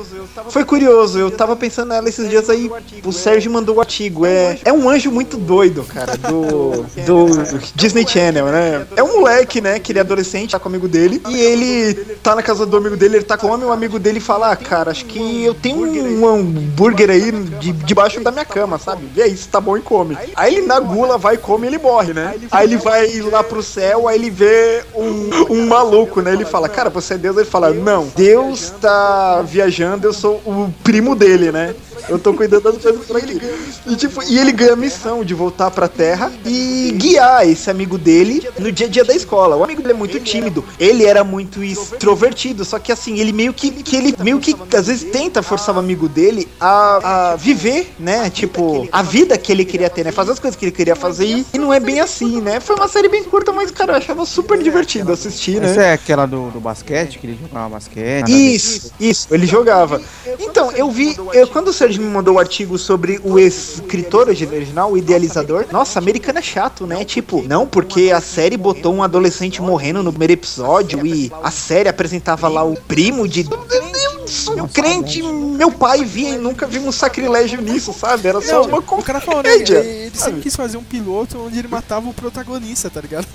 Foi 0.49 0.65
curioso, 0.65 1.19
eu 1.19 1.31
tava 1.31 1.55
pensando 1.57 1.89
nela 1.89 2.09
esses 2.09 2.29
dias 2.29 2.51
aí. 2.51 2.71
O 3.05 3.13
Sérgio 3.13 3.51
mandou 3.51 3.77
o 3.77 3.81
artigo. 3.81 4.27
É, 4.27 4.59
é 4.65 4.73
um 4.73 4.89
anjo 4.89 5.11
muito 5.11 5.37
doido, 5.37 5.85
cara, 5.85 6.17
do, 6.19 6.85
do 7.07 7.49
Disney 7.75 8.07
Channel, 8.07 8.47
né? 8.47 8.87
É 8.97 9.03
um 9.03 9.21
moleque, 9.21 9.61
né? 9.61 9.79
Que 9.79 9.93
ele 9.93 9.99
é 10.01 10.03
adolescente, 10.03 10.51
tá 10.51 10.59
com 10.59 10.69
o 10.69 10.73
amigo 10.73 10.89
dele. 10.89 11.23
E 11.29 11.41
ele 11.41 11.95
tá 12.23 12.35
na 12.35 12.43
casa 12.43 12.67
do 12.67 12.77
amigo 12.77 12.97
dele, 12.97 13.17
ele 13.17 13.25
tá 13.25 13.37
com 13.37 13.55
fome. 13.55 13.65
O 13.65 13.73
amigo 13.73 13.99
dele 13.99 14.21
fala: 14.21 14.53
Ah, 14.53 14.57
cara, 14.57 14.91
acho 14.91 15.05
que 15.07 15.45
eu 15.45 15.55
tenho 15.55 15.87
um 15.87 16.27
hambúrguer 16.27 17.11
aí 17.11 17.31
de, 17.31 17.73
debaixo 17.73 18.21
da 18.21 18.31
minha 18.31 18.45
cama, 18.45 18.79
sabe? 18.79 19.07
Vê 19.07 19.23
aí 19.23 19.37
se 19.37 19.49
tá 19.49 19.61
bom 19.61 19.77
e 19.77 19.81
come. 19.81 20.17
Aí 20.35 20.57
ele 20.57 20.67
na 20.67 20.81
gula 20.81 21.17
vai, 21.17 21.37
come 21.37 21.67
e 21.67 21.71
ele 21.71 21.79
morre, 21.79 22.13
né? 22.13 22.35
Aí 22.51 22.67
ele 22.67 22.77
vai 22.77 23.21
lá 23.21 23.43
pro 23.43 23.63
céu, 23.63 24.09
aí 24.09 24.17
ele 24.17 24.31
vê 24.31 24.83
um, 24.95 25.53
um 25.55 25.67
maluco, 25.69 26.21
né? 26.21 26.33
Ele 26.33 26.45
fala, 26.45 26.69
cara, 26.69 26.91
você 26.95 27.15
é 27.15 27.19
Deus? 27.19 27.37
Ele 27.37 27.47
fala, 27.47 27.71
não, 27.71 28.07
Deus 28.17 28.73
tá 28.81 29.43
viajando, 29.43 30.07
eu 30.07 30.13
sou 30.13 30.37
o 30.47 30.73
primo 30.83 31.15
dele, 31.15 31.53
né? 31.53 31.75
Eu 32.09 32.19
tô 32.19 32.35
cuidando 32.35 32.65
das 32.65 32.77
coisas 32.79 33.07
pra 33.07 33.19
ele. 33.19 33.41
E, 33.87 33.97
tipo, 33.97 34.23
e 34.23 34.39
ele 34.39 34.53
ganha 34.53 34.75
a 34.75 34.77
missão 34.77 35.25
de 35.25 35.33
voltar 35.33 35.71
pra 35.71 35.89
terra 35.89 36.31
e 36.45 36.93
guiar 36.97 37.49
esse 37.49 37.71
amigo 37.71 37.97
dele 37.97 38.47
no 38.59 38.71
dia 38.71 38.87
a 38.87 38.91
dia 38.91 39.05
da 39.05 39.15
escola. 39.15 39.57
O 39.57 39.65
amigo 39.65 39.81
dele 39.81 39.95
é 39.95 39.97
muito 39.97 40.21
tímido. 40.21 40.65
Ele 40.79 41.05
era 41.05 41.25
muito 41.25 41.63
extrovertido, 41.65 42.65
só 42.65 42.79
que 42.79 42.93
assim, 42.93 43.19
ele 43.19 43.33
meio 43.33 43.55
que, 43.55 43.71
que 43.71 43.97
ele 43.97 44.15
meio 44.23 44.39
que 44.39 44.55
às 44.77 44.87
vezes 44.87 45.11
tenta 45.11 45.43
forçar 45.43 45.75
o 45.75 45.79
amigo 45.79 46.09
dele 46.09 46.49
a, 46.61 47.33
a 47.33 47.37
viver, 47.37 47.95
né? 47.99 48.29
Tipo, 48.29 48.87
a 48.93 49.03
vida 49.03 49.39
que 49.39 49.51
ele 49.51 49.65
queria 49.65 49.89
ter, 49.89 50.05
né? 50.05 50.13
Fazer 50.13 50.33
as 50.33 50.39
coisas 50.39 50.57
que 50.57 50.67
ele 50.67 50.73
queria 50.73 50.97
fazer 50.97 51.25
e, 51.25 51.47
e 51.55 51.59
não 51.59 51.73
é 51.73 51.81
bem 51.81 52.01
assim, 52.01 52.41
né? 52.41 52.61
Foi 52.61 52.77
uma 52.77 52.89
série 52.89 53.09
bem 53.09 53.25
curta, 53.25 53.53
mas 53.53 53.71
cara, 53.71 53.93
eu 53.93 53.97
achava 53.97 54.27
super 54.27 54.63
divertido 54.63 55.13
assistir, 55.13 55.61
né? 55.61 55.71
Essa 55.71 55.83
é 55.83 55.93
aquela 55.93 56.27
do, 56.27 56.51
do 56.51 56.61
basquete, 56.61 56.84
que 56.85 57.27
ele 57.27 57.39
jogava 57.41 57.69
basquete. 57.71 58.31
Isso, 58.31 58.93
isso, 59.01 59.29
ele 59.31 59.47
jogava. 59.47 60.01
Então, 60.39 60.71
eu 60.73 60.91
vi, 60.91 61.17
eu, 61.33 61.47
quando 61.49 61.69
o 61.69 61.73
Sérgio 61.73 62.03
me 62.03 62.09
mandou 62.09 62.35
o 62.35 62.39
artigo 62.39 62.77
sobre 62.79 63.21
o 63.25 63.39
escritor 63.39 64.29
original, 64.29 64.93
o 64.93 64.99
idealizador, 64.99 65.67
nossa, 65.73 65.99
americano 65.99 66.39
é 66.39 66.43
chato, 66.43 66.87
né? 66.87 67.05
Tipo, 67.05 67.43
não, 67.43 67.67
porque 67.67 68.13
a 68.13 68.21
série 68.21 68.57
botou 68.57 68.95
um 68.95 69.03
adolescente 69.03 69.63
morrendo 69.63 70.03
no 70.03 70.13
primeiro 70.13 70.35
episódio 70.35 71.07
e 71.07 71.33
a 71.43 71.51
série 71.51 71.89
apresentava 71.89 72.49
lá 72.49 72.63
o 72.63 72.77
primo 72.77 73.27
de. 73.27 73.47
Eu 73.49 74.29
sou 74.29 74.63
um 74.63 74.69
crente, 74.69 75.23
meu 75.23 75.71
pai 75.71 76.05
via 76.05 76.31
e 76.31 76.39
nunca 76.39 76.67
vi 76.67 76.79
um 76.79 76.93
sacrilégio 76.93 77.61
nisso, 77.61 77.93
sabe? 77.93 78.29
Era 78.29 78.41
só 78.41 78.63
uma 78.63 78.79
o 78.79 79.03
cara 79.03 79.21
falou, 79.21 79.43
né? 79.43 79.55
comédia. 79.55 79.79
Ele, 79.79 80.07
ele 80.07 80.17
sempre 80.17 80.41
quis 80.41 80.57
fazer 80.57 80.77
um 80.77 80.85
piloto 80.85 81.39
onde 81.39 81.59
ele 81.59 81.69
matava 81.69 82.09
o 82.09 82.15
protagonista, 82.15 82.91
tá 82.91 83.01
ligado? 83.01 83.27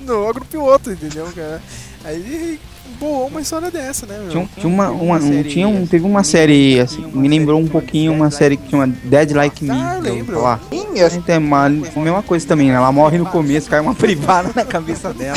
no 0.00 0.28
agropiloto, 0.28 0.90
entendeu, 0.90 1.26
cara? 1.34 1.62
Aí 2.04 2.60
bolou 2.98 3.26
uma 3.28 3.40
história 3.40 3.70
dessa, 3.70 4.06
né, 4.06 4.18
meu? 4.18 4.28
Tinha, 4.30 4.48
tinha 4.56 4.68
uma, 4.68 4.88
uma- 4.90 5.16
um- 5.18 5.42
tinha 5.42 5.68
um, 5.68 5.86
teve 5.86 6.04
uma 6.04 6.22
série, 6.24 6.80
assim, 6.80 7.04
me 7.12 7.28
lembrou 7.28 7.60
um 7.60 7.66
pouquinho 7.66 8.12
uma 8.12 8.30
série 8.30 8.56
que 8.56 8.70
chama 8.70 8.86
Dead 9.04 9.32
Like 9.32 9.64
Me. 9.64 9.70
Ah, 9.70 9.98
lembro. 10.00 10.38
Então, 10.70 11.34
é 11.34 11.38
uma, 11.38 11.66
a 11.66 11.70
mesma 11.70 12.22
coisa 12.22 12.46
também, 12.46 12.68
né? 12.68 12.74
Ela 12.76 12.92
morre 12.92 13.18
no 13.18 13.26
começo, 13.26 13.68
cai 13.68 13.80
uma 13.80 13.94
privada 13.96 14.50
na 14.54 14.64
cabeça 14.64 15.12
dela. 15.12 15.36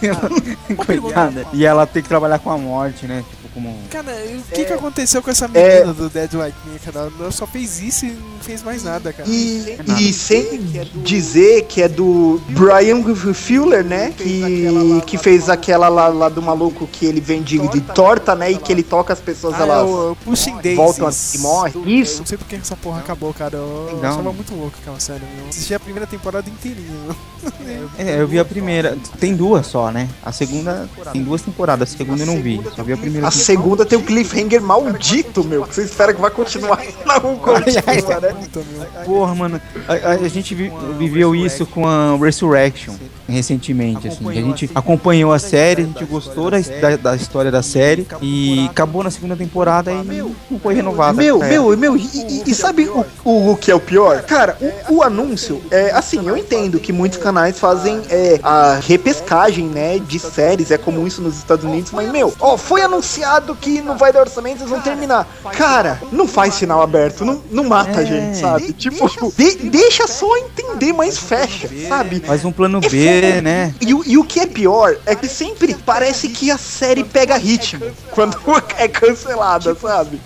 Coitada. 0.76 1.46
E 1.52 1.64
ela 1.64 1.86
tem 1.86 2.02
que 2.02 2.08
trabalhar 2.08 2.38
com 2.38 2.50
a 2.50 2.58
morte, 2.58 3.06
né? 3.06 3.24
Como. 3.56 3.74
Cara, 3.90 4.12
o 4.12 4.54
que 4.54 4.64
que 4.66 4.72
aconteceu 4.74 5.22
com 5.22 5.30
essa 5.30 5.48
É. 5.54 5.76
menina 5.78 5.94
do 5.94 6.10
Dead 6.10 6.30
Like 6.34 6.56
Me, 6.68 6.78
cara? 6.78 7.10
Ela 7.18 7.30
só 7.30 7.46
fez 7.46 7.80
isso 7.80 8.04
e 8.04 8.10
não 8.10 8.40
fez 8.42 8.62
mais 8.62 8.82
nada, 8.84 9.14
cara. 9.14 9.26
E, 9.26 9.78
e 9.98 10.12
sem 10.12 10.60
dizer 10.96 11.62
que 11.64 11.80
é 11.80 11.88
do 11.88 12.38
Brian 12.50 13.02
Fuller, 13.32 13.82
né? 13.82 14.12
Que, 14.14 15.00
que 15.06 15.16
fez 15.16 15.48
aquela 15.48 15.88
lá, 15.88 16.08
lá 16.08 16.28
do 16.28 16.42
maluco 16.42 16.86
que 16.86 17.06
ele 17.06 17.18
vende 17.20 17.58
de 17.58 17.80
torta, 17.80 18.34
né? 18.34 18.50
E 18.52 18.58
que 18.58 18.70
ele 18.70 18.82
toca 18.82 19.14
as 19.14 19.20
pessoas, 19.20 19.54
Ah, 19.54 19.62
elas 19.62 19.88
é 19.88 20.14
Pushing 20.22 20.56
Daisies. 20.58 20.76
voltam 20.76 21.10
e 21.34 21.38
morrem. 21.38 21.72
Eu 21.74 21.86
Isso. 21.86 22.18
não 22.18 22.26
sei 22.26 22.36
porque 22.36 22.56
essa 22.56 22.76
porra 22.76 22.98
acabou, 23.00 23.32
cara. 23.32 23.56
Eu 23.56 23.90
Legal. 23.94 24.12
achava 24.12 24.32
muito 24.34 24.54
louco 24.54 24.76
aquela 24.82 25.00
série, 25.00 25.22
meu. 25.34 25.48
Assisti 25.48 25.72
a 25.74 25.80
primeira 25.80 26.06
temporada 26.06 26.48
inteirinha, 26.50 26.90
meu. 27.06 27.16
É, 27.98 28.20
eu 28.20 28.28
vi 28.28 28.38
a 28.38 28.44
primeira. 28.44 28.98
Tem 29.18 29.34
duas 29.34 29.66
só, 29.66 29.90
né? 29.90 30.08
A 30.22 30.30
segunda 30.32 30.86
tem 31.12 31.22
duas 31.22 31.40
temporadas, 31.40 31.94
a 31.94 31.96
segunda 31.96 32.22
eu 32.22 32.26
não 32.26 32.42
vi. 32.42 32.60
Só 32.74 32.82
vi 32.82 32.92
a 32.92 32.96
primeira. 32.96 33.26
A 33.28 33.30
segunda 33.46 33.86
tem 33.86 33.96
o 33.98 34.02
cliffhanger 34.02 34.60
maldito, 34.60 35.44
meu. 35.44 35.62
Que 35.64 35.74
você 35.74 35.82
espera 35.82 36.12
que 36.12 36.20
vai 36.20 36.30
continuar 36.30 36.84
e 36.84 36.92
não 37.06 37.36
continua, 37.36 38.20
né? 38.20 38.34
Porra, 39.04 39.34
mano, 39.34 39.60
a, 39.86 39.92
a- 40.12 40.28
gente 40.28 40.54
vi- 40.54 40.72
viveu 40.98 41.34
isso 41.34 41.64
com 41.64 41.86
a 41.86 42.16
Resurrection 42.16 42.94
recentemente, 43.28 44.06
assim. 44.08 44.28
A 44.28 44.32
gente 44.34 44.70
acompanhou 44.74 45.32
a 45.32 45.38
série, 45.38 45.82
a 45.82 45.84
gente 45.86 46.04
gostou 46.04 46.48
da, 46.50 46.58
da, 46.60 46.96
da 46.96 47.16
história 47.16 47.50
da 47.50 47.60
série 47.62 48.06
e 48.22 48.66
acabou 48.70 49.02
na 49.02 49.10
segunda 49.10 49.34
temporada 49.36 49.90
e 49.92 50.22
não 50.50 50.60
foi 50.60 50.74
renovada. 50.74 51.12
Meu, 51.14 51.42
É. 51.42 51.48
meu, 51.48 51.76
meu, 51.76 51.96
e, 51.96 52.02
e- 52.14 52.42
e 52.46 52.54
sabe 52.54 52.88
o, 52.88 53.04
o, 53.24 53.50
o 53.52 53.56
que 53.56 53.70
é 53.70 53.74
o 53.74 53.80
pior? 53.80 54.22
Cara, 54.22 54.56
o, 54.88 54.96
o 54.96 55.02
anúncio, 55.02 55.60
é 55.72 55.90
assim, 55.92 56.26
eu 56.26 56.36
entendo 56.36 56.78
que 56.78 56.92
muitos 56.92 57.18
canais 57.18 57.58
fazem 57.58 58.00
é, 58.10 58.38
a 58.42 58.78
repescagem, 58.80 59.66
né, 59.66 59.98
de 59.98 60.18
séries, 60.20 60.70
é 60.70 60.78
comum 60.78 61.04
isso 61.06 61.20
nos 61.20 61.36
Estados 61.36 61.64
Unidos, 61.64 61.90
mas, 61.92 62.10
meu, 62.10 62.32
ó, 62.40 62.56
foi 62.56 62.80
anunciado 62.82 63.35
que 63.54 63.80
não 63.80 63.96
vai 63.96 64.12
dar 64.12 64.20
orçamento, 64.20 64.58
eles 64.60 64.70
vão 64.70 64.80
terminar. 64.80 65.26
Cara, 65.56 66.00
não 66.12 66.26
faz 66.26 66.58
final 66.58 66.80
aberto, 66.82 67.24
não, 67.24 67.42
não 67.50 67.64
mata 67.64 68.00
a 68.00 68.04
gente, 68.04 68.38
sabe? 68.38 68.72
Tipo, 68.72 69.08
de- 69.36 69.56
deixa 69.70 70.06
só 70.06 70.36
entender, 70.38 70.92
mas 70.92 71.18
fecha, 71.18 71.68
sabe? 71.88 72.20
Faz 72.20 72.44
um 72.44 72.52
plano 72.52 72.80
É 72.82 72.88
B, 72.88 73.40
né? 73.42 73.74
E, 73.80 73.92
o- 73.94 74.02
e 74.06 74.16
o 74.18 74.24
que 74.24 74.40
é 74.40 74.46
pior 74.46 74.96
é 75.06 75.14
que 75.14 75.28
sempre 75.28 75.74
parece 75.74 76.28
que 76.28 76.50
a 76.50 76.58
série 76.58 77.04
pega 77.04 77.36
ritmo 77.36 77.84
quando 78.10 78.36
é 78.78 78.88
cancelada, 78.88 79.74
sabe? 79.74 80.20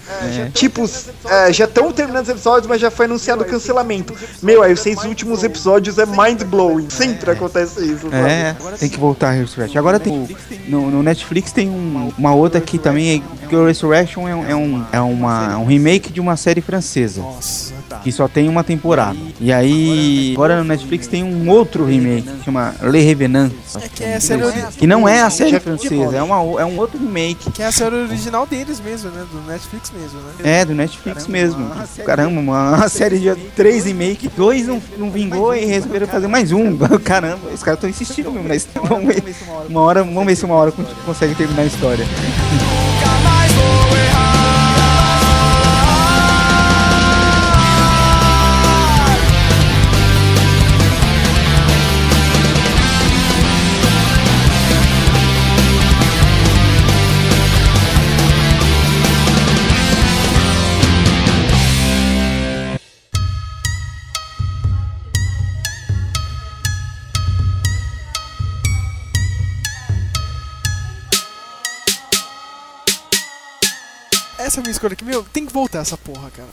Tipo, 0.55 0.89
é, 1.29 1.53
já 1.53 1.65
estão 1.65 1.91
terminando 1.93 2.25
os 2.25 2.29
episódios, 2.31 2.67
mas 2.67 2.81
já 2.81 2.91
foi 2.91 3.07
anunciado 3.07 3.43
o 3.43 3.47
cancelamento. 3.47 4.15
Meu, 4.43 4.63
aí 4.63 4.73
os 4.73 4.81
seis 4.81 5.03
últimos 5.05 5.43
episódios 5.43 5.99
é 5.99 6.07
mind 6.07 6.43
blowing. 6.45 6.89
Sempre 6.91 7.31
acontece 7.33 7.81
isso, 7.85 8.11
sabe? 8.11 8.31
É, 8.31 8.57
tem 8.79 8.89
que 8.89 8.99
voltar 8.99 9.31
a. 9.35 9.79
Agora 9.79 9.99
tem. 9.99 10.29
No, 10.69 10.91
no 10.91 11.03
Netflix 11.03 11.53
tem 11.53 11.69
um- 11.69 12.13
uma 12.17 12.35
outra 12.35 12.61
que 12.61 12.79
também 12.79 13.00
é 13.09 13.49
Girl 13.49 13.67
Resurrection 13.67 14.29
é, 14.29 14.35
um, 14.35 14.45
é, 14.47 14.55
um, 14.55 14.87
é 14.93 15.01
uma, 15.01 15.59
um 15.59 15.67
remake 15.67 16.13
de 16.13 16.21
uma 16.21 16.37
série 16.37 16.61
francesa. 16.61 17.23
Nossa. 17.23 17.80
Que 17.99 18.13
só 18.13 18.29
tem 18.29 18.49
uma 18.49 18.63
temporada. 18.65 19.17
E 19.41 19.53
aí, 19.53 20.33
agora 20.35 20.59
no 20.59 20.65
Netflix 20.65 21.07
tem 21.07 21.23
um 21.25 21.49
outro 21.51 21.85
remake 21.85 22.29
que 22.29 22.45
chama 22.45 22.75
Le 22.83 23.01
Revenant. 23.03 23.51
É 23.83 23.89
que 23.89 24.05
é 24.05 24.17
a 24.17 24.21
série, 24.21 24.43
ori- 24.45 24.63
Que 24.79 24.87
não 24.87 25.09
é 25.09 25.21
a 25.23 25.31
série 25.31 25.59
francesa, 25.61 26.17
é, 26.17 26.23
uma, 26.23 26.37
é 26.61 26.65
um 26.65 26.79
outro 26.79 26.99
remake. 26.99 27.51
que 27.51 27.63
é 27.63 27.67
a 27.67 27.73
série 27.73 27.95
original 27.97 28.47
deles 28.47 28.81
mesmo, 28.81 29.11
né? 29.11 29.25
Do 29.31 29.41
Netflix 29.51 29.91
mesmo, 29.99 30.19
né? 30.21 30.33
É, 30.61 30.65
do 30.65 30.75
Netflix 30.75 31.27
mesmo. 31.27 31.71
Caramba, 32.05 32.41
uma, 32.41 32.77
uma 32.77 32.89
série 32.91 33.19
de 33.19 33.35
três 33.57 33.85
remake, 33.85 34.29
dois 34.37 34.67
não, 34.67 34.81
não 34.97 35.11
vingou 35.11 35.55
e 35.55 35.65
resolveram 35.65 36.07
fazer 36.07 36.27
mais 36.29 36.53
um. 36.53 36.77
Caramba, 37.05 37.49
os 37.53 37.63
caras 37.63 37.79
estão 37.79 37.91
insistindo 37.91 38.31
mesmo 38.31 38.53
história. 38.53 38.89
Vamos 38.89 39.15
ver, 39.15 39.23
uma 39.69 39.81
hora, 39.81 40.03
vamos 40.05 40.27
ver 40.27 40.37
se 40.37 40.45
uma 40.45 40.55
hora 40.55 40.73
con- 40.73 40.85
consegue 41.05 41.35
terminar 41.35 41.63
a 41.63 41.67
história. 41.67 42.05
Essa 74.51 74.59
é 74.59 74.63
a 74.63 74.65
minha 74.65 74.73
escolha 74.73 74.95
aqui, 74.95 75.05
meu, 75.05 75.23
tem 75.23 75.47
que 75.47 75.53
voltar 75.53 75.79
essa 75.79 75.97
porra, 75.97 76.29
cara. 76.33 76.49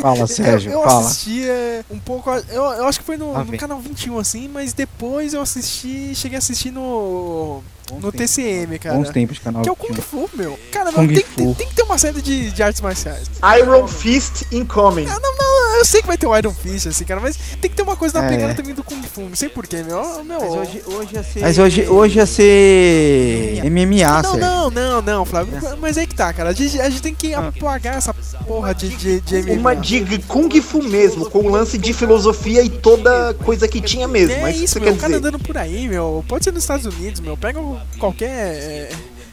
Fala, 0.00 0.24
Sérgio, 0.26 0.72
eu, 0.72 0.78
eu 0.78 0.82
fala. 0.82 1.00
assisti 1.00 1.46
é, 1.46 1.84
um 1.90 1.98
pouco. 1.98 2.30
Eu, 2.30 2.62
eu 2.64 2.86
acho 2.86 3.00
que 3.00 3.04
foi 3.04 3.18
no, 3.18 3.36
Ah, 3.36 3.44
no 3.44 3.58
canal 3.58 3.78
21, 3.78 4.18
assim, 4.18 4.48
mas 4.48 4.72
depois 4.72 5.34
eu 5.34 5.42
assisti. 5.42 6.14
Cheguei 6.14 6.36
a 6.36 6.38
assistir 6.38 6.70
no. 6.70 7.62
No 8.00 8.12
TCM, 8.12 8.78
cara. 8.78 8.96
Bons 8.96 9.10
tempos 9.10 9.38
canal. 9.38 9.62
Que 9.62 9.68
é 9.68 9.72
o 9.72 9.76
Kung 9.76 9.94
Fu, 9.94 10.28
meu. 10.34 10.58
Cara, 10.70 10.92
Kung 10.92 11.06
meu, 11.06 11.14
tem, 11.16 11.24
Fu. 11.24 11.36
tem, 11.36 11.54
tem 11.54 11.68
que 11.68 11.74
ter 11.74 11.82
uma 11.82 11.98
série 11.98 12.20
de, 12.22 12.50
de 12.50 12.62
artes 12.62 12.80
marciais. 12.80 13.30
Iron 13.60 13.86
Fist 13.88 14.42
Incoming. 14.52 15.06
Ah, 15.08 15.18
não, 15.22 15.36
não, 15.36 15.76
eu 15.78 15.84
sei 15.84 16.00
que 16.00 16.06
vai 16.06 16.18
ter 16.18 16.26
o 16.26 16.36
Iron 16.36 16.52
Fist, 16.52 16.86
assim, 16.88 17.04
cara, 17.04 17.20
mas 17.20 17.36
tem 17.60 17.70
que 17.70 17.76
ter 17.76 17.82
uma 17.82 17.96
coisa 17.96 18.20
na 18.20 18.26
É. 18.26 18.28
pegada 18.28 18.54
também 18.54 18.74
do 18.74 18.82
Kung 18.84 19.02
Fu. 19.02 19.22
Não 19.22 19.36
sei 19.36 19.48
porquê, 19.48 19.82
meu. 19.82 20.24
meu 20.24 20.40
Mas 20.40 20.50
hoje, 20.52 20.82
hoje 20.86 21.14
ia 21.14 21.22
ser. 21.22 21.40
Mas 21.40 21.58
hoje, 21.58 21.86
hoje 21.88 22.18
ia 22.18 22.26
ser 22.26 23.62
MMA, 23.64 24.22
Não, 24.22 24.36
não, 24.38 24.70
não, 24.70 25.02
não, 25.02 25.24
Flávio. 25.24 25.54
Mas 25.80 25.96
aí 25.98 26.06
que 26.06 26.14
tá, 26.14 26.32
cara. 26.32 26.50
A 26.50 26.52
gente, 26.52 26.80
a 26.80 26.88
gente 26.88 27.02
tem 27.02 27.14
que 27.14 27.34
apagar 27.34 27.96
essa 27.96 28.12
porra 28.46 28.74
de, 28.74 28.88
de, 28.90 29.20
de 29.20 29.42
MMA. 29.42 29.52
Uma 29.54 29.76
de 29.76 30.18
Kung 30.26 30.48
Fu 30.60 30.82
mesmo, 30.82 31.28
com 31.30 31.48
lance 31.48 31.78
de 31.78 31.92
filosofia 31.92 32.62
e 32.62 32.68
toda 32.68 33.34
coisa 33.44 33.66
que 33.68 33.80
tinha 33.80 34.06
mesmo. 34.08 34.34
É 34.34 34.40
mas 34.42 34.56
isso, 34.56 34.64
isso 34.64 34.80
meu. 34.80 34.90
quer 34.92 34.96
O 34.98 35.00
cara 35.00 35.16
andando 35.16 35.38
por 35.38 35.56
aí, 35.56 35.88
meu. 35.88 36.24
Pode 36.28 36.44
ser 36.44 36.52
nos 36.52 36.62
Estados 36.62 36.86
Unidos, 36.86 37.20
meu. 37.20 37.36
Pega 37.36 37.60
o- 37.60 37.77
qualquer. 37.98 38.28
é, 38.30 38.90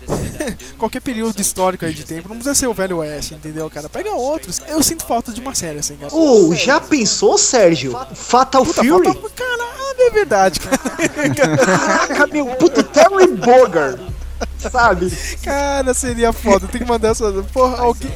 qualquer 0.77 1.01
período 1.01 1.39
histórico 1.41 1.83
aí 1.85 1.93
de 1.93 2.03
tempo. 2.05 2.29
Não 2.29 2.35
precisa 2.35 2.53
ser 2.53 2.67
o 2.67 2.73
Velho 2.73 2.97
Oeste, 2.97 3.33
entendeu, 3.33 3.69
cara? 3.69 3.89
Pega 3.89 4.11
outros. 4.13 4.61
Eu 4.67 4.81
sinto 4.83 5.03
falta 5.05 5.31
de 5.31 5.41
uma 5.41 5.55
série 5.55 5.79
assim, 5.79 5.95
cara. 5.95 6.13
Ô, 6.13 6.53
já 6.53 6.79
pensou, 6.79 7.37
Sérgio? 7.37 7.97
Fatal 8.13 8.63
Puta, 8.63 8.83
Fury? 8.83 9.05
falta- 9.05 9.29
Caralho, 9.31 10.01
é 10.01 10.09
verdade, 10.11 10.59
cara. 10.59 10.77
Caraca, 11.65 12.27
meu, 12.27 12.45
puto 12.55 12.83
Terry 12.83 13.27
Bogard. 13.27 13.99
Sabe? 14.69 15.11
Cara, 15.43 15.93
seria 15.93 16.31
foda. 16.33 16.67
Tem 16.67 16.81
que 16.81 16.87
mandar 16.87 17.09
essa. 17.09 17.31
Porra, 17.53 17.77
alguém. 17.83 18.11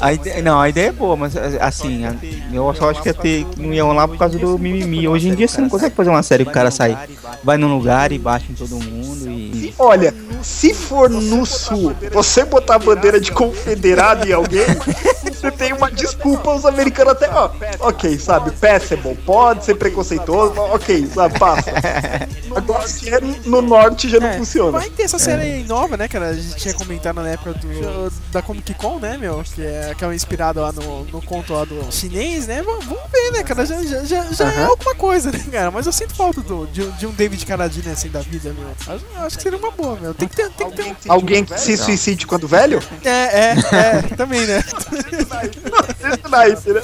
A 0.00 0.12
ideia, 0.12 0.42
não, 0.42 0.60
a 0.60 0.68
ideia 0.68 0.88
é 0.88 0.92
boa, 0.92 1.16
mas 1.16 1.34
assim, 1.60 2.04
a- 2.04 2.14
eu 2.52 2.72
só 2.74 2.90
acho 2.90 3.02
que 3.02 3.08
ia 3.08 3.14
ter, 3.14 3.46
não 3.56 3.72
ia 3.72 3.82
rolar 3.84 4.08
por 4.08 4.16
causa 4.18 4.38
do 4.38 4.58
mimimi. 4.58 5.06
Hoje 5.08 5.28
em 5.28 5.34
dia 5.34 5.48
você 5.48 5.60
não 5.60 5.68
consegue 5.68 5.94
fazer 5.94 6.10
uma 6.10 6.22
série 6.22 6.44
que 6.44 6.50
o 6.50 6.54
cara 6.54 6.70
sai, 6.70 6.96
vai 7.42 7.56
num 7.56 7.74
lugar 7.76 8.12
e 8.12 8.18
bate 8.18 8.50
em 8.52 8.54
todo 8.54 8.76
mundo 8.76 9.28
e. 9.30 9.74
Olha, 9.78 10.14
se 10.42 10.72
for 10.74 11.08
no 11.10 11.44
sul, 11.46 11.94
você 12.12 12.44
botar 12.44 12.76
a 12.76 12.78
bandeira 12.78 13.20
de 13.20 13.30
confederado 13.32 14.26
em 14.28 14.32
alguém, 14.32 14.64
você 15.24 15.50
tem 15.50 15.72
uma 15.72 15.90
desculpa 15.90 16.52
os 16.54 16.64
americanos 16.64 17.12
até, 17.12 17.28
ó, 17.30 17.50
ok, 17.80 18.18
sabe, 18.18 18.50
passable, 18.52 19.14
pode 19.24 19.64
ser 19.64 19.74
preconceituoso, 19.76 20.54
ok, 20.58 21.06
sabe, 21.14 21.38
passa. 21.38 21.70
Agora 22.56 22.86
se 22.88 23.08
é 23.12 23.20
no 23.44 23.60
norte 23.62 24.08
já 24.08 24.18
não 24.18 24.32
funciona. 24.34 24.78
Vai 24.78 24.90
ter 24.90 25.02
essa 25.04 25.18
série 25.18 25.64
nova, 25.78 25.96
né, 25.96 26.08
cara? 26.08 26.28
A 26.30 26.34
gente 26.34 26.56
tinha 26.56 26.74
comentado 26.74 27.16
na 27.22 27.28
época 27.28 27.54
do, 27.54 28.12
da 28.32 28.42
Comic 28.42 28.74
Con, 28.74 28.98
né, 28.98 29.16
meu? 29.16 29.42
Que 29.54 29.62
é, 29.62 29.94
que 29.96 30.04
é 30.04 30.14
inspirado 30.14 30.60
lá 30.60 30.72
no, 30.72 31.04
no 31.04 31.22
conto 31.22 31.52
lá 31.52 31.64
do 31.64 31.86
chinês, 31.92 32.46
né? 32.48 32.62
Vamos 32.62 32.84
ver, 32.84 33.30
né, 33.32 33.42
cara? 33.44 33.64
Já, 33.64 33.80
já, 33.84 34.04
já, 34.04 34.24
já 34.32 34.52
é 34.52 34.64
alguma 34.64 34.94
coisa, 34.96 35.30
né, 35.30 35.38
cara? 35.52 35.70
Mas 35.70 35.86
eu 35.86 35.92
sinto 35.92 36.14
falta 36.14 36.40
do, 36.40 36.66
de, 36.66 36.82
um- 36.82 36.90
de 36.92 37.06
um 37.06 37.12
David 37.12 37.46
Carradine 37.46 37.90
assim 37.90 38.08
da 38.08 38.20
vida, 38.20 38.52
meu. 38.52 38.68
Acho, 38.94 39.04
acho 39.26 39.36
que 39.36 39.42
seria 39.42 39.58
uma 39.58 39.70
boa, 39.70 39.96
meu. 40.00 40.12
Tem 40.14 40.26
que 40.26 40.34
ter, 40.34 40.50
tem 40.50 40.70
que 40.70 40.76
ter 40.76 41.08
um. 41.08 41.12
Alguém 41.12 41.44
que 41.44 41.58
se 41.58 41.76
suicide 41.76 42.26
quando 42.26 42.48
velho? 42.48 42.82
É, 43.04 43.10
é, 43.10 43.54
é, 43.72 44.02
também, 44.16 44.44
né? 44.46 44.58
Esse 44.58 46.28
naipe, 46.30 46.70
né? 46.72 46.80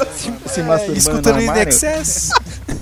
Se 0.47 0.61
É, 0.61 0.87
escutando 0.93 1.41
In 1.41 1.51
Excess. 1.69 2.31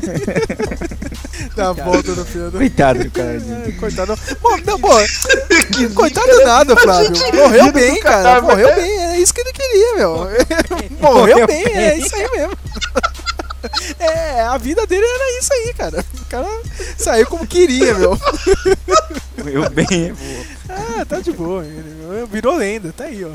Dá 1.56 1.68
a 1.70 1.72
volta 1.72 2.12
no 2.12 2.24
filme. 2.24 2.50
Coitado 2.50 3.04
do 3.04 3.10
cara. 3.12 3.42
É, 3.66 3.72
Coitado. 3.72 4.18
Bom, 4.40 4.56
não, 4.64 4.78
bom. 4.78 4.96
Coitado 5.94 6.44
nada, 6.44 6.76
Flávio. 6.76 7.12
Morreu 7.34 7.72
bem, 7.72 8.00
cara. 8.00 8.40
Morreu 8.42 8.74
bem. 8.74 8.98
É 8.98 9.18
isso 9.18 9.34
que 9.34 9.40
ele 9.40 9.52
queria, 9.52 9.96
meu. 9.96 10.28
Morreu 11.00 11.46
bem, 11.46 11.64
é 11.66 11.98
isso 11.98 12.14
aí 12.14 12.30
mesmo. 12.30 12.56
É, 13.98 14.40
a 14.40 14.58
vida 14.58 14.86
dele 14.86 15.04
era 15.04 15.38
isso 15.38 15.52
aí, 15.52 15.74
cara. 15.74 16.04
O 16.20 16.24
cara 16.26 16.48
saiu 16.98 17.26
como 17.26 17.46
queria, 17.46 17.94
meu. 17.94 18.18
Eu 19.44 19.70
bem, 19.70 20.14
Ah, 20.68 21.04
tá 21.04 21.20
de 21.20 21.32
boa. 21.32 21.64
Virou 22.30 22.56
lenda, 22.56 22.92
tá 22.92 23.04
aí, 23.04 23.24
ó. 23.24 23.30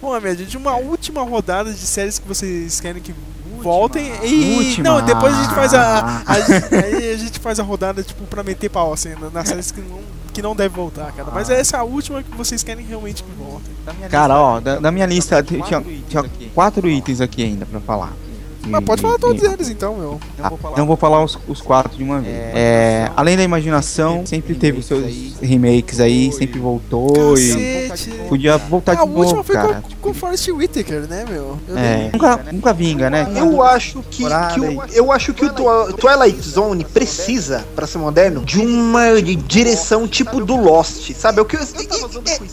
Bom, 0.00 0.18
minha 0.18 0.34
gente, 0.34 0.56
uma 0.56 0.76
última 0.76 1.22
rodada 1.22 1.72
de 1.72 1.86
séries 1.86 2.18
que 2.18 2.26
vocês 2.26 2.80
querem 2.80 3.02
que 3.02 3.14
voltem. 3.62 4.10
E 4.24 4.56
Última. 4.68 4.88
não, 4.88 5.02
depois 5.04 5.34
a 5.34 5.42
gente 5.42 5.54
faz 5.54 5.74
a, 5.74 6.22
a- 6.26 6.32
aí 6.84 7.12
a 7.12 7.16
gente 7.16 7.38
faz 7.38 7.58
a 7.60 7.62
rodada 7.62 8.02
tipo 8.02 8.24
pra 8.24 8.42
meter 8.42 8.68
pau 8.68 8.92
assim 8.92 9.10
na- 9.20 9.30
nas 9.30 9.48
séries 9.48 9.70
que 9.70 9.80
não 9.80 9.98
que 10.32 10.40
não 10.40 10.54
deve 10.54 10.74
voltar, 10.76 11.10
cara. 11.10 11.28
Mas 11.34 11.50
essa 11.50 11.76
é 11.76 11.80
a 11.80 11.82
última 11.82 12.22
que 12.22 12.30
vocês 12.36 12.62
querem 12.62 12.86
realmente 12.86 13.20
que 13.24 13.30
volte. 13.32 13.68
Cara, 14.08 14.38
ó, 14.40 14.60
da, 14.60 14.78
da 14.78 14.92
minha 14.92 15.04
lista 15.04 15.42
tinha, 15.42 15.60
tinha 16.08 16.24
quatro 16.54 16.88
itens 16.88 17.20
aqui 17.20 17.42
ainda 17.42 17.66
pra 17.66 17.80
falar. 17.80 18.12
Mas 18.66 18.84
pode 18.84 19.00
falar 19.02 19.18
todos 19.18 19.42
eles 19.42 19.68
então, 19.68 19.96
meu. 19.96 20.20
Ah, 20.42 20.50
então 20.54 20.74
eu 20.76 20.86
vou 20.86 20.96
falar 20.96 21.24
os, 21.24 21.38
os 21.48 21.60
quatro 21.60 21.96
de 21.96 22.02
uma 22.04 22.20
vez. 22.20 22.34
É, 22.54 23.10
além 23.16 23.36
da 23.36 23.42
imaginação, 23.42 24.24
sempre 24.26 24.54
teve 24.54 24.78
os 24.80 24.86
seus 24.86 25.04
remakes 25.40 25.98
aí, 26.00 26.30
sempre 26.32 26.58
voltou 26.60 27.34
Cacete. 27.34 28.10
e 28.10 28.28
podia 28.28 28.56
voltar 28.58 28.92
A 28.92 28.94
de 28.96 29.00
última 29.02 29.24
novo, 29.24 29.42
foi 29.44 29.54
cara. 29.56 29.82
com, 29.82 29.96
com 29.96 30.10
o 30.10 30.14
Forrest 30.14 30.48
Whitaker, 30.48 31.06
né, 31.08 31.24
meu? 31.28 31.58
Eu 31.68 31.78
É, 31.78 32.10
nunca, 32.12 32.40
nunca 32.52 32.72
vinga, 32.72 33.08
né? 33.10 33.26
Eu 33.34 33.62
acho 33.62 34.02
que, 34.10 34.24
que 34.24 34.60
o, 34.60 34.82
eu 34.92 35.10
acho 35.12 35.32
que 35.32 35.44
o 35.44 35.52
Twi- 35.52 35.92
Twilight 35.98 36.40
Zone 36.48 36.84
precisa, 36.84 37.64
pra 37.74 37.86
ser 37.86 37.98
moderno, 37.98 38.44
de 38.44 38.58
uma 38.60 39.20
direção 39.46 40.06
tipo 40.06 40.44
do 40.44 40.56
Lost, 40.56 41.12
sabe? 41.14 41.38
É 41.38 41.42
O 41.42 41.44
que 41.44 41.56
eu, 41.56 41.60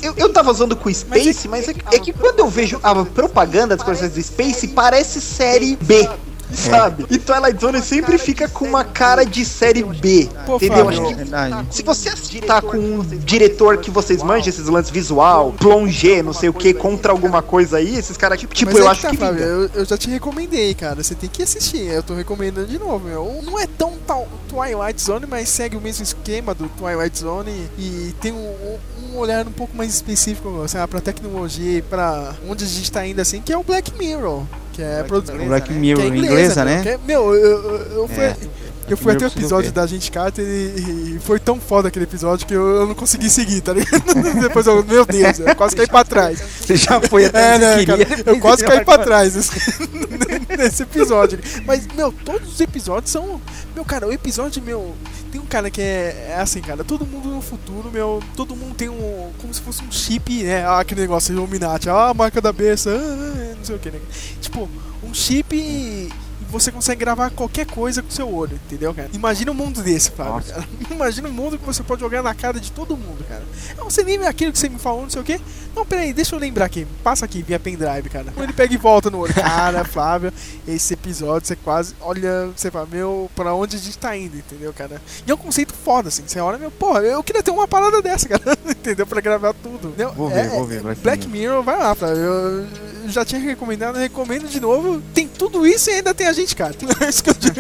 eu, 0.01 0.13
eu 0.17 0.29
tava 0.33 0.51
usando 0.51 0.75
com 0.75 0.89
o 0.89 0.93
Space, 0.93 1.47
mas 1.47 1.67
é, 1.67 1.73
que- 1.73 1.95
é 1.95 1.99
que 1.99 2.13
quando 2.13 2.39
eu 2.39 2.47
vejo 2.47 2.79
a 2.81 2.95
propaganda 3.05 3.75
das 3.75 3.85
coisas 3.85 4.11
do 4.11 4.21
Space, 4.21 4.67
parece 4.69 5.19
série 5.21 5.75
B. 5.75 6.06
Sabe? 6.53 7.05
E 7.09 7.17
Twilight 7.17 7.59
Zone 7.59 7.81
sempre 7.81 8.17
fica 8.17 8.47
com 8.47 8.65
uma 8.65 8.83
cara 8.83 9.25
de 9.25 9.43
série 9.43 9.83
B. 9.83 10.29
Pô, 10.45 10.55
entendeu? 10.55 10.85
Fábio, 10.85 10.89
Acho 10.89 11.07
que 11.07 11.13
Verdade. 11.15 11.67
se 11.75 11.83
você 11.83 12.09
tá 12.41 12.61
com 12.61 12.77
um 12.77 13.03
diretor 13.03 13.77
que 13.77 13.91
vocês 13.91 14.23
manjam 14.23 14.49
esses 14.49 14.67
lances 14.67 14.91
visual, 14.91 15.53
plongé, 15.53 16.21
não 16.23 16.33
sei 16.33 16.49
o 16.49 16.53
que, 16.53 16.73
contra 16.73 17.11
alguma 17.11 17.41
coisa 17.41 17.77
aí, 17.77 17.97
esses 17.97 18.15
caras, 18.15 18.39
tipo, 18.39 18.53
Mas 18.65 18.75
eu 18.75 18.83
aí 18.83 18.91
acho 18.91 19.01
tá, 19.01 19.09
que 19.09 19.23
eu, 19.23 19.69
eu 19.73 19.85
já 19.85 19.97
te 19.97 20.09
recomendei, 20.09 20.73
cara. 20.73 21.03
Você 21.03 21.15
tem 21.15 21.29
que 21.29 21.43
assistir. 21.43 21.81
Eu 21.81 22.03
tô 22.03 22.13
recomendando 22.13 22.67
de 22.67 22.79
novo, 22.79 23.05
meu. 23.05 23.41
Não 23.43 23.59
é 23.59 23.67
tão 23.67 23.93
tal 24.05 24.27
Twilight 24.47 25.01
Zone, 25.01 25.25
mas 25.25 25.49
segue 25.49 25.75
o 25.75 25.81
mesmo 25.81 26.03
esquema 26.03 26.53
do 26.53 26.69
Twilight 26.69 27.19
Zone 27.19 27.69
e 27.77 28.15
tem 28.21 28.31
um, 28.31 28.77
um 29.03 29.17
olhar 29.17 29.45
um 29.47 29.51
pouco 29.51 29.75
mais 29.75 29.93
específico, 29.93 30.63
sei 30.67 30.79
lá, 30.79 30.87
pra 30.87 31.01
tecnologia 31.01 31.79
e 31.79 31.81
pra 31.81 32.33
onde 32.47 32.63
a 32.63 32.67
gente 32.67 32.91
tá 32.91 33.05
indo 33.05 33.19
assim, 33.19 33.41
que 33.41 33.51
é 33.51 33.57
o 33.57 33.63
Black 33.63 33.91
Mirror. 33.97 34.43
Que 34.77 34.83
é 34.83 35.03
produzido. 35.03 35.43
Black 35.43 35.73
Mirror 35.73 36.03
que 36.05 36.11
é 36.11 36.15
inglesa, 36.17 36.63
meu, 36.63 36.75
né? 36.75 36.83
que 36.83 36.89
é- 36.89 36.99
meu, 37.05 37.33
eu, 37.35 37.63
eu, 37.63 37.77
eu 38.01 38.07
fui, 38.07 38.23
É. 38.23 38.35
eu 38.89 38.95
fui 38.95 39.11
até 39.11 39.25
o 39.25 39.27
episódio 39.27 39.71
da 39.71 39.87
Gente 39.87 40.11
Carter 40.11 40.45
e, 40.45 41.15
e 41.15 41.19
foi 41.19 41.39
tão 41.39 41.59
foda 41.59 41.87
aquele 41.87 42.05
episódio 42.05 42.45
que 42.45 42.53
eu, 42.53 42.61
eu 42.67 42.85
não 42.87 42.93
consegui 42.93 43.27
seguir, 43.29 43.59
tá 43.61 43.73
ligado? 43.73 44.01
Depois 44.39 44.67
eu, 44.67 44.83
meu 44.85 45.03
Deus, 45.03 45.39
eu 45.39 45.55
quase 45.55 45.75
caí 45.75 45.87
pra 45.87 46.03
trás. 46.05 46.39
Você 46.61 46.75
já 46.75 47.01
foi 47.01 47.25
até 47.25 47.55
É, 47.55 47.57
né, 47.57 47.85
queria, 47.85 48.05
cara? 48.05 48.23
Eu 48.27 48.39
quase 48.39 48.63
caí 48.63 48.85
pra 48.85 48.99
trás 49.03 49.35
nesse, 49.35 49.51
nesse 50.57 50.83
episódio. 50.83 51.39
Mas, 51.65 51.87
meu, 51.95 52.11
todos 52.11 52.53
os 52.53 52.61
episódios 52.61 53.11
são. 53.11 53.41
Meu, 53.73 53.83
cara, 53.83 54.07
o 54.07 54.13
episódio, 54.13 54.61
meu. 54.61 54.93
Tem 55.31 55.41
um 55.41 55.45
cara 55.45 55.69
que 55.69 55.81
é, 55.81 56.27
é 56.29 56.35
assim, 56.39 56.61
cara, 56.61 56.83
todo 56.83 57.05
mundo 57.05 57.29
no 57.29 57.41
futuro, 57.41 57.91
meu, 57.91 58.21
todo 58.35 58.55
mundo 58.55 58.75
tem 58.75 58.89
um. 58.89 59.31
como 59.39 59.53
se 59.53 59.61
fosse 59.61 59.83
um 59.83 59.91
chip, 59.91 60.43
né? 60.43 60.65
Ah, 60.65 60.79
aquele 60.79 61.01
negócio 61.01 61.33
Illuminati, 61.33 61.89
ah, 61.89 62.09
a 62.09 62.13
marca 62.13 62.41
da 62.41 62.53
besta, 62.53 62.91
ah, 62.91 63.55
não 63.57 63.65
sei 63.65 63.75
o 63.75 63.79
que, 63.79 63.91
né? 63.91 63.99
Tipo, 64.41 64.69
um 65.03 65.13
chip 65.13 66.09
você 66.49 66.71
consegue 66.71 66.99
gravar 66.99 67.29
qualquer 67.31 67.65
coisa 67.65 68.01
com 68.01 68.09
seu 68.09 68.31
olho, 68.33 68.59
entendeu, 68.65 68.93
cara? 68.93 69.09
Imagina 69.13 69.51
um 69.51 69.55
mundo 69.55 69.81
desse, 69.81 70.11
Fábio. 70.11 70.43
Imagina 70.89 71.27
um 71.29 71.33
mundo 71.33 71.57
que 71.57 71.65
você 71.65 71.83
pode 71.83 72.01
jogar 72.01 72.23
na 72.23 72.33
cara 72.33 72.59
de 72.59 72.71
todo 72.71 72.95
mundo, 72.97 73.23
cara. 73.27 73.43
Não, 73.77 73.85
você 73.89 74.03
lembra 74.03 74.29
aquilo 74.29 74.51
que 74.51 74.59
você 74.59 74.69
me 74.69 74.79
falou, 74.79 75.03
não 75.03 75.09
sei 75.09 75.21
o 75.21 75.25
quê? 75.25 75.39
Não, 75.75 75.85
peraí, 75.85 76.11
deixa 76.13 76.35
eu 76.35 76.39
lembrar 76.39 76.65
aqui. 76.65 76.87
Passa 77.03 77.25
aqui 77.25 77.41
via 77.43 77.59
pendrive, 77.59 78.09
cara. 78.09 78.33
Ele 78.37 78.53
pega 78.53 78.73
e 78.73 78.77
volta 78.77 79.09
no 79.11 79.19
olho. 79.19 79.33
Cara, 79.37 79.83
Flávio, 79.85 80.33
esse 80.67 80.93
episódio 80.95 81.47
você 81.47 81.55
quase. 81.55 81.93
Olha, 82.01 82.49
você 82.55 82.71
fala, 82.71 82.87
meu, 82.91 83.29
pra 83.35 83.53
onde 83.53 83.75
a 83.75 83.79
gente 83.79 83.97
tá 83.97 84.15
indo, 84.17 84.37
entendeu, 84.37 84.73
cara? 84.73 84.99
E 85.25 85.29
é 85.29 85.33
um 85.33 85.37
conceito 85.37 85.73
foda, 85.73 86.07
assim. 86.09 86.23
Você 86.25 86.39
olha, 86.39 86.57
meu, 86.57 86.71
porra, 86.71 87.01
eu 87.01 87.21
queria 87.23 87.43
ter 87.43 87.51
uma 87.51 87.67
parada 87.67 88.01
dessa, 88.01 88.27
cara. 88.29 88.57
entendeu? 88.67 89.05
Pra 89.05 89.21
gravar 89.21 89.53
tudo. 89.53 89.89
Entendeu? 89.89 90.11
Vou 90.13 90.29
ver, 90.29 90.45
É- 90.45 90.49
vou 90.49 90.65
ver. 90.65 90.81
Black, 90.81 91.01
Black 91.01 91.27
Mirror. 91.27 91.37
Mirror, 91.57 91.63
vai 91.63 91.77
lá, 91.77 91.93
Flávio. 91.93 92.23
Eu 92.23 92.67
já 93.09 93.23
tinha 93.23 93.39
recomendado, 93.39 93.97
recomendo 93.97 94.47
de 94.47 94.59
novo. 94.59 94.99
Tem 95.13 95.27
tudo 95.27 95.65
isso 95.67 95.89
e 95.91 95.93
ainda 95.93 96.13
tem 96.13 96.25
a 96.27 96.33
gente, 96.41 96.55
cara. 96.55 96.73
É 97.01 97.09
isso 97.09 97.23
que 97.23 97.29
eu 97.29 97.33
digo. 97.33 97.55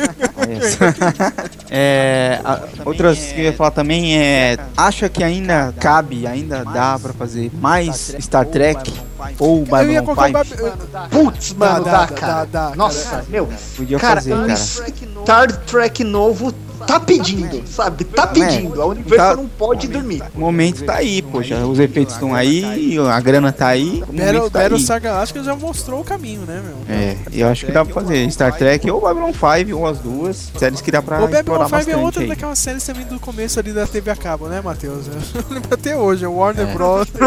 É, 1.69 2.39
a- 2.43 2.61
outras 2.85 3.17
que 3.19 3.39
eu 3.41 3.45
ia 3.45 3.53
falar 3.53 3.71
também 3.71 4.17
é. 4.17 4.57
Acha 4.75 5.09
que 5.09 5.23
ainda 5.23 5.73
cabe, 5.79 6.25
ainda 6.27 6.63
dá 6.63 6.97
pra 6.99 7.13
fazer 7.13 7.51
mais 7.59 8.15
Star 8.19 8.45
Trek 8.45 8.93
ou 9.39 9.57
Eu 9.59 9.63
ia 9.63 9.69
Babylon 10.01 10.03
colocar 10.05 10.41
o 10.41 10.45
5? 10.45 10.77
Bab- 10.91 11.09
Putz, 11.09 11.53
mano, 11.53 11.83
Dá, 11.85 11.91
dá, 11.91 12.05
dá, 12.05 12.07
cara. 12.07 12.33
dá, 12.45 12.69
dá, 12.69 12.75
Nossa, 12.75 13.09
cara. 13.09 13.25
meu. 13.29 13.49
Podia 13.75 13.99
Cara, 13.99 14.15
fazer, 14.21 14.35
cara. 14.35 14.55
Star 14.55 15.51
Trek 15.65 16.03
novo 16.03 16.53
tá 16.85 16.99
pedindo, 16.99 17.63
sabe? 17.67 18.03
Tá 18.03 18.27
pedindo. 18.27 18.81
A 18.81 18.85
Universal 18.85 19.35
Tá- 19.35 19.41
não 19.41 19.47
pode 19.47 19.87
dormir. 19.87 20.21
O 20.35 20.39
momento 20.39 20.83
tá 20.83 20.95
aí, 20.95 21.21
poxa. 21.21 21.57
Os 21.65 21.79
efeitos 21.79 22.13
estão 22.15 22.33
aí, 22.35 22.97
a 22.99 23.19
grana 23.19 23.51
tá 23.51 23.67
aí. 23.67 24.03
O 24.07 24.13
Battle, 24.13 24.49
tá. 24.49 24.59
Battlestar 24.59 25.01
Galactica 25.01 25.43
já 25.43 25.55
mostrou 25.55 26.01
o 26.01 26.03
caminho, 26.03 26.41
né, 26.41 26.61
meu? 26.63 26.77
É, 26.95 27.17
eu 27.33 27.47
acho 27.47 27.65
que 27.65 27.71
dá 27.71 27.83
pra 27.85 27.93
fazer 27.93 28.29
Star 28.31 28.55
Trek 28.57 28.89
ou 28.89 29.01
Babylon 29.01 29.31
5 29.33 29.77
ou 29.77 29.87
as 29.87 29.97
duas. 29.99 30.51
Séries 30.57 30.81
que 30.81 30.91
dá 30.91 31.01
pra 31.01 31.17
O 31.17 31.21
Babylon 31.27 31.39
explorar 31.39 31.83
5 31.83 31.91
é 31.91 31.97
outra 31.97 32.21
aí. 32.21 32.27
daquelas 32.29 32.59
séries 32.59 32.83
também 32.83 33.05
do 33.05 33.19
começo 33.19 33.59
ali 33.59 33.71
da 33.73 33.85
TV 33.87 34.11
a 34.11 34.15
cabo, 34.15 34.47
né, 34.47 34.61
Matheus? 34.61 35.05
Eu 35.35 35.43
lembro 35.49 35.73
até 35.73 35.95
hoje, 35.95 36.25
o 36.25 36.33
Warner 36.33 36.67
É. 36.67 36.73
Bros. 36.73 37.07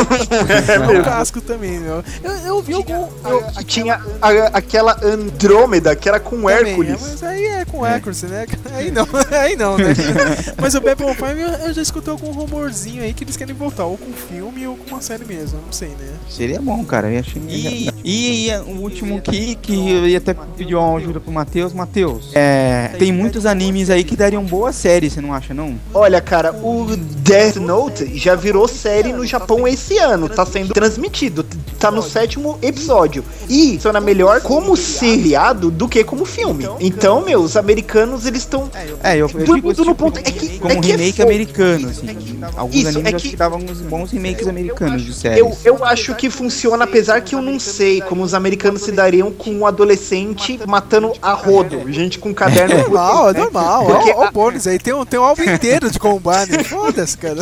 É 0.70 0.74
é 0.74 0.78
um 0.80 0.86
mesmo. 0.86 1.04
casco 1.04 1.40
também, 1.40 1.78
meu. 1.80 2.02
Eu, 2.22 2.30
eu 2.46 2.62
vi 2.62 2.74
algum. 2.74 3.06
Eu, 3.24 3.44
Tinha 3.64 4.00
a- 4.20 4.50
aquela 4.52 4.96
Andrômeda 5.04 5.94
que 5.94 6.08
era 6.08 6.18
com 6.20 6.36
também, 6.36 6.54
é, 6.56 6.68
Hércules. 6.70 6.96
mas 7.00 7.22
aí 7.22 7.44
é 7.46 7.64
com 7.64 7.84
Hércules, 7.86 8.22
né? 8.22 8.46
Aí 8.74 8.90
não, 8.90 9.06
aí 9.40 9.56
não, 9.56 9.76
né? 9.76 9.94
mas 10.60 10.74
o 10.74 10.80
Babylon 10.80 11.14
5 11.14 11.24
eu, 11.26 11.48
eu 11.66 11.74
já 11.74 11.82
escutei 11.82 12.10
algum 12.10 12.30
rumorzinho 12.30 13.02
aí 13.02 13.12
que 13.12 13.24
eles 13.24 13.36
querem 13.36 13.54
voltar, 13.54 13.84
ou 13.84 13.96
com 13.96 14.12
filme 14.12 14.66
ou 14.66 14.76
com 14.76 14.94
uma 14.94 15.02
série 15.02 15.24
mesmo, 15.24 15.58
não 15.64 15.72
sei, 15.72 15.88
né? 15.88 16.12
Seria 16.28 16.60
bom, 16.60 16.84
cara. 16.84 17.10
Eu 17.10 17.20
achei 17.20 17.42
e, 17.48 17.88
e, 18.04 18.48
e 18.48 18.56
o 18.58 18.80
último 18.80 19.18
aqui, 19.18 19.56
que 19.56 19.74
eu 19.74 20.06
ia 20.06 20.18
até 20.18 20.34
pedir 20.34 20.74
uma 20.74 20.96
ajuda 20.96 21.20
pro 21.20 21.32
Matheus. 21.32 21.72
Matheus, 21.72 22.30
é, 22.34 22.92
tem 22.98 23.12
muitos 23.12 23.46
animes 23.46 23.90
aí 23.90 24.04
que 24.04 24.16
dariam 24.16 24.44
boa 24.44 24.72
série, 24.72 25.10
você 25.10 25.20
não 25.20 25.34
acha, 25.34 25.52
não? 25.52 25.78
Olha, 25.92 26.20
cara, 26.20 26.52
o 26.52 26.96
Death 26.96 27.56
Note 27.56 28.16
já 28.18 28.34
virou 28.34 28.66
série 28.68 29.12
no 29.12 29.26
Japão 29.26 29.66
esse 29.66 29.98
ano. 29.98 30.28
Tá 30.28 30.46
sendo 30.46 30.72
transmitido. 30.72 31.44
Tá 31.78 31.90
no 31.90 32.02
sétimo 32.02 32.58
episódio. 32.62 33.24
E 33.48 33.74
funciona 33.74 34.00
melhor 34.00 34.40
como 34.40 34.76
seriado 34.76 35.70
do 35.70 35.88
que 35.88 36.04
como 36.04 36.24
filme. 36.24 36.68
Então, 36.78 37.22
meu, 37.22 37.40
os 37.40 37.56
americanos, 37.56 38.26
eles 38.26 38.42
estão. 38.42 38.70
É, 39.02 39.16
eu, 39.16 39.29
digo 39.38 39.52
mundo 39.54 39.74
tipo, 39.74 39.84
no 39.84 39.94
ponto. 39.94 40.18
É 40.18 40.22
que, 40.22 40.58
como 40.58 40.72
é 40.72 40.76
que 40.80 40.92
é 40.92 40.96
remake 40.96 41.16
fogo. 41.16 41.28
americano, 41.28 41.88
assim. 41.88 42.40
Alguns 42.56 42.74
Isso, 42.76 42.88
animes 42.88 43.06
é 43.14 43.16
que- 43.16 43.30
que 43.30 43.36
davam 43.36 43.58
uns 43.60 43.80
bons 43.80 44.10
remakes 44.10 44.48
americanos 44.48 45.02
de 45.02 45.12
séries. 45.14 45.38
Eu, 45.38 45.56
eu 45.64 45.84
acho 45.84 46.14
que 46.14 46.28
funciona, 46.30 46.84
apesar 46.84 47.20
que 47.20 47.34
eu 47.34 47.42
não 47.42 47.58
sei 47.60 48.00
como 48.00 48.22
os 48.22 48.34
americanos 48.34 48.82
se 48.82 48.92
dariam 48.92 49.30
com 49.30 49.50
um 49.52 49.66
adolescente 49.66 50.58
matando 50.66 51.12
a 51.22 51.32
rodo. 51.32 51.90
Gente 51.92 52.18
com 52.18 52.32
caderno. 52.34 52.76
Normal, 52.78 53.30
é 53.30 53.32
né? 53.34 53.40
normal. 53.40 53.84
Porque 53.86 54.10
Ó, 54.12 54.24
ó 54.24 54.28
o 54.28 54.32
bônus 54.32 54.66
aí, 54.66 54.78
tem 54.78 54.94
um, 54.94 55.04
tem 55.04 55.18
um 55.20 55.24
álbum 55.24 55.42
inteiro 55.42 55.90
de 55.90 55.98
combate. 55.98 56.62
Foda-se, 56.64 57.16
cara. 57.16 57.40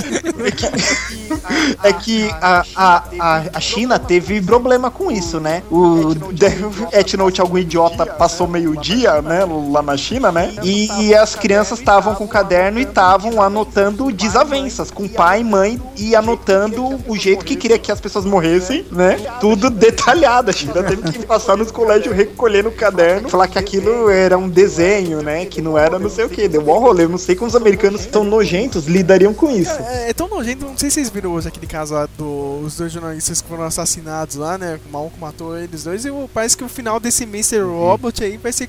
É 1.82 1.93
que 1.93 2.28
a, 2.40 2.65
a, 2.74 3.05
a, 3.19 3.43
a 3.55 3.60
China 3.60 3.98
teve 3.98 4.40
problema 4.40 4.90
com 4.90 5.10
isso, 5.10 5.39
né? 5.40 5.62
O 5.70 6.15
Death 6.15 7.15
Note, 7.15 7.40
algum 7.40 7.59
idiota, 7.59 8.06
passou 8.06 8.47
meio-dia, 8.47 9.20
né? 9.23 9.40
Lá 9.70 9.82
na 9.82 9.97
China, 9.97 10.32
né? 10.32 10.55
E, 10.62 10.89
e 11.02 11.15
as 11.15 11.35
crianças 11.35 11.78
estavam 11.79 12.15
com 12.15 12.27
caderno 12.27 12.79
e 12.79 12.83
estavam 12.83 13.41
anotando 13.43 14.11
desavenças 14.13 14.91
com 14.91 15.09
pai 15.09 15.41
e 15.41 15.45
mãe 15.45 15.81
e 15.97 16.15
anotando 16.15 17.01
o 17.07 17.17
jeito 17.17 17.45
que 17.45 17.57
queria 17.57 17.79
que 17.79 17.91
as 17.91 18.01
pessoas 18.01 18.25
morressem, 18.25 18.85
né? 18.91 19.17
Tudo 19.41 19.71
detalhado. 19.71 20.51
A 20.51 20.53
China 20.53 20.83
teve 20.83 21.11
que 21.13 21.25
passar 21.25 21.57
nos 21.57 21.71
colégios 21.71 22.15
recolhendo 22.15 22.69
o 22.69 22.73
caderno, 22.73 23.29
falar 23.29 23.49
que 23.49 23.59
aquilo 23.59 24.11
era 24.11 24.37
um 24.37 24.49
desenho, 24.49 25.23
né? 25.23 25.47
Que 25.47 25.61
não 25.61 25.79
era 25.79 25.99
não 25.99 26.11
sei 26.11 26.25
o 26.25 26.29
que. 26.29 26.49
Deu 26.49 26.63
um 26.63 26.79
rolê. 26.79 27.05
Eu 27.05 27.09
não 27.09 27.19
sei 27.19 27.35
como 27.35 27.49
os 27.49 27.57
americanos 27.57 28.07
tão 28.07 28.25
nojentos 28.25 28.87
lidariam 28.87 29.33
com 29.33 29.51
isso. 29.51 29.71
É, 29.71 30.11
é 30.11 30.13
tão 30.13 30.29
nojento, 30.29 30.65
não 30.65 30.77
sei 30.77 30.91
se 30.91 30.95
vocês 30.95 31.11
viram 31.11 31.33
hoje 31.33 31.49
aquele 31.49 31.67
caso 31.67 31.95
lá 31.95 32.09
dos 32.17 32.77
dois 32.77 32.93
jornalistas 32.93 33.41
que 33.41 33.49
foram 33.49 33.65
assassinados 33.65 34.37
lá, 34.37 34.59
né? 34.59 34.81
O 34.89 34.93
maluco 34.93 35.19
matou 35.21 35.57
eles 35.57 35.85
dois 35.85 36.05
e 36.05 36.11
parece 36.33 36.57
que 36.57 36.65
o 36.65 36.69
final 36.69 36.99
desse 36.99 37.25
Mr. 37.25 37.61
Robot 37.61 38.25
aí 38.25 38.37
vai 38.37 38.53
ser. 38.53 38.69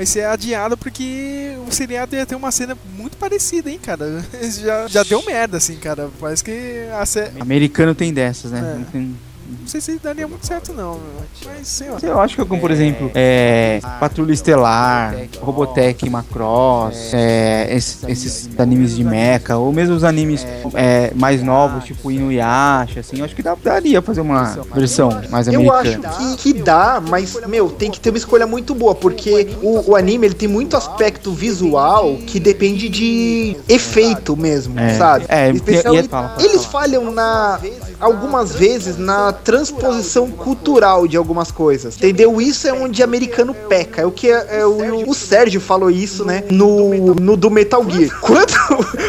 Vai 0.00 0.06
ser 0.06 0.24
adiado 0.24 0.78
porque 0.78 1.52
o 1.68 1.70
seriado 1.70 2.16
ia 2.16 2.24
ter 2.24 2.34
uma 2.34 2.50
cena 2.50 2.74
muito 2.96 3.18
parecida, 3.18 3.70
hein, 3.70 3.78
cara? 3.78 4.24
Já, 4.42 4.88
já 4.88 5.02
deu 5.02 5.22
merda, 5.26 5.58
assim, 5.58 5.76
cara. 5.76 6.08
Parece 6.18 6.42
que 6.42 6.86
a 6.98 7.04
série. 7.04 7.38
Americano 7.38 7.94
tem 7.94 8.10
dessas, 8.10 8.50
né? 8.50 8.60
É. 8.60 8.78
Não 8.78 8.84
tem- 8.84 9.14
Não 9.60 9.66
sei 9.66 9.80
se 9.80 9.98
daria 9.98 10.26
muito 10.28 10.46
certo, 10.46 10.72
não. 10.72 10.94
meu. 10.94 11.00
Mas 11.46 11.66
sei 11.68 11.90
lá. 11.90 11.98
Eu 12.02 12.20
acho 12.20 12.36
que 12.36 12.44
como, 12.44 12.60
por 12.60 12.70
exemplo, 12.70 13.10
é, 13.14 13.80
Patrulha 13.98 14.32
Estelar, 14.32 15.14
Robotech 15.40 16.08
Macross, 16.08 17.12
é, 17.14 17.68
esses, 17.74 18.02
esses 18.04 18.50
animes 18.60 18.96
de 18.96 19.04
mecha, 19.04 19.56
ou 19.56 19.72
mesmo 19.72 19.94
os 19.94 20.04
animes 20.04 20.46
é, 20.74 21.12
mais 21.14 21.42
novos, 21.42 21.84
tipo 21.84 22.10
Inuyasha, 22.10 23.00
assim, 23.00 23.18
eu 23.18 23.24
acho 23.24 23.34
que 23.34 23.42
dá- 23.42 23.56
daria 23.62 24.00
fazer 24.02 24.20
uma 24.20 24.44
versão 24.74 25.10
mais 25.30 25.48
Eu 25.48 25.72
acho 25.72 25.94
americana. 25.96 26.36
que, 26.36 26.36
que 26.36 26.52
dá, 26.54 27.02
mas, 27.06 27.36
meu, 27.46 27.70
tem 27.70 27.90
que 27.90 28.00
ter 28.00 28.10
uma 28.10 28.18
escolha 28.18 28.46
muito 28.46 28.74
boa, 28.74 28.94
porque 28.94 29.56
o, 29.62 29.90
o 29.92 29.96
anime 29.96 30.26
ele 30.26 30.34
tem 30.34 30.48
muito 30.48 30.76
aspecto 30.76 31.32
visual 31.32 32.16
que 32.26 32.38
depende 32.40 32.88
de 32.88 33.56
efeito 33.68 34.36
mesmo, 34.36 34.78
É, 34.78 34.94
sabe? 34.96 35.24
é, 35.28 35.50
Especial- 35.50 35.94
ia- 35.94 36.02
ia 36.02 36.08
falar, 36.08 36.28
fala, 36.30 36.42
eles 36.44 36.64
falham 36.64 37.12
na 37.12 37.58
algumas 37.98 38.54
vezes 38.54 38.96
na 38.96 39.32
transposição 39.44 40.30
cultural 40.30 41.06
de 41.06 41.16
algumas 41.16 41.50
coisas, 41.50 41.96
entendeu? 41.96 42.40
Isso 42.40 42.66
é 42.68 42.72
onde 42.72 43.02
americano 43.02 43.54
peca. 43.54 44.02
É 44.02 44.06
o 44.06 44.10
que 44.10 44.30
é, 44.30 44.60
é 44.60 44.66
o, 44.66 45.08
o 45.08 45.14
Sérgio 45.14 45.60
falou 45.60 45.90
isso, 45.90 46.24
né? 46.24 46.44
No, 46.50 46.94
no 47.14 47.36
do 47.36 47.50
Metal 47.50 47.84
Gear. 47.88 48.18
Quando 48.20 48.52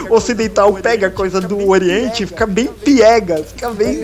o 0.09 0.15
ocidental 0.15 0.73
pega 0.73 1.07
a 1.07 1.11
coisa 1.11 1.39
do 1.39 1.69
Oriente, 1.69 2.25
fica 2.25 2.45
bem 2.45 2.67
piega, 2.67 3.43
fica 3.43 3.69
bem 3.71 4.03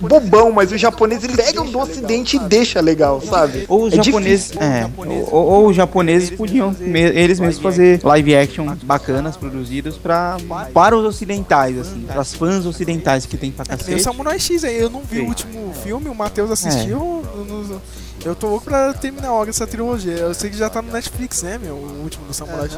bobão, 0.00 0.52
mas 0.52 0.72
os 0.72 0.80
japoneses 0.80 1.24
eles 1.24 1.36
pegam 1.36 1.66
do 1.66 1.78
Ocidente 1.78 2.36
e 2.36 2.40
deixa 2.40 2.80
legal, 2.80 3.20
sabe? 3.20 3.64
Ou 3.68 3.84
os 3.84 3.92
É 3.92 4.02
japoneses, 4.02 4.52
é, 4.56 4.88
ou, 5.30 5.44
ou 5.46 5.66
os 5.68 5.76
japoneses 5.76 6.30
podiam 6.30 6.74
eles 6.80 7.40
mesmos 7.40 7.58
fazer 7.58 8.00
live 8.02 8.36
action 8.36 8.66
bacanas 8.82 9.36
produzidos 9.36 9.96
pra, 9.96 10.36
para 10.72 10.96
os 10.96 11.04
ocidentais, 11.04 11.78
assim, 11.78 12.00
para 12.00 12.20
os 12.20 12.34
fãs 12.34 12.66
ocidentais 12.66 13.26
que 13.26 13.36
tem 13.36 13.50
pra 13.50 13.64
o 13.64 13.68
cacete. 13.68 14.02
Samurai 14.02 14.38
X 14.38 14.64
aí, 14.64 14.78
eu 14.78 14.90
não 14.90 15.02
vi 15.02 15.20
o 15.20 15.26
último 15.26 15.49
filme, 15.82 16.08
o 16.08 16.14
Matheus 16.14 16.50
assistiu. 16.50 17.24
eu 17.34 17.44
não- 17.48 17.80
Eu 18.22 18.34
tô 18.36 18.48
louco 18.48 18.66
pra 18.66 18.92
terminar 18.92 19.32
logo 19.32 19.48
essa 19.48 19.66
trilogia. 19.66 20.12
Eu 20.12 20.34
sei 20.34 20.50
que 20.50 20.56
já 20.58 20.68
tá 20.68 20.82
no 20.82 20.92
Netflix, 20.92 21.42
né, 21.42 21.56
meu? 21.56 21.72
O 21.74 22.02
último 22.02 22.26
do 22.26 22.34
Samurai 22.34 22.68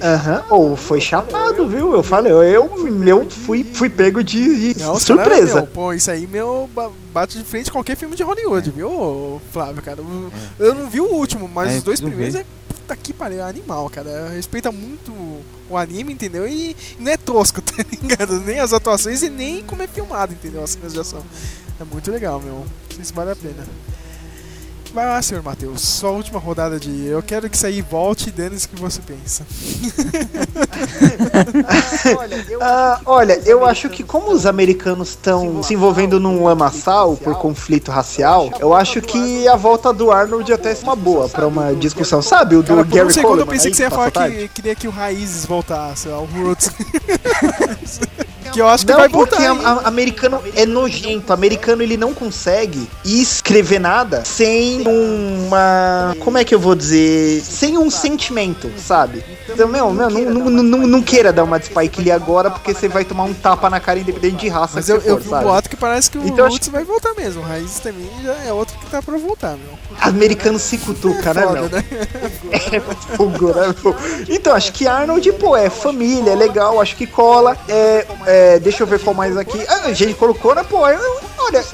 é. 0.00 0.06
Aham, 0.06 0.44
ou 0.50 0.76
foi 0.76 1.00
chapado, 1.00 1.68
viu? 1.68 1.92
Eu 1.94 2.02
falei, 2.04 2.30
eu, 2.30 2.40
eu, 2.44 2.70
eu 3.04 3.28
fui, 3.30 3.64
fui 3.64 3.90
pego 3.90 4.22
de, 4.22 4.74
de 4.74 4.80
Não, 4.80 4.96
surpresa. 5.00 5.54
meu, 5.56 5.66
pô, 5.66 5.92
isso 5.92 6.08
aí, 6.12 6.28
meu, 6.28 6.70
ba- 6.72 6.92
bate 7.12 7.38
de 7.38 7.42
frente 7.44 7.72
com 7.72 7.78
qualquer 7.78 7.96
filme 7.96 8.14
de 8.14 8.22
Hollywood, 8.22 8.70
viu, 8.70 8.88
ô, 8.88 9.40
Flávio, 9.52 9.82
cara? 9.82 9.98
Eu, 10.00 10.66
eu 10.66 10.74
não 10.76 10.88
vi 10.88 11.00
o 11.00 11.06
último, 11.12 11.50
mas 11.52 11.72
É, 11.72 11.76
os 11.78 11.82
dois 11.82 12.00
primeiros 12.00 12.34
ver. 12.34 12.42
é 12.42 12.44
puta 12.72 12.94
que 12.94 13.12
pariu, 13.12 13.40
é 13.40 13.42
animal, 13.48 13.90
cara. 13.90 14.28
Respeita 14.28 14.70
muito 14.70 15.12
o 15.68 15.76
anime, 15.76 16.12
entendeu? 16.12 16.46
E 16.46 16.76
não 17.00 17.10
é 17.10 17.16
tosco, 17.16 17.60
tá 17.62 17.84
ligado? 18.00 18.38
Nem 18.42 18.60
as 18.60 18.72
atuações 18.72 19.24
e 19.24 19.28
nem 19.28 19.60
como 19.64 19.82
é 19.82 19.88
filmado, 19.88 20.32
entendeu? 20.32 20.62
As 20.62 20.70
cenas 20.70 20.92
de 20.92 21.00
ação. 21.00 21.22
É 21.80 21.84
muito 21.84 22.10
legal, 22.10 22.40
meu. 22.40 22.66
Isso 22.98 23.14
vale 23.14 23.30
a 23.30 23.36
pena. 23.36 23.64
Vai 24.94 25.06
lá, 25.06 25.20
senhor 25.20 25.42
Matheus. 25.42 25.80
Sua 25.82 26.10
última 26.10 26.38
rodada 26.40 26.78
de. 26.80 27.06
Eu 27.06 27.22
quero 27.22 27.48
que 27.50 27.56
isso 27.56 27.66
aí 27.66 27.82
volte 27.82 28.28
e 28.30 28.32
dane-se 28.32 28.66
o 28.66 28.70
que 28.70 28.80
você 28.80 29.00
pensa. 29.02 29.44
Ah, 32.60 33.00
olha, 33.06 33.40
eu 33.44 33.64
acho 33.66 33.88
que 33.90 34.02
como 34.02 34.32
os 34.32 34.46
americanos 34.46 35.10
estão 35.10 35.62
se 35.62 35.74
envolvendo 35.74 36.18
num 36.18 36.42
lamaçal 36.44 37.16
por 37.16 37.36
conflito 37.36 37.90
racial, 37.90 38.50
eu 38.60 38.74
acho 38.74 39.00
que 39.02 39.46
a 39.46 39.56
volta 39.56 39.92
do 39.92 40.10
Arnold 40.10 40.52
até 40.52 40.72
é 40.72 40.76
uma 40.82 40.96
boa 40.96 41.28
pra 41.28 41.46
uma 41.46 41.74
discussão. 41.74 42.22
Sabe 42.22 42.56
o 42.56 42.62
do 42.62 42.68
Cara, 42.68 42.84
por 42.84 42.92
um 42.92 42.96
Gary 42.96 43.12
segundo 43.12 43.28
Coleman? 43.30 43.46
eu 43.46 43.52
pensei 43.52 43.66
aí, 43.68 43.70
que 43.72 43.76
você 43.76 43.82
ia 43.84 43.90
falar 43.90 44.10
tarde? 44.10 44.36
que 44.36 44.48
queria 44.48 44.74
que 44.74 44.88
o 44.88 44.90
Raízes 44.90 45.44
voltasse, 45.44 46.08
o 46.08 46.24
Roots. 46.24 46.70
que 48.52 48.60
eu 48.62 48.66
acho 48.68 48.86
que 48.86 48.92
Não, 48.92 49.00
vai 49.00 49.08
porque 49.10 49.36
voltar. 49.36 49.54
hein? 49.54 49.60
a- 49.64 49.70
a- 49.72 49.88
americano 49.88 50.40
é 50.56 50.64
nojento. 50.64 51.32
Americano 51.32 51.82
ele 51.82 51.96
não 51.98 52.14
consegue 52.14 52.88
escrever 53.04 53.78
nada 53.78 54.24
sem 54.24 54.77
uma. 54.86 56.14
Como 56.20 56.38
é 56.38 56.44
que 56.44 56.54
eu 56.54 56.58
vou 56.60 56.74
dizer? 56.74 57.40
Sem 57.42 57.78
um 57.78 57.90
sentimento, 57.90 58.70
sabe? 58.78 59.24
Então, 59.48 59.66
meu, 59.68 59.90
meu 59.92 60.10
não, 60.10 60.20
não, 60.50 60.62
não, 60.62 60.86
não, 60.86 61.02
queira 61.02 61.32
dar 61.32 61.44
uma 61.44 61.58
de 61.58 61.66
Spike 61.66 62.02
Lee 62.02 62.10
agora, 62.12 62.50
porque 62.50 62.74
você 62.74 62.88
vai 62.88 63.04
tomar 63.04 63.24
um 63.24 63.34
tapa 63.34 63.68
na 63.70 63.80
cara 63.80 63.98
independente 63.98 64.36
de 64.36 64.48
raça. 64.48 64.72
Mas 64.74 64.88
eu, 64.88 65.00
você 65.00 65.10
eu 65.10 65.16
vi 65.16 65.28
um 65.34 65.40
boato 65.40 65.68
que 65.70 65.76
parece 65.76 66.10
que 66.10 66.18
o 66.18 66.26
Então, 66.26 66.44
acho 66.44 66.54
Roots 66.54 66.68
vai 66.68 66.84
voltar 66.84 67.14
mesmo. 67.14 67.42
O 67.42 67.44
Raízes 67.44 67.80
também 67.80 68.08
já 68.22 68.34
é 68.46 68.52
outro 68.52 68.78
que 68.78 68.86
tá 68.86 69.00
pra 69.02 69.16
voltar, 69.16 69.56
meu. 69.56 69.78
Americano 70.00 70.58
se 70.58 70.78
cutuca, 70.78 71.34
né, 71.34 71.42
Foda, 71.42 71.60
meu? 71.60 71.68
né? 71.70 71.84
É 72.72 72.80
fogo, 73.16 73.48
né, 73.52 73.74
pô? 73.82 73.94
Então, 74.28 74.54
acho 74.54 74.72
que 74.72 74.86
Arnold, 74.86 75.32
pô, 75.32 75.56
é 75.56 75.70
família, 75.70 76.30
é 76.32 76.36
legal, 76.36 76.80
acho 76.80 76.94
que 76.96 77.06
cola. 77.06 77.56
É, 77.68 78.06
é, 78.26 78.58
deixa 78.58 78.82
eu 78.82 78.86
ver 78.86 79.00
qual 79.00 79.14
mais 79.14 79.36
aqui. 79.36 79.64
Ah, 79.68 79.86
a 79.86 79.92
gente 79.92 80.14
colocou, 80.14 80.54
né, 80.54 80.64
pô? 80.68 80.86
eu- 80.88 81.20
olha, 81.38 81.64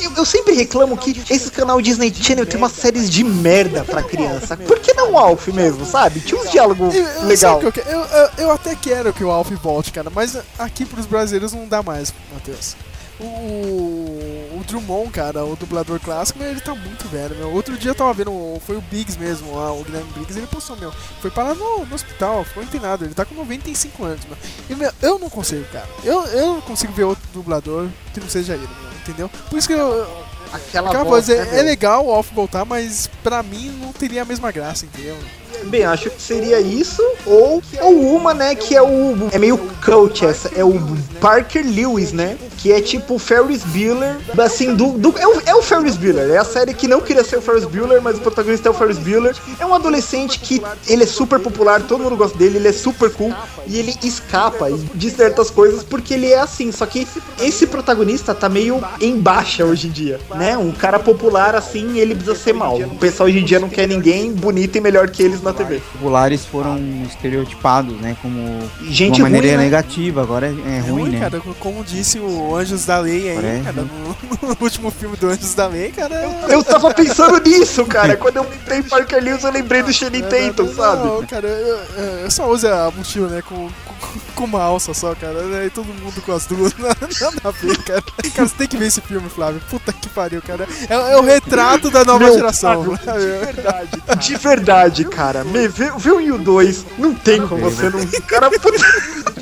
eu, 0.00 0.12
eu 0.16 0.24
sempre 0.24 0.54
reclamo 0.54 0.96
que 0.96 1.22
esse 1.30 1.50
canal 1.50 1.80
Disney 1.80 2.12
Channel 2.14 2.46
tem 2.46 2.58
umas 2.58 2.72
séries 2.72 3.08
de 3.10 3.24
merda 3.24 3.84
pra 3.84 4.02
criança. 4.02 4.56
Por 4.56 4.78
que 4.78 4.92
não 4.94 5.12
o 5.12 5.18
Alf 5.18 5.48
mesmo, 5.48 5.84
sabe? 5.84 6.20
Tinha 6.20 6.40
uns 6.40 6.50
diálogos 6.50 6.94
legal. 7.22 7.60
eu, 7.62 7.72
eu, 7.86 8.30
eu, 8.38 8.50
até 8.50 8.74
quero 8.74 9.12
que 9.12 9.24
o 9.24 9.30
Alf 9.30 9.50
volte, 9.52 9.92
cara, 9.92 10.10
mas 10.10 10.36
aqui 10.58 10.84
pros 10.84 11.06
brasileiros 11.06 11.52
não 11.52 11.66
dá 11.66 11.82
mais, 11.82 12.12
Matheus. 12.32 12.76
O, 13.20 13.24
o 13.24 14.64
Drummond, 14.66 15.10
cara, 15.10 15.44
o 15.44 15.54
dublador 15.54 16.00
clássico, 16.00 16.42
ele 16.42 16.60
tá 16.60 16.74
muito 16.74 17.08
velho, 17.08 17.36
meu. 17.36 17.52
Outro 17.52 17.76
dia 17.78 17.92
eu 17.92 17.94
tava 17.94 18.12
vendo, 18.12 18.60
foi 18.66 18.76
o 18.76 18.80
Biggs 18.80 19.16
mesmo, 19.18 19.56
o 19.56 19.84
Guilherme 19.84 20.10
Biggs, 20.16 20.36
ele 20.36 20.48
postou, 20.48 20.76
meu, 20.76 20.92
foi 21.20 21.30
parar 21.30 21.54
no, 21.54 21.86
no 21.86 21.94
hospital, 21.94 22.44
ficou 22.44 22.62
internado, 22.62 23.04
ele 23.04 23.14
tá 23.14 23.24
com 23.24 23.36
95 23.36 24.04
anos, 24.04 24.24
meu. 24.24 24.36
E, 24.68 24.74
meu, 24.74 24.90
eu 25.00 25.18
não 25.18 25.30
consigo, 25.30 25.64
cara. 25.72 25.88
Eu, 26.02 26.24
eu 26.26 26.54
não 26.54 26.60
consigo 26.62 26.92
ver 26.92 27.04
outro 27.04 27.24
dublador 27.32 27.88
que 28.12 28.18
não 28.18 28.28
seja 28.28 28.54
ele, 28.54 28.66
meu, 28.66 28.93
entendeu? 29.04 29.30
Por 29.50 29.58
isso 29.58 29.68
que 29.68 29.74
eu... 29.74 30.24
Aquela, 30.52 30.88
Aquela 30.88 31.04
voz, 31.04 31.26
coisa, 31.26 31.34
é, 31.34 31.58
é 31.58 31.62
legal 31.62 32.06
o 32.06 32.12
Alf 32.12 32.30
voltar, 32.32 32.64
mas 32.64 33.10
pra 33.24 33.42
mim 33.42 33.70
não 33.80 33.92
teria 33.92 34.22
a 34.22 34.24
mesma 34.24 34.52
graça, 34.52 34.86
entendeu? 34.86 35.16
Bem, 35.64 35.84
acho 35.84 36.10
que 36.10 36.20
seria 36.20 36.60
isso, 36.60 37.02
ou, 37.26 37.62
ou 37.80 38.16
uma, 38.16 38.34
né, 38.34 38.54
que 38.54 38.76
é 38.76 38.82
o. 38.82 39.28
É 39.32 39.38
meio 39.38 39.58
coach 39.84 40.24
essa, 40.24 40.50
é 40.56 40.64
o 40.64 40.74
Parker 41.20 41.64
Lewis, 41.64 42.12
né? 42.12 42.36
Que 42.58 42.72
é 42.72 42.80
tipo 42.80 43.14
o 43.14 43.18
Ferris 43.18 43.62
Bueller, 43.64 44.16
assim, 44.38 44.74
do. 44.74 44.92
do 44.92 45.14
é, 45.18 45.26
o, 45.26 45.42
é 45.46 45.54
o 45.54 45.62
Ferris 45.62 45.96
Bueller, 45.96 46.30
é 46.30 46.38
a 46.38 46.44
série 46.44 46.74
que 46.74 46.88
não 46.88 47.00
queria 47.00 47.24
ser 47.24 47.36
o 47.36 47.42
Ferris 47.42 47.64
Bueller, 47.64 48.00
mas 48.00 48.16
o 48.16 48.20
protagonista 48.20 48.68
é 48.68 48.70
o 48.70 48.74
Ferris 48.74 48.98
Bueller. 48.98 49.36
É 49.58 49.66
um 49.66 49.74
adolescente 49.74 50.38
que 50.38 50.62
ele 50.86 51.04
é 51.04 51.06
super 51.06 51.38
popular, 51.38 51.82
todo 51.82 52.02
mundo 52.02 52.16
gosta 52.16 52.36
dele, 52.36 52.58
ele 52.58 52.68
é 52.68 52.72
super 52.72 53.10
cool, 53.10 53.34
e 53.66 53.78
ele 53.78 53.94
escapa 54.02 54.70
de 54.94 55.10
certas 55.10 55.50
coisas 55.50 55.82
porque 55.82 56.14
ele 56.14 56.30
é 56.30 56.38
assim. 56.38 56.72
Só 56.72 56.86
que 56.86 57.06
esse 57.40 57.66
protagonista 57.66 58.34
tá 58.34 58.48
meio 58.48 58.82
em 59.00 59.18
baixa 59.18 59.64
hoje 59.64 59.88
em 59.88 59.90
dia, 59.90 60.20
né? 60.34 60.56
Um 60.56 60.72
cara 60.72 60.98
popular 60.98 61.54
assim, 61.54 61.98
ele 61.98 62.14
precisa 62.14 62.36
ser 62.36 62.52
mal. 62.52 62.76
O 62.78 62.96
pessoal 62.96 63.28
hoje 63.28 63.38
em 63.38 63.44
dia 63.44 63.58
não 63.58 63.68
quer 63.68 63.86
ninguém 63.86 64.32
bonito 64.32 64.76
e 64.76 64.80
melhor 64.80 65.08
que 65.10 65.22
eles 65.22 65.40
na 65.44 65.52
TV. 65.52 65.80
populares 65.92 66.44
foram 66.44 66.78
estereotipados, 67.06 67.94
né? 68.00 68.16
Como 68.22 68.60
Gente 68.82 69.14
de 69.16 69.22
uma 69.22 69.28
maneira 69.30 69.46
ruim, 69.48 69.56
né? 69.56 69.64
negativa, 69.64 70.22
agora 70.22 70.46
é, 70.46 70.50
é 70.50 70.76
É 70.76 70.80
ruim, 70.80 70.90
ruim, 71.02 71.10
né? 71.10 71.20
cara, 71.20 71.42
como 71.60 71.84
disse 71.84 72.18
o 72.18 72.56
Anjos 72.56 72.84
da 72.86 72.98
Lei 72.98 73.30
aí, 73.30 73.34
Parece. 73.36 73.62
cara, 73.64 73.82
no, 73.82 74.48
no 74.48 74.56
último 74.60 74.90
filme 74.90 75.16
do 75.16 75.28
Anjos 75.28 75.54
da 75.54 75.66
Lei, 75.66 75.90
cara. 75.92 76.14
Eu 76.48 76.62
tava 76.64 76.92
pensando 76.92 77.38
nisso, 77.40 77.84
cara. 77.86 78.16
Quando 78.24 78.36
eu 78.36 78.46
lembrei 78.48 78.82
Parker 78.82 79.22
Lewis, 79.22 79.44
eu 79.44 79.52
lembrei 79.52 79.82
do 79.82 79.92
Channing 79.92 80.22
Tatum, 80.22 80.74
sabe? 80.74 81.06
Não, 81.06 81.24
cara, 81.26 81.46
eu, 81.48 81.76
eu- 81.76 82.04
eu 82.24 82.30
só 82.30 82.48
uso 82.50 82.66
a 82.68 82.90
mochila, 82.96 83.28
né, 83.28 83.42
com, 83.42 83.54
com, 84.00 84.18
com 84.34 84.44
uma 84.44 84.62
alça 84.62 84.92
só, 84.94 85.14
cara, 85.14 85.42
né, 85.42 85.66
e 85.66 85.70
todo 85.70 85.86
mundo 85.86 86.20
com 86.22 86.32
as 86.32 86.46
duas, 86.46 86.72
nada 86.78 86.96
a 87.44 87.50
ver, 87.50 87.76
cara. 87.84 88.02
Cara, 88.34 88.48
você 88.48 88.54
tem 88.56 88.66
que 88.68 88.76
ver 88.76 88.86
esse 88.86 89.00
filme, 89.00 89.28
Flávio, 89.28 89.60
puta 89.70 89.92
que 89.92 90.08
pariu, 90.08 90.40
cara. 90.42 90.66
É, 90.88 90.94
é 91.12 91.16
o 91.16 91.22
retrato 91.22 91.90
da 91.90 92.04
nova 92.04 92.24
Meu, 92.24 92.34
geração. 92.34 92.84
Flávio, 92.96 92.98
de 93.20 93.44
verdade, 93.46 94.02
de 94.18 94.36
verdade, 94.36 95.04
cara. 95.04 95.33
Me, 95.42 95.66
vê, 95.66 95.90
vê 95.96 96.10
o 96.10 96.18
1 96.18 96.20
e 96.20 96.32
o 96.32 96.38
2, 96.38 96.86
não 96.98 97.14
tem 97.14 97.44
como 97.46 97.62
você 97.62 97.88
não. 97.88 98.06
Cara, 98.28 98.50
puta, 98.50 98.76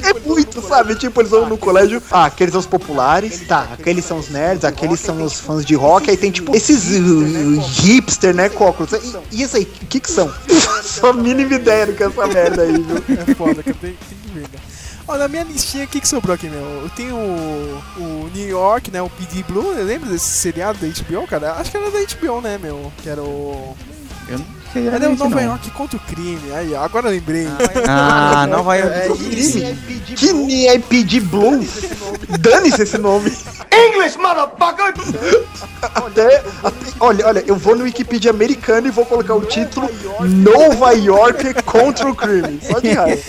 é 0.02 0.14
muito, 0.26 0.60
sabe? 0.62 0.94
Tipo, 0.94 1.20
eles 1.20 1.30
vão 1.30 1.48
no 1.48 1.58
colégio. 1.58 2.02
Ah, 2.10 2.26
aqueles 2.26 2.52
são 2.52 2.60
os 2.60 2.66
populares, 2.66 3.40
tá. 3.46 3.68
Aqueles 3.72 4.04
são 4.04 4.18
os 4.18 4.28
nerds, 4.28 4.64
aqueles 4.64 5.00
são 5.00 5.22
os 5.22 5.40
fãs 5.40 5.64
de 5.64 5.74
rock. 5.74 6.10
Aí 6.10 6.16
tem, 6.16 6.30
tipo, 6.30 6.54
esses 6.54 6.90
uh, 6.98 7.60
hipster, 7.82 8.34
né, 8.34 8.48
cóculos. 8.48 8.92
E, 8.92 9.36
e 9.36 9.42
isso 9.42 9.56
aí, 9.56 9.64
o 9.64 9.86
que 9.86 10.00
que 10.00 10.10
são? 10.10 10.32
Só 10.82 11.10
a 11.10 11.12
mínima 11.12 11.54
ideia 11.54 11.86
do 11.86 11.94
que 11.94 12.02
é 12.02 12.06
essa 12.06 12.26
merda 12.26 12.62
aí, 12.62 12.72
viu? 12.72 12.96
É 13.28 13.34
foda, 13.34 13.62
cara, 13.62 13.76
tem, 13.80 13.96
que 13.96 14.30
ver, 14.32 14.48
cara. 14.48 14.72
Ó, 15.08 15.16
na 15.16 15.26
minha 15.26 15.42
listinha, 15.42 15.84
o 15.84 15.88
que, 15.88 16.00
que 16.00 16.08
sobrou 16.08 16.34
aqui, 16.34 16.48
meu? 16.48 16.60
Eu 16.60 16.90
tenho 16.90 17.16
o, 17.16 17.82
o 17.98 18.30
New 18.32 18.48
York, 18.48 18.90
né? 18.90 19.02
O 19.02 19.10
PD 19.10 19.42
Blue. 19.42 19.74
Lembra 19.74 20.08
desse 20.08 20.30
seriado 20.30 20.78
da 20.78 20.86
HBO, 20.86 21.26
cara? 21.26 21.54
Acho 21.54 21.70
que 21.70 21.76
era 21.76 21.90
da 21.90 21.98
HBO, 21.98 22.40
né, 22.40 22.58
meu? 22.58 22.92
Que 23.02 23.08
era 23.08 23.20
o. 23.20 23.76
Eu 24.28 24.38
não 24.38 24.61
sei 24.72 24.88
Era 24.88 25.08
o 25.10 25.16
Nova 25.16 25.34
não. 25.36 25.42
York 25.42 25.70
contra 25.70 25.96
o 25.96 26.00
crime. 26.00 26.52
Aí, 26.54 26.74
agora 26.74 27.08
eu 27.08 27.12
lembrei. 27.12 27.46
Ah, 27.88 28.46
Nova 28.48 28.74
York. 28.76 28.94
É 28.94 29.06
isso. 29.34 29.58
Que 30.16 30.32
nem 30.32 30.68
é 30.68 30.78
pedir 30.78 31.20
Blues. 31.20 31.68
Dane-se 32.40 32.82
esse 32.82 32.98
nome. 32.98 33.32
English, 33.70 34.18
motherfucker! 34.18 34.92
Até, 35.82 36.42
até- 36.62 36.92
olha, 37.00 37.26
olha, 37.26 37.44
eu 37.46 37.56
vou 37.56 37.74
no 37.74 37.84
Wikipedia 37.84 38.30
americano 38.30 38.86
e 38.86 38.90
vou 38.90 39.04
colocar 39.06 39.34
o 39.34 39.42
título 39.44 39.88
Nova 40.20 40.92
York 40.92 41.54
contra 41.64 42.08
o 42.08 42.14
crime. 42.14 42.60
Só 42.62 42.78
de 42.78 42.90
raiva. 42.92 43.22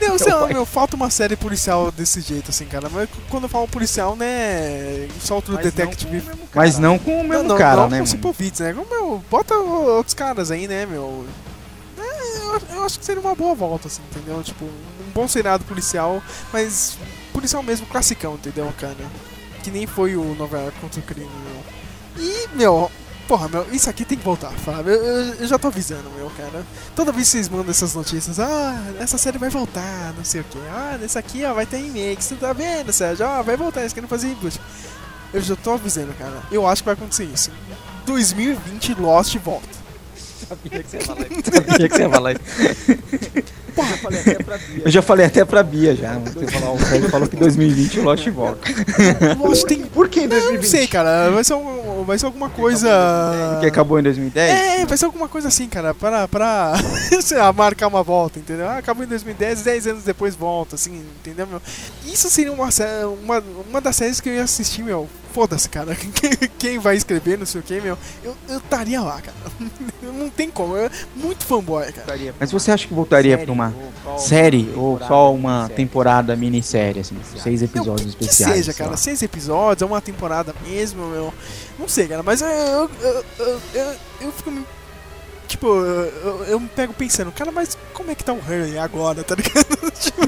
Não, 0.00 0.16
sei 0.18 0.32
lá, 0.32 0.46
meu, 0.46 0.64
falta 0.64 0.96
uma 0.96 1.10
série 1.10 1.36
policial 1.36 1.90
desse 1.90 2.20
jeito, 2.20 2.50
assim, 2.50 2.64
cara. 2.64 2.88
Mas 2.90 3.08
quando 3.28 3.44
eu 3.44 3.48
falo 3.48 3.66
policial, 3.68 4.14
né? 4.16 5.08
Só 5.20 5.36
outro 5.36 5.56
detective. 5.58 6.22
Mas 6.54 6.78
não 6.78 6.98
com 6.98 7.20
o 7.20 7.24
mesmo 7.28 7.44
não, 7.48 7.56
cara, 7.58 7.76
não, 7.76 7.82
né? 7.84 7.88
com 7.88 7.94
mano? 7.96 8.06
Cipovitz, 8.06 8.60
né? 8.60 8.72
Meu, 8.72 9.22
bota 9.30 9.54
outros 9.54 10.14
caras 10.14 10.50
aí, 10.50 10.66
né, 10.68 10.71
meu? 10.86 11.26
É, 11.98 12.38
eu, 12.38 12.76
eu 12.76 12.84
acho 12.84 12.98
que 12.98 13.04
seria 13.04 13.20
uma 13.20 13.34
boa 13.34 13.54
volta, 13.54 13.88
assim, 13.88 14.02
entendeu? 14.10 14.42
Tipo, 14.42 14.64
um 14.64 15.10
bom 15.14 15.26
seriado 15.28 15.64
policial, 15.64 16.22
mas 16.52 16.96
policial 17.32 17.62
mesmo, 17.62 17.86
classicão, 17.86 18.34
entendeu, 18.34 18.72
cara? 18.78 18.96
Que 19.62 19.70
nem 19.70 19.86
foi 19.86 20.16
o 20.16 20.34
Nova 20.34 20.58
York 20.58 20.78
contra 20.80 21.00
o 21.00 21.02
crime, 21.02 21.28
meu. 21.44 22.24
E, 22.24 22.48
meu, 22.56 22.90
porra, 23.28 23.48
meu, 23.48 23.66
isso 23.72 23.88
aqui 23.88 24.04
tem 24.04 24.18
que 24.18 24.24
voltar, 24.24 24.50
Fábio. 24.50 24.92
Eu, 24.92 25.02
eu- 25.04 25.34
eu 25.34 25.46
já 25.46 25.58
tô 25.58 25.68
avisando, 25.68 26.10
meu, 26.16 26.30
cara. 26.36 26.64
Toda 26.96 27.12
vez 27.12 27.26
que 27.28 27.32
vocês 27.32 27.48
mandam 27.48 27.70
essas 27.70 27.94
notícias, 27.94 28.38
ah, 28.40 28.74
essa 28.98 29.16
série 29.16 29.38
vai 29.38 29.48
voltar, 29.48 30.12
não 30.16 30.24
sei 30.24 30.40
o 30.40 30.44
que. 30.44 30.58
Ah, 30.70 30.98
nessa 31.00 31.18
aqui, 31.20 31.44
ó, 31.44 31.54
vai 31.54 31.64
ter 31.64 31.76
remake. 31.78 32.22
Você 32.24 32.34
tá 32.34 32.52
vendo, 32.52 32.92
Sérgio? 32.92 33.24
Ah, 33.26 33.40
vai 33.42 33.56
voltar, 33.56 33.80
eles 33.80 33.92
querem 33.92 34.08
fazer 34.08 34.28
reboot. 34.28 34.60
Eu 35.32 35.40
já 35.40 35.56
tô 35.56 35.72
avisando, 35.72 36.12
cara. 36.14 36.42
Eu 36.50 36.66
acho 36.66 36.82
que 36.82 36.86
vai 36.86 36.94
acontecer 36.94 37.24
isso. 37.24 37.50
2020 38.04 38.94
Lost 38.94 39.34
volta. 39.38 39.81
Sabia 40.56 40.82
que 40.82 40.90
você 40.90 40.96
ia 40.98 41.02
falar 41.04 41.20
isso. 41.30 41.42
Sabia 41.68 41.88
que 41.88 41.94
você 41.96 42.02
ia 42.02 42.10
falar 42.10 42.32
isso. 42.32 42.42
Eu 44.84 44.90
já 44.90 45.00
falei 45.02 45.26
até 45.26 45.44
pra 45.44 45.62
Bia 45.62 45.94
já. 45.96 46.14
Você 46.18 46.46
falou, 46.46 46.76
o 46.76 46.78
Sérgio 46.84 47.08
falou 47.08 47.26
que 47.28 47.36
2020 47.36 48.00
o 48.00 48.02
Lost 48.04 48.28
volta. 48.28 48.60
Lost 49.38 49.64
tem. 49.66 49.82
Por 49.86 50.08
que 50.08 50.20
em 50.20 50.24
Eu 50.24 50.28
2020? 50.28 50.62
não 50.62 50.70
sei, 50.70 50.86
cara. 50.86 51.30
Vai 51.30 51.42
ser, 51.44 51.54
um- 51.54 52.04
vai 52.04 52.18
ser 52.18 52.26
alguma 52.26 52.50
coisa. 52.50 52.90
Que 53.60 53.66
acabou 53.66 53.98
em 53.98 54.02
2010? 54.02 54.50
É, 54.82 54.86
vai 54.86 54.98
ser 54.98 55.06
alguma 55.06 55.28
coisa 55.28 55.48
assim, 55.48 55.68
cara, 55.68 55.94
para, 55.94 56.28
pra, 56.28 56.74
sei 57.22 57.38
lá, 57.38 57.52
marcar 57.52 57.86
uma 57.88 58.02
volta, 58.02 58.38
entendeu? 58.38 58.68
Ah, 58.68 58.76
acabou 58.78 59.04
em 59.04 59.08
2010, 59.08 59.62
10 59.62 59.86
anos 59.86 60.04
depois 60.04 60.34
volta, 60.34 60.74
assim, 60.74 61.02
entendeu, 61.20 61.46
meu? 61.46 61.62
Isso 62.04 62.28
seria 62.28 62.52
uma, 62.52 62.68
uma, 63.22 63.42
uma 63.70 63.80
das 63.80 63.96
séries 63.96 64.20
que 64.20 64.28
eu 64.28 64.34
ia 64.34 64.42
assistir, 64.44 64.82
meu. 64.82 65.08
Foda-se, 65.32 65.68
cara. 65.68 65.96
Quem- 66.58 66.78
vai 66.78 66.96
escrever, 66.96 67.38
não 67.38 67.46
sei 67.46 67.60
o 67.60 67.64
que, 67.64 67.80
meu. 67.80 67.96
Eu 68.22 68.36
eu 68.48 68.58
estaria 68.58 69.00
lá, 69.00 69.20
cara. 69.20 69.36
Não 70.02 70.28
tem 70.28 70.50
como. 70.50 70.76
Eu, 70.76 70.90
muito 71.16 71.44
fanboy, 71.44 71.90
cara. 71.92 72.18
Mas 72.38 72.50
você 72.52 72.70
acha 72.70 72.86
que 72.86 72.92
voltaria 72.92 73.38
pra 73.38 73.50
uma 73.52 73.72
série 74.18 74.70
ou 74.76 74.98
só 74.98 75.32
uma 75.32 75.70
temporada 75.74 76.34
minissérie, 76.36 77.00
assim, 77.00 77.16
seis 77.40 77.62
episódios 77.62 78.14
Que 78.14 78.24
especiais? 78.24 78.56
seja, 78.56 78.72
sei 78.72 78.78
cara, 78.78 78.90
lá? 78.90 78.96
seis 78.96 79.22
episódios, 79.22 79.82
é 79.82 79.86
uma 79.90 80.00
temporada 80.00 80.54
mesmo, 80.66 81.06
meu. 81.06 81.32
Não 81.78 81.88
sei, 81.88 82.08
cara, 82.08 82.22
mas 82.22 82.42
eu, 82.42 82.48
eu, 82.48 82.90
eu, 83.38 83.60
eu, 83.74 83.94
eu- 84.22 84.32
fico 84.32 84.50
me. 84.50 84.66
Tipo, 85.48 85.66
eu, 85.68 86.44
eu- 86.48 86.60
me 86.60 86.68
pego 86.68 86.92
pensando, 86.92 87.30
cara, 87.32 87.50
mas 87.52 87.76
como 87.94 88.10
é 88.10 88.14
que 88.14 88.24
tá 88.24 88.32
o 88.32 88.38
Hurley 88.38 88.78
agora, 88.78 89.22
tá 89.22 89.34
ligado? 89.34 89.92
Tipo, 89.98 90.20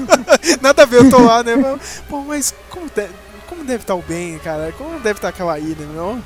nada 0.61 0.83
a 0.83 0.85
ver, 0.85 0.97
eu 0.97 1.09
tô 1.09 1.19
lá, 1.19 1.43
né? 1.43 1.55
Mas, 1.55 2.01
pô, 2.09 2.21
mas 2.21 2.53
como, 2.69 2.89
como 2.89 3.24
deve 3.65 3.83
estar 3.83 3.95
o 3.95 4.01
Ben, 4.01 4.37
cara? 4.39 4.71
Como 4.71 4.99
deve 4.99 5.17
estar 5.17 5.29
aquela 5.29 5.59
ilha, 5.59 5.85
meu? 5.87 6.19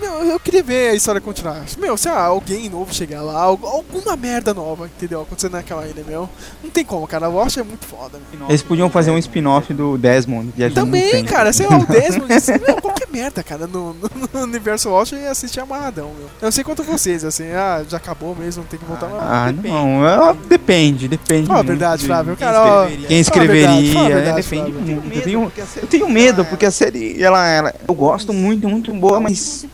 Meu, 0.00 0.24
eu 0.24 0.40
queria 0.40 0.62
ver 0.62 0.90
a 0.90 0.94
história 0.94 1.20
continuar. 1.20 1.62
Meu, 1.78 1.96
se 1.96 2.08
ah, 2.08 2.20
alguém 2.24 2.68
novo 2.68 2.92
chegar 2.92 3.22
lá, 3.22 3.40
al- 3.40 3.58
alguma 3.62 4.16
merda 4.16 4.52
nova, 4.52 4.86
entendeu? 4.86 5.22
Acontecendo 5.22 5.52
naquela 5.52 5.86
ilha, 5.86 6.04
meu. 6.06 6.28
Não 6.62 6.70
tem 6.70 6.84
como, 6.84 7.06
cara. 7.06 7.28
Lost 7.28 7.56
é 7.56 7.62
muito 7.62 7.86
foda. 7.86 8.18
meu. 8.32 8.48
Eles 8.48 8.62
podiam 8.62 8.90
fazer 8.90 9.10
um 9.10 9.18
spin-off 9.18 9.72
do 9.72 9.96
Desmond. 9.96 10.52
Também, 10.74 11.10
tempo. 11.10 11.30
cara, 11.30 11.52
sei 11.52 11.66
lá, 11.66 11.78
o 11.78 11.86
Desmond, 11.86 12.32
assim, 12.34 12.52
meu, 12.52 12.80
qualquer 12.80 13.08
merda, 13.10 13.42
cara, 13.42 13.66
no, 13.66 13.94
no, 13.94 14.10
no 14.32 14.40
universo 14.42 14.88
Lost 14.88 15.12
eu 15.12 15.18
ia 15.20 15.30
assistir 15.30 15.60
amarradão, 15.60 16.08
meu. 16.18 16.26
Eu 16.40 16.46
não 16.46 16.52
sei 16.52 16.64
quanto 16.64 16.82
vocês, 16.82 17.24
assim, 17.24 17.50
ah, 17.52 17.84
já 17.88 17.96
acabou 17.96 18.34
mesmo, 18.34 18.64
tem 18.64 18.78
que 18.78 18.84
voltar 18.84 19.06
Ah, 19.20 19.52
não, 19.52 20.06
é, 20.06 20.34
depende, 20.48 21.06
depende. 21.06 21.46
Fala 21.46 21.60
a 21.60 21.62
verdade, 21.62 22.02
de 22.02 22.06
Flávio, 22.08 22.36
cara, 22.36 22.88
Quem 23.06 23.16
a 23.16 23.20
escreveria, 23.20 23.68
a 24.00 24.04
é, 24.04 24.14
verdade, 24.14 24.42
depende 24.42 24.72
muito. 24.72 25.14
Eu 25.16 25.22
tenho, 25.22 25.52
eu 25.76 25.86
tenho 25.86 26.08
medo, 26.08 26.44
porque 26.44 26.66
a 26.66 26.70
série, 26.70 27.22
ela, 27.22 27.46
ela, 27.48 27.74
eu 27.86 27.94
gosto 27.94 28.32
muito, 28.32 28.68
muito 28.68 28.92
boa, 28.92 29.20
mas 29.20 29.64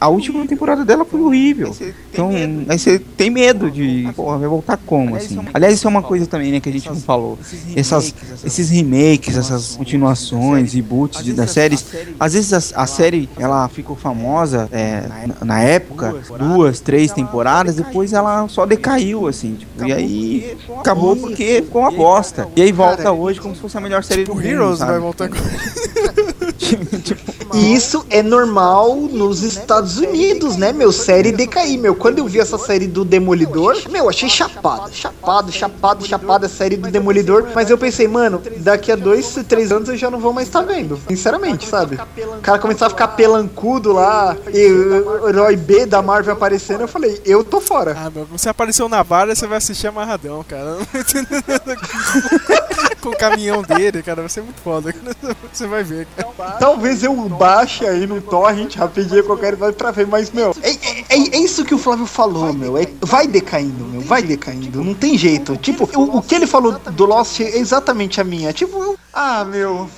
a 0.00 0.08
última 0.08 0.46
temporada 0.46 0.84
dela 0.84 1.04
foi 1.04 1.20
horrível. 1.20 1.74
Então, 2.12 2.30
aí 2.68 2.78
você 2.78 2.98
tem 2.98 3.30
medo 3.30 3.70
de, 3.70 4.08
porra, 4.14 4.38
vai 4.38 4.48
voltar 4.48 4.76
como, 4.76 5.16
assim. 5.16 5.38
Aliás, 5.52 5.74
isso 5.74 5.86
é 5.86 5.90
uma 5.90 6.02
coisa 6.02 6.26
também, 6.26 6.52
né, 6.52 6.60
que 6.60 6.68
a 6.68 6.72
gente 6.72 6.88
não 6.88 6.96
falou. 6.96 7.38
Essas, 7.74 8.14
esses 8.44 8.70
remakes, 8.70 9.36
essas 9.36 9.76
continuações, 9.76 10.72
reboots 10.72 11.22
de, 11.22 11.32
das 11.32 11.50
séries, 11.50 11.84
às 12.18 12.34
vezes 12.34 12.52
a, 12.52 12.82
a 12.82 12.86
série, 12.86 13.28
ela 13.38 13.68
ficou 13.68 13.96
famosa 13.96 14.68
é, 14.72 15.04
na, 15.40 15.44
na 15.44 15.62
época, 15.62 16.14
duas, 16.38 16.80
três 16.80 17.12
temporadas, 17.12 17.76
depois 17.76 18.12
ela 18.12 18.48
só 18.48 18.66
decaiu, 18.66 19.26
assim, 19.26 19.54
tipo, 19.54 19.84
e 19.84 19.92
aí 19.92 20.56
acabou 20.78 21.16
porque 21.16 21.62
ficou 21.62 21.82
uma 21.82 21.90
bosta. 21.90 22.48
E 22.56 22.62
aí 22.62 22.72
volta 22.72 23.12
hoje 23.12 23.40
como 23.40 23.54
se 23.54 23.60
fosse 23.60 23.76
a 23.76 23.80
melhor 23.80 24.02
série 24.02 24.24
do 24.24 24.32
O 24.32 24.34
mundo, 24.34 24.46
Heroes 24.46 24.78
vai 24.78 24.98
voltar 24.98 25.28
com. 25.28 25.36
E 27.56 27.74
isso 27.74 28.04
é 28.10 28.22
normal 28.22 28.94
nos 28.94 29.42
Estados 29.42 29.96
Unidos, 29.96 30.56
né, 30.56 30.72
meu? 30.72 30.92
Série 30.92 31.32
decair, 31.32 31.78
meu. 31.78 31.94
Quando 31.94 32.18
eu 32.18 32.26
vi 32.26 32.38
essa 32.38 32.58
série 32.58 32.86
do 32.86 33.04
Demolidor, 33.04 33.76
meu, 33.90 34.10
achei 34.10 34.28
chapada. 34.28 34.92
Chapado, 34.92 35.50
chapado, 35.50 36.06
chapada 36.06 36.46
a 36.46 36.48
série 36.48 36.76
do 36.76 36.90
Demolidor. 36.90 37.48
Mas 37.54 37.70
eu 37.70 37.78
pensei, 37.78 38.06
mano, 38.06 38.42
daqui 38.58 38.92
a 38.92 38.96
dois, 38.96 39.34
três 39.48 39.72
anos 39.72 39.88
eu 39.88 39.96
já 39.96 40.10
não 40.10 40.18
vou 40.18 40.34
mais 40.34 40.48
estar 40.48 40.62
vendo. 40.62 41.00
Sinceramente, 41.08 41.66
sabe? 41.66 41.98
O 42.38 42.42
cara 42.42 42.58
começar 42.58 42.86
a 42.86 42.90
ficar 42.90 43.08
pelancudo 43.08 43.92
lá, 43.92 44.36
e 44.52 44.66
o 44.66 45.28
herói 45.28 45.56
B 45.56 45.86
da 45.86 46.02
Marvel 46.02 46.34
aparecendo, 46.34 46.82
eu 46.82 46.88
falei, 46.88 47.20
eu 47.24 47.42
tô 47.42 47.60
fora. 47.60 47.96
Ah, 47.98 48.10
meu, 48.10 48.26
você 48.26 48.50
apareceu 48.50 48.88
na 48.88 49.02
vara, 49.02 49.34
você 49.34 49.46
vai 49.46 49.58
assistir 49.58 49.86
amarradão, 49.86 50.44
cara. 50.44 50.76
com 53.06 53.10
o 53.10 53.16
caminhão 53.16 53.62
dele, 53.62 54.02
cara, 54.02 54.22
vai 54.22 54.28
ser 54.28 54.42
muito 54.42 54.60
foda. 54.60 54.92
Você 55.52 55.66
vai 55.66 55.84
ver, 55.84 56.06
cara. 56.16 56.52
Talvez 56.58 57.02
eu 57.02 57.14
baixe 57.46 57.86
aí 57.86 58.06
no 58.06 58.20
torrent 58.20 58.74
rapidinho 58.74 59.22
qualquer 59.24 59.52
idade 59.54 59.76
pra 59.76 59.90
ver, 59.92 60.06
mas, 60.06 60.30
meu, 60.32 60.52
é, 60.62 60.70
é- 60.70 61.04
é- 61.10 61.36
é 61.36 61.38
isso 61.38 61.64
que 61.64 61.74
o 61.74 61.78
Flávio 61.78 62.06
falou, 62.06 62.52
meu. 62.52 62.76
É, 62.76 62.88
vai 63.00 63.26
decaindo, 63.28 63.84
meu, 63.84 64.00
vai 64.00 64.20
decaindo. 64.22 64.82
Não 64.82 64.94
tem 64.94 65.16
jeito. 65.16 65.56
Tipo, 65.56 65.88
o, 65.96 66.18
o 66.18 66.22
que 66.22 66.34
ele 66.34 66.46
falou 66.46 66.72
do 66.72 67.04
Lost 67.06 67.40
é 67.40 67.56
exatamente 67.58 68.20
a 68.20 68.24
minha. 68.24 68.52
Tipo, 68.52 68.82
eu- 68.82 68.96
ah, 69.14 69.44
meu. 69.44 69.88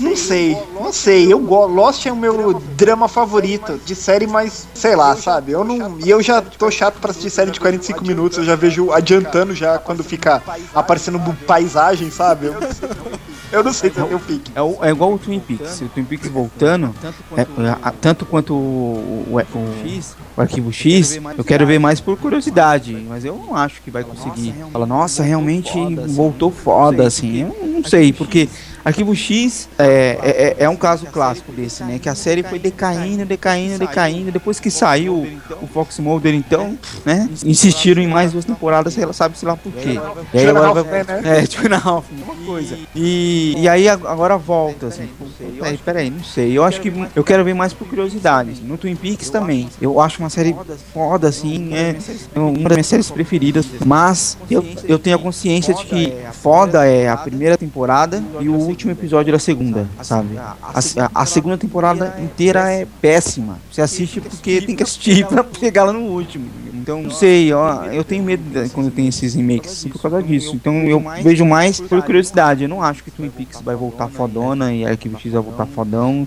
Não 0.00 0.14
sei, 0.16 0.56
não 0.80 0.92
sei. 0.92 1.32
Eu. 1.32 1.38
Lost 1.40 2.06
é 2.06 2.12
o 2.12 2.16
meu 2.16 2.54
drama 2.76 3.08
favorito 3.08 3.80
de 3.84 3.96
série, 3.96 4.28
mas 4.28 4.68
sei 4.72 4.94
lá, 4.94 5.16
sabe? 5.16 5.50
Eu 5.52 5.64
não. 5.64 5.98
E 5.98 6.08
eu 6.08 6.22
já 6.22 6.40
tô 6.40 6.70
chato 6.70 7.00
pra 7.00 7.10
assistir 7.10 7.30
série 7.30 7.50
de 7.50 7.58
45 7.58 8.04
minutos. 8.06 8.38
Eu 8.38 8.44
já 8.44 8.54
vejo 8.54 8.92
adiantando 8.92 9.54
já 9.56 9.76
quando 9.78 10.04
fica 10.04 10.40
aparecendo 10.72 11.18
paisagem, 11.48 12.12
sabe? 12.12 12.46
Eu, 12.46 12.54
eu 13.52 13.64
não 13.64 13.72
sei 13.72 13.90
se 13.90 13.98
eu 13.98 14.18
fico. 14.18 14.42
É, 14.54 14.62
o- 14.62 14.78
é 14.82 14.90
igual 14.90 15.12
o 15.14 15.18
Twin 15.18 15.40
Peaks. 15.40 15.80
O 15.80 15.88
Twin 15.88 16.04
Peaks 16.04 16.30
voltando, 16.30 16.94
é, 17.36 17.76
a- 17.82 17.92
tanto 17.92 18.24
quanto 18.26 18.54
o, 18.54 18.56
o, 19.30 19.36
o- 19.54 20.00
o 20.36 20.40
arquivo 20.40 20.72
X, 20.72 21.18
eu 21.36 21.44
quero 21.44 21.66
ver 21.66 21.78
mais 21.78 22.00
por 22.00 22.16
curiosidade, 22.18 22.94
mas 23.08 23.24
eu 23.24 23.36
não 23.36 23.54
acho 23.56 23.80
que 23.82 23.90
vai 23.90 24.04
conseguir. 24.04 24.54
Fala, 24.72 24.86
nossa, 24.86 25.22
realmente 25.22 25.72
voltou 26.08 26.50
foda, 26.50 27.06
assim. 27.06 27.40
Eu 27.42 27.66
não 27.66 27.84
sei, 27.84 28.12
porque 28.12 28.48
arquivo 28.84 29.14
X 29.14 29.68
é, 29.78 30.54
é, 30.58 30.64
é 30.64 30.68
um 30.68 30.76
caso 30.76 31.06
clássico 31.06 31.52
desse, 31.52 31.82
né? 31.84 31.98
Que 31.98 32.08
a 32.08 32.14
série 32.14 32.42
foi 32.42 32.58
decaindo, 32.58 33.24
decaindo, 33.24 33.78
decaindo. 33.78 34.30
Depois 34.32 34.58
que 34.60 34.70
saiu 34.70 35.26
o 35.60 35.66
Fox 35.66 35.98
Mulder, 35.98 36.34
então, 36.34 36.78
né? 37.04 37.28
Insistiram 37.44 38.02
em 38.02 38.06
mais 38.08 38.32
duas 38.32 38.44
temporadas, 38.44 38.94
sei 38.94 39.04
lá, 39.04 39.12
sabe-se 39.12 39.44
lá 39.44 39.56
por 39.56 39.72
quê. 39.72 39.98
E 40.34 40.38
aí 40.38 40.48
agora 40.48 40.82
vai, 40.82 41.00
é, 41.24 41.46
tipo, 41.46 41.68
não, 41.68 42.04
uma 42.10 42.34
coisa. 42.46 42.78
E, 42.94 43.54
e 43.58 43.68
aí 43.68 43.88
ag- 43.88 44.06
agora 44.06 44.36
volta, 44.36 44.86
assim. 44.86 45.08
Peraí, 45.58 45.78
peraí, 45.78 46.10
não 46.10 46.22
sei. 46.24 46.56
Eu 46.56 46.64
acho 46.64 46.80
que 46.80 46.92
eu 47.14 47.24
quero 47.24 47.44
ver 47.44 47.54
mais 47.54 47.72
por 47.72 47.86
curiosidade. 47.88 48.50
assim. 48.50 48.62
No 48.64 48.76
Twin 48.78 48.96
Peaks 48.96 49.30
também. 49.30 49.68
Eu 49.80 50.00
acho 50.00 50.20
uma 50.20 50.30
série 50.30 50.54
foda, 50.92 51.28
assim. 51.28 51.70
É 51.74 51.96
uma 52.38 52.68
das 52.68 52.72
minhas 52.76 52.86
séries 52.86 53.10
preferidas. 53.10 53.66
Mas 53.84 54.36
eu, 54.50 54.64
eu 54.84 54.98
tenho 54.98 55.16
a 55.16 55.18
consciência 55.18 55.74
de 55.74 55.84
que 55.84 56.12
foda 56.32 56.86
é 56.86 57.08
a 57.08 57.16
primeira 57.16 57.56
temporada 57.56 58.22
e 58.40 58.48
o 58.48 58.67
último 58.68 58.92
episódio 58.92 59.32
da 59.32 59.38
segunda, 59.38 59.86
sabe? 60.02 60.36
A, 60.38 60.54
a- 60.62 61.10
a 61.22 61.26
segunda 61.26 61.56
temporada 61.58 62.14
inteira 62.22 62.70
é 62.72 62.86
péssima. 63.00 63.58
Você 63.70 63.80
assiste 63.82 64.20
porque 64.20 64.60
tem 64.62 64.76
que 64.76 64.82
assistir 64.82 65.26
pra 65.26 65.44
chegar 65.58 65.84
lá 65.84 65.92
no 65.92 66.00
último. 66.00 66.46
Então, 66.72 67.02
não 67.02 67.10
sei, 67.10 67.52
ó, 67.52 67.84
eu 67.86 68.02
tenho 68.02 68.22
medo 68.24 68.42
quando 68.72 68.90
tem 68.90 69.08
esses 69.08 69.34
remakes 69.34 69.72
assim, 69.72 69.88
por 69.90 70.00
causa 70.00 70.22
disso. 70.22 70.54
Então 70.54 70.72
eu 70.84 71.02
vejo 71.22 71.44
mais 71.44 71.78
por 71.80 72.02
curiosidade. 72.02 72.62
Eu 72.62 72.68
não 72.68 72.82
acho 72.82 73.04
que 73.04 73.10
Twin 73.10 73.28
Peaks 73.28 73.60
vai 73.60 73.76
voltar 73.76 74.08
fodona 74.08 74.72
e 74.72 74.86
Arquivo 74.86 75.18
X 75.18 75.32
vai 75.32 75.42
voltar 75.42 75.66
fodão. 75.66 76.26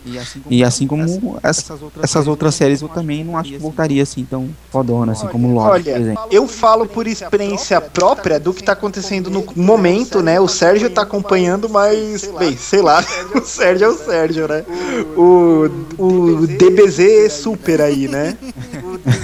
E 0.50 0.64
assim 0.64 0.86
como 0.86 1.40
essa- 1.42 1.76
essas 2.04 2.28
outras 2.28 2.54
séries 2.54 2.82
eu 2.82 2.90
também 2.90 3.24
não 3.24 3.38
acho 3.38 3.52
que 3.52 3.58
voltaria 3.58 4.04
assim 4.04 4.24
tão 4.24 4.50
fodona, 4.70 5.14
assim 5.14 5.28
como 5.28 5.52
Lost, 5.54 5.66
por 5.68 5.74
Olha, 5.74 5.98
exemplo. 6.00 6.24
eu 6.32 6.48
falo 6.48 6.86
por 6.86 7.08
experiência 7.08 7.82
própria 7.82 8.40
do 8.40 8.54
que 8.54 8.64
tá 8.64 8.74
acontecendo 8.74 9.30
no 9.32 9.44
momento, 9.56 10.22
né? 10.22 10.40
O 10.40 10.48
Sérgio 10.48 10.90
tá 10.92 11.02
acompanhando, 11.02 11.70
mas, 11.70 12.30
bem, 12.32 12.58
sei 12.58 12.82
lá, 12.82 13.04
o 13.36 13.42
Sérgio 13.42 13.86
é 13.86 13.90
o 13.90 13.98
Sérgio, 13.98 14.48
né? 14.48 14.66
O, 15.16 15.70
o 15.98 16.48
DBZ 16.48 17.32
super 17.34 17.82
aí, 17.82 18.08
né? 18.08 18.38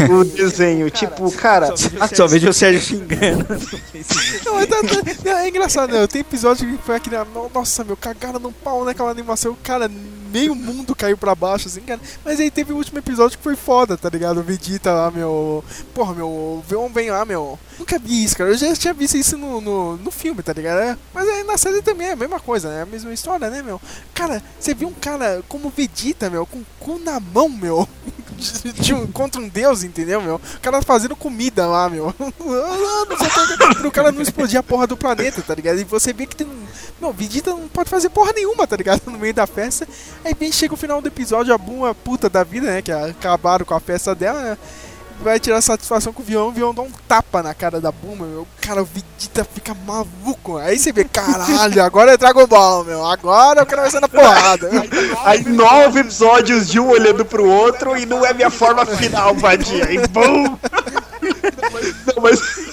O 0.09 0.23
desenho, 0.23 0.89
tipo, 0.89 1.31
cara. 1.31 1.73
Só 2.15 2.25
vejo 2.27 2.49
o 2.49 2.53
Sérgio 2.53 2.81
xingando. 2.81 3.45
Não, 4.45 4.55
mas 4.55 4.67
tá- 4.67 4.81
tá- 5.23 5.43
é 5.43 5.49
engraçado, 5.49 5.91
né? 5.91 6.07
Tem 6.07 6.21
episódio 6.21 6.67
que 6.67 6.83
foi 6.83 6.95
aquele. 6.95 7.15
Nossa, 7.53 7.83
meu, 7.83 7.95
cagaram 7.95 8.39
no 8.39 8.51
pau 8.51 8.83
naquela 8.85 9.11
animação. 9.11 9.55
Cara, 9.63 9.89
meio 10.27 10.53
mundo 10.55 10.95
caiu 10.95 11.17
pra 11.17 11.33
baixo, 11.35 11.67
assim, 11.67 11.81
cara. 11.81 11.99
Mas 12.23 12.39
aí 12.39 12.51
teve 12.51 12.73
o 12.73 12.77
último 12.77 12.99
episódio 12.99 13.37
que 13.37 13.43
foi 13.43 13.55
foda, 13.55 13.97
tá 13.97 14.09
ligado? 14.09 14.39
O 14.39 14.43
Vegeta 14.43 14.91
lá, 14.93 15.09
meu. 15.11 15.63
Porra, 15.93 16.13
meu. 16.13 16.27
O 16.27 16.63
Veon 16.67 16.89
vem 16.89 17.09
lá, 17.09 17.25
meu. 17.25 17.57
Nunca 17.79 17.97
vi 17.99 18.23
isso, 18.23 18.35
cara. 18.37 18.49
Eu 18.49 18.57
já 18.57 18.75
tinha 18.75 18.93
visto 18.93 19.15
isso 19.17 19.37
no, 19.37 19.61
no, 19.61 19.97
no 19.97 20.11
filme, 20.11 20.41
tá 20.43 20.53
ligado? 20.53 20.79
É, 20.79 20.97
Mas 21.13 21.27
aí 21.27 21.43
na 21.43 21.57
série 21.57 21.81
também 21.81 22.07
é 22.07 22.11
a 22.13 22.15
mesma 22.15 22.39
coisa, 22.39 22.69
né? 22.69 22.81
A 22.81 22.85
mesma 22.85 23.13
história, 23.13 23.49
né, 23.49 23.61
meu? 23.61 23.79
Cara, 24.13 24.41
você 24.59 24.73
viu 24.73 24.87
um 24.87 24.93
cara 24.93 25.43
como 25.47 25.69
Vegeta, 25.75 26.29
meu, 26.29 26.45
com 26.45 26.59
o 26.59 26.65
cu 26.79 26.99
na 26.99 27.19
mão, 27.19 27.47
meu. 27.49 27.87
de- 28.37 28.71
de 28.73 28.93
um- 28.93 29.07
contra 29.07 29.39
um 29.41 29.47
deus, 29.47 29.83
entendeu, 29.83 30.21
meu? 30.21 30.35
O 30.35 30.59
cara 30.61 30.81
fazendo 30.81 31.15
comida 31.15 31.65
lá, 31.67 31.87
meu. 31.89 32.13
Pro 33.79 33.91
cara 33.91 34.11
não 34.11 34.21
explodir 34.21 34.59
a 34.59 34.63
porra 34.63 34.87
do 34.87 34.97
planeta, 34.97 35.41
tá 35.41 35.53
ligado? 35.55 35.79
E 35.79 35.83
você 35.83 36.13
vê 36.13 36.25
que 36.25 36.35
tem 36.35 36.47
um. 36.47 36.67
Meu, 36.99 37.13
Vegeta 37.13 37.51
não 37.51 37.67
pode 37.67 37.89
fazer 37.89 38.09
porra 38.09 38.33
nenhuma, 38.33 38.65
tá 38.65 38.75
ligado? 38.75 39.01
No 39.05 39.19
meio 39.19 39.33
da 39.33 39.45
festa. 39.45 39.87
Aí 40.27 40.35
vem, 40.37 40.51
chega 40.51 40.73
o 40.73 40.77
final 40.77 41.01
do 41.01 41.07
episódio, 41.07 41.53
a 41.53 41.57
Buma 41.57 41.95
puta 41.95 42.29
da 42.29 42.43
vida, 42.43 42.67
né? 42.67 42.81
Que 42.81 42.91
acabaram 42.91 43.65
com 43.65 43.73
a 43.73 43.79
festa 43.79 44.13
dela, 44.13 44.41
né? 44.41 44.57
Vai 45.21 45.39
tirar 45.39 45.61
satisfação 45.61 46.11
com 46.11 46.21
o 46.21 46.25
Vião, 46.25 46.49
o 46.49 46.51
Vião 46.51 46.73
dá 46.73 46.81
um 46.81 46.91
tapa 47.07 47.41
na 47.41 47.53
cara 47.53 47.79
da 47.79 47.93
Buma, 47.93 48.25
meu. 48.25 48.45
Cara, 48.59 48.81
o 48.81 48.85
Vegeta 48.85 49.45
fica 49.45 49.73
maluco. 49.73 50.57
Aí 50.57 50.77
você 50.77 50.91
vê, 50.91 51.05
caralho, 51.05 51.81
agora 51.81 52.11
é 52.11 52.17
Dragon 52.17 52.45
Ball, 52.45 52.83
meu. 52.83 53.05
Agora 53.05 53.61
eu 53.61 53.65
quero 53.65 53.83
ver 53.83 53.91
você 53.91 54.01
na 54.01 54.09
porrada. 54.09 54.69
Aí 55.23 55.45
nove 55.45 56.01
episódios 56.01 56.67
de 56.67 56.77
um 56.77 56.89
olhando 56.89 57.23
pro 57.23 57.49
outro 57.49 57.95
e 57.95 58.05
não 58.05 58.25
é 58.25 58.33
minha 58.33 58.51
forma 58.51 58.85
final, 58.85 59.33
vadia. 59.33 59.89
E 59.93 60.05
bum! 60.09 60.43
Não, 62.05 62.21
mas 62.21 62.66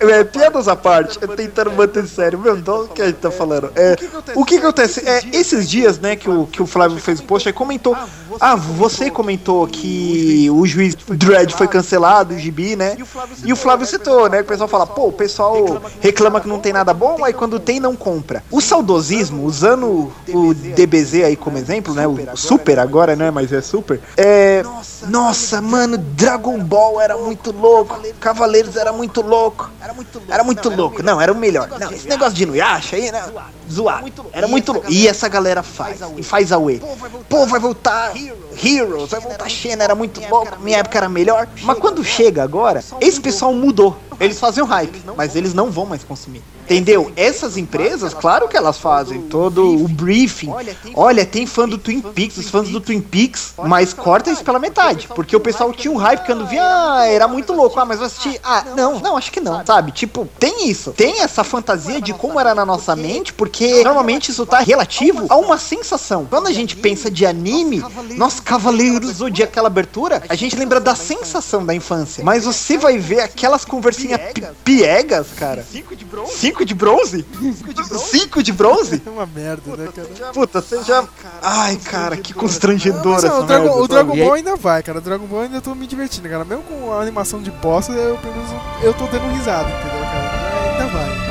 é, 0.00 0.24
piadas 0.24 0.68
à 0.68 0.76
parte, 0.76 1.18
eu 1.20 1.28
tentando 1.28 1.72
manter 1.72 2.06
sério, 2.06 2.38
meu, 2.38 2.56
do 2.56 2.88
que 2.88 3.02
a 3.02 3.06
gente 3.06 3.16
tá 3.16 3.30
falando. 3.30 3.70
É, 3.74 3.96
o 4.34 4.44
que 4.44 4.58
acontece? 4.58 5.06
É, 5.08 5.22
esses 5.32 5.68
dias, 5.68 5.98
né, 5.98 6.16
que 6.16 6.28
o, 6.28 6.46
que 6.46 6.62
o 6.62 6.66
Flávio 6.66 6.98
fez 6.98 7.20
o 7.20 7.24
post, 7.24 7.48
aí 7.48 7.52
comentou. 7.52 7.96
Ah, 8.40 8.54
você 8.54 9.10
comentou 9.10 9.66
que 9.66 10.48
o 10.50 10.66
juiz 10.66 10.94
Dredd 10.94 11.52
foi 11.52 11.66
cancelado, 11.66 12.34
o 12.34 12.38
gibi, 12.38 12.76
né? 12.76 12.96
E 13.44 13.52
o 13.52 13.56
Flávio 13.56 13.86
citou, 13.86 14.28
né? 14.28 14.38
Que 14.38 14.44
o 14.44 14.46
pessoal 14.46 14.68
fala, 14.68 14.86
pô, 14.86 15.08
o 15.08 15.12
pessoal 15.12 15.80
reclama 16.00 16.40
que 16.40 16.48
não 16.48 16.60
tem 16.60 16.72
nada 16.72 16.94
bom, 16.94 17.24
aí 17.24 17.32
quando 17.32 17.58
tem, 17.58 17.80
não 17.80 17.96
compra. 17.96 18.42
O 18.50 18.60
saudosismo, 18.60 19.44
usando 19.44 20.12
o 20.28 20.54
DBZ 20.54 21.24
aí 21.24 21.36
como 21.36 21.58
exemplo, 21.58 21.94
né? 21.94 22.06
O 22.06 22.36
Super 22.36 22.78
agora, 22.78 23.16
né? 23.16 23.30
Mas 23.30 23.52
é 23.52 23.60
Super. 23.60 24.00
É. 24.16 24.62
Nossa, 25.08 25.60
mano, 25.60 25.96
Dragon 25.96 26.58
Ball 26.58 27.00
era 27.00 27.16
muito 27.16 27.52
louco. 27.52 28.00
Cavaleiros 28.20 28.76
era 28.76 28.92
muito 28.92 29.09
louco. 29.20 29.70
Era 30.28 30.44
muito 30.44 30.68
louco. 30.70 31.02
Não, 31.02 31.20
era 31.20 31.32
o 31.32 31.36
melhor. 31.36 31.68
Não, 31.78 31.90
esse 31.90 32.08
negócio 32.08 32.34
de 32.34 32.44
Inuyasha 32.44 32.96
aí, 32.96 33.10
né? 33.10 33.22
zoado. 33.70 34.10
Era 34.32 34.48
muito 34.48 34.72
louco. 34.72 34.90
E 34.90 35.06
essa 35.06 35.28
galera 35.28 35.62
faz. 35.62 36.00
E 36.16 36.22
faz 36.22 36.52
a 36.52 36.58
Way. 36.58 36.82
Pô, 37.28 37.46
vai 37.46 37.60
voltar 37.60 38.12
Heroes, 38.62 39.10
vai 39.10 39.20
voltar 39.20 39.48
Xena, 39.48 39.84
era 39.84 39.94
muito 39.94 40.20
louco. 40.28 40.58
Minha 40.60 40.78
época 40.78 40.98
era 40.98 41.08
melhor. 41.08 41.48
Mas 41.62 41.78
quando 41.78 42.04
chega 42.04 42.42
agora, 42.42 42.82
esse 43.00 43.20
pessoal 43.20 43.52
mudou. 43.52 43.96
Eles 44.18 44.38
fazem 44.38 44.62
o 44.62 44.66
hype, 44.66 45.02
mas 45.16 45.34
eles 45.34 45.54
não 45.54 45.70
vão 45.70 45.86
mais 45.86 46.04
consumir. 46.04 46.42
Entendeu? 46.70 47.10
Essas 47.16 47.56
empresas, 47.56 48.14
claro 48.14 48.46
que 48.46 48.56
elas 48.56 48.78
fazem 48.78 49.22
todo 49.22 49.84
o 49.84 49.88
briefing. 49.88 50.52
Olha, 50.94 51.26
tem 51.26 51.44
fã 51.44 51.68
do 51.68 51.76
Twin 51.76 52.00
Peaks, 52.00 52.36
os 52.36 52.48
fãs 52.48 52.68
do 52.68 52.80
Twin 52.80 53.00
Peaks, 53.00 53.54
mas 53.64 53.92
corta 53.92 54.30
isso 54.30 54.44
pela 54.44 54.60
metade. 54.60 55.08
Porque 55.08 55.34
o 55.34 55.40
pessoal 55.40 55.72
tinha 55.72 55.90
um 55.92 55.96
hype 55.96 56.24
quando 56.24 56.46
via, 56.46 56.62
ah, 56.62 57.06
era 57.08 57.26
muito 57.26 57.52
louco. 57.52 57.78
Ah, 57.80 57.84
mas 57.84 57.98
vai 57.98 58.06
assistir. 58.06 58.38
Ah, 58.44 58.64
não, 58.76 59.00
não, 59.00 59.16
acho 59.16 59.32
que 59.32 59.40
não, 59.40 59.66
sabe? 59.66 59.90
Tipo, 59.90 60.28
tem 60.38 60.68
isso. 60.68 60.92
Tem 60.92 61.22
essa 61.22 61.42
fantasia 61.42 62.00
de 62.00 62.12
como 62.14 62.38
era 62.38 62.54
na 62.54 62.64
nossa 62.64 62.94
mente, 62.94 63.32
porque 63.32 63.82
normalmente 63.82 64.30
isso 64.30 64.46
tá 64.46 64.60
relativo 64.60 65.26
a 65.28 65.36
uma 65.36 65.58
sensação. 65.58 66.24
Quando 66.30 66.46
a 66.46 66.52
gente 66.52 66.76
pensa 66.76 67.10
de 67.10 67.26
anime, 67.26 67.82
nós 68.16 68.38
Cavaleiros 68.38 69.16
Zodíaco, 69.16 69.50
aquela 69.50 69.66
abertura, 69.66 70.22
a 70.28 70.36
gente 70.36 70.54
lembra 70.54 70.78
da 70.78 70.94
sensação 70.94 71.66
da 71.66 71.74
infância. 71.74 72.22
Mas 72.22 72.44
você 72.44 72.78
vai 72.78 72.96
ver 72.96 73.22
aquelas 73.22 73.64
conversinhas 73.64 74.20
pi- 74.32 74.44
piegas, 74.62 75.26
cara. 75.36 75.64
Cinco 75.68 75.96
de 75.96 76.04
bronze? 76.04 76.32
Cinco 76.60 76.64
de 76.64 76.74
bronze? 76.74 77.26
Cinco 78.10 78.42
de 78.42 78.52
bronze? 78.52 79.02
É 79.06 79.10
uma 79.10 79.26
merda, 79.26 79.76
né, 79.76 79.88
cara? 79.94 80.32
Puta, 80.32 80.60
você 80.60 80.82
já. 80.82 81.04
Ai, 81.42 81.76
cara, 81.76 82.16
que 82.16 82.34
constrangedor 82.34 83.14
Mas, 83.14 83.24
ó, 83.24 83.26
essa 83.26 83.40
o 83.40 83.42
Dragon, 83.44 83.64
merda, 83.64 83.80
o 83.82 83.88
Dragon? 83.88 84.16
Ball 84.16 84.32
ainda 84.34 84.56
vai, 84.56 84.82
cara. 84.82 84.98
O 84.98 85.00
Dragon 85.00 85.26
Ball 85.26 85.42
ainda 85.42 85.60
tô 85.60 85.74
me 85.74 85.86
divertindo, 85.86 86.28
cara. 86.28 86.44
Mesmo 86.44 86.62
com 86.64 86.92
a 86.92 87.00
animação 87.00 87.40
de 87.40 87.50
bosta, 87.50 87.92
eu, 87.92 88.16
pelo 88.18 88.34
menos, 88.34 88.50
eu 88.82 88.92
tô 88.94 89.06
dando 89.06 89.32
risada, 89.32 89.68
entendeu, 89.68 90.00
cara? 90.00 90.72
Ainda 90.72 90.86
vai. 90.92 91.29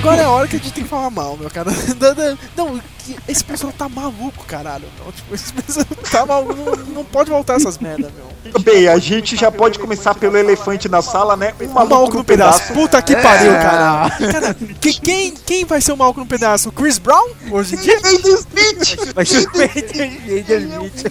Agora 0.00 0.22
é 0.22 0.24
a 0.24 0.30
hora 0.30 0.48
que 0.48 0.56
a 0.56 0.58
gente 0.58 0.72
tem 0.72 0.82
que 0.82 0.88
falar 0.88 1.10
mal, 1.10 1.36
meu 1.36 1.50
cara. 1.50 1.70
Não, 2.56 2.80
esse 3.28 3.42
pessoal 3.44 3.72
tá 3.76 3.88
maluco, 3.88 4.44
caralho. 4.46 4.84
Não, 5.04 5.12
tipo, 5.12 5.34
esse 5.34 5.52
pessoal 5.52 5.86
tá 6.10 6.26
maluco. 6.26 6.54
Não, 6.54 6.94
não 6.94 7.04
pode 7.04 7.30
voltar 7.30 7.54
essas 7.54 7.78
merda, 7.78 8.10
meu. 8.14 8.30
Bem, 8.62 8.88
a 8.88 8.98
gente 8.98 9.36
já 9.36 9.50
pode 9.50 9.78
começar 9.78 10.14
pelo 10.14 10.36
elefante 10.36 10.88
na 10.88 11.02
sala, 11.02 11.36
né? 11.36 11.52
Um 11.60 11.64
Um 11.66 11.72
maluco, 11.72 12.16
no 12.16 12.24
pedaço. 12.24 12.72
Puta 12.72 13.00
que 13.02 13.14
pariu, 13.16 13.52
É. 13.52 13.58
cara. 13.62 14.10
Cara, 14.32 14.54
que- 14.80 14.98
quem, 15.00 15.30
quem 15.32 15.64
vai 15.64 15.80
ser 15.80 15.92
o 15.92 15.96
maluco 15.96 16.20
no 16.20 16.26
pedaço? 16.26 16.70
O 16.70 16.72
Chris 16.72 16.98
Brown? 16.98 17.28
Hoje 17.50 17.74
em 17.76 17.78
dia? 17.78 17.98
Aiden 18.02 18.34
Smith! 18.34 18.98
O 19.16 19.22
Smith. 19.22 19.96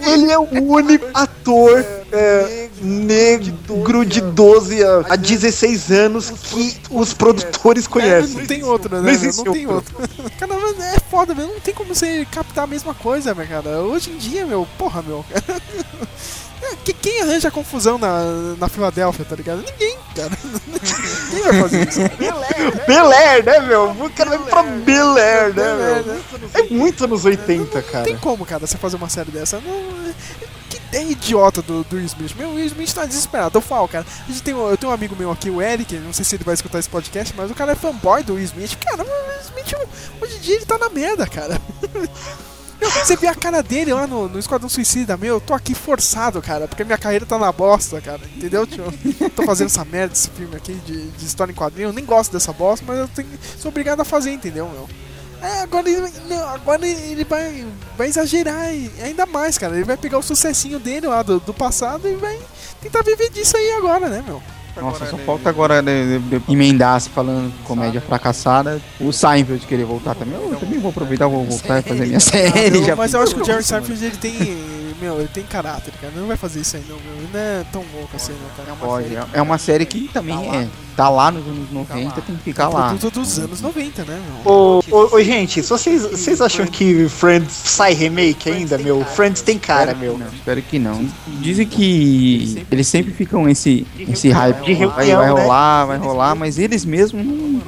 Ele 0.08 0.32
é 0.32 0.38
o 0.40 0.48
único 0.72 1.06
ator 1.14 1.86
é, 2.12 2.68
negro 2.82 4.06
de 4.06 4.22
12 4.22 4.84
a, 4.84 5.06
a 5.10 5.16
16 5.16 5.92
anos 5.92 6.30
que 6.32 6.78
os 6.90 7.14
produtores 7.14 7.88
conhecem. 7.88 8.36
Não 8.38 8.46
tem 8.46 8.64
outro, 8.64 9.02
né? 9.02 9.12
Não 9.14 9.44
Não, 9.46 9.54
tem 9.54 9.68
outro. 9.68 9.96
outro. 10.00 10.32
Cara, 10.40 10.54
mas 10.60 10.80
é 10.80 10.99
foda, 11.10 11.34
meu. 11.36 11.48
Não 11.48 11.60
tem 11.60 11.74
como 11.74 11.94
você 11.94 12.26
captar 12.32 12.64
a 12.64 12.68
mesma 12.68 12.94
coisa, 12.94 13.34
meu, 13.36 13.48
cara. 13.48 13.82
Hoje 13.82 14.12
em 14.12 14.18
dia, 14.18 14.46
meu, 14.46 14.68
porra, 14.78 15.02
meu. 15.02 15.26
É, 16.62 16.76
que- 16.84 16.92
Quem 16.94 17.22
arranja 17.22 17.50
confusão 17.50 17.98
na, 17.98 18.22
na 18.60 18.68
Filadélfia, 18.68 19.24
tá 19.24 19.34
ligado? 19.34 19.64
Ninguém, 19.64 19.98
cara. 20.14 20.30
Ninguém 21.32 21.44
vai 21.44 21.62
fazer 21.62 21.88
isso. 21.88 22.00
Bel 22.86 23.12
Air, 23.14 23.46
né, 23.46 23.60
meu? 23.62 23.92
O 23.92 24.10
cara 24.10 24.32
vai 24.38 24.40
pra 24.40 24.64
Bel 24.64 25.16
Air, 25.18 25.54
né, 25.56 25.64
Air, 25.64 25.78
meu? 25.78 26.04
né? 26.16 26.22
É 26.56 26.64
muito 26.64 27.06
anos 27.06 27.24
80, 27.24 27.82
cara. 27.84 28.04
Tem 28.04 28.18
como, 28.18 28.46
cara, 28.46 28.68
você 28.68 28.78
fazer 28.78 28.98
uma 28.98 29.08
série 29.08 29.32
dessa? 29.32 29.62
Não, 29.62 30.14
ideia 30.90 31.12
idiota 31.12 31.62
do, 31.62 31.84
do 31.84 31.96
Will 31.96 32.06
Smith. 32.06 32.36
Meu, 32.36 32.50
o 32.50 32.56
Will 32.56 32.66
Smith 32.66 32.94
tá 32.94 33.06
desesperado. 33.06 33.58
Eu 33.58 33.62
falo, 33.62 33.88
cara. 33.88 34.06
A 34.28 34.32
gente 34.32 34.44
tem, 34.44 34.54
eu 34.54 34.78
tenho 34.78 34.92
um 34.92 34.96
amigo 34.96 35.16
meu 35.16 35.32
aqui, 35.32 35.50
o 35.50 35.62
Eric. 35.62 35.96
Não 35.98 36.12
sei 36.12 36.26
se 36.26 36.36
ele 36.36 36.44
vai 36.44 36.54
escutar 36.54 36.80
esse 36.80 36.90
podcast, 36.90 37.34
mas 37.38 37.50
o 37.50 37.56
cara 37.56 37.72
é 37.72 37.76
fanboy 37.76 38.24
do 38.24 38.34
Will 38.34 38.44
Smith. 38.44 38.76
Cara, 38.78 39.04
o 39.04 39.08
Will 39.08 39.42
Smith, 39.42 39.76
hoje 40.22 40.36
em 40.36 40.40
dia, 40.40 40.56
ele 40.56 40.66
tá 40.66 40.78
na 40.78 40.90
merda, 40.90 41.26
cara. 41.28 41.60
Meu, 42.80 42.90
Você 42.90 43.18
vê 43.18 43.28
a 43.28 43.36
cara 43.36 43.62
dele 43.62 43.94
lá 43.94 44.08
no, 44.08 44.30
no 44.30 44.40
Esquadrão 44.40 44.70
Suicida, 44.70 45.18
meu, 45.18 45.36
eu 45.36 45.42
tô 45.42 45.54
aqui 45.54 45.76
forçado, 45.76 46.42
cara, 46.42 46.66
porque 46.66 46.86
minha 46.86 46.98
carreira 46.98 47.26
tá 47.26 47.38
na 47.38 47.52
bosta, 47.52 48.00
cara, 48.00 48.22
entendeu, 48.38 48.66
tio? 48.66 48.86
tô 49.36 49.44
fazendo 49.44 49.68
essa 49.68 49.84
merda, 49.84 50.14
esse 50.14 50.30
filme 50.30 50.56
aqui 50.56 50.74
de, 50.86 51.10
de 51.10 51.26
história 51.26 51.52
em 51.52 51.56
quadrinho, 51.56 51.90
eu 51.90 51.94
nem 51.94 52.06
gosto 52.06 52.32
dessa 52.32 52.54
bosta, 52.54 52.86
mas 52.88 53.00
eu 53.00 53.08
tenho, 53.10 53.28
sou 53.58 53.68
obrigado 53.68 54.00
a 54.00 54.06
fazer, 54.06 54.32
entendeu, 54.32 54.70
meu? 54.70 54.88
É, 55.42 55.62
agora 55.62 55.90
ele, 55.90 56.12
não, 56.28 56.50
agora 56.50 56.86
ele 56.86 57.24
vai, 57.24 57.66
vai 57.98 58.08
exagerar 58.08 58.68
ainda 59.02 59.26
mais, 59.26 59.58
cara. 59.58 59.76
Ele 59.76 59.86
vai 59.86 59.98
pegar 59.98 60.18
o 60.18 60.24
sucessinho 60.24 60.80
dele 60.80 61.08
lá 61.08 61.24
do, 61.24 61.40
do 61.40 61.54
passado 61.54 62.08
e 62.08 62.16
vai 62.16 62.40
tentar 62.82 63.02
viver 63.04 63.30
disso 63.30 63.56
aí 63.56 63.72
agora, 63.74 64.10
né, 64.10 64.24
meu? 64.26 64.42
Nossa, 64.82 65.06
só 65.06 65.18
falta 65.18 65.50
agora 65.50 65.82
né, 65.82 66.20
de- 66.30 66.40
de 66.40 66.52
emendar 66.54 67.00
se 67.02 67.10
falando 67.10 67.52
comédia 67.64 68.02
fracassada. 68.02 68.82
O 69.00 69.12
Seinfeld 69.12 69.66
querer 69.66 69.86
voltar 69.86 70.16
também. 70.16 70.36
Eu 70.36 70.58
também 70.60 70.80
vou 70.80 70.90
aproveitar, 70.92 71.28
vou 71.28 71.46
voltar 71.46 71.80
e 71.80 71.82
fazer 71.84 72.06
minha 72.06 72.20
série. 72.20 72.84
já 72.86 72.96
Mas 72.96 73.14
eu 73.14 73.22
acho 73.22 73.36
que 73.36 73.42
o 73.42 73.46
Jerry 73.46 73.58
Nossa. 73.60 73.68
Seinfeld 73.82 74.06
ele 74.06 74.18
tem. 74.18 74.80
Meu, 75.02 75.18
ele 75.18 75.30
tem 75.30 75.46
caráter, 75.46 75.94
cara. 75.94 76.12
Ele 76.12 76.20
não 76.20 76.28
vai 76.28 76.36
fazer 76.36 76.60
isso 76.60 76.76
aí, 76.76 76.84
não, 76.90 76.98
meu. 76.98 77.16
Ele 77.20 77.30
não 77.34 77.40
é 77.40 77.64
tão 77.72 77.82
louco 77.96 78.10
assim, 78.18 78.34
né, 78.34 78.40
cara? 78.58 78.74
Pode, 78.78 79.16
é- 79.16 79.24
é 79.32 79.42
uma 79.42 79.58
série 79.58 79.86
que 79.86 80.10
também 80.12 80.36
é, 80.54 80.68
tá 80.94 81.08
lá 81.08 81.32
nos 81.32 81.48
anos 81.48 81.72
90, 81.72 82.20
tem 82.20 82.36
que 82.36 82.44
ficar 82.44 82.68
lá. 82.68 82.90
Produto 82.90 83.22
dos 83.22 83.40
anos 83.40 83.62
90, 83.62 84.04
né, 84.04 84.20
meu? 84.44 84.52
Ô, 84.54 84.84
ô, 84.92 85.16
ô, 85.16 85.24
gente, 85.24 85.64
se 85.64 85.70
vocês, 85.70 86.02
vocês 86.02 86.42
acham 86.42 86.66
que 86.68 87.08
Friends 87.08 87.50
sai 87.54 87.94
remake 87.94 88.52
ainda, 88.52 88.78
meu? 88.78 89.02
Friends 89.06 89.42
tem 89.42 89.58
cara, 89.58 89.94
meu. 89.96 90.18
Não, 90.18 90.28
espero 90.28 90.62
que 90.64 90.78
não. 90.78 91.08
Dizem 91.40 91.66
que 91.66 92.66
eles 92.70 92.86
sempre 92.86 93.14
ficam 93.14 93.48
esse, 93.48 93.88
esse 93.98 94.28
hype. 94.30 94.69
De 94.76 94.86
vai, 94.86 95.06
reunião, 95.06 95.20
vai 95.20 95.34
né? 95.34 95.42
rolar, 95.42 95.86
vai 95.86 95.98
rolar, 95.98 96.36
mas 96.36 96.58
eles 96.60 96.86
mesmos 96.86 97.26
não. 97.26 97.62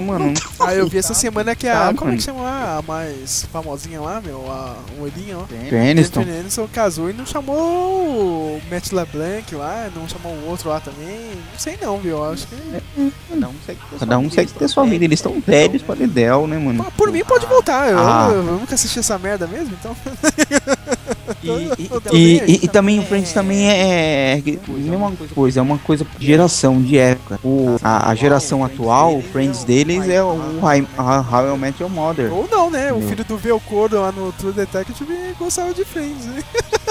Mano, 0.00 0.26
não- 0.26 0.34
Ah, 0.66 0.74
eu 0.74 0.86
vi 0.88 0.98
essa 0.98 1.14
semana 1.14 1.54
que 1.54 1.66
a. 1.68 1.74
Tá, 1.74 1.94
como 1.94 2.02
é 2.02 2.04
mano. 2.06 2.16
que 2.18 2.22
chama? 2.22 2.78
A 2.78 2.82
mais 2.82 3.46
famosinha 3.52 4.00
lá, 4.00 4.20
meu? 4.20 4.44
A 4.50 4.76
olhinha, 5.00 5.38
ó. 5.38 5.44
Jennifer 5.50 6.20
Aniston 6.40 6.68
casou 6.72 7.10
e 7.10 7.12
não 7.12 7.26
chamou 7.26 7.56
o 7.56 8.60
Matt 8.70 8.92
LeBlanc 8.92 9.54
lá, 9.54 9.88
não 9.94 10.08
chamou 10.08 10.32
o 10.32 10.48
outro 10.50 10.68
lá 10.68 10.80
também. 10.80 11.30
Não 11.52 11.58
sei 11.58 11.78
não, 11.80 11.98
viu? 11.98 12.16
Eu 12.18 12.32
Acho 12.32 12.46
que. 12.46 13.12
cada 13.30 13.48
um 13.48 13.54
segue, 13.66 13.78
cada 13.98 14.18
um 14.18 14.30
segue 14.30 14.52
ter 14.52 14.68
sua 14.68 14.84
vida. 14.84 15.04
Eles 15.04 15.18
estão 15.18 15.40
velhos 15.44 15.82
pra 15.82 15.94
dedéu, 15.94 16.46
né, 16.46 16.58
mano? 16.58 16.84
Por 16.96 17.10
mim 17.10 17.24
pode 17.24 17.46
voltar. 17.46 17.90
Eu, 17.90 17.98
Ah. 17.98 18.28
eu 18.32 18.42
nunca 18.42 18.74
assisti 18.74 18.98
essa 18.98 19.18
merda 19.18 19.46
mesmo, 19.46 19.74
então. 19.78 19.96
E, 22.12 22.40
e- 22.46 22.60
e 22.64 22.68
também 22.68 22.98
o 22.98 23.02
Friends 23.02 23.32
também 23.32 23.68
é, 23.68 24.38
é 24.38 24.42
mesma 24.68 25.12
coisa, 25.34 25.60
é 25.60 25.62
uma 25.62 25.78
coisa 25.78 26.06
de 26.18 26.26
geração, 26.26 26.80
de 26.80 26.96
época. 26.98 27.38
O, 27.44 27.76
a, 27.82 28.10
a 28.10 28.14
geração 28.14 28.64
atual, 28.64 29.16
o 29.18 29.22
Friends 29.22 29.64
deles 29.84 30.08
é 30.08 30.22
o 30.22 30.34
How, 30.60 31.54
I 31.54 31.58
Met 31.58 31.82
Your 31.82 31.90
Mother. 31.90 32.32
Ou 32.32 32.48
não, 32.48 32.70
né? 32.70 32.92
O 32.92 33.00
filho 33.00 33.24
do 33.24 33.36
Velcoro 33.36 34.00
lá 34.00 34.12
no 34.12 34.32
True 34.32 34.52
Detective 34.52 35.34
gostava 35.38 35.72
de 35.72 35.84
Friends, 35.84 36.26
né? 36.26 36.42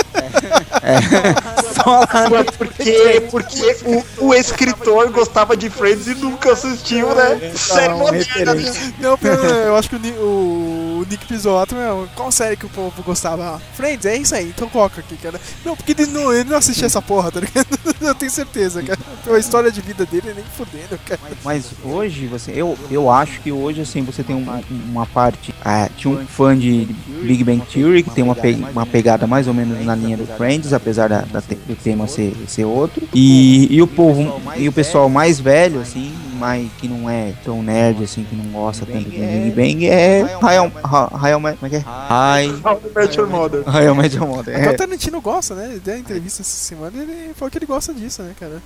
Só 1.73 1.99
lá 1.99 2.07
Mas 2.29 2.45
porque, 2.57 3.27
porque 3.31 3.77
o, 4.19 4.27
o 4.27 4.33
escritor 4.33 5.09
gostava 5.11 5.55
de 5.57 5.69
Friends 5.69 6.07
e 6.07 6.15
nunca 6.15 6.53
assistiu, 6.53 7.13
né? 7.15 7.51
Série 7.55 7.93
moderna. 7.93 8.55
Não, 8.99 9.17
eu 9.65 9.75
acho 9.75 9.89
que 9.89 9.95
o, 9.95 9.99
o, 11.01 11.05
Nick 11.09 11.25
Pizzolatto, 11.25 11.75
meu, 11.75 12.07
qual 12.15 12.31
série 12.31 12.55
que 12.55 12.65
o 12.65 12.69
povo 12.69 13.01
gostava? 13.03 13.61
Friends, 13.75 14.05
é 14.05 14.15
isso 14.17 14.35
aí, 14.35 14.49
então 14.49 14.69
coloca 14.69 14.99
aqui, 15.01 15.15
cara. 15.17 15.39
Não, 15.65 15.75
porque 15.75 15.91
ele 15.91 16.05
não, 16.07 16.33
ele 16.33 16.49
não 16.49 16.57
assistia 16.57 16.85
essa 16.85 17.01
porra, 17.01 17.31
tá 17.31 17.39
ligado? 17.39 17.67
Eu 18.01 18.15
tenho 18.15 18.31
certeza, 18.31 18.83
cara. 18.83 18.99
Pela 19.23 19.39
história 19.39 19.71
de 19.71 19.79
vida 19.81 20.05
dele, 20.05 20.33
nem 20.35 20.43
fudendo, 20.57 20.99
cara. 21.05 21.19
Mas 21.43 21.65
hoje, 21.83 22.27
você, 22.27 22.51
eu, 22.53 22.77
eu 22.91 23.09
acho 23.09 23.39
que 23.39 23.51
hoje, 23.51 23.81
assim, 23.81 24.03
você 24.03 24.23
tem 24.23 24.35
uma, 24.35 24.61
uma 24.69 25.05
parte. 25.05 25.53
ah, 25.63 25.89
tinha 25.97 26.13
um 26.13 26.25
fã 26.27 26.57
de 26.57 26.85
Big 27.23 27.43
Bang 27.43 27.61
Theory, 27.65 28.03
que 28.03 28.09
tem 28.09 28.23
uma, 28.23 28.35
pe- 28.35 28.57
uma 28.73 28.85
pegada 28.85 29.25
mais 29.25 29.47
ou 29.47 29.53
menos 29.53 29.85
na 29.85 29.95
linha 29.95 30.12
do 30.17 30.25
Friends, 30.25 30.73
apesar 30.73 31.09
da, 31.09 31.21
da 31.21 31.41
te- 31.41 31.55
do 31.55 31.75
tema 31.75 32.07
ser, 32.07 32.33
ser 32.47 32.65
outro. 32.65 33.03
E, 33.13 33.67
e 33.73 33.81
o 33.81 33.87
povo, 33.87 34.41
e 34.55 34.67
o 34.67 34.71
pessoal 34.71 35.09
mais 35.09 35.39
velho, 35.39 35.79
assim, 35.81 36.13
mais, 36.39 36.67
que 36.79 36.87
não 36.87 37.09
é 37.09 37.33
tão 37.43 37.61
nerd, 37.63 38.03
assim, 38.03 38.23
que 38.23 38.35
não 38.35 38.45
gosta 38.51 38.85
tanto 38.85 39.09
de 39.09 39.17
Big 39.17 39.51
Bang, 39.51 39.87
é 39.87 40.23
How 40.41 40.51
Met- 41.39 41.57
é 41.63 41.77
é? 41.77 43.15
Your 43.17 43.27
Mother. 43.29 43.63
How 43.67 43.81
I 43.81 43.97
Met 43.97 44.15
Your 44.15 44.27
Mother. 44.27 44.55
Até 44.55 44.67
o 44.67 44.71
É. 44.71 44.73
Tarantino 44.73 45.21
gosta, 45.21 45.55
né? 45.55 45.69
Ele 45.71 45.79
deu 45.79 45.93
uma 45.93 45.99
entrevista 45.99 46.41
essa 46.41 46.57
semana 46.57 46.91
e 46.97 47.01
ele 47.01 47.33
falou 47.35 47.49
que 47.51 47.57
ele 47.57 47.65
gosta 47.65 47.93
disso, 47.93 48.21
né, 48.23 48.31
cara? 48.39 48.61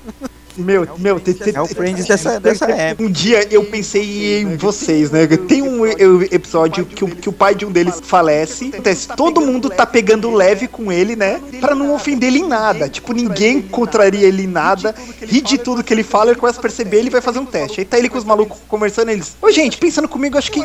Meu, 0.58 0.88
meu, 0.98 1.22
É 1.54 1.62
o 1.62 1.68
Friends 1.68 2.08
dessa, 2.08 2.40
dessa 2.40 2.66
época. 2.72 3.08
Um 3.08 3.12
dia 3.12 3.48
eu 3.52 3.64
pensei 3.66 4.42
em 4.42 4.58
vocês, 4.58 5.12
né? 5.12 5.28
Tem 5.28 5.62
um, 5.82 6.22
episódio 6.22 6.86
que 6.86 7.04
o, 7.04 7.08
que 7.08 7.30
o 7.30 7.34
pai 7.34 7.56
de 7.56 7.66
um 7.66 7.72
deles 7.72 8.02
falece. 8.04 8.68
Acontece, 8.68 9.08
todo 9.16 9.42
mundo 9.42 9.70
tá 9.70 9.86
pegando 9.86 10.32
leve 10.32 10.68
com 10.68 10.92
ele, 10.92 11.16
né? 11.16 11.42
Pra 11.60 11.76
não 11.76 11.94
ofender 11.94 12.30
ele 12.30 12.40
em 12.40 12.48
nada. 12.48 12.90
Tipo, 12.90 13.14
ninguém 13.14 13.62
contraria 13.62 14.28
ele 14.28 14.44
em 14.44 14.48
nada. 14.48 14.94
Ri 15.22 15.42
de 15.42 15.58
tudo 15.58 15.84
que 15.84 15.94
ele 15.94 16.04
fala, 16.04 16.32
ele 16.32 16.40
começa 16.40 16.60
a 16.60 16.62
perceber, 16.62 16.98
ele 16.98 17.10
vai 17.10 17.22
fazer 17.22 17.40
um 17.40 17.46
teste. 17.46 17.80
Aí 17.80 17.86
tá 17.86 17.98
ele 17.98 18.10
com 18.10 18.18
os 18.18 18.24
malucos 18.24 18.58
conversando, 18.68 19.10
eles. 19.10 19.36
Ô, 19.42 19.52
gente, 19.52 19.78
pensando 19.78 20.08
comigo, 20.08 20.38
acho 20.38 20.52
que. 20.52 20.64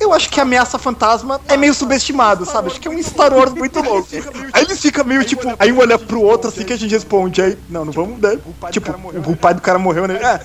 Eu 0.00 0.12
acho 0.12 0.28
que 0.28 0.40
a 0.40 0.42
ameaça 0.42 0.78
fantasma 0.78 1.40
é 1.48 1.56
meio 1.56 1.74
subestimado, 1.74 2.44
sabe? 2.44 2.68
Acho 2.68 2.80
que 2.80 2.88
é 2.88 2.90
um 2.90 3.02
Star 3.02 3.32
Wars 3.32 3.52
muito 3.52 3.80
louco. 3.80 4.08
Aí 4.52 4.64
eles 4.64 4.80
ficam 4.80 5.04
meio 5.04 5.24
tipo. 5.24 5.42
Aí 5.58 5.72
um 5.72 5.78
olha 5.78 5.98
pro 5.98 6.22
outro 6.22 6.48
assim 6.48 6.64
que 6.64 6.72
a 6.72 6.78
gente 6.78 6.92
responde. 6.92 7.42
Aí, 7.42 7.58
não, 7.68 7.84
não 7.84 7.92
vamos, 7.92 8.20
né? 8.20 8.38
Tipo, 8.70 8.92
o 9.30 9.36
pai 9.36 9.54
do 9.54 9.62
cara 9.62 9.78
morreu, 9.78 10.06
né? 10.06 10.14
É. 10.14 10.40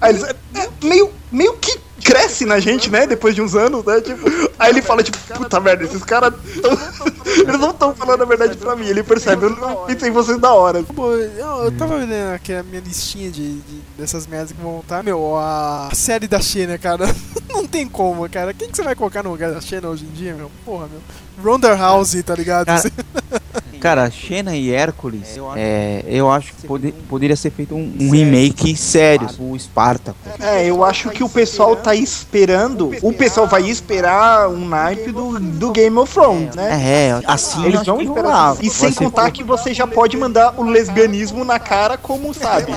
Aí 0.00 0.12
eles. 0.12 0.24
é, 0.24 0.68
meio, 0.82 1.10
meio 1.30 1.54
que 1.54 1.78
cresce 2.08 2.46
na 2.46 2.58
gente, 2.58 2.88
né? 2.90 3.06
Depois 3.06 3.34
de 3.34 3.42
uns 3.42 3.54
anos, 3.54 3.84
né? 3.84 4.00
Tipo, 4.00 4.24
aí 4.58 4.70
ele 4.70 4.80
fala, 4.80 5.02
tipo, 5.02 5.18
puta 5.34 5.60
merda, 5.60 5.84
esses 5.84 6.02
caras. 6.02 6.32
tão- 6.62 6.78
Eles 7.46 7.60
não 7.60 7.70
estão 7.70 7.94
falando 7.94 8.22
a 8.22 8.24
verdade 8.24 8.56
pra 8.56 8.74
mim. 8.74 8.86
Ele 8.86 9.02
percebe, 9.02 9.44
eu 9.44 9.50
não 9.50 9.84
pensei 9.86 10.08
em 10.08 10.12
vocês 10.12 10.38
da 10.38 10.52
hora. 10.54 10.82
Pô, 10.82 11.12
eu, 11.12 11.64
eu 11.64 11.72
tava 11.72 11.98
vendo 11.98 12.14
aqui 12.34 12.54
a 12.54 12.62
minha 12.62 12.80
listinha 12.80 13.30
de, 13.30 13.58
de- 13.60 13.80
dessas 13.98 14.26
merdas 14.26 14.52
que 14.52 14.60
vão 14.62 14.72
voltar, 14.72 15.04
meu, 15.04 15.36
a 15.36 15.90
série 15.92 16.26
da 16.26 16.40
Xena, 16.40 16.78
cara. 16.78 17.04
Não 17.52 17.66
tem 17.66 17.88
como, 17.88 18.28
cara. 18.30 18.54
Quem 18.54 18.70
que 18.70 18.76
você 18.76 18.82
vai 18.84 18.94
colocar 18.94 19.22
no 19.22 19.30
lugar 19.30 19.50
da 19.52 19.60
Xena 19.60 19.88
hoje 19.88 20.04
em 20.04 20.12
dia, 20.14 20.32
meu? 20.34 20.50
Porra, 20.64 20.86
meu. 20.86 21.00
Ronda 21.44 21.74
House, 21.74 22.14
tá 22.24 22.34
ligado? 22.34 22.66
Cara, 22.66 22.82
Cara, 23.80 24.10
Xena 24.10 24.56
e 24.56 24.70
Hércules, 24.72 25.38
é, 25.56 26.02
eu 26.06 26.30
acho 26.30 26.52
que 26.54 26.66
pode- 26.66 26.92
poderia 27.08 27.36
ser 27.36 27.50
feito 27.50 27.74
um, 27.74 27.92
um 28.00 28.10
remake 28.10 28.76
sério, 28.76 29.28
o 29.38 29.56
Spartacus. 29.58 30.20
É, 30.40 30.64
eu 30.68 30.84
acho 30.84 31.10
que 31.10 31.22
o 31.22 31.28
pessoal 31.28 31.76
tá 31.76 31.94
esperando. 31.94 32.92
O 33.02 33.12
pessoal 33.12 33.46
vai 33.46 33.62
esperar 33.68 34.48
um 34.48 34.66
naipe 34.68 35.12
do, 35.12 35.38
do 35.38 35.70
Game 35.70 35.96
of 35.98 36.12
Thrones, 36.12 36.54
né? 36.54 36.80
É, 36.82 37.20
assim 37.26 37.64
Eles 37.66 37.84
vão 37.84 38.00
esperar. 38.00 38.56
E 38.60 38.70
sem 38.70 38.92
contar 38.92 39.30
que 39.30 39.42
você 39.42 39.72
já 39.72 39.86
pode 39.86 40.16
mandar 40.16 40.54
o 40.58 40.64
lesbianismo 40.64 41.44
na 41.44 41.58
cara 41.58 41.96
como, 41.96 42.32
sabe? 42.34 42.72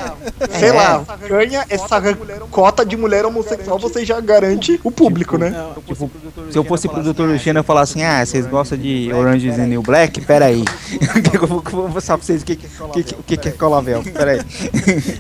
Sei 0.60 0.70
É. 0.70 0.74
lá, 0.74 1.04
ganha 1.28 1.66
essa 1.70 2.02
cota 2.50 2.86
de 2.86 2.96
mulher 2.98 3.26
homossexual, 3.26 3.78
você 3.80 4.06
já 4.06 4.20
garante 4.20 4.80
o 4.84 4.92
público, 4.92 5.38
né? 5.38 5.54
Tipo, 5.88 6.10
se 6.50 6.58
eu 6.58 6.64
fosse 6.64 6.88
produtor 6.88 7.28
do 7.28 7.38
Xena, 7.40 7.60
eu 7.60 7.64
falar 7.64 7.82
assim, 7.82 8.04
ah, 8.04 8.26
vocês 8.26 8.46
gostam 8.46 8.78
de 8.78 9.12
Orange 9.14 9.48
is 9.48 9.56
the 9.56 9.66
New 9.66 9.82
Black? 9.82 10.22
Pera 10.22 10.46
aí. 10.46 10.64
eu 11.34 11.48
vou, 11.48 11.62
vou 11.62 11.90
mostrar 11.90 12.18
pra 12.18 12.26
vocês 12.26 12.42
o 12.42 12.46
que, 12.46 12.56
que, 12.56 12.68
que, 12.68 13.16
o 13.16 13.24
que, 13.24 13.38
que 13.38 13.50
é 13.50 13.52
Colavel. 13.52 14.04
Pera 14.04 14.32
aí. 14.32 14.40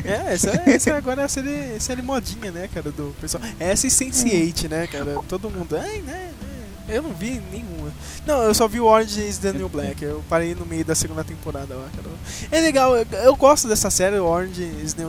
É, 0.03 0.34
essa, 0.34 0.49
é- 0.49 0.73
essa 0.73 0.95
agora 0.95 1.22
é 1.22 1.26
a 1.26 1.27
série, 1.27 1.80
série 1.80 2.02
modinha, 2.02 2.52
né, 2.52 2.69
cara, 2.73 2.91
do 2.91 3.15
pessoal. 3.19 3.43
Essa 3.60 3.88
e 3.88 3.89
Sense8, 3.89 4.69
né, 4.69 4.88
cara? 4.88 5.19
Todo 5.27 5.49
mundo. 5.49 5.76
Ai, 5.77 6.02
né, 6.02 6.30
né. 6.41 6.95
Eu 6.95 7.03
não 7.03 7.14
vi 7.14 7.41
nenhuma. 7.52 7.91
Não, 8.26 8.43
eu 8.43 8.53
só 8.53 8.68
vi 8.68 8.80
o 8.80 8.85
Orange 8.85 9.22
is 9.26 9.38
the 9.38 9.53
New 9.53 9.69
Black. 9.69 10.03
Eu 10.03 10.22
parei 10.27 10.53
no 10.56 10.65
meio 10.65 10.84
da 10.84 10.93
segunda 10.95 11.23
temporada 11.23 11.73
lá, 11.73 11.88
cara. 11.95 12.10
É 12.52 12.60
legal, 12.60 12.95
eu, 12.95 13.06
eu 13.23 13.35
gosto 13.35 13.68
dessa 13.68 13.89
série, 13.89 14.19
Orange 14.19 14.64
is 14.84 14.93
the, 14.93 15.07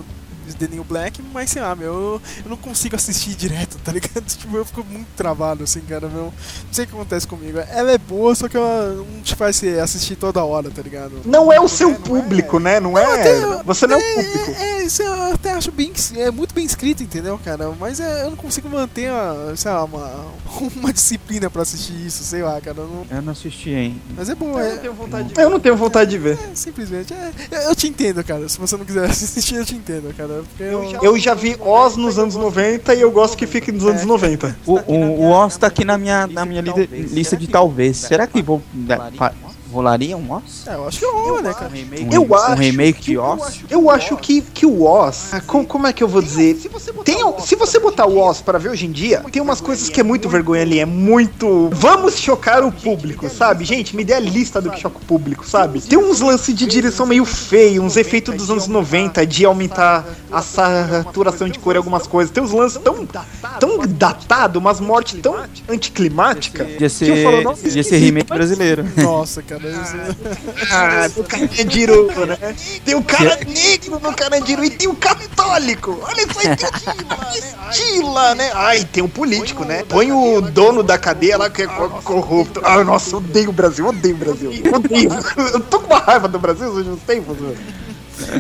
the 0.59 0.69
New 0.69 0.85
Black, 0.85 1.21
mas 1.33 1.51
sei 1.51 1.63
lá, 1.63 1.75
meu, 1.75 1.93
eu, 1.95 2.23
eu 2.45 2.51
não 2.51 2.57
consigo 2.57 2.97
assistir 2.97 3.35
direto, 3.35 3.79
tá 3.85 3.93
ligado? 3.93 4.23
Tipo, 4.43 4.57
eu 4.57 4.65
fico 4.65 4.85
muito 4.85 5.09
travado, 5.17 5.65
assim, 5.65 5.81
cara, 5.81 6.09
meu. 6.09 6.25
Não 6.25 6.33
sei 6.73 6.85
o 6.85 6.89
que 6.89 6.95
acontece 6.95 7.27
comigo. 7.27 7.59
Ela 7.71 7.93
é 7.93 7.99
boa, 7.99 8.35
só 8.35 8.49
que 8.49 8.57
ela 8.57 8.95
não 8.95 9.23
te 9.23 9.35
faz 9.35 9.63
assistir 9.83 10.17
toda 10.17 10.43
hora, 10.45 10.71
tá 10.71 10.83
ligado? 10.83 11.21
Não 11.25 11.53
é 11.53 11.61
o 11.61 11.69
seu 11.69 11.95
público, 11.95 12.59
né? 12.59 12.81
Não 12.81 12.97
é. 12.99 13.63
Você 13.65 13.87
não 13.87 13.97
é 13.97 13.99
o 13.99 14.15
público. 14.15 14.51
É, 14.61 14.83
isso 14.85 15.03
eu 15.03 15.33
até 15.35 15.53
acho 15.53 15.71
bem, 15.71 15.93
é 16.17 16.31
muito 16.31 16.55
bem 16.55 16.65
escrito, 16.65 17.03
entendeu, 17.03 17.39
cara? 17.45 17.71
Mas 17.79 18.01
é, 18.01 18.25
eu 18.25 18.31
não 18.31 18.37
consigo 18.37 18.69
manter, 18.69 19.09
a, 19.11 19.53
sei 19.57 19.71
lá, 19.71 19.85
uma, 19.85 20.27
uma 20.77 20.93
disciplina 20.93 21.49
pra 21.51 21.63
assistir 21.63 21.95
isso, 22.07 22.25
sei 22.25 22.43
lá, 22.43 22.61
cara. 22.61 22.79
eu 22.79 22.89
não- 22.89 23.17
Eu 23.17 23.23
não 23.23 23.33
assisti, 23.33 23.71
hein? 23.71 24.01
mas 24.17 24.29
é 24.29 24.35
bom, 24.35 24.59
é, 24.59 24.81
Eu 25.37 25.51
não 25.51 25.61
tenho 25.61 25.77
vontade 25.77 26.11
de 26.11 26.19
ver. 26.19 26.39
é, 26.51 26.55
simplesmente. 26.55 27.13
é, 27.15 27.69
eu 27.69 27.75
te 27.75 27.87
entendo, 27.89 28.23
cara. 28.25 28.49
Se 28.49 28.59
você 28.59 28.77
não 28.77 28.85
quiser 28.85 29.05
assistir, 29.11 29.57
eu 29.57 29.65
te 29.65 29.75
entendo, 29.75 30.15
cara. 30.17 30.32
Porque 30.49 30.63
eu, 30.63 30.99
Eu 31.03 31.19
já 31.19 31.35
vi 31.35 31.57
Oz 31.61 31.97
nos 31.97 32.19
anos 32.19 32.35
90 32.35 32.95
e 32.95 33.01
eu 33.01 33.11
gosto 33.11 33.37
que 33.37 33.47
fique 33.47 33.71
nos 33.73 33.85
anos 33.85 34.05
90. 34.05 34.57
O, 34.67 34.79
o, 34.79 34.95
o 34.95 35.31
Oz 35.31 35.57
tá 35.57 35.67
aqui 35.67 35.85
na 35.85 35.99
minha, 35.99 36.27
na 36.27 36.45
minha 36.45 36.63
lista 36.63 37.37
de 37.37 37.47
talvez. 37.47 37.97
Será 37.99 38.27
que 38.27 38.43
vou, 38.43 38.63
rolaria 39.73 40.17
um 40.17 40.31
Oz? 40.33 40.67
é, 40.67 40.75
eu 40.75 40.87
acho 40.87 40.99
que 40.99 41.07
rola, 41.07 41.43
né, 41.43 41.55
cara? 41.55 41.71
Um, 41.73 42.13
Eu 42.13 42.23
re- 42.23 42.29
um 42.29 42.35
acho 42.35 42.55
remake 42.61 43.01
de 43.03 43.19
Oz? 43.19 43.61
Eu 43.71 43.91
acho 43.91 44.17
que, 44.17 44.41
que 44.43 44.67
o 44.67 44.83
Oz, 44.85 45.31
ah, 45.33 45.41
com- 45.41 45.65
como 45.65 45.87
é 45.87 45.93
que 45.93 46.03
eu 46.03 46.09
vou 46.09 46.21
dizer? 46.23 46.55
Tem, 47.05 47.25
o- 47.25 47.41
se 47.41 47.57
você 47.57 47.79
botar 47.81 48.07
o 48.07 48.19
Oz 48.19 48.41
pra 48.41 48.59
ver 48.59 48.69
hoje 48.71 48.87
em 48.87 48.93
dia, 48.93 49.25
tem 49.33 49.41
umas 49.41 49.61
coisas 49.61 49.89
que 49.89 50.01
é 50.01 50.03
muito 50.03 50.29
vergonha 50.29 50.63
ali, 50.63 50.79
é 50.79 50.87
muito. 50.87 51.71
Vamos 51.73 52.17
chocar 52.19 52.63
o 52.65 52.71
público, 52.71 53.29
sabe? 53.29 53.65
Gente, 53.65 53.97
me 53.97 54.05
dê 54.05 54.15
a 54.15 54.21
lista 54.21 54.61
do 54.61 54.71
que 54.71 54.79
choca 54.81 54.99
o 54.99 55.05
público, 55.05 55.47
sabe? 55.49 55.81
Tem 55.81 55.99
uns 55.99 56.21
lances 56.21 56.55
de 56.55 56.67
direção 56.67 57.07
meio 57.07 57.25
feio, 57.25 57.83
uns 57.83 57.97
efeitos 57.97 58.35
dos 58.37 58.51
anos 58.51 58.67
90 58.67 59.27
de 59.27 59.45
aumentar 59.45 60.05
a 60.31 60.43
saturação 60.43 61.49
de 61.49 61.59
cor 61.59 61.75
em 61.75 61.79
algumas 61.79 62.07
coisas. 62.07 62.33
Tem 62.33 62.43
uns 62.43 62.53
lances 62.53 62.81
tão, 62.83 63.07
tão 63.59 63.79
datado, 63.87 64.59
umas 64.59 64.81
mortes 64.81 65.21
tão 65.21 65.35
que 66.51 66.85
eu 66.85 66.91
ser, 66.91 67.25
falo, 67.25 67.43
nossa, 67.43 67.63
podia 67.63 67.83
ser 67.83 67.99
remake 67.99 68.29
brasileiro. 68.33 68.85
Nossa, 69.03 69.43
cara. 69.43 69.62
Isso- 69.69 70.73
Ah, 70.73 71.09
do 71.09 71.25
Carandiru, 71.25 72.09
né? 72.27 72.55
Tem 72.85 72.95
o 72.95 73.03
cara 73.03 73.39
negro 73.47 73.99
no 74.01 74.13
Carandiru 74.15 74.65
e 74.65 74.71
tem 74.71 74.89
o 74.89 74.95
católico. 74.97 75.99
Olha 76.03 76.27
só 76.33 76.41
que 76.41 77.79
estila, 77.79 78.35
né? 78.35 78.51
Ai, 78.55 78.85
tem 78.85 79.03
o 79.03 79.09
político, 79.09 79.65
né? 79.65 79.85
Põe 79.89 80.13
o 80.13 80.41
dono 80.41 80.83
da 80.83 80.99
cadeia 80.99 81.37
lá 81.39 81.51
que 81.51 81.63
é 81.63 81.67
co- 81.67 81.89
corrupto. 82.03 82.61
Ah, 82.65 82.83
nossa, 82.85 83.11
eu 83.15 83.19
odeio 83.19 83.51
o 83.51 83.53
Brasil, 83.53 83.87
odeio 83.87 84.15
o 84.15 84.19
Brasil. 84.19 84.51
Odeio. 84.75 85.11
Eu 85.53 85.61
tô 85.61 85.81
com 85.81 85.87
uma 85.87 85.99
raiva 86.01 86.29
do 86.29 86.39
Brasil 86.39 86.69
hoje 86.69 86.89
uns 86.91 87.03
tempos. 87.03 87.37
velho. 87.39 87.57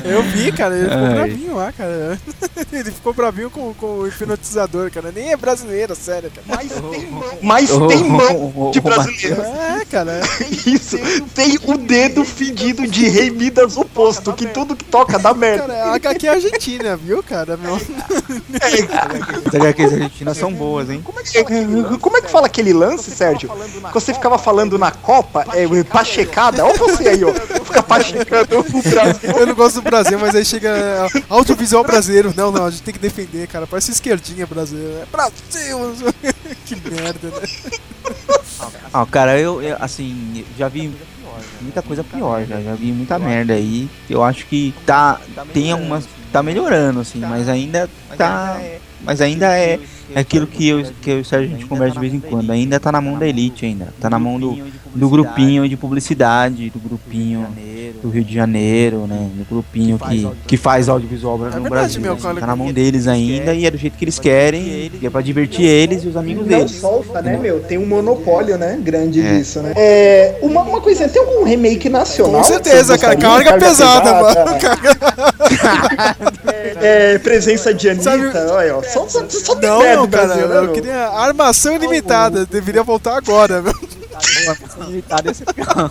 Eu 0.04 0.22
vi, 0.22 0.52
cara, 0.52 0.76
ele 0.76 0.88
ficou 0.88 1.06
Ai. 1.06 1.14
bravinho 1.14 1.56
lá, 1.56 1.72
cara. 1.72 2.18
Ele 2.72 2.90
ficou 2.90 3.12
bravinho 3.12 3.50
com, 3.50 3.74
com 3.74 3.86
o 3.86 4.08
hipnotizador, 4.08 4.90
cara. 4.90 5.12
Nem 5.12 5.30
é 5.30 5.36
brasileiro, 5.36 5.94
sério, 5.94 6.30
cara. 6.30 6.62
Mas 7.42 7.68
tem 7.88 8.04
mão 8.04 8.70
de 8.70 8.78
Ô, 8.78 8.80
ô, 8.80 8.82
brasileiro. 8.82 9.42
É, 9.42 9.84
cara. 9.84 10.20
Isso. 10.66 10.96
Tem 11.34 11.58
o 11.64 11.76
dedo 11.76 12.24
fedido 12.24 12.86
de 12.86 13.08
Rei 13.08 13.30
Midas 13.30 13.76
oposto, 13.76 14.32
que 14.32 14.46
tudo 14.46 14.76
que 14.76 14.84
toca 14.84 15.18
dá 15.18 15.34
merda. 15.34 15.66
Cara, 15.66 15.84
a 15.84 15.94
HQ 15.94 16.26
é 16.26 16.30
argentina, 16.30 16.96
viu, 16.96 17.22
cara? 17.22 17.56
Meu, 17.56 17.74
As 17.74 19.54
HQs 19.54 19.92
argentinas 19.92 20.36
são 20.36 20.52
boas, 20.52 20.90
hein? 20.90 21.04
É, 21.34 21.44
Como 21.98 22.16
é 22.16 22.20
que 22.20 22.30
fala 22.30 22.46
aquele 22.46 22.72
lance, 22.72 23.10
Sérgio? 23.10 23.48
Que 23.48 23.94
você 23.94 24.14
ficava 24.14 24.38
falando 24.38 24.78
na 24.78 24.90
Copa, 24.90 25.44
é, 25.54 25.66
pachecada, 25.84 26.64
olha 26.64 26.78
você 26.78 27.08
aí, 27.08 27.24
ó. 27.24 27.32
Fica 27.64 27.82
pachecando 27.82 28.60
o 28.60 28.82
Brasil. 28.82 29.30
eu 29.38 29.46
não 29.46 29.54
gosto 29.54 29.71
do 29.74 29.82
Brasil, 29.82 30.18
mas 30.18 30.34
aí 30.34 30.44
chega 30.44 30.68
é, 30.68 31.22
audiovisual 31.28 31.84
brasileiro. 31.84 32.32
Não, 32.36 32.50
não, 32.50 32.66
a 32.66 32.70
gente 32.70 32.82
tem 32.82 32.94
que 32.94 33.00
defender, 33.00 33.46
cara. 33.48 33.66
Parece 33.66 33.90
esquerdinha 33.90 34.46
brasileira. 34.46 35.02
É 35.02 35.06
Brasil! 35.06 35.94
que 36.66 36.76
merda, 36.76 37.28
né? 37.28 37.78
Ah, 38.92 39.06
cara, 39.06 39.38
eu, 39.38 39.62
eu, 39.62 39.76
assim, 39.80 40.44
já 40.56 40.68
vi 40.68 40.92
muita 41.60 41.82
coisa 41.82 42.04
pior, 42.04 42.44
já, 42.44 42.60
já 42.60 42.74
vi 42.74 42.92
muita 42.92 43.18
merda 43.18 43.54
aí. 43.54 43.88
Eu 44.08 44.22
acho 44.22 44.46
que 44.46 44.74
tá, 44.84 45.20
tem 45.52 45.72
algumas, 45.72 46.04
tá 46.32 46.42
melhorando, 46.42 47.00
assim, 47.00 47.20
mas 47.20 47.48
ainda 47.48 47.88
tá, 48.16 48.60
mas 49.04 49.20
ainda 49.20 49.56
é, 49.56 49.78
é 50.14 50.20
aquilo 50.20 50.46
que 50.46 50.68
eu, 50.68 50.82
que 51.00 51.10
eu 51.10 51.18
e 51.18 51.20
o 51.20 51.24
Sérgio 51.24 51.48
a 51.48 51.52
gente 51.58 51.66
conversa 51.66 51.94
de 51.94 52.00
vez 52.00 52.14
em 52.14 52.20
quando, 52.20 52.50
ainda 52.50 52.78
tá 52.80 52.90
na 52.92 53.00
mão 53.00 53.18
da 53.18 53.26
elite 53.26 53.64
ainda, 53.64 53.88
tá 54.00 54.08
na 54.10 54.18
mão 54.18 54.38
do, 54.38 54.58
do 54.94 55.08
grupinho 55.08 55.68
de 55.68 55.76
publicidade, 55.76 56.70
do 56.70 56.78
grupinho 56.78 57.46
do 58.02 58.08
Rio 58.08 58.24
de 58.24 58.34
Janeiro, 58.34 59.06
né, 59.06 59.28
do 59.36 59.44
grupinho 59.48 59.98
que, 59.98 60.28
que 60.46 60.56
faz 60.56 60.88
audiovisual 60.88 61.38
no 61.38 61.46
É 61.46 61.50
verdade, 61.50 61.68
Brasil, 61.70 62.00
meu, 62.02 62.12
assim, 62.14 62.22
cara, 62.22 62.40
tá 62.40 62.46
na 62.46 62.56
mão 62.56 62.72
deles 62.72 63.06
ainda 63.06 63.54
e 63.54 63.64
é 63.64 63.70
do 63.70 63.78
jeito 63.78 63.96
que 63.96 64.04
eles 64.04 64.18
querem, 64.18 64.90
e 65.00 65.06
é 65.06 65.10
pra 65.10 65.20
divertir 65.20 65.64
eles 65.64 66.02
e 66.04 66.08
os 66.08 66.16
amigos 66.16 66.46
Não 66.46 66.58
deles. 66.58 66.72
solta, 66.72 67.22
né, 67.22 67.36
meu? 67.36 67.60
Tem 67.60 67.78
um 67.78 67.86
monopólio, 67.86 68.58
né? 68.58 68.78
Grande 68.82 69.20
É. 69.20 69.36
disso, 69.38 69.60
né? 69.60 69.72
É, 69.76 70.36
uma, 70.42 70.62
uma 70.62 70.80
coisinha, 70.80 71.08
tem 71.08 71.22
algum 71.22 71.44
remake 71.44 71.88
nacional? 71.88 72.40
Com 72.40 72.44
certeza, 72.44 72.98
cara. 72.98 73.14
gostaria? 73.14 73.44
Carga 73.44 73.64
pesada, 73.64 74.12
mano. 74.14 74.50
É, 76.84 77.18
presença 77.18 77.72
de 77.72 77.88
Anitta, 77.90 78.04
Sabe- 78.10 78.26
olha 78.50 78.76
ó. 78.76 78.82
Só, 78.82 79.08
só, 79.08 79.24
só 79.28 79.54
tem 79.56 79.68
Não, 79.68 79.82
não, 79.82 80.02
no 80.02 80.08
cara. 80.08 80.26
Brasil, 80.26 80.48
né, 80.48 80.56
Eu 80.56 80.62
meu? 80.64 80.72
queria 80.72 81.08
armação 81.08 81.74
ilimitada. 81.74 82.44
Deveria 82.46 82.82
voltar 82.82 83.16
agora, 83.16 83.62
meu. 83.62 83.74
Limitado 84.88 85.28
ia 85.28 85.34
ser 85.34 85.44
legal. 85.56 85.90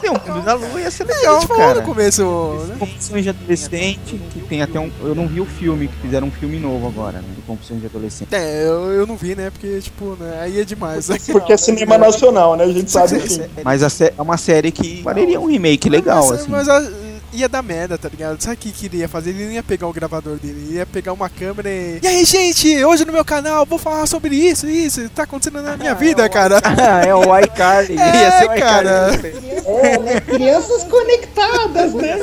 Tem 0.00 0.10
um 0.10 0.18
filme 0.18 0.40
da 0.42 0.54
lua 0.54 0.80
ia 0.80 0.90
ser 0.90 1.02
A 1.02 1.06
legal, 1.06 1.40
gente 1.40 1.48
falou 1.48 1.62
cara. 1.66 1.80
no 1.80 1.86
começo, 1.86 2.22
né? 2.68 2.76
Confissões 2.78 3.22
de 3.22 3.28
Adolescente, 3.30 4.20
que 4.32 4.40
tem 4.40 4.62
até 4.62 4.80
um. 4.80 4.90
Eu 5.02 5.14
não 5.14 5.26
vi 5.26 5.40
o 5.40 5.46
filme, 5.46 5.88
que 5.88 5.96
fizeram 5.98 6.28
um 6.28 6.30
filme 6.30 6.58
novo 6.58 6.86
agora, 6.86 7.18
né? 7.18 7.24
Do 7.36 7.42
Confissões 7.42 7.80
de 7.80 7.86
Adolescente. 7.86 8.34
É, 8.34 8.64
eu, 8.66 8.90
eu 8.92 9.06
não 9.06 9.16
vi, 9.16 9.34
né? 9.34 9.50
Porque, 9.50 9.78
tipo, 9.80 10.16
né, 10.18 10.38
aí 10.42 10.60
é 10.60 10.64
demais. 10.64 11.08
né? 11.10 11.18
Porque 11.30 11.52
é 11.52 11.56
cinema 11.56 11.98
nacional, 11.98 12.56
né? 12.56 12.64
A 12.64 12.72
gente 12.72 12.90
sabe 12.90 13.20
sim. 13.28 13.42
Mas 13.62 13.82
a 13.82 14.04
é 14.06 14.22
uma 14.22 14.38
série 14.38 14.70
que 14.72 15.02
valeria 15.02 15.38
um 15.40 15.46
remake 15.46 15.88
legal, 15.90 16.26
mas, 16.28 16.40
assim. 16.40 16.50
mas 16.50 16.68
a- 16.68 16.82
ia 17.32 17.48
dar 17.48 17.62
merda, 17.62 17.96
tá 17.96 18.08
ligado? 18.08 18.40
Sabe 18.40 18.54
o 18.54 18.58
que, 18.58 18.72
que 18.72 18.86
ele 18.86 18.98
ia 18.98 19.08
fazer? 19.08 19.30
Ele 19.30 19.46
não 19.46 19.52
ia 19.52 19.62
pegar 19.62 19.86
o 19.86 19.92
gravador 19.92 20.36
dele, 20.36 20.64
ele 20.66 20.76
ia 20.76 20.86
pegar 20.86 21.12
uma 21.12 21.28
câmera 21.28 21.68
e. 21.70 22.00
E 22.02 22.06
aí, 22.06 22.24
gente, 22.24 22.84
hoje 22.84 23.04
no 23.04 23.12
meu 23.12 23.24
canal 23.24 23.64
vou 23.64 23.78
falar 23.78 24.06
sobre 24.06 24.34
isso, 24.34 24.66
isso, 24.66 25.08
tá 25.10 25.22
acontecendo 25.24 25.62
na 25.62 25.76
minha 25.76 25.94
vida, 25.94 26.28
cara. 26.28 26.60
é 27.06 27.14
o 27.14 27.38
iCarly. 27.38 27.96
É, 28.10 28.22
Ia 28.22 28.38
ser 28.38 28.44
o 28.44 28.60
cara. 28.60 29.10
É, 29.70 29.98
né? 29.98 30.20
Crianças 30.20 30.84
conectadas, 30.84 31.94
né? 31.94 32.18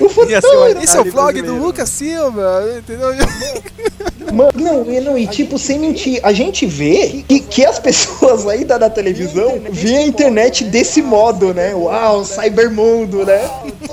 O 0.00 0.08
futuro. 0.08 0.82
Esse 0.82 0.96
é 0.96 1.00
o 1.00 1.10
vlog 1.10 1.42
do. 1.42 1.56
Lucas 1.56 1.90
Silva, 1.90 2.64
entendeu? 2.78 3.10
Mano, 4.32 4.52
não, 4.56 4.92
e 4.92 5.00
não, 5.00 5.18
e 5.18 5.26
tipo, 5.26 5.58
sem 5.58 5.78
mentir, 5.78 6.20
a 6.22 6.32
gente 6.32 6.66
vê 6.66 7.24
que, 7.26 7.40
que 7.40 7.64
as 7.64 7.78
pessoas 7.78 8.46
aí 8.46 8.64
da, 8.64 8.78
da 8.78 8.90
televisão 8.90 9.60
vê 9.70 9.96
a 9.96 10.02
internet 10.02 10.64
desse 10.64 11.02
modo, 11.02 11.54
né? 11.54 11.74
Uau, 11.74 12.24
cybermundo, 12.24 13.24
né? 13.24 13.48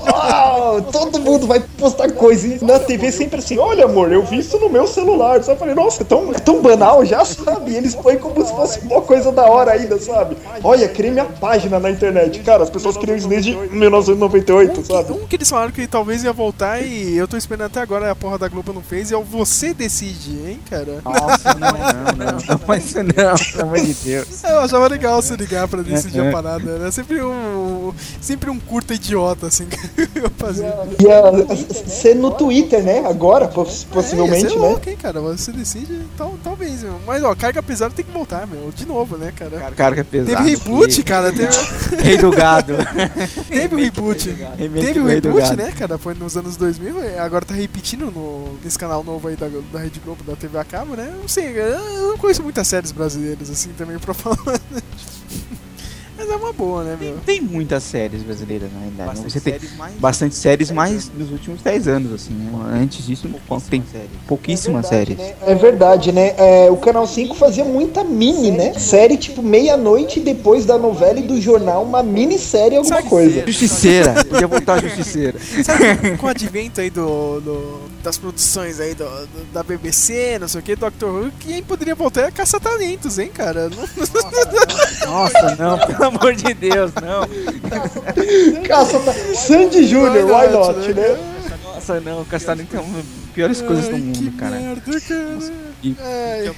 Uau, 0.06 0.82
todo 0.82 1.18
mundo 1.20 1.46
vai 1.46 1.60
postar 1.78 2.10
coisa 2.12 2.46
e 2.46 2.64
na 2.64 2.78
TV 2.78 3.10
sempre 3.10 3.38
assim, 3.38 3.58
olha 3.58 3.84
amor, 3.84 4.12
eu 4.12 4.22
vi 4.22 4.38
isso 4.38 4.58
no 4.58 4.68
meu 4.68 4.86
celular. 4.86 5.42
Só 5.42 5.56
falei, 5.56 5.74
nossa, 5.74 6.02
é 6.02 6.04
tão, 6.04 6.30
é 6.32 6.38
tão 6.38 6.60
banal 6.60 7.04
já, 7.04 7.24
sabe? 7.24 7.72
E 7.72 7.76
eles 7.76 7.94
põem 7.94 8.18
como 8.18 8.44
se 8.44 8.52
fosse 8.52 8.80
uma 8.80 9.00
coisa 9.00 9.32
da 9.32 9.44
hora 9.48 9.72
ainda, 9.72 9.98
sabe? 9.98 10.36
Olha, 10.62 10.88
criei 10.88 11.12
minha 11.12 11.24
página 11.24 11.78
na 11.78 11.90
internet. 11.90 12.40
Cara, 12.40 12.62
as 12.62 12.70
pessoas 12.70 12.96
criam 12.96 13.16
isso 13.16 13.28
desde 13.28 13.56
1998, 13.56 14.84
sabe? 14.84 15.12
Um 15.12 15.26
que 15.26 15.36
eles 15.36 15.48
falaram 15.48 15.72
que 15.72 15.86
talvez 15.86 16.24
ia 16.24 16.32
voltar 16.32 16.80
e 16.82 17.16
eu 17.16 17.28
tô 17.28 17.36
esperando 17.36 17.66
até 17.66 17.80
agora, 17.80 18.10
a 18.10 18.16
porra 18.16 18.38
da 18.38 18.48
Globo 18.48 18.72
não 18.72 18.82
fez, 18.82 19.10
e 19.10 19.14
é 19.14 19.16
o 19.16 19.22
Você 19.22 19.74
Decide, 19.74 20.23
hein, 20.30 20.60
cara? 20.68 21.00
Nossa, 21.04 21.54
não, 21.54 21.70
não, 21.72 22.32
não. 22.32 22.38
Não 22.48 22.58
faz 22.58 22.84
isso 22.86 23.02
não, 23.02 23.12
pelo 23.52 23.62
amor 23.62 23.80
de 23.80 23.94
Deus. 23.94 24.44
Eu 24.44 24.58
achava 24.60 24.88
legal 24.88 25.20
se 25.22 25.34
ligar 25.36 25.66
pra 25.68 25.82
decidir 25.82 26.20
É, 26.20 26.24
é. 26.24 26.28
a 26.28 26.32
parada. 26.32 26.70
Era 26.70 26.92
sempre 26.92 27.22
um. 27.22 27.92
Sempre 28.20 28.50
um 28.50 28.58
curta 28.58 28.94
idiota, 28.94 29.46
assim, 29.46 29.66
que 29.66 30.18
eu 30.18 30.30
fazia. 30.36 30.66
Ia 31.00 31.56
ser 31.88 32.14
no 32.14 32.30
Twitter, 32.30 32.82
né? 32.82 33.04
Agora, 33.06 33.46
poss- 33.48 33.84
possivelmente, 33.84 34.46
é, 34.46 34.48
ser 34.50 34.54
né? 34.56 34.60
louco, 34.68 34.88
hein, 34.88 34.96
cara? 35.00 35.20
Você 35.20 35.52
decide, 35.52 36.00
tal, 36.16 36.34
talvez, 36.42 36.82
meu. 36.82 36.98
Mas, 37.06 37.22
ó, 37.22 37.34
carga 37.34 37.62
pesada 37.62 37.94
tem 37.94 38.04
que 38.04 38.10
voltar, 38.10 38.46
meu. 38.46 38.70
De 38.74 38.86
novo, 38.86 39.16
né, 39.16 39.32
cara? 39.36 39.70
Carga 39.76 40.04
pesada. 40.04 40.36
Teve 40.36 40.50
reboot, 40.50 41.02
cara. 41.02 41.32
Teve, 41.32 41.54
Rei 42.02 42.16
do 42.18 42.30
gado. 42.30 42.74
teve 43.48 43.74
o 43.74 43.78
reboot. 43.78 44.34
Teve 44.80 45.00
o 45.00 45.06
reboot, 45.06 45.56
né, 45.56 45.72
cara? 45.76 45.98
Foi 45.98 46.14
nos 46.14 46.36
anos 46.36 46.56
2000. 46.56 47.04
e 47.04 47.18
Agora 47.18 47.44
tá 47.44 47.54
repetindo 47.54 48.10
no, 48.10 48.56
nesse 48.62 48.78
canal 48.78 49.02
novo 49.04 49.28
aí 49.28 49.36
da, 49.36 49.48
da 49.72 49.78
Rede 49.78 50.00
Globo, 50.00 50.13
da 50.22 50.36
TV 50.36 50.58
a 50.58 50.64
cabo, 50.64 50.94
né? 50.94 51.12
Não 51.20 51.26
sei, 51.28 51.58
eu 51.58 52.08
não 52.10 52.18
conheço 52.18 52.42
muitas 52.42 52.68
séries 52.68 52.92
brasileiras, 52.92 53.50
assim, 53.50 53.72
também, 53.72 53.98
pra 53.98 54.12
falar. 54.14 54.60
Mas 56.24 56.30
é 56.32 56.36
uma 56.36 56.52
boa, 56.54 56.82
né, 56.84 56.96
meu? 56.98 57.18
Tem 57.26 57.40
muitas 57.40 57.82
séries 57.82 58.22
brasileiras, 58.22 58.70
na 58.72 58.78
realidade. 58.80 59.20
Você 59.30 59.40
tem 59.40 59.58
bastante 59.98 60.34
séries, 60.34 60.70
mas 60.70 61.10
nos 61.14 61.30
últimos 61.30 61.60
10 61.60 61.86
anos, 61.88 62.12
assim. 62.12 62.32
né? 62.32 62.80
Antes 62.82 63.04
disso, 63.06 63.28
tem 63.70 63.80
pouquíssimas 64.26 64.86
séries. 64.86 65.18
É 65.46 65.54
verdade, 65.54 66.12
né? 66.12 66.34
É, 66.38 66.70
o 66.70 66.76
Canal 66.76 67.06
5 67.06 67.34
fazia 67.34 67.64
muita 67.64 68.02
mini, 68.02 68.50
né? 68.50 68.72
Série 68.78 69.16
tipo 69.18 69.42
meia-noite 69.42 70.18
depois 70.20 70.64
da 70.64 70.78
novela 70.78 71.18
e 71.18 71.22
do 71.22 71.38
jornal, 71.40 71.82
uma 71.82 72.02
minissérie, 72.02 72.78
alguma 72.78 73.02
coisa. 73.02 73.46
Justiceira. 73.46 74.14
Podia 74.24 74.46
voltar 74.46 74.74
a 74.74 74.78
Justiceira. 74.80 75.38
Sabe, 75.62 76.16
com 76.16 76.26
o 76.26 76.30
advento 76.30 76.80
aí 76.80 76.88
do, 76.90 77.40
do- 77.40 77.80
das 78.02 78.16
produções 78.18 78.80
aí 78.80 78.94
do, 78.94 79.04
do- 79.04 79.52
da 79.52 79.62
BBC, 79.62 80.38
não 80.38 80.46
sei 80.48 80.60
o 80.60 80.62
que, 80.62 80.76
Doctor 80.76 81.10
Who, 81.24 81.32
quem 81.40 81.62
poderia 81.62 81.94
voltar 81.94 82.22
é 82.28 82.30
caça-talentos, 82.30 83.18
hein, 83.18 83.30
cara? 83.32 83.68
Não- 83.70 83.84
Nossa, 85.10 85.56
não, 85.56 85.78
pelo 85.78 86.13
amor 86.18 86.34
de 86.34 86.54
Deus, 86.54 86.92
não. 86.94 88.62
Caça, 88.62 88.98
tá... 89.00 89.12
Sandy 89.34 89.86
Júnior, 89.86 90.24
why 90.26 90.48
not, 90.50 90.92
né? 90.94 91.18
Nossa, 91.64 92.00
não, 92.00 92.24
Castaneta 92.24 92.76
é 92.76 92.80
uma 92.80 92.96
das 92.98 93.06
piores 93.34 93.60
coisas 93.60 93.88
do 93.88 93.98
mundo, 93.98 94.18
que 94.18 94.30
cara. 94.38 94.56
merda, 94.56 95.00
cara. 95.00 95.52
E 95.82 95.94
Ai. 96.00 96.54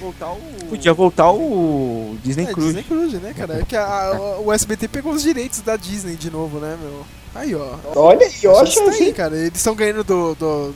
podia 0.69 0.93
voltar 0.93 1.31
o 1.33 2.15
Disney 2.23 2.45
É, 2.45 2.53
Cruise. 2.53 2.73
Disney 2.73 2.83
Cruise, 2.83 3.17
né, 3.17 3.33
cara? 3.35 3.59
É 3.59 3.63
que 3.65 3.75
a- 3.75 3.83
a- 3.85 4.39
o 4.39 4.53
SBT 4.53 4.87
pegou 4.87 5.11
os 5.11 5.21
direitos 5.23 5.59
da 5.61 5.75
Disney 5.75 6.15
de 6.15 6.31
novo, 6.31 6.59
né, 6.59 6.77
meu? 6.81 7.05
Aí, 7.35 7.53
ó. 7.53 7.75
Olha 7.95 8.25
acho 8.57 8.71
Isso 8.71 8.85
tá 8.85 8.91
aí, 8.91 9.01
assim. 9.03 9.13
cara. 9.13 9.35
Eles 9.35 9.57
estão 9.57 9.75
ganhando 9.75 10.03
do, 10.03 10.33
do- 10.35 10.73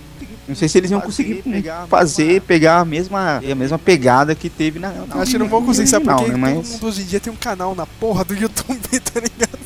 Não 0.47 0.55
sei 0.55 0.67
se 0.67 0.77
eles 0.77 0.91
iam 0.91 0.99
conseguir 0.99 1.43
fazer, 1.87 2.41
pegar 2.41 2.79
a 2.79 2.85
mesma, 2.85 3.37
a 3.37 3.55
mesma 3.55 3.77
pegada 3.79 4.33
que 4.35 4.49
teve 4.49 4.79
na. 4.79 4.89
na 4.89 5.15
Acho 5.21 5.31
que 5.31 5.37
não 5.37 5.47
vão 5.47 5.63
conseguir, 5.65 5.87
sabe 5.87 6.05
por 6.05 6.13
original, 6.15 6.31
quê? 6.31 6.37
né? 6.39 6.53
Todo 6.53 6.57
Mas. 6.63 6.71
mundo 6.73 6.87
hoje 6.87 7.01
em 7.01 7.05
dia 7.05 7.19
tem 7.19 7.31
um 7.31 7.35
canal 7.35 7.75
na 7.75 7.85
porra 7.85 8.25
do 8.25 8.33
YouTube, 8.33 8.79
tá 8.99 9.19
ligado? 9.19 9.61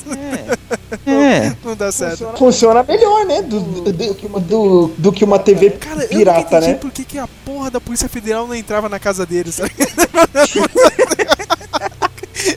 É. 1.07 1.55
Não 1.63 1.75
dá 1.75 1.91
certo. 1.91 2.27
Funciona 2.37 2.83
melhor, 2.83 3.25
né? 3.25 3.41
Do, 3.41 3.59
do, 3.59 3.91
do, 3.93 4.39
do- 4.39 4.87
do 4.97 5.11
que 5.11 5.23
uma 5.23 5.39
TV 5.39 5.71
Cara, 5.71 6.03
eu 6.03 6.09
pirata, 6.09 6.39
nunca 6.41 6.57
entendi 6.57 6.71
né? 6.73 6.77
por 6.79 6.91
que, 6.91 7.03
que 7.03 7.17
a 7.17 7.27
porra 7.45 7.71
da 7.71 7.81
Polícia 7.81 8.07
Federal 8.09 8.47
não 8.47 8.53
entrava 8.55 8.87
na 8.89 8.99
casa 8.99 9.25
deles. 9.25 9.57
tá 9.57 9.65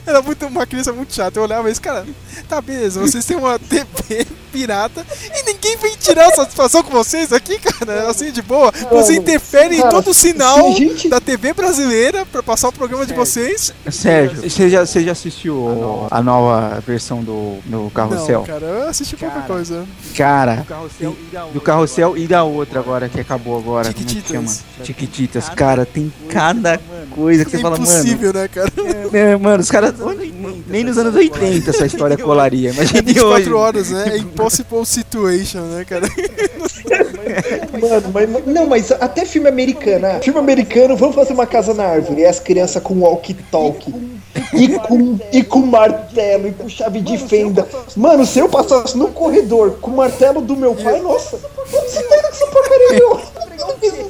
Era 0.05 0.21
muito, 0.21 0.45
uma 0.45 0.65
criança 0.67 0.91
muito 0.93 1.13
chata. 1.13 1.39
Eu 1.39 1.43
olhava 1.43 1.69
isso, 1.71 1.81
cara, 1.81 2.05
tá 2.47 2.61
beleza, 2.61 2.99
vocês 2.99 3.25
têm 3.25 3.37
uma 3.37 3.57
TV 3.57 4.25
pirata 4.49 5.05
e 5.33 5.43
ninguém 5.53 5.77
vem 5.77 5.95
tirar 5.97 6.31
satisfação 6.33 6.83
com 6.83 6.91
vocês 6.91 7.31
aqui, 7.31 7.57
cara, 7.59 8.09
assim 8.09 8.31
de 8.31 8.41
boa. 8.41 8.71
Você 8.91 9.15
interfere 9.15 9.75
em 9.75 9.81
cara, 9.81 9.89
todo 9.91 10.09
o 10.09 10.13
sinal 10.13 10.67
a 10.67 10.71
gente- 10.71 11.07
da 11.09 11.19
TV 11.19 11.53
brasileira 11.53 12.25
pra 12.25 12.41
passar 12.43 12.69
o 12.69 12.71
programa 12.73 13.05
de 13.05 13.13
vocês. 13.13 13.73
Sérgio, 13.91 14.41
você 14.49 14.69
já, 14.69 14.85
você 14.85 15.03
já 15.03 15.11
assistiu 15.11 16.07
a 16.11 16.21
nova 16.21 16.81
versão 16.85 17.23
do, 17.23 17.57
do 17.65 17.89
Carrossel? 17.91 18.39
Não, 18.39 18.45
cara, 18.47 18.65
eu 18.65 18.87
assisti 18.89 19.15
pouca 19.15 19.41
coisa. 19.41 19.85
Cara, 20.15 20.65
do 21.53 21.61
carrossel 21.61 22.17
e 22.17 22.27
da 22.27 22.43
outra 22.43 22.79
agora 22.79 23.07
que 23.09 23.19
acabou 23.19 23.57
agora. 23.57 23.89
É 23.89 23.93
que? 23.93 24.03
Tiquititas. 24.03 24.63
Tiquititas. 24.83 25.49
Cara, 25.49 25.85
tem 25.85 26.11
cada 26.29 26.79
coisa 27.11 27.43
que 27.45 27.51
você 27.51 27.57
É 27.57 27.61
fala, 27.61 27.77
mano. 27.77 27.89
impossível, 27.91 28.33
né, 28.33 28.47
cara? 28.47 28.71
É, 29.13 29.35
mano, 29.37 29.61
os 29.61 29.69
caras. 29.71 29.93
Nem 30.67 30.83
nos 30.83 30.97
anos 30.97 31.15
80 31.15 31.69
essa 31.69 31.85
história 31.85 32.17
colaria. 32.17 32.69
É 32.69 32.73
Imagina 32.73 33.01
24 33.01 33.41
hoje. 33.41 33.53
horas, 33.53 33.89
né? 33.89 34.15
É 34.15 34.17
impossible 34.39 34.85
situation, 34.85 35.61
né, 35.61 35.85
cara? 35.85 36.07
Mano, 37.79 38.11
mas, 38.13 38.45
não, 38.45 38.67
mas 38.67 38.91
até 38.91 39.25
filme 39.25 39.47
americano. 39.47 40.05
ah, 40.07 40.19
Filme 40.21 40.39
americano, 40.39 40.95
vamos 40.95 41.15
fazer 41.15 41.33
uma 41.33 41.45
casa 41.45 41.73
na 41.73 41.83
árvore. 41.85 42.21
E 42.21 42.25
as 42.25 42.39
crianças 42.39 42.81
com 42.81 42.99
walkie-talkie. 42.99 43.93
E 44.53 44.79
com, 44.79 45.19
e 45.31 45.43
com 45.43 45.59
martelo, 45.59 46.47
e 46.47 46.53
com 46.53 46.69
chave 46.69 47.01
de 47.01 47.17
fenda. 47.17 47.67
Mano, 47.95 48.25
se 48.25 48.39
eu 48.39 48.47
passasse 48.49 48.97
no 48.97 49.09
corredor 49.09 49.77
com 49.81 49.91
o 49.91 49.97
martelo 49.97 50.41
do 50.41 50.55
meu 50.55 50.75
pai, 50.75 51.01
nossa, 51.01 51.39
você 51.69 52.03
vai 52.07 52.21
com 52.21 52.27
essa 52.27 52.47
porcaria, 52.47 52.89
meu. 52.93 53.21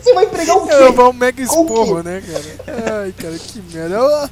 Você 0.02 0.14
vai 0.14 0.28
pregar 0.28 0.58
o 0.58 0.68
quê? 0.68 0.74
É, 0.74 0.92
vai 0.92 1.06
um 1.06 1.14
mega 1.14 1.42
esporro, 1.42 2.02
né, 2.04 2.22
cara? 2.26 3.02
Ai, 3.04 3.14
cara, 3.18 3.36
que 3.38 3.62
merda. 3.74 4.00
Ah, 4.00 4.30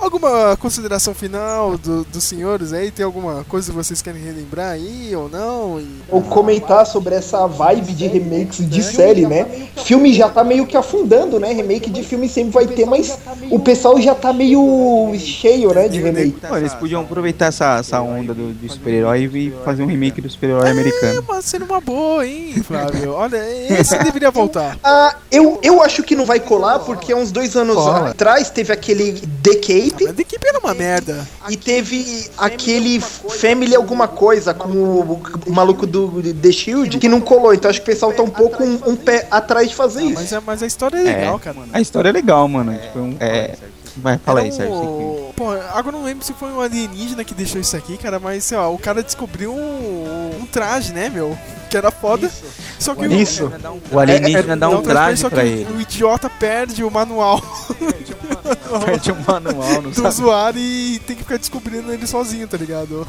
Alguma 0.00 0.56
consideração 0.56 1.12
final 1.14 1.76
do- 1.76 2.04
dos 2.04 2.24
senhores 2.24 2.72
aí? 2.72 2.90
Tem 2.90 3.04
alguma 3.04 3.44
coisa 3.48 3.70
que 3.70 3.76
vocês 3.76 4.00
querem 4.00 4.22
relembrar 4.22 4.72
aí 4.72 5.14
ou 5.14 5.28
não? 5.28 5.78
E- 5.78 5.86
Ou 6.08 6.22
comentar 6.22 6.86
sobre 6.86 7.14
essa 7.14 7.46
vibe 7.46 7.92
de 7.92 8.06
remakes 8.06 8.68
de 8.68 8.82
série, 8.82 9.26
né? 9.26 9.46
Filme 9.84 10.12
já 10.14 10.28
tá 10.28 10.42
meio 10.42 10.66
que 10.66 10.76
afundando, 10.76 11.38
né? 11.38 11.52
Remake 11.52 11.90
de 11.90 12.02
filme 12.02 12.28
sempre 12.28 12.52
vai 12.52 12.66
ter, 12.66 12.86
mas 12.86 13.18
o 13.50 13.58
pessoal 13.58 14.00
já 14.00 14.14
tá 14.14 14.32
meio 14.32 15.12
cheio, 15.18 15.74
né? 15.74 15.86
De 15.88 16.00
remake. 16.00 16.36
Pô, 16.48 16.56
eles 16.56 16.72
podiam 16.74 17.02
aproveitar 17.02 17.46
essa, 17.46 17.76
essa 17.78 18.00
onda 18.00 18.32
do, 18.32 18.52
do 18.54 18.72
super-herói 18.72 19.24
e 19.32 19.52
fazer 19.64 19.82
um 19.82 19.86
remake 19.86 20.20
do 20.20 20.30
super-herói 20.30 20.70
americano. 20.70 21.18
É, 21.18 21.22
mas 21.28 21.44
sendo 21.44 21.66
uma 21.66 21.80
boa, 21.80 22.26
hein, 22.26 22.54
Flávio? 22.64 23.12
Olha, 23.12 23.36
esse 23.78 23.96
deveria 23.98 24.30
voltar. 24.30 24.78
Ah, 24.82 25.14
eu, 25.30 25.58
eu 25.62 25.82
acho 25.82 26.02
que 26.02 26.16
não 26.16 26.24
vai 26.24 26.40
colar, 26.40 26.78
porque 26.80 27.12
há 27.12 27.16
uns 27.16 27.30
dois 27.30 27.54
anos 27.54 27.76
Cola. 27.76 28.10
atrás 28.10 28.48
teve 28.50 28.72
aquele 28.72 29.20
The 29.42 29.56
Mas 29.94 30.18
a 30.18 30.20
equipe 30.20 30.46
era 30.46 30.58
uma 30.58 30.74
merda. 30.74 31.26
e 31.48 31.56
teve 31.56 32.28
aquele 32.38 33.00
Family 33.00 33.74
alguma 33.74 34.06
coisa 34.08 34.52
com 34.54 34.68
o, 34.68 35.22
o 35.46 35.52
maluco 35.52 35.86
do 35.86 36.22
The 36.34 36.52
Shield 36.52 36.98
que 36.98 37.08
não 37.08 37.20
colou. 37.20 37.52
Então 37.54 37.70
acho 37.70 37.80
que 37.80 37.90
o 37.90 37.92
pessoal 37.92 38.12
tá 38.12 38.22
um 38.22 38.30
pouco 38.30 38.62
um, 38.62 38.80
um 38.90 38.96
pé 38.96 39.26
atrás 39.30 39.68
de 39.68 39.74
fazer 39.74 40.02
isso. 40.02 40.14
Mas, 40.14 40.32
a- 40.32 40.40
mas 40.40 40.62
a 40.62 40.66
história 40.66 40.96
é 40.98 41.02
legal, 41.02 41.38
cara. 41.38 41.56
A 41.72 41.80
história 41.80 42.08
é 42.08 42.12
legal, 42.12 42.46
mano. 42.48 42.76
Tipo, 42.76 42.98
um- 42.98 43.16
é. 43.20 43.54
Vai, 43.96 44.18
fala 44.18 44.40
aí, 44.40 44.52
Sérgio. 44.52 44.72
um- 44.74 45.32
Pô, 45.36 45.50
agora 45.50 45.88
eu 45.88 45.92
não 45.92 46.04
lembro 46.04 46.24
se 46.24 46.32
foi 46.34 46.50
um 46.52 46.60
alienígena 46.60 47.24
que 47.24 47.34
deixou 47.34 47.60
isso 47.60 47.74
aqui, 47.76 47.96
cara, 47.96 48.18
mas 48.20 48.44
sei 48.44 48.56
lá, 48.58 48.68
o 48.68 48.78
cara 48.78 49.02
descobriu 49.02 49.52
um, 49.52 50.30
um 50.42 50.46
traje, 50.46 50.92
né, 50.92 51.08
meu? 51.08 51.36
Que 51.70 51.76
era 51.76 51.90
foda. 51.90 52.30
Só 52.78 52.94
que 52.94 53.06
o- 53.06 53.12
Isso. 53.12 53.50
que- 53.50 53.94
O 53.94 53.98
alienígena 53.98 54.56
dá 54.56 54.68
um 54.68 54.74
Não, 54.74 54.82
traje 54.82 55.20
só 55.20 55.28
que 55.28 55.34
pra 55.34 55.44
o- 55.44 55.46
ele. 55.46 55.66
O 55.76 55.80
idiota 55.80 56.28
perde 56.30 56.84
o 56.84 56.90
manual 56.90 57.42
Perde 58.84 59.12
um 59.12 59.16
manual, 59.26 59.82
não 59.82 59.90
do 59.90 59.94
sabe? 59.94 60.08
usuário 60.08 60.60
e 60.60 60.98
tem 61.06 61.16
que 61.16 61.22
ficar 61.22 61.38
descobrindo 61.38 61.92
ele 61.92 62.06
sozinho, 62.06 62.46
tá 62.48 62.56
ligado? 62.56 63.06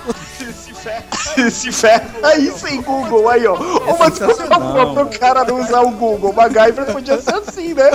Se 1.52 1.72
ferra. 1.72 2.06
Aí 2.24 2.52
sem 2.52 2.82
Google, 2.82 3.30
aí 3.30 3.46
ó. 3.48 3.56
Uma 3.56 4.10
desculpa 4.10 4.36
sensacional. 4.36 4.94
pro 4.94 5.20
cara 5.20 5.44
não 5.44 5.62
usar 5.62 5.82
o 5.82 5.92
Google. 5.92 6.34
MacGyver 6.34 6.86
podia 6.92 7.20
ser 7.22 7.36
assim, 7.36 7.74
né? 7.74 7.92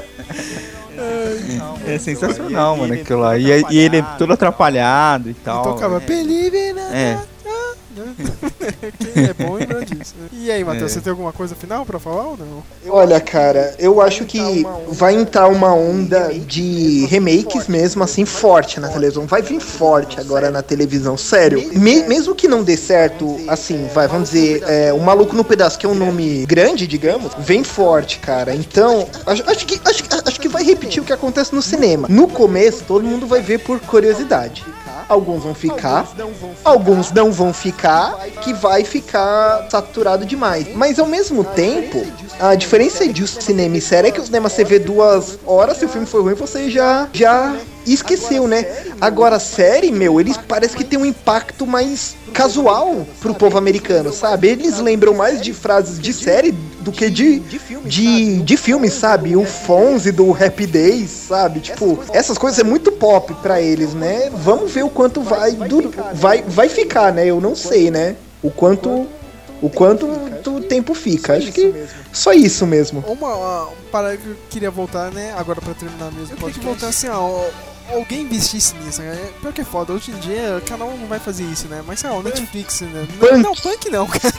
É 1.86 1.98
sensacional, 1.98 2.76
mano, 2.76 2.94
aquilo 2.94 3.20
lá. 3.20 3.36
E, 3.38 3.44
e 3.70 3.78
ele 3.78 3.98
é 3.98 4.02
todo 4.18 4.32
atrapalhado 4.32 5.28
e 5.30 5.34
tal. 5.34 5.60
Então 5.60 5.76
acaba, 5.76 5.96
é. 5.96 6.00
believe 6.00 6.56
in 6.70 6.78
a- 6.78 7.18
É. 8.60 8.92
Quem 9.12 9.24
é 9.24 9.32
bom 9.34 9.54
lembra 9.54 9.84
disso. 9.84 10.14
né? 10.18 10.28
E 10.32 10.50
aí, 10.50 10.62
Matheus, 10.64 10.90
É. 10.90 10.94
você 10.94 11.00
tem 11.00 11.10
alguma 11.10 11.32
coisa 11.32 11.54
final 11.54 11.84
pra 11.86 11.98
falar 11.98 12.24
ou 12.28 12.36
não? 12.36 12.62
Olha, 12.92 13.20
cara, 13.20 13.74
eu 13.78 14.00
acho 14.00 14.24
que 14.24 14.66
vai 14.88 15.14
entrar 15.14 15.48
uma 15.48 15.72
onda 15.74 16.32
de 16.34 17.06
remakes 17.06 17.66
mesmo, 17.68 18.02
assim, 18.02 18.24
forte 18.24 18.78
na 18.80 18.88
televisão. 18.88 19.26
Vai 19.26 19.42
vir 19.42 19.60
forte 19.60 20.18
agora 20.20 20.50
na 20.50 20.62
televisão, 20.62 21.16
sério. 21.16 21.70
Me- 21.78 22.02
mesmo 22.04 22.34
que 22.34 22.48
não 22.48 22.62
dê 22.62 22.76
certo, 22.76 23.38
assim, 23.48 23.88
vai, 23.94 24.06
vamos 24.08 24.30
dizer, 24.30 24.62
é, 24.66 24.92
o 24.92 25.00
Maluco 25.00 25.34
no 25.36 25.44
Pedaço, 25.44 25.78
que 25.78 25.86
é 25.86 25.88
um 25.88 25.94
nome 25.94 26.44
grande, 26.46 26.86
digamos, 26.86 27.32
vem 27.38 27.62
forte, 27.64 28.18
cara. 28.18 28.54
Então, 28.54 29.06
acho, 29.26 29.42
acho 29.48 29.66
que, 29.66 29.80
acho, 29.84 30.04
acho 30.24 30.40
que 30.40 30.48
vai 30.48 30.62
repetir 30.64 31.02
o 31.02 31.06
que 31.06 31.12
acontece 31.12 31.54
no 31.54 31.62
cinema. 31.62 32.06
No 32.10 32.28
começo, 32.28 32.84
todo 32.84 33.04
mundo 33.04 33.26
vai 33.26 33.40
ver 33.40 33.58
por 33.60 33.78
curiosidade. 33.80 34.64
Alguns 35.08 35.44
vão 35.44 35.54
ficar, 35.54 36.08
alguns 36.64 37.12
não 37.12 37.30
vão 37.30 37.52
ficar, 37.52 38.18
que 38.42 38.52
vai 38.52 38.82
ficar 38.82 39.68
saturado 39.70 40.26
demais. 40.26 40.74
Mas 40.74 40.98
ao 40.98 41.06
mesmo 41.06 41.44
tempo, 41.44 42.04
a 42.40 42.54
diferença 42.56 43.06
de 43.06 43.26
cinema 43.26 43.76
e 43.76 43.80
série 43.80 44.08
é 44.08 44.10
que 44.10 44.20
o 44.20 44.24
cinema 44.24 44.48
você 44.48 44.64
vê 44.64 44.78
duas 44.78 45.38
horas, 45.46 45.76
se 45.76 45.84
o 45.84 45.88
filme 45.88 46.06
for 46.06 46.22
ruim, 46.22 46.34
você 46.34 46.68
já, 46.68 47.08
já 47.12 47.56
esqueceu, 47.86 48.48
né? 48.48 48.66
Agora 49.00 49.38
série, 49.38 49.92
meu, 49.92 50.20
eles 50.20 50.36
parece 50.36 50.76
que 50.76 50.84
tem 50.84 50.98
um 50.98 51.06
impacto 51.06 51.66
mais 51.66 52.16
casual 52.32 53.06
pro 53.20 53.34
povo 53.34 53.56
americano, 53.56 54.12
sabe? 54.12 54.48
Eles 54.48 54.78
lembram 54.80 55.14
mais 55.14 55.40
de 55.40 55.52
frases 55.52 56.00
de 56.00 56.12
série 56.12 56.52
do 56.86 56.92
que 56.92 57.10
de, 57.10 57.40
de, 57.84 58.42
de 58.42 58.56
filme, 58.56 58.88
sabe? 58.88 59.34
O 59.36 59.44
Fonze 59.44 60.12
do 60.12 60.32
Happy 60.32 60.66
Days, 60.66 61.10
sabe? 61.10 61.58
Tipo, 61.58 61.98
essas 62.12 62.38
coisas 62.38 62.60
é 62.60 62.62
muito 62.62 62.92
pop 62.92 63.34
pra 63.42 63.60
eles, 63.60 63.92
né? 63.92 64.30
Vamos 64.32 64.70
ver 64.70 64.84
o 64.84 64.88
quanto 64.88 65.20
vai, 65.20 65.56
vai, 66.14 66.42
vai 66.46 66.68
ficar, 66.68 67.12
né? 67.12 67.26
Eu 67.26 67.40
não 67.40 67.56
sei, 67.56 67.90
né? 67.90 68.14
O 68.40 68.52
quanto 68.52 69.08
o 69.60 69.68
quanto 69.68 70.06
o 70.06 70.60
tempo 70.60 70.94
fica. 70.94 71.34
Acho 71.34 71.50
que 71.50 71.74
só 72.12 72.32
isso 72.32 72.64
mesmo. 72.64 73.02
Uma, 73.08 73.34
uma 73.34 73.68
parada 73.90 74.16
que 74.16 74.28
eu 74.28 74.36
queria 74.48 74.70
voltar, 74.70 75.10
né? 75.10 75.34
Agora 75.36 75.60
pra 75.60 75.74
terminar 75.74 76.12
mesmo. 76.12 76.36
Pode 76.36 76.60
voltar 76.60 76.88
assim, 76.88 77.08
ó. 77.08 77.46
Alguém 77.92 78.22
investisse 78.22 78.74
nisso, 78.76 79.00
né? 79.00 79.30
Pior 79.40 79.52
que 79.52 79.60
é 79.60 79.64
foda. 79.64 79.92
Hoje 79.92 80.10
em 80.10 80.18
dia, 80.18 80.62
cada 80.66 80.84
um 80.84 80.96
não 80.96 81.06
vai 81.06 81.18
fazer 81.18 81.44
isso, 81.44 81.68
né? 81.68 81.82
Mas 81.86 82.00
sei 82.00 82.10
lá, 82.10 82.16
o 82.16 82.22
Netflix, 82.22 82.80
né? 82.80 83.06
Não, 83.20 83.28
Punk. 83.28 83.42
não, 83.42 83.54
punk 83.54 83.90
não, 83.90 84.06
cara. 84.06 84.34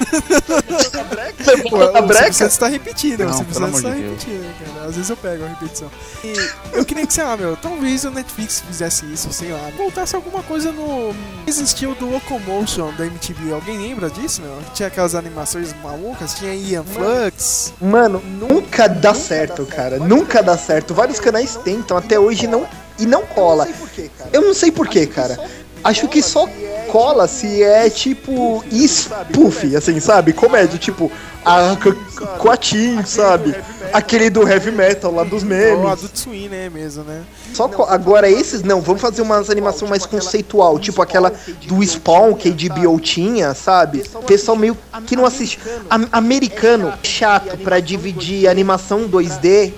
Pô, 1.69 1.81
A 1.97 1.99
o 2.01 2.07
breca? 2.07 2.33
Você 2.33 2.45
está 2.45 2.67
repetindo, 2.67 3.23
Não, 3.25 3.33
você 3.43 3.57
amor 3.63 3.77
está 3.77 3.89
de 3.91 4.01
repetindo, 4.01 4.53
cara. 4.59 4.87
Às 4.87 4.95
vezes 4.95 5.09
eu 5.09 5.17
pego 5.17 5.45
a 5.45 5.47
repetição. 5.47 5.89
E 6.23 6.33
eu 6.73 6.85
queria 6.85 7.07
que, 7.07 7.13
sei 7.13 7.23
lá, 7.23 7.37
meu, 7.37 7.55
talvez 7.55 8.03
o 8.03 8.11
Netflix 8.11 8.61
fizesse 8.61 9.05
isso, 9.11 9.31
sei 9.31 9.51
lá. 9.51 9.71
Voltasse 9.77 10.15
alguma 10.15 10.43
coisa 10.43 10.71
no. 10.71 11.15
Existiu 11.45 11.95
do 11.95 12.09
Locomotion 12.09 12.91
da 12.93 13.05
MTV. 13.05 13.53
Alguém 13.53 13.77
lembra 13.77 14.09
disso, 14.09 14.41
meu? 14.41 14.57
Tinha 14.73 14.87
aquelas 14.87 15.15
animações 15.15 15.73
malucas, 15.81 16.35
tinha 16.35 16.53
Ian 16.53 16.83
Flux. 16.83 17.73
Mano, 17.81 18.21
nunca 18.25 18.87
dá 18.87 19.13
certo, 19.13 19.65
cara. 19.65 19.97
Nunca 19.99 20.43
dá 20.43 20.57
certo. 20.57 20.93
Vários 20.93 21.19
canais 21.19 21.55
tentam 21.63 21.97
até 21.97 22.19
hoje 22.19 22.47
não, 22.47 22.67
e 22.99 23.05
não 23.05 23.23
cola. 23.25 23.67
Eu 24.33 24.41
não 24.41 24.53
sei 24.53 24.71
porquê, 24.71 25.05
cara. 25.05 25.37
Acho 25.83 26.07
que 26.07 26.21
só 26.21 26.49
cola 26.91 27.27
se 27.27 27.63
é 27.63 27.89
tipo 27.89 28.63
spoof, 28.71 29.75
assim, 29.75 29.99
sabe? 29.99 30.33
Comédia, 30.33 30.77
tipo 30.77 31.11
a 31.45 31.77
Coatim, 32.39 33.03
sabe? 33.05 33.55
Aquele 33.93 34.29
do 34.29 34.45
heavy 34.47 34.71
metal 34.71 35.13
lá 35.13 35.23
dos 35.23 35.43
Ou 35.43 35.49
memes. 35.49 35.85
Adult 35.91 36.15
Swim, 36.17 36.49
né, 36.49 36.69
mesmo, 36.69 37.03
né? 37.03 37.21
Só 37.53 37.69
agora 37.87 38.29
esses 38.29 38.63
não, 38.63 38.81
vamos 38.81 39.01
fazer 39.01 39.21
umas 39.21 39.49
animação 39.49 39.87
mais 39.87 40.05
conceitual, 40.05 40.77
tipo 40.77 41.01
aquela 41.01 41.31
do 41.65 41.81
Spawn 41.85 42.33
que 42.33 42.49
a 42.49 42.51
HBO 42.51 42.99
tinha, 42.99 43.53
sabe? 43.53 44.03
Pessoal 44.25 44.57
meio 44.57 44.77
que 45.05 45.15
não 45.15 45.25
assiste. 45.25 45.59
Am- 45.89 46.09
americano 46.11 46.91
chato 47.01 47.55
pra 47.59 47.79
dividir 47.79 48.49
animação 48.49 49.07
2D. 49.07 49.73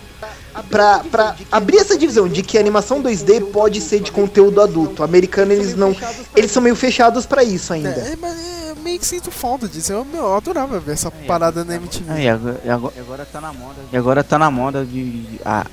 Pra, 0.63 0.99
pra 1.11 1.35
abrir 1.51 1.77
essa 1.77 1.97
divisão 1.97 2.27
de 2.27 2.41
que 2.43 2.57
a 2.57 2.61
animação 2.61 3.01
2D 3.01 3.51
pode 3.51 3.79
ser 3.81 3.99
de 4.01 4.11
conteúdo 4.11 4.61
adulto. 4.61 5.03
Americano 5.03 5.51
eles 5.51 5.75
não. 5.75 5.95
Eles 6.35 6.51
são 6.51 6.61
meio 6.61 6.75
fechados 6.75 7.25
pra 7.25 7.43
isso 7.43 7.73
ainda. 7.73 7.89
É, 7.89 8.15
mas 8.19 8.35
eu 8.69 8.75
meio 8.77 8.99
que 8.99 9.05
sinto 9.05 9.31
falta 9.31 9.67
disso. 9.67 9.91
Eu, 9.91 10.03
meu, 10.05 10.21
eu 10.21 10.35
adorava 10.35 10.79
ver 10.79 10.93
essa 10.93 11.09
parada 11.11 11.63
na 11.63 11.75
MTV. 11.75 12.11
É, 12.13 12.23
e 12.23 12.29
agora, 12.29 12.61
e 12.65 12.69
agora, 12.69 12.93
e 12.95 12.99
agora 12.99 13.25
tá 13.25 13.41
na 13.41 13.53
moda. 13.53 13.75
E 13.91 13.97
agora 13.97 14.23
tá 14.23 14.39
na 14.39 14.51
moda 14.51 14.85
de, 14.85 15.23
ah. 15.45 15.65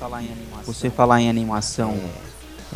Você 0.65 0.89
falar 0.89 1.21
em 1.21 1.29
animação 1.29 1.95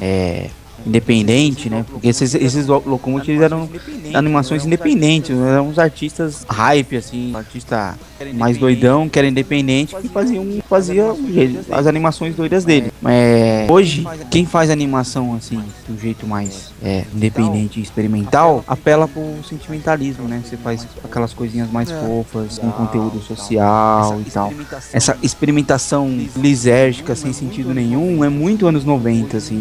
é, 0.01 0.49
independente, 0.85 1.69
né? 1.69 1.85
Porque 1.89 2.07
esses, 2.07 2.33
esses 2.35 2.65
lo- 2.67 2.83
locomotivos 2.85 3.41
eram 3.43 3.69
animações 4.13 4.65
independentes, 4.65 5.31
eram 5.37 5.67
uns 5.67 5.77
artistas 5.79 6.45
hype, 6.47 6.95
assim, 6.97 7.35
artista 7.35 7.97
mais 8.33 8.57
doidão, 8.57 9.07
que 9.09 9.17
era 9.19 9.27
independente, 9.27 9.95
que 9.95 10.07
fazia 10.07 11.11
o 11.13 11.31
jeito- 11.33 11.73
as 11.73 11.87
animações 11.87 12.35
doidas 12.35 12.63
dele. 12.65 12.91
É, 13.05 13.67
hoje, 13.69 14.05
quem 14.29 14.45
faz 14.45 14.69
animação 14.69 15.33
assim, 15.35 15.63
do 15.87 15.99
jeito 15.99 16.25
mais 16.27 16.71
é, 16.83 17.03
independente 17.13 17.79
e 17.79 17.83
experimental, 17.83 18.63
apela 18.67 19.07
pro 19.07 19.21
sentimentalismo, 19.47 20.27
né? 20.27 20.41
Você 20.43 20.57
faz 20.57 20.87
aquelas 21.03 21.33
coisinhas 21.33 21.69
mais 21.71 21.89
É. 21.91 21.99
fofas, 21.99 22.57
com 22.57 22.71
conteúdo 22.71 23.21
social 23.21 24.19
e 24.25 24.29
tal. 24.31 24.51
Essa 24.93 25.17
experimentação 25.21 26.09
lisérgica 26.35 27.15
sem 27.15 27.33
sentido 27.33 27.73
nenhum 27.73 28.23
é 28.23 28.29
muito 28.29 28.67
anos 28.67 28.83
90, 28.85 29.37
assim. 29.37 29.55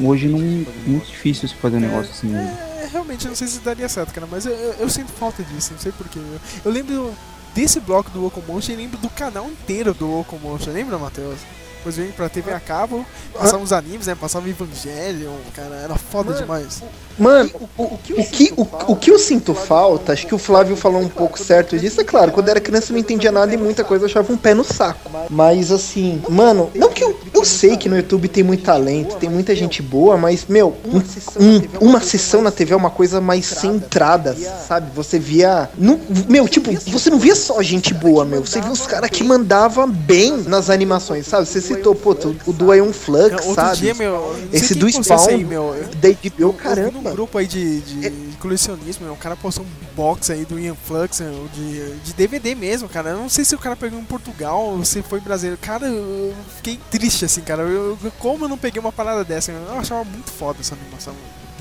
não- 0.00 0.08
hoje 0.08 0.28
não 0.28 0.38
muito 0.38 1.06
difícil 1.06 1.48
você 1.48 1.54
fazer 1.56 1.76
um 1.76 1.80
negócio 1.80 2.10
assim. 2.12 2.28
né? 2.28 2.56
É, 2.82 2.86
realmente, 2.90 3.24
eu 3.24 3.28
não 3.30 3.36
sei 3.36 3.46
se 3.48 3.60
daria 3.60 3.88
certo, 3.88 4.12
cara, 4.12 4.26
mas 4.30 4.46
eu, 4.46 4.52
eu- 4.52 4.74
eu 4.80 4.88
sinto 4.88 5.12
falta 5.12 5.42
disso, 5.42 5.72
não 5.72 5.78
sei 5.80 5.92
porquê. 5.92 6.18
Eu, 6.18 6.24
eu 6.64 6.70
lembro 6.72 7.12
desse 7.54 7.80
bloco 7.80 8.10
do 8.10 8.20
Locomotion 8.20 8.72
e 8.72 8.76
lembro 8.76 8.98
do 8.98 9.08
canal 9.10 9.46
inteiro 9.46 9.94
do 9.94 10.06
Locomotion, 10.06 10.72
lembra, 10.72 10.98
Matheus? 10.98 11.40
Depois 11.80 11.96
veio 11.96 12.12
pra 12.12 12.28
TV 12.28 12.52
a 12.52 12.60
cabo, 12.60 13.06
passavam 13.32 13.62
os 13.62 13.72
animes, 13.72 14.06
né? 14.06 14.14
Passava 14.14 14.46
Evangelion, 14.50 15.32
cara, 15.56 15.76
era 15.76 15.94
foda 15.96 16.34
demais. 16.34 16.82
Mano, 17.18 17.50
o, 17.78 17.84
o, 17.84 17.98
que, 17.98 18.52
o, 18.54 18.66
o 18.92 18.96
que 18.96 19.10
eu 19.10 19.18
sinto 19.18 19.54
falta, 19.54 20.12
acho 20.12 20.26
que 20.26 20.34
o 20.34 20.38
Flávio 20.38 20.76
falou 20.76 21.00
um 21.00 21.08
pouco 21.08 21.38
certo 21.38 21.78
disso, 21.78 21.98
é 22.00 22.04
claro, 22.04 22.32
quando 22.32 22.48
eu 22.48 22.50
era 22.52 22.60
criança 22.60 22.90
eu 22.90 22.92
não 22.94 23.00
entendia 23.00 23.32
nada 23.32 23.52
e 23.52 23.56
muita 23.56 23.82
coisa 23.82 24.04
eu 24.04 24.08
achava 24.10 24.30
um 24.30 24.36
pé 24.36 24.52
no 24.52 24.62
saco. 24.64 25.10
Mas 25.30 25.72
assim, 25.72 26.22
mano, 26.28 26.70
não 26.74 26.90
que 26.90 27.02
eu, 27.02 27.18
eu 27.32 27.44
sei 27.46 27.76
que 27.78 27.88
no 27.88 27.96
YouTube 27.96 28.28
tem 28.28 28.42
muito 28.42 28.62
talento, 28.62 29.16
tem 29.16 29.30
muita 29.30 29.54
gente 29.56 29.80
boa, 29.80 30.18
mas, 30.18 30.44
meu, 30.48 30.76
um- 30.84 30.98
um- 31.42 31.88
uma 31.88 32.00
sessão 32.02 32.42
na 32.42 32.50
TV 32.50 32.74
é 32.74 32.76
uma 32.76 32.90
coisa 32.90 33.20
mais 33.22 33.46
centrada, 33.46 34.36
sabe? 34.68 34.90
Você 34.94 35.18
via. 35.18 35.68
não- 35.78 35.98
meu, 36.28 36.46
tipo, 36.46 36.70
você 36.90 37.08
não 37.10 37.18
via 37.18 37.34
só 37.34 37.62
gente 37.62 37.94
boa, 37.94 38.24
meu. 38.24 38.44
Você 38.44 38.60
via 38.60 38.70
os 38.70 38.86
caras 38.86 39.08
que 39.10 39.24
mandavam 39.24 39.88
bem 39.90 40.38
nas 40.46 40.68
animações, 40.70 41.26
sabe? 41.26 41.46
Você 41.46 41.60
citou, 41.76 41.94
pô, 41.94 42.10
o 42.46 42.52
do 42.52 42.74
Ion 42.74 42.92
Flux, 42.92 43.32
Outro 43.46 43.54
sabe? 43.54 43.76
dia, 43.78 43.94
meu, 43.94 44.36
Esse 44.52 44.74
do 44.74 44.88
isso 44.88 45.02
Spawn, 45.02 45.26
aí, 45.28 45.44
meu. 45.44 45.74
eu- 45.74 45.88
da 45.96 46.08
HBO, 46.08 46.52
caramba. 46.52 47.10
grupo 47.12 47.38
aí 47.38 47.46
de, 47.46 47.80
de 47.80 48.10
colecionismo, 48.38 49.04
meu, 49.04 49.14
o 49.14 49.16
cara 49.16 49.36
postou 49.36 49.64
um 49.64 49.94
box 49.94 50.30
aí 50.30 50.44
do 50.44 50.58
Ian 50.58 50.74
Flux, 50.86 51.20
meu, 51.20 51.48
de, 51.54 51.94
de 52.00 52.12
DVD 52.14 52.54
mesmo, 52.54 52.88
cara. 52.88 53.10
Eu 53.10 53.18
não 53.18 53.28
sei 53.28 53.44
se 53.44 53.54
o 53.54 53.58
cara 53.58 53.76
pegou 53.76 53.98
em 53.98 54.04
Portugal 54.04 54.60
ou 54.60 54.84
se 54.84 55.02
foi 55.02 55.20
brasileiro. 55.20 55.58
Cara, 55.60 55.86
eu 55.86 56.34
fiquei 56.56 56.78
triste, 56.90 57.24
assim, 57.24 57.42
cara. 57.42 57.62
Eu- 57.62 57.98
como 58.18 58.44
eu 58.44 58.48
não 58.48 58.58
peguei 58.58 58.80
uma 58.80 58.92
parada 58.92 59.24
dessa? 59.24 59.52
Eu 59.52 59.78
achava 59.78 60.04
muito 60.04 60.30
foda 60.30 60.58
essa 60.60 60.74
animação. 60.74 61.14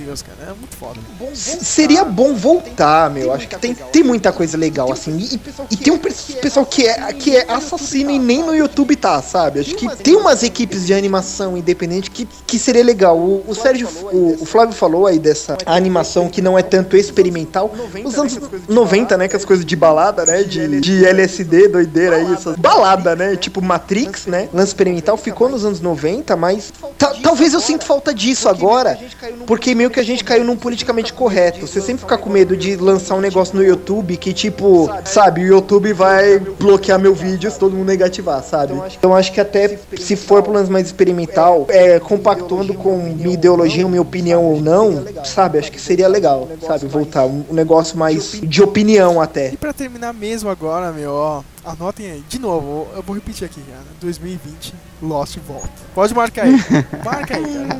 Deus, 0.03 0.21
cara, 0.21 0.51
é 0.51 0.53
muito 0.53 0.75
foda. 0.75 0.99
S- 1.31 1.63
Seria 1.65 2.03
bom 2.05 2.33
voltar, 2.33 3.09
meu. 3.09 3.33
Acho 3.33 3.47
que 3.47 3.57
tem, 3.57 3.73
tem 3.73 4.03
muita 4.03 4.31
coisa 4.31 4.57
legal, 4.57 4.91
assim. 4.91 5.17
E, 5.17 5.39
e 5.71 5.77
tem 5.77 5.91
um 5.93 5.97
pe- 5.97 6.13
pessoal 6.41 6.65
que 6.65 6.87
é, 6.87 7.13
que 7.13 7.35
é 7.35 7.45
assassino 7.51 8.09
e 8.11 8.19
nem 8.19 8.39
no 8.43 8.55
YouTube 8.55 8.95
tá, 8.95 9.21
sabe? 9.21 9.59
Acho 9.59 9.75
que 9.75 9.87
tem 9.97 10.15
umas 10.15 10.43
equipes 10.43 10.85
de 10.85 10.93
animação 10.93 11.57
independente 11.57 12.09
que, 12.11 12.27
que 12.47 12.57
seria 12.59 12.83
legal. 12.83 13.17
O, 13.17 13.43
o 13.47 13.55
Sérgio, 13.55 13.87
o, 14.11 14.37
o 14.41 14.45
Flávio 14.45 14.73
falou 14.73 15.05
aí 15.07 15.19
dessa 15.19 15.57
animação 15.65 16.29
que 16.29 16.41
não 16.41 16.57
é 16.57 16.61
tanto 16.63 16.95
experimental. 16.97 17.73
Nos 18.03 18.15
anos 18.17 18.39
90, 18.67 19.17
né? 19.17 19.27
Que 19.27 19.35
as 19.35 19.45
coisas 19.45 19.65
de 19.65 19.75
balada, 19.75 20.25
né? 20.25 20.43
De, 20.43 20.79
de 20.79 21.05
LSD, 21.05 21.67
doideira 21.67 22.15
aí, 22.17 22.33
essas 22.33 22.55
balada, 22.55 23.15
né? 23.15 23.35
Tipo 23.35 23.61
Matrix, 23.61 24.25
né? 24.25 24.49
Lance 24.53 24.67
experimental 24.69 25.17
ficou 25.17 25.49
nos 25.49 25.65
anos 25.65 25.81
90, 25.81 26.35
mas 26.35 26.71
ta- 26.97 27.13
talvez 27.21 27.53
eu 27.53 27.59
sinta 27.59 27.85
falta 27.85 28.13
disso 28.13 28.47
agora, 28.49 28.97
porque 29.45 29.73
meio 29.75 29.88
que 29.89 29.99
a 29.99 30.03
gente 30.03 30.23
caiu 30.23 30.43
num 30.43 30.55
politicamente 30.55 31.11
correto. 31.11 31.65
Você 31.65 31.81
sempre 31.81 32.01
fica 32.01 32.17
com 32.17 32.29
medo 32.29 32.55
de 32.55 32.75
lançar 32.75 33.15
um 33.15 33.21
negócio 33.21 33.55
no 33.55 33.63
YouTube 33.63 34.15
que, 34.17 34.33
tipo, 34.33 34.89
sabe, 35.05 35.41
o 35.41 35.47
YouTube 35.47 35.91
vai 35.93 36.39
bloquear 36.39 36.99
meu 36.99 37.13
vídeo 37.13 37.49
se 37.49 37.59
todo 37.59 37.75
mundo 37.75 37.87
negativar, 37.87 38.43
sabe? 38.43 38.73
Então 38.97 39.15
acho 39.15 39.31
que 39.31 39.41
até 39.41 39.77
se 39.97 40.15
for 40.15 40.43
pro 40.43 40.53
lance 40.53 40.71
mais 40.71 40.87
experimental, 40.87 41.65
é, 41.69 41.99
compactuando 41.99 42.73
com 42.73 42.97
minha 42.97 43.33
ideologia, 43.33 43.87
minha 43.87 44.01
opinião 44.01 44.43
ou 44.43 44.61
não, 44.61 45.03
sabe? 45.25 45.57
Acho 45.57 45.71
que 45.71 45.81
seria 45.81 46.07
legal, 46.07 46.47
sabe? 46.65 46.85
Voltar 46.85 47.25
um 47.25 47.39
um 47.49 47.53
negócio 47.53 47.97
mais 47.97 48.39
de 48.41 48.61
opinião 48.61 49.21
até. 49.21 49.51
E 49.53 49.57
pra 49.57 49.73
terminar 49.73 50.13
mesmo 50.13 50.49
agora, 50.49 50.91
meu, 50.91 51.11
ó, 51.11 51.41
anotem 51.65 52.11
aí. 52.11 52.23
De 52.27 52.39
novo, 52.39 52.87
eu 52.95 53.01
vou 53.03 53.15
repetir 53.15 53.45
aqui, 53.45 53.61
cara. 53.61 53.83
2020, 54.01 54.73
Lost 55.01 55.37
volta. 55.39 55.69
Pode 55.93 56.13
marcar 56.13 56.45
aí. 56.45 56.55
Marca 57.03 57.35
aí, 57.37 57.43
cara. 57.43 57.79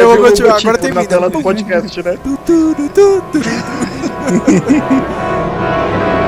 Eu 0.00 0.08
vou 0.08 0.18
continuar, 0.28 0.56
agora 0.58 0.76
na 0.76 0.78
termina. 0.78 1.06
tela 1.06 1.30
do 1.30 1.42
podcast, 1.42 2.02
né? 2.02 2.18